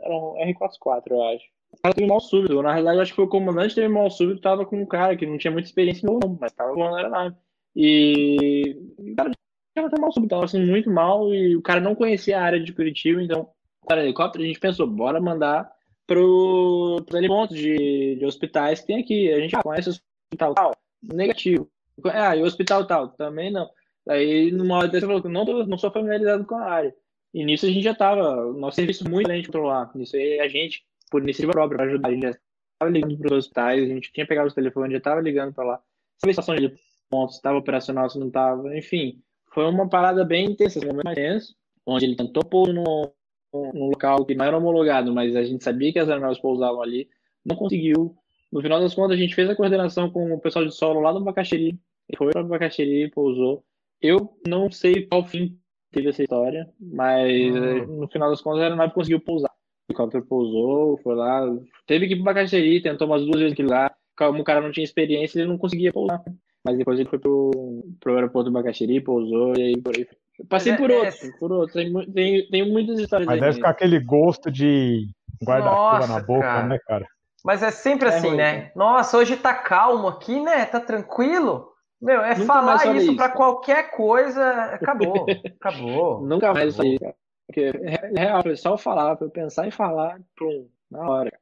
era 0.00 0.14
um 0.14 0.34
R44, 0.34 1.02
eu 1.10 1.22
acho. 1.24 1.44
O 1.72 1.82
cara 1.82 1.94
teve 1.94 2.06
mal 2.06 2.20
súbito. 2.20 2.62
Na 2.62 2.72
realidade, 2.72 3.00
acho 3.00 3.12
que 3.12 3.16
foi 3.16 3.24
o 3.24 3.28
comandante 3.28 3.74
teve 3.74 3.88
mal 3.88 4.08
súbito, 4.08 4.40
tava 4.40 4.64
com 4.64 4.80
um 4.80 4.86
cara 4.86 5.16
que 5.16 5.26
não 5.26 5.36
tinha 5.36 5.50
muita 5.50 5.68
experiência 5.68 6.08
não, 6.08 6.20
mas 6.40 6.52
tava 6.52 6.72
voando 6.72 6.92
na 6.92 6.98
aeronave. 6.98 7.36
E 7.74 8.78
o 8.98 9.16
cara 9.16 9.32
tava 9.74 10.00
mal 10.00 10.12
súbito, 10.12 10.30
tava 10.30 10.44
assim, 10.44 10.64
muito 10.64 10.88
mal, 10.88 11.34
e 11.34 11.56
o 11.56 11.62
cara 11.62 11.80
não 11.80 11.94
conhecia 11.94 12.38
a 12.38 12.44
área 12.44 12.60
de 12.60 12.72
Curitiba, 12.72 13.20
então, 13.20 13.48
para 13.86 14.02
helicóptero, 14.02 14.44
a 14.44 14.46
gente 14.46 14.60
pensou, 14.60 14.86
bora 14.86 15.20
mandar 15.20 15.70
pro, 16.06 17.02
pro 17.04 17.26
pontos 17.26 17.56
de, 17.56 18.16
de 18.16 18.24
hospitais 18.24 18.80
que 18.80 18.86
tem 18.86 19.00
aqui. 19.00 19.32
A 19.32 19.40
gente 19.40 19.56
conhece 19.58 19.88
o 19.88 19.92
hospital 19.92 20.54
tal, 20.54 20.72
negativo. 21.02 21.68
Ah, 22.04 22.36
e 22.36 22.42
o 22.42 22.44
hospital 22.44 22.86
tal, 22.86 23.08
também 23.08 23.50
não. 23.50 23.68
Aí, 24.08 24.50
numa 24.52 24.78
hora 24.78 24.88
dessa, 24.88 25.06
falou 25.06 25.22
que 25.22 25.28
não, 25.28 25.44
não 25.44 25.78
sou 25.78 25.90
familiarizado 25.90 26.44
com 26.44 26.56
a 26.56 26.64
área. 26.64 26.94
E 27.34 27.44
nisso 27.44 27.66
a 27.66 27.68
gente 27.68 27.82
já 27.82 27.94
tava, 27.94 28.52
nosso 28.52 28.76
serviço 28.76 29.08
muito 29.08 29.26
além 29.26 29.42
de 29.42 29.48
controlar. 29.48 29.90
Nisso 29.94 30.16
aí 30.16 30.40
a 30.40 30.48
gente, 30.48 30.84
por 31.10 31.22
iniciativa 31.22 31.52
própria, 31.52 31.76
para 31.76 31.86
ajudar, 31.86 32.08
a 32.08 32.12
gente 32.12 32.22
já 32.22 32.30
estava 32.30 32.90
ligando 32.90 33.18
para 33.18 33.26
os 33.26 33.38
hospitais, 33.44 33.82
a 33.82 33.86
gente 33.86 34.12
tinha 34.12 34.26
pegado 34.26 34.48
os 34.48 34.54
telefones, 34.54 34.92
já 34.92 34.98
estava 34.98 35.20
ligando 35.20 35.52
para 35.52 35.64
lá. 35.64 35.82
Saber 36.18 36.30
a 36.30 36.34
situação 36.34 36.56
de 36.56 36.74
pontos, 37.10 37.36
estava 37.36 37.58
operacional, 37.58 38.08
se 38.08 38.18
não 38.18 38.28
estava, 38.28 38.76
enfim. 38.76 39.22
Foi 39.52 39.64
uma 39.64 39.88
parada 39.88 40.24
bem 40.24 40.50
intensa, 40.50 40.80
um 40.80 41.02
mais 41.02 41.14
tenso, 41.14 41.54
onde 41.84 42.04
ele 42.04 42.16
tentou 42.16 42.44
pôr 42.44 42.72
no, 42.72 43.12
num 43.52 43.88
local 43.88 44.24
que 44.24 44.34
não 44.34 44.44
era 44.44 44.56
homologado, 44.56 45.12
mas 45.12 45.34
a 45.34 45.44
gente 45.44 45.64
sabia 45.64 45.92
que 45.92 45.98
as 45.98 46.08
aeronaves 46.08 46.38
pousavam 46.38 46.82
ali, 46.82 47.08
não 47.44 47.56
conseguiu. 47.56 48.16
No 48.52 48.62
final 48.62 48.80
das 48.80 48.94
contas, 48.94 49.18
a 49.18 49.20
gente 49.20 49.34
fez 49.34 49.50
a 49.50 49.56
coordenação 49.56 50.10
com 50.10 50.32
o 50.32 50.40
pessoal 50.40 50.64
de 50.64 50.74
solo 50.74 51.00
lá 51.00 51.12
no 51.12 51.24
Bacaxeri, 51.24 51.78
foi 52.16 52.32
para 52.32 52.42
o 52.42 52.48
Bacaxeri, 52.48 53.10
pousou. 53.10 53.64
Eu 54.00 54.36
não 54.46 54.70
sei 54.70 55.06
qual 55.06 55.24
fim 55.24 55.58
teve 55.90 56.10
essa 56.10 56.22
história, 56.22 56.68
mas 56.78 57.32
hum. 57.54 58.00
no 58.00 58.08
final 58.08 58.30
das 58.30 58.40
contas 58.40 58.60
a 58.60 58.64
aeronave 58.64 58.92
conseguiu 58.92 59.20
pousar. 59.20 59.50
O 59.50 59.92
helicóptero 59.92 60.24
pousou, 60.26 60.98
foi 60.98 61.14
lá, 61.14 61.42
teve 61.86 62.06
que 62.06 62.14
ir 62.14 62.16
para 62.16 62.22
o 62.22 62.24
Bacaxeri, 62.24 62.82
tentou 62.82 63.06
umas 63.06 63.24
duas 63.24 63.38
vezes 63.38 63.52
aquilo 63.52 63.70
lá. 63.70 63.90
Como 64.16 64.40
o 64.40 64.44
cara 64.44 64.60
não 64.60 64.72
tinha 64.72 64.84
experiência, 64.84 65.38
ele 65.38 65.48
não 65.48 65.58
conseguia 65.58 65.92
pousar. 65.92 66.22
Mas 66.64 66.76
depois 66.76 66.98
ele 66.98 67.08
foi 67.08 67.18
pro, 67.18 67.84
pro 68.00 68.14
aeroporto 68.14 68.50
do 68.50 68.54
Bacaxeri, 68.54 69.00
pousou 69.00 69.54
e 69.56 69.62
aí 69.62 69.80
por 69.80 69.96
aí. 69.96 70.06
passei 70.48 70.72
é, 70.72 70.76
por 70.76 70.90
é, 70.90 70.98
outro, 70.98 71.26
é... 71.26 71.38
por 71.38 71.52
outro. 71.52 71.74
Tem, 71.74 72.12
tem, 72.12 72.48
tem 72.48 72.70
muitas 72.70 72.98
histórias 72.98 73.26
Mas 73.26 73.34
aí. 73.36 73.40
deve 73.40 73.54
ficar 73.54 73.70
aquele 73.70 74.00
gosto 74.00 74.50
de 74.50 75.08
guarda-chuva 75.44 76.06
na 76.12 76.20
boca, 76.20 76.40
cara. 76.40 76.66
né, 76.66 76.78
cara? 76.86 77.06
Mas 77.44 77.62
é 77.62 77.70
sempre 77.70 78.08
é 78.08 78.16
assim, 78.16 78.28
ruim, 78.28 78.36
né? 78.38 78.72
Nossa, 78.74 79.16
hoje 79.16 79.36
tá 79.36 79.54
calmo 79.54 80.08
aqui, 80.08 80.40
né? 80.40 80.64
Tá 80.66 80.80
tranquilo. 80.80 81.68
Meu, 82.00 82.22
é 82.22 82.34
Nunca 82.34 82.46
falar 82.46 82.96
isso, 82.96 83.16
para 83.16 83.30
qualquer 83.30 83.90
coisa, 83.90 84.44
acabou, 84.74 85.26
acabou. 85.60 86.20
Nunca 86.20 86.52
mais 86.52 86.74
isso 86.74 86.82
aí, 86.82 86.98
cara. 86.98 87.14
Porque 87.46 87.60
é 87.60 88.20
real, 88.20 88.42
é 88.44 88.56
só 88.56 88.76
falar, 88.76 89.16
eu 89.20 89.30
pensar 89.30 89.66
em 89.66 89.70
falar, 89.70 90.18
pum, 90.36 90.68
na 90.90 91.08
hora. 91.08 91.32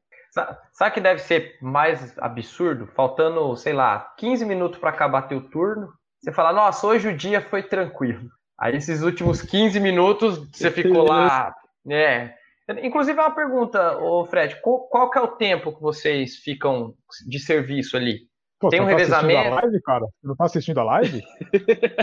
Sabe 0.73 0.95
que 0.95 1.01
deve 1.01 1.21
ser 1.21 1.57
mais 1.63 2.17
absurdo? 2.19 2.87
Faltando, 2.89 3.57
sei 3.57 3.73
lá, 3.73 4.13
15 4.19 4.45
minutos 4.45 4.79
para 4.79 4.91
acabar 4.91 5.23
teu 5.23 5.41
turno, 5.41 5.93
você 6.21 6.33
fala, 6.33 6.53
nossa, 6.53 6.87
hoje 6.87 7.09
o 7.09 7.17
dia 7.17 7.41
foi 7.41 7.63
tranquilo. 7.63 8.29
Aí 8.59 8.77
esses 8.77 9.03
últimos 9.03 9.43
15 9.43 9.79
minutos 9.81 10.49
você 10.51 10.71
ficou 10.71 11.05
lá, 11.05 11.55
né? 11.85 12.35
Inclusive 12.83 13.19
é 13.19 13.23
uma 13.23 13.35
pergunta, 13.35 13.99
ô 13.99 14.25
Fred, 14.25 14.61
qual, 14.63 14.89
qual 14.89 15.11
que 15.11 15.19
é 15.19 15.21
o 15.21 15.29
tempo 15.37 15.75
que 15.75 15.83
vocês 15.83 16.37
ficam 16.37 16.95
de 17.27 17.39
serviço 17.39 17.97
ali? 17.97 18.29
Pô, 18.65 18.71
tem 18.71 18.81
um 18.81 18.85
tá 18.85 18.91
revezamento. 18.91 19.53
A 19.53 19.61
live, 19.61 19.83
cara? 19.83 20.07
Você 20.07 20.27
não 20.27 20.37
tá 20.37 20.45
assistindo 20.47 20.81
a 20.81 20.85
live? 20.85 21.23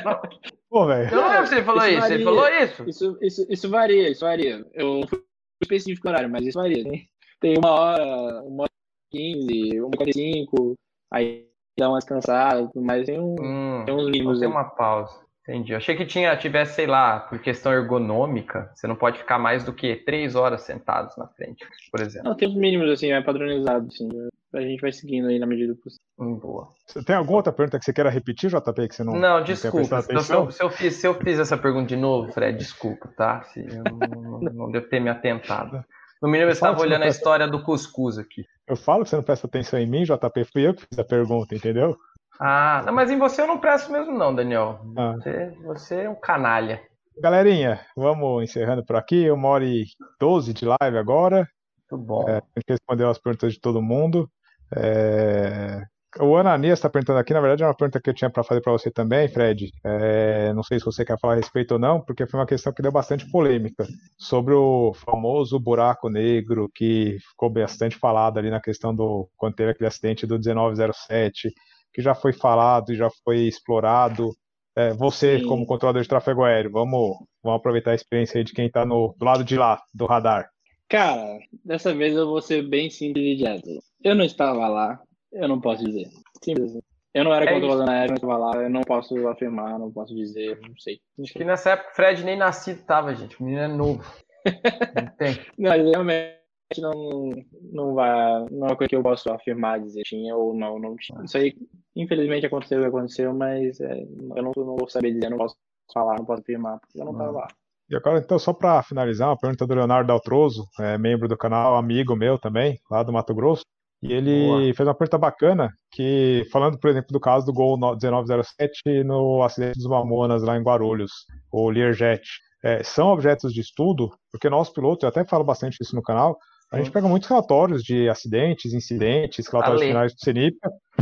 não. 0.05 0.21
Pô, 0.69 0.85
velho. 0.85 1.09
Eu 1.09 1.21
não 1.21 1.43
ele 1.43 1.63
falou 1.63 1.87
isso. 1.87 1.97
isso. 1.97 2.13
Ele 2.13 2.23
falou 2.23 2.47
isso. 2.47 2.83
Isso, 2.87 3.17
isso. 3.19 3.47
isso 3.49 3.69
varia, 3.69 4.09
isso 4.09 4.21
varia. 4.23 4.63
Eu 4.73 4.99
não 4.99 5.07
fui 5.07 5.23
específico 5.59 6.07
horário, 6.07 6.29
mas 6.29 6.45
isso 6.45 6.59
varia. 6.59 6.83
Tem, 6.83 7.09
tem 7.39 7.57
uma 7.57 7.71
hora, 7.71 8.43
uma 8.43 8.63
hora 8.63 8.71
e 9.11 9.17
quinze, 9.17 9.79
uma 9.81 9.89
hora 9.99 10.09
e 10.09 10.13
cinco, 10.13 10.75
aí 11.09 11.47
dá 11.79 11.89
uma 11.89 11.97
descansada, 11.97 12.69
mas 12.75 13.07
tem, 13.07 13.19
um, 13.19 13.35
hum, 13.39 13.83
tem 13.83 13.95
uns 13.95 14.07
livros. 14.07 14.39
Tem 14.39 14.47
uma 14.47 14.65
pausa. 14.65 15.19
Entendi. 15.41 15.73
Eu 15.73 15.77
achei 15.77 15.95
que 15.95 16.05
tinha, 16.05 16.37
tivesse, 16.37 16.75
sei 16.75 16.85
lá, 16.85 17.21
por 17.21 17.39
questão 17.39 17.73
ergonômica, 17.73 18.71
você 18.75 18.85
não 18.85 18.95
pode 18.95 19.17
ficar 19.17 19.39
mais 19.39 19.63
do 19.63 19.73
que 19.73 19.95
três 19.95 20.35
horas 20.35 20.61
sentados 20.61 21.17
na 21.17 21.27
frente, 21.29 21.65
por 21.91 22.01
exemplo. 22.01 22.29
Não, 22.29 22.37
tem 22.37 22.47
os 22.47 22.55
mínimos, 22.55 22.87
assim, 22.91 23.11
é 23.11 23.19
padronizado, 23.19 23.87
assim. 23.87 24.07
A 24.53 24.61
gente 24.61 24.81
vai 24.81 24.91
seguindo 24.91 25.27
aí 25.27 25.39
na 25.39 25.45
medida 25.45 25.73
do 25.73 25.79
possível. 25.79 26.01
Hum, 26.19 26.35
boa. 26.35 26.67
Você 26.85 27.03
tem 27.03 27.15
alguma 27.15 27.37
outra 27.37 27.53
pergunta 27.53 27.79
que 27.79 27.85
você 27.85 27.93
queira 27.93 28.09
repetir, 28.09 28.49
JP, 28.49 28.87
que 28.87 28.95
você 28.95 29.03
não 29.03 29.13
Não, 29.13 29.43
desculpa. 29.43 30.03
Não 30.11 30.21
se, 30.21 30.33
eu, 30.33 30.51
se, 30.51 30.63
eu 30.63 30.69
fiz, 30.69 30.95
se 30.95 31.07
eu 31.07 31.13
fiz 31.15 31.39
essa 31.39 31.57
pergunta 31.57 31.87
de 31.87 31.95
novo, 31.95 32.31
Fred, 32.33 32.57
desculpa, 32.57 33.07
tá? 33.15 33.43
Se 33.43 33.61
eu 33.61 33.83
não, 33.83 34.39
não, 34.39 34.51
não 34.51 34.71
devo 34.71 34.87
ter 34.87 34.99
me 34.99 35.09
atentado. 35.09 35.83
No 36.21 36.27
mínimo, 36.27 36.43
eu, 36.43 36.49
eu 36.49 36.53
estava 36.53 36.81
olhando 36.81 37.03
a 37.03 37.07
história 37.07 37.47
do 37.47 37.63
cuscuz 37.63 38.17
aqui. 38.17 38.45
Eu 38.67 38.75
falo 38.75 39.03
que 39.03 39.09
você 39.09 39.15
não 39.15 39.23
presta 39.23 39.47
atenção 39.47 39.79
em 39.79 39.87
mim, 39.87 40.03
JP, 40.03 40.43
fui 40.43 40.67
eu 40.67 40.73
que 40.73 40.85
fiz 40.85 40.99
a 40.99 41.03
pergunta, 41.03 41.55
entendeu? 41.55 41.97
Ah, 42.39 42.83
não, 42.85 42.93
mas 42.93 43.09
em 43.09 43.17
você 43.17 43.41
eu 43.41 43.47
não 43.47 43.59
presto 43.59 43.91
mesmo 43.91 44.11
não, 44.17 44.33
Daniel. 44.33 44.81
Ah. 44.97 45.13
Você, 45.13 45.53
você 45.63 45.95
é 46.01 46.09
um 46.09 46.15
canalha. 46.15 46.81
Galerinha, 47.19 47.79
vamos 47.95 48.43
encerrando 48.43 48.83
por 48.83 48.95
aqui. 48.95 49.29
Uma 49.29 49.49
hora 49.49 49.65
e 49.65 49.85
doze 50.19 50.53
de 50.53 50.65
live 50.65 50.97
agora. 50.97 51.47
Muito 51.91 52.05
bom. 52.05 52.27
É, 52.27 52.37
a 52.37 52.59
gente 52.59 52.69
respondeu 52.69 53.09
as 53.09 53.19
perguntas 53.19 53.53
de 53.53 53.59
todo 53.59 53.81
mundo. 53.81 54.29
É... 54.75 55.81
O 56.19 56.35
Ananias 56.35 56.79
está 56.79 56.89
perguntando 56.89 57.19
aqui, 57.19 57.33
na 57.33 57.39
verdade 57.39 57.63
é 57.63 57.65
uma 57.65 57.73
pergunta 57.73 58.01
que 58.01 58.09
eu 58.09 58.13
tinha 58.13 58.29
para 58.29 58.43
fazer 58.43 58.59
para 58.59 58.73
você 58.73 58.91
também, 58.91 59.29
Fred. 59.29 59.71
É... 59.83 60.53
Não 60.53 60.63
sei 60.63 60.79
se 60.79 60.85
você 60.85 61.05
quer 61.05 61.17
falar 61.19 61.33
a 61.33 61.37
respeito 61.37 61.73
ou 61.73 61.79
não, 61.79 62.01
porque 62.01 62.27
foi 62.27 62.39
uma 62.39 62.45
questão 62.45 62.73
que 62.73 62.81
deu 62.81 62.91
bastante 62.91 63.29
polêmica 63.31 63.87
sobre 64.17 64.53
o 64.53 64.93
famoso 64.93 65.59
buraco 65.59 66.09
negro 66.09 66.69
que 66.75 67.17
ficou 67.29 67.49
bastante 67.49 67.95
falado 67.97 68.37
ali 68.37 68.49
na 68.49 68.59
questão 68.59 68.93
do 68.93 69.29
quando 69.37 69.55
teve 69.55 69.71
aquele 69.71 69.87
acidente 69.87 70.27
do 70.27 70.37
1907 70.39 71.51
que 71.93 72.01
já 72.01 72.15
foi 72.15 72.33
falado 72.33 72.91
e 72.91 72.95
já 72.95 73.09
foi 73.23 73.41
explorado. 73.41 74.31
É, 74.75 74.93
você, 74.93 75.39
Sim. 75.39 75.47
como 75.47 75.65
controlador 75.65 76.01
de 76.01 76.07
tráfego 76.07 76.43
aéreo, 76.43 76.71
vamos, 76.71 77.17
vamos 77.43 77.59
aproveitar 77.59 77.91
a 77.91 77.95
experiência 77.95 78.37
aí 78.37 78.43
de 78.43 78.53
quem 78.53 78.67
está 78.67 78.85
do 78.85 79.15
lado 79.21 79.43
de 79.43 79.57
lá, 79.57 79.81
do 79.93 80.05
radar. 80.05 80.49
Cara, 80.87 81.39
dessa 81.63 81.93
vez 81.93 82.15
eu 82.15 82.25
vou 82.25 82.41
ser 82.41 82.67
bem 82.67 82.89
simples 82.89 83.25
e 83.25 83.35
direto. 83.35 83.69
Eu 84.03 84.15
não 84.15 84.25
estava 84.25 84.67
lá, 84.67 85.01
eu 85.31 85.47
não 85.47 85.59
posso 85.59 85.83
dizer. 85.83 86.07
Simples 86.43 86.71
assim. 86.71 86.81
Eu 87.13 87.25
não 87.25 87.33
era 87.33 87.45
é 87.45 87.53
controlador 87.53 87.89
aéreo, 87.89 88.09
não 88.09 88.15
estava 88.15 88.37
lá, 88.37 88.63
eu 88.63 88.69
não 88.69 88.81
posso 88.81 89.27
afirmar, 89.27 89.77
não 89.77 89.91
posso 89.91 90.15
dizer, 90.15 90.57
não 90.61 90.77
sei. 90.77 91.01
Acho 91.21 91.33
que 91.33 91.43
nessa 91.43 91.71
época 91.71 91.91
o 91.91 91.95
Fred 91.95 92.23
nem 92.23 92.37
nascido 92.37 92.79
estava, 92.79 93.13
gente. 93.13 93.39
O 93.39 93.43
menino 93.43 93.61
é 93.61 93.67
novo. 93.67 94.03
não 94.95 95.15
tem. 95.17 95.35
Não, 95.57 95.69
mas 95.69 95.83
realmente 95.83 96.41
não, 96.79 97.29
não 97.73 97.93
vai. 97.95 98.45
Não 98.49 98.67
é 98.67 98.69
uma 98.69 98.75
coisa 98.77 98.89
que 98.89 98.95
eu 98.95 99.03
posso 99.03 99.29
afirmar, 99.29 99.81
dizer 99.81 100.03
tinha 100.03 100.35
ou 100.35 100.53
não, 100.53 100.79
não 100.79 100.95
tinha. 100.95 101.21
Isso 101.23 101.37
aí, 101.37 101.53
infelizmente, 101.95 102.45
aconteceu 102.45 102.85
aconteceu, 102.85 103.33
mas 103.33 103.79
é, 103.81 104.03
eu 104.03 104.43
não, 104.43 104.53
não 104.55 104.77
vou 104.77 104.87
saber 104.87 105.11
dizer, 105.11 105.29
não 105.29 105.37
posso 105.37 105.57
falar, 105.93 106.17
não 106.17 106.25
posso 106.25 106.41
afirmar, 106.41 106.79
porque 106.79 106.99
eu 106.99 107.03
não 107.03 107.11
estava 107.11 107.31
lá. 107.31 107.47
E 107.89 107.95
agora, 107.95 108.19
então, 108.19 108.39
só 108.39 108.53
para 108.53 108.81
finalizar, 108.83 109.27
uma 109.27 109.37
pergunta 109.37 109.67
do 109.67 109.75
Leonardo 109.75 110.07
Daltroso, 110.07 110.65
é, 110.79 110.97
membro 110.97 111.27
do 111.27 111.37
canal, 111.37 111.75
amigo 111.75 112.15
meu 112.15 112.39
também, 112.39 112.79
lá 112.89 113.03
do 113.03 113.11
Mato 113.11 113.35
Grosso. 113.35 113.65
E 114.01 114.13
ele 114.13 114.47
Boa. 114.47 114.73
fez 114.73 114.87
uma 114.87 114.95
pergunta 114.95 115.17
bacana, 115.17 115.73
que 115.91 116.43
falando, 116.51 116.79
por 116.79 116.89
exemplo, 116.89 117.11
do 117.11 117.19
caso 117.19 117.45
do 117.45 117.53
Gol 117.53 117.77
1907 117.77 119.03
no 119.03 119.43
acidente 119.43 119.77
dos 119.77 119.87
Mamonas 119.87 120.41
lá 120.41 120.57
em 120.57 120.63
Guarulhos, 120.63 121.11
o 121.51 121.69
Learjet. 121.69 122.23
É, 122.63 122.83
são 122.83 123.07
objetos 123.07 123.53
de 123.53 123.61
estudo, 123.61 124.09
porque 124.31 124.49
nós 124.49 124.69
pilotos, 124.69 125.03
eu 125.03 125.09
até 125.09 125.25
falo 125.25 125.43
bastante 125.43 125.77
isso 125.81 125.95
no 125.95 126.01
canal, 126.03 126.37
a 126.71 126.77
gente 126.77 126.91
pega 126.91 127.07
muitos 127.07 127.27
relatórios 127.27 127.83
de 127.83 128.07
acidentes, 128.07 128.73
incidentes, 128.73 129.45
relatórios 129.47 129.81
finais 129.81 130.13
do 130.13 130.19
CENIP, 130.21 130.57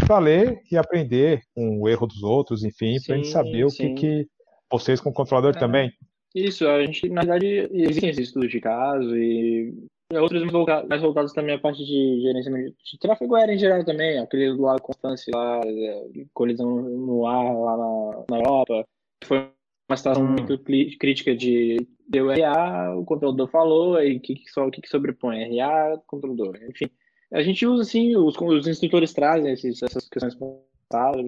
para 0.08 0.18
ler 0.18 0.60
e 0.72 0.76
aprender 0.76 1.42
com 1.54 1.82
o 1.82 1.88
erro 1.88 2.08
dos 2.08 2.24
outros, 2.24 2.64
enfim, 2.64 2.96
para 3.06 3.16
a 3.16 3.18
gente 3.18 3.30
saber 3.30 3.70
sim. 3.70 3.94
o 3.94 3.96
que, 3.96 4.02
que 4.02 4.28
vocês, 4.72 5.00
como 5.00 5.14
controlador, 5.14 5.56
é. 5.56 5.60
também 5.60 5.92
Isso, 6.34 6.68
a 6.68 6.84
gente, 6.84 7.08
na 7.10 7.22
verdade, 7.22 7.70
existem 7.72 8.10
esses 8.10 8.28
estudos 8.28 8.50
de 8.50 8.60
caso 8.60 9.16
e 9.16 9.74
outros 10.18 10.44
mais 10.88 11.02
voltados 11.02 11.34
também 11.34 11.56
à 11.56 11.60
parte 11.60 11.86
de 11.86 12.22
gerenciamento 12.22 12.76
de 12.84 12.98
tráfego 13.00 13.36
aéreo 13.36 13.56
em 13.56 13.60
geral 13.60 13.86
também, 13.86 14.18
aquele 14.18 14.54
do 14.54 14.64
lado 14.64 14.82
Constância 14.82 15.32
lá, 15.36 15.62
é, 15.64 16.26
colisão 16.34 16.82
no 16.82 17.28
ar 17.28 17.54
lá 17.54 17.78
na, 17.78 18.26
na 18.32 18.38
Europa, 18.38 18.88
foi 19.24 19.52
uma 19.88 19.98
situação 19.98 20.24
hum. 20.24 20.32
muito 20.32 20.58
crítica 20.60 21.36
de 21.36 21.78
deu 22.08 22.30
RA, 22.30 22.96
o 22.96 23.06
controlador 23.06 23.48
falou, 23.50 24.02
e 24.02 24.18
o 24.18 24.20
que, 24.20 24.34
que, 24.34 24.72
que, 24.72 24.82
que 24.82 24.90
sobrepõe? 24.90 25.58
RA, 25.58 26.00
controlador. 26.08 26.58
Enfim, 26.68 26.90
a 27.32 27.44
gente 27.44 27.66
usa 27.68 27.84
assim, 27.84 28.16
os, 28.16 28.36
os 28.36 28.68
instrutores 28.68 29.14
trazem 29.14 29.54
esses, 29.54 29.84
essas 29.84 30.10
questões 30.10 30.36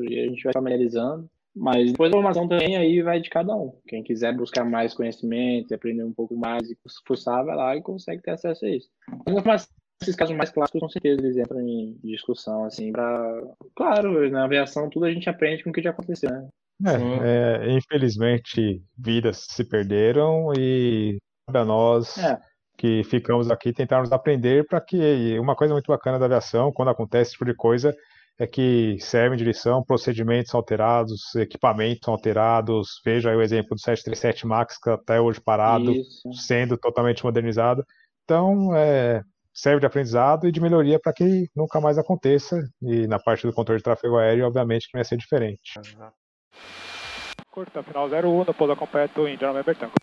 e 0.09 0.19
a 0.19 0.27
gente 0.27 0.43
vai 0.43 0.53
familiarizando. 0.53 1.29
Mas 1.55 1.91
depois 1.91 2.09
a 2.09 2.13
formação 2.13 2.47
também 2.47 2.77
aí 2.77 3.01
vai 3.01 3.19
de 3.19 3.29
cada 3.29 3.53
um. 3.55 3.77
Quem 3.87 4.03
quiser 4.03 4.35
buscar 4.35 4.63
mais 4.63 4.93
conhecimento, 4.93 5.73
aprender 5.73 6.03
um 6.03 6.13
pouco 6.13 6.35
mais 6.35 6.69
e 6.69 6.77
forçar, 7.05 7.43
vai 7.43 7.55
lá 7.55 7.75
e 7.75 7.81
consegue 7.81 8.21
ter 8.21 8.31
acesso 8.31 8.65
a 8.65 8.69
isso. 8.69 8.89
Mas 9.45 9.67
esses 10.01 10.15
casos 10.15 10.35
mais 10.35 10.49
clássicos, 10.49 10.81
com 10.81 10.89
certeza, 10.89 11.21
eles 11.21 11.37
entram 11.37 11.59
em 11.61 11.99
discussão, 12.03 12.63
assim, 12.63 12.91
para 12.91 13.41
Claro, 13.75 14.29
na 14.31 14.45
aviação 14.45 14.89
tudo 14.89 15.05
a 15.05 15.11
gente 15.11 15.29
aprende 15.29 15.63
com 15.63 15.69
o 15.69 15.73
que 15.73 15.81
já 15.81 15.91
aconteceu, 15.91 16.31
né? 16.31 16.47
É, 16.83 17.67
é, 17.67 17.71
infelizmente, 17.73 18.81
vidas 18.97 19.45
se 19.49 19.63
perderam 19.63 20.51
e 20.57 21.19
para 21.45 21.63
nós 21.63 22.17
é. 22.17 22.39
que 22.77 23.03
ficamos 23.03 23.51
aqui 23.51 23.71
tentarmos 23.71 24.11
aprender 24.11 24.65
para 24.65 24.81
que 24.81 25.37
uma 25.37 25.55
coisa 25.55 25.73
muito 25.73 25.87
bacana 25.87 26.17
da 26.17 26.25
aviação, 26.25 26.71
quando 26.71 26.89
acontece 26.89 27.29
esse 27.29 27.31
tipo 27.33 27.45
de 27.45 27.55
coisa, 27.55 27.95
é 28.41 28.47
que 28.47 28.97
servem 28.99 29.37
de 29.37 29.43
lição, 29.43 29.83
procedimentos 29.83 30.55
alterados, 30.55 31.35
equipamentos 31.35 32.09
alterados. 32.09 32.99
Veja 33.05 33.29
aí 33.29 33.35
o 33.35 33.41
exemplo 33.41 33.75
do 33.75 33.79
737 33.79 34.47
MAX, 34.47 34.79
que 34.79 34.89
está 34.89 34.93
até 34.95 35.21
hoje 35.21 35.39
parado, 35.39 35.91
Isso. 35.91 36.33
sendo 36.33 36.75
totalmente 36.75 37.23
modernizado. 37.23 37.85
Então, 38.23 38.75
é, 38.75 39.21
serve 39.53 39.81
de 39.81 39.85
aprendizado 39.85 40.47
e 40.47 40.51
de 40.51 40.59
melhoria 40.59 40.99
para 40.99 41.13
que 41.13 41.51
nunca 41.55 41.79
mais 41.79 41.99
aconteça. 41.99 42.59
E 42.81 43.05
na 43.05 43.19
parte 43.19 43.45
do 43.45 43.53
controle 43.53 43.77
de 43.77 43.83
tráfego 43.83 44.17
aéreo, 44.17 44.47
obviamente, 44.47 44.87
que 44.87 44.97
vai 44.97 45.05
ser 45.05 45.17
diferente. 45.17 45.79
Curta, 47.51 47.83
final 47.83 48.07
01, 48.07 48.45
no 48.45 48.53
pouso 48.55 48.75
completo 48.75 49.27
em 49.27 49.37
General 49.37 49.63
Bertanco. 49.63 49.93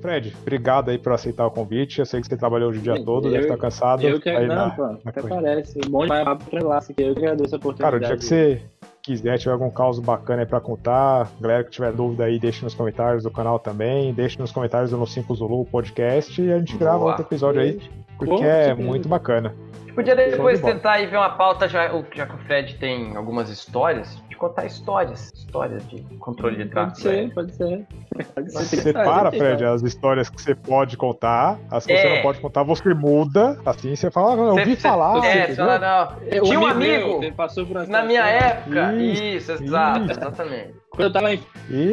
Fred, 0.00 0.34
obrigado 0.40 0.90
aí 0.90 0.98
por 0.98 1.12
aceitar 1.12 1.46
o 1.46 1.50
convite. 1.50 1.98
Eu 1.98 2.06
sei 2.06 2.20
que 2.20 2.26
você 2.26 2.36
trabalhou 2.36 2.70
o 2.70 2.72
dia 2.72 2.94
eu, 2.94 3.04
todo, 3.04 3.30
deve 3.30 3.44
estar 3.44 3.56
cansado. 3.56 4.02
Eu 4.02 4.20
que 4.20 4.32
não, 4.32 4.46
na, 4.46 4.70
pô, 4.70 4.86
na 4.86 4.98
até 5.04 5.20
coisa. 5.20 5.36
parece. 5.36 5.78
Bom 5.88 6.02
demais 6.02 6.38
pra 6.44 6.62
lá, 6.62 6.78
aqui. 6.78 6.94
Eu 6.98 7.14
que 7.14 7.20
agradeço 7.20 7.54
a 7.54 7.58
oportunidade. 7.58 7.92
Cara, 7.92 7.96
o 7.96 8.00
dia 8.00 8.16
que 8.16 8.24
você 8.24 8.62
quiser, 9.02 9.38
tiver 9.38 9.52
algum 9.52 9.70
caos 9.70 9.98
bacana 9.98 10.42
aí 10.42 10.46
pra 10.46 10.60
contar, 10.60 11.30
galera 11.40 11.64
que 11.64 11.70
tiver 11.70 11.92
dúvida 11.92 12.24
aí, 12.24 12.38
deixe 12.38 12.64
nos 12.64 12.74
comentários 12.74 13.24
do 13.24 13.30
canal 13.30 13.58
também, 13.58 14.12
deixe 14.12 14.38
nos 14.38 14.52
comentários 14.52 14.90
do 14.90 14.96
No 14.96 15.06
5 15.06 15.34
Zulu 15.34 15.64
podcast 15.66 16.40
e 16.40 16.52
a 16.52 16.58
gente 16.58 16.76
grava 16.76 16.98
Boa. 16.98 17.10
outro 17.10 17.24
episódio 17.24 17.60
aí, 17.60 17.80
porque 18.18 18.44
é 18.44 18.74
muito 18.74 19.08
bacana. 19.08 19.54
Podia 20.00 20.16
depois 20.16 20.60
tentar 20.60 20.92
aí 20.92 21.06
ver 21.06 21.18
uma 21.18 21.30
pauta, 21.30 21.68
já, 21.68 21.88
já 22.14 22.26
que 22.26 22.34
o 22.34 22.38
Fred 22.38 22.78
tem 22.78 23.16
algumas 23.16 23.50
histórias, 23.50 24.18
contar 24.40 24.64
histórias. 24.64 25.30
Histórias 25.34 25.86
de 25.90 26.00
controle 26.18 26.56
de 26.56 26.70
tráfego. 26.70 27.30
Pode 27.34 27.52
ser, 27.52 27.86
pode 28.14 28.24
ser. 28.24 28.32
Pode 28.34 28.50
ser. 28.50 28.76
Você 28.76 28.92
para, 28.92 29.30
Fred, 29.30 29.64
as 29.64 29.82
histórias 29.82 30.30
que 30.30 30.40
você 30.40 30.54
pode 30.54 30.96
contar, 30.96 31.58
as 31.70 31.84
que 31.84 31.92
é. 31.92 32.00
você 32.00 32.14
não 32.16 32.22
pode 32.22 32.40
contar, 32.40 32.62
você 32.62 32.94
muda. 32.94 33.60
Assim, 33.66 33.94
você 33.94 34.10
fala, 34.10 34.32
eu 34.32 34.56
ouvi 34.56 34.76
cê, 34.76 34.80
falar. 34.80 35.24
É, 35.24 35.48
você 35.48 35.56
fala, 35.56 35.78
não. 35.78 36.42
Tinha 36.42 36.58
um 36.58 36.66
amigo 36.66 37.20
meu, 37.20 37.86
na 37.86 38.02
minha 38.02 38.26
época. 38.26 38.94
Isso, 38.94 39.52
isso 39.52 39.52
exato, 39.62 40.00
isso. 40.00 40.10
exatamente. 40.12 40.74
Quando 40.88 41.04
eu 41.04 41.12
tava 41.12 41.34
em 41.34 41.42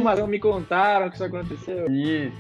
mas 0.02 0.28
me 0.28 0.40
contaram 0.40 1.10
que 1.10 1.16
isso 1.16 1.26
aconteceu. 1.26 1.86
Isso. 1.92 2.38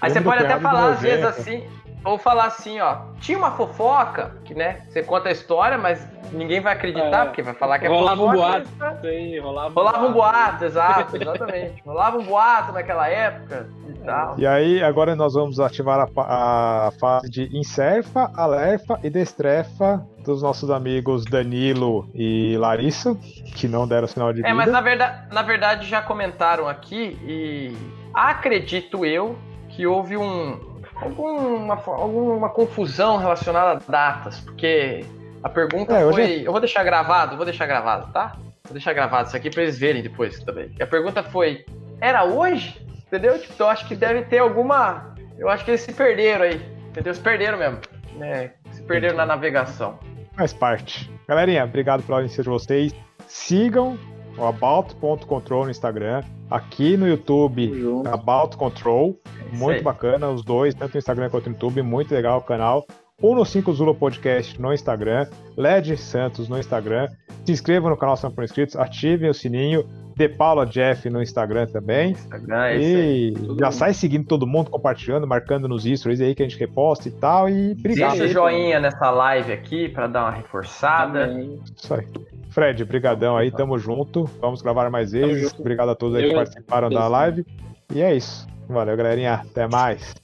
Aí 0.00 0.10
você 0.10 0.20
pode 0.20 0.44
até 0.44 0.58
falar, 0.58 0.90
às 0.90 1.00
vezes, 1.00 1.24
assim, 1.24 1.64
ou 2.04 2.18
falar 2.18 2.46
assim, 2.46 2.80
ó, 2.80 2.98
tinha 3.20 3.36
uma 3.36 3.50
fofoca, 3.50 4.36
que 4.44 4.54
né, 4.54 4.82
você 4.88 5.02
conta 5.02 5.28
a 5.28 5.32
história, 5.32 5.76
mas 5.76 6.06
ninguém 6.32 6.60
vai 6.60 6.72
acreditar, 6.72 7.22
é. 7.22 7.24
porque 7.26 7.42
vai 7.42 7.54
falar 7.54 7.78
que 7.78 7.86
é 7.86 7.88
rolava 7.88 8.16
fofoca. 8.16 8.36
Um 8.36 8.40
boato. 8.40 8.68
Mas... 8.78 9.00
Sim, 9.00 9.38
rolava, 9.40 9.74
rolava 9.74 10.06
um 10.06 10.12
boato, 10.12 10.64
exato, 10.64 11.16
exatamente. 11.16 11.82
rolava 11.84 12.18
um 12.18 12.24
boato 12.24 12.72
naquela 12.72 13.08
época 13.08 13.68
e 13.88 13.98
tal. 14.04 14.34
E 14.38 14.46
aí, 14.46 14.82
agora 14.82 15.16
nós 15.16 15.34
vamos 15.34 15.58
ativar 15.60 16.08
a, 16.16 16.86
a 16.86 16.90
fase 16.92 17.28
de 17.30 17.56
inserfa, 17.56 18.30
alerfa 18.34 18.98
e 19.02 19.10
destrefa 19.10 20.06
dos 20.24 20.42
nossos 20.42 20.70
amigos 20.70 21.24
Danilo 21.24 22.08
e 22.14 22.56
Larissa, 22.58 23.16
que 23.56 23.66
não 23.66 23.88
deram 23.88 24.06
sinal 24.06 24.32
de 24.32 24.38
vida. 24.38 24.48
É, 24.48 24.52
mas 24.52 24.70
na 24.70 24.80
verdade, 24.80 25.34
na 25.34 25.42
verdade 25.42 25.86
já 25.86 26.02
comentaram 26.02 26.68
aqui 26.68 27.18
e 27.22 27.76
acredito 28.14 29.04
eu 29.04 29.36
que 29.68 29.86
houve 29.86 30.16
um, 30.16 30.77
alguma, 31.00 31.74
alguma 31.74 32.48
confusão 32.48 33.16
relacionada 33.16 33.72
a 33.86 33.90
datas, 33.90 34.40
porque 34.40 35.04
a 35.42 35.48
pergunta 35.48 35.96
é, 35.96 36.12
foi. 36.12 36.42
Eu 36.46 36.52
vou 36.52 36.60
deixar 36.60 36.84
gravado, 36.84 37.36
vou 37.36 37.44
deixar 37.44 37.66
gravado, 37.66 38.12
tá? 38.12 38.36
Vou 38.64 38.72
deixar 38.72 38.92
gravado 38.92 39.28
isso 39.28 39.36
aqui 39.36 39.50
pra 39.50 39.62
eles 39.62 39.78
verem 39.78 40.02
depois 40.02 40.42
também. 40.42 40.70
E 40.78 40.82
a 40.82 40.86
pergunta 40.86 41.22
foi: 41.22 41.64
era 42.00 42.24
hoje? 42.24 42.84
Entendeu? 43.06 43.38
Tipo, 43.40 43.62
eu 43.62 43.68
acho 43.68 43.86
que 43.86 43.94
deve 43.94 44.22
ter 44.22 44.38
alguma. 44.38 45.14
Eu 45.38 45.48
acho 45.48 45.64
que 45.64 45.70
eles 45.70 45.80
se 45.80 45.92
perderam 45.92 46.44
aí. 46.44 46.60
Entendeu? 46.90 47.14
Se 47.14 47.20
perderam 47.20 47.58
mesmo. 47.58 47.78
Né? 48.16 48.52
Se 48.72 48.82
perderam 48.82 49.16
na 49.16 49.24
navegação. 49.24 49.98
Faz 50.36 50.52
parte. 50.52 51.10
Galerinha, 51.26 51.64
obrigado 51.64 52.02
pela 52.02 52.18
audiência 52.18 52.42
de 52.42 52.48
vocês. 52.48 52.94
Sigam 53.26 53.98
o 54.38 54.44
About.control 54.44 55.64
no 55.64 55.70
Instagram. 55.70 56.22
Aqui 56.50 56.96
no 56.96 57.06
YouTube, 57.06 57.70
About 58.06 58.56
Control. 58.56 59.18
Muito 59.52 59.82
bacana, 59.82 60.28
os 60.30 60.44
dois, 60.44 60.74
tanto 60.74 60.94
no 60.94 60.98
Instagram 60.98 61.28
quanto 61.28 61.46
no 61.46 61.54
YouTube. 61.54 61.82
Muito 61.82 62.14
legal 62.14 62.38
o 62.38 62.42
canal. 62.42 62.86
O 63.20 63.34
No 63.34 63.44
5 63.44 63.72
Zulu 63.72 63.94
Podcast 63.96 64.60
no 64.60 64.72
Instagram. 64.72 65.26
LED 65.56 65.96
Santos 65.96 66.48
no 66.48 66.56
Instagram. 66.56 67.08
Se 67.44 67.50
inscrevam 67.50 67.90
no 67.90 67.96
canal 67.96 68.16
se 68.16 68.22
não 68.22 68.30
for 68.30 68.44
inscritos. 68.44 68.76
Ativem 68.76 69.28
o 69.28 69.34
sininho. 69.34 69.84
De 70.18 70.28
Paula 70.28 70.66
Jeff 70.66 71.08
no 71.08 71.22
Instagram 71.22 71.68
também. 71.68 72.10
Instagram, 72.10 72.66
é 72.66 72.76
e 72.76 73.32
já 73.34 73.40
mundo. 73.40 73.72
sai 73.72 73.94
seguindo 73.94 74.26
todo 74.26 74.48
mundo, 74.48 74.68
compartilhando, 74.68 75.28
marcando 75.28 75.68
nos 75.68 75.84
stories 75.84 76.20
aí 76.20 76.34
que 76.34 76.42
a 76.42 76.48
gente 76.48 76.58
reposta 76.58 77.06
e 77.06 77.12
tal. 77.12 77.48
E 77.48 77.70
obrigado. 77.70 78.18
Deixa 78.18 78.24
o 78.24 78.28
joinha 78.28 78.80
nessa 78.80 79.12
live 79.12 79.52
aqui 79.52 79.88
para 79.88 80.08
dar 80.08 80.24
uma 80.24 80.32
reforçada. 80.32 81.28
Também. 81.28 81.60
Isso 81.76 81.94
aí. 81.94 82.08
Fred, 82.50 82.84
brigadão 82.84 83.36
aí, 83.36 83.52
tamo 83.52 83.78
junto. 83.78 84.24
Vamos 84.40 84.60
gravar 84.60 84.90
mais 84.90 85.12
vezes. 85.12 85.54
Obrigado 85.56 85.90
a 85.90 85.94
todos 85.94 86.16
aí 86.16 86.28
que 86.28 86.34
participaram 86.34 86.90
da 86.90 87.06
live. 87.06 87.46
E 87.94 88.02
é 88.02 88.16
isso. 88.16 88.44
Valeu, 88.68 88.96
galerinha. 88.96 89.34
Até 89.34 89.68
mais. 89.68 90.16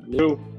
Valeu. 0.00 0.57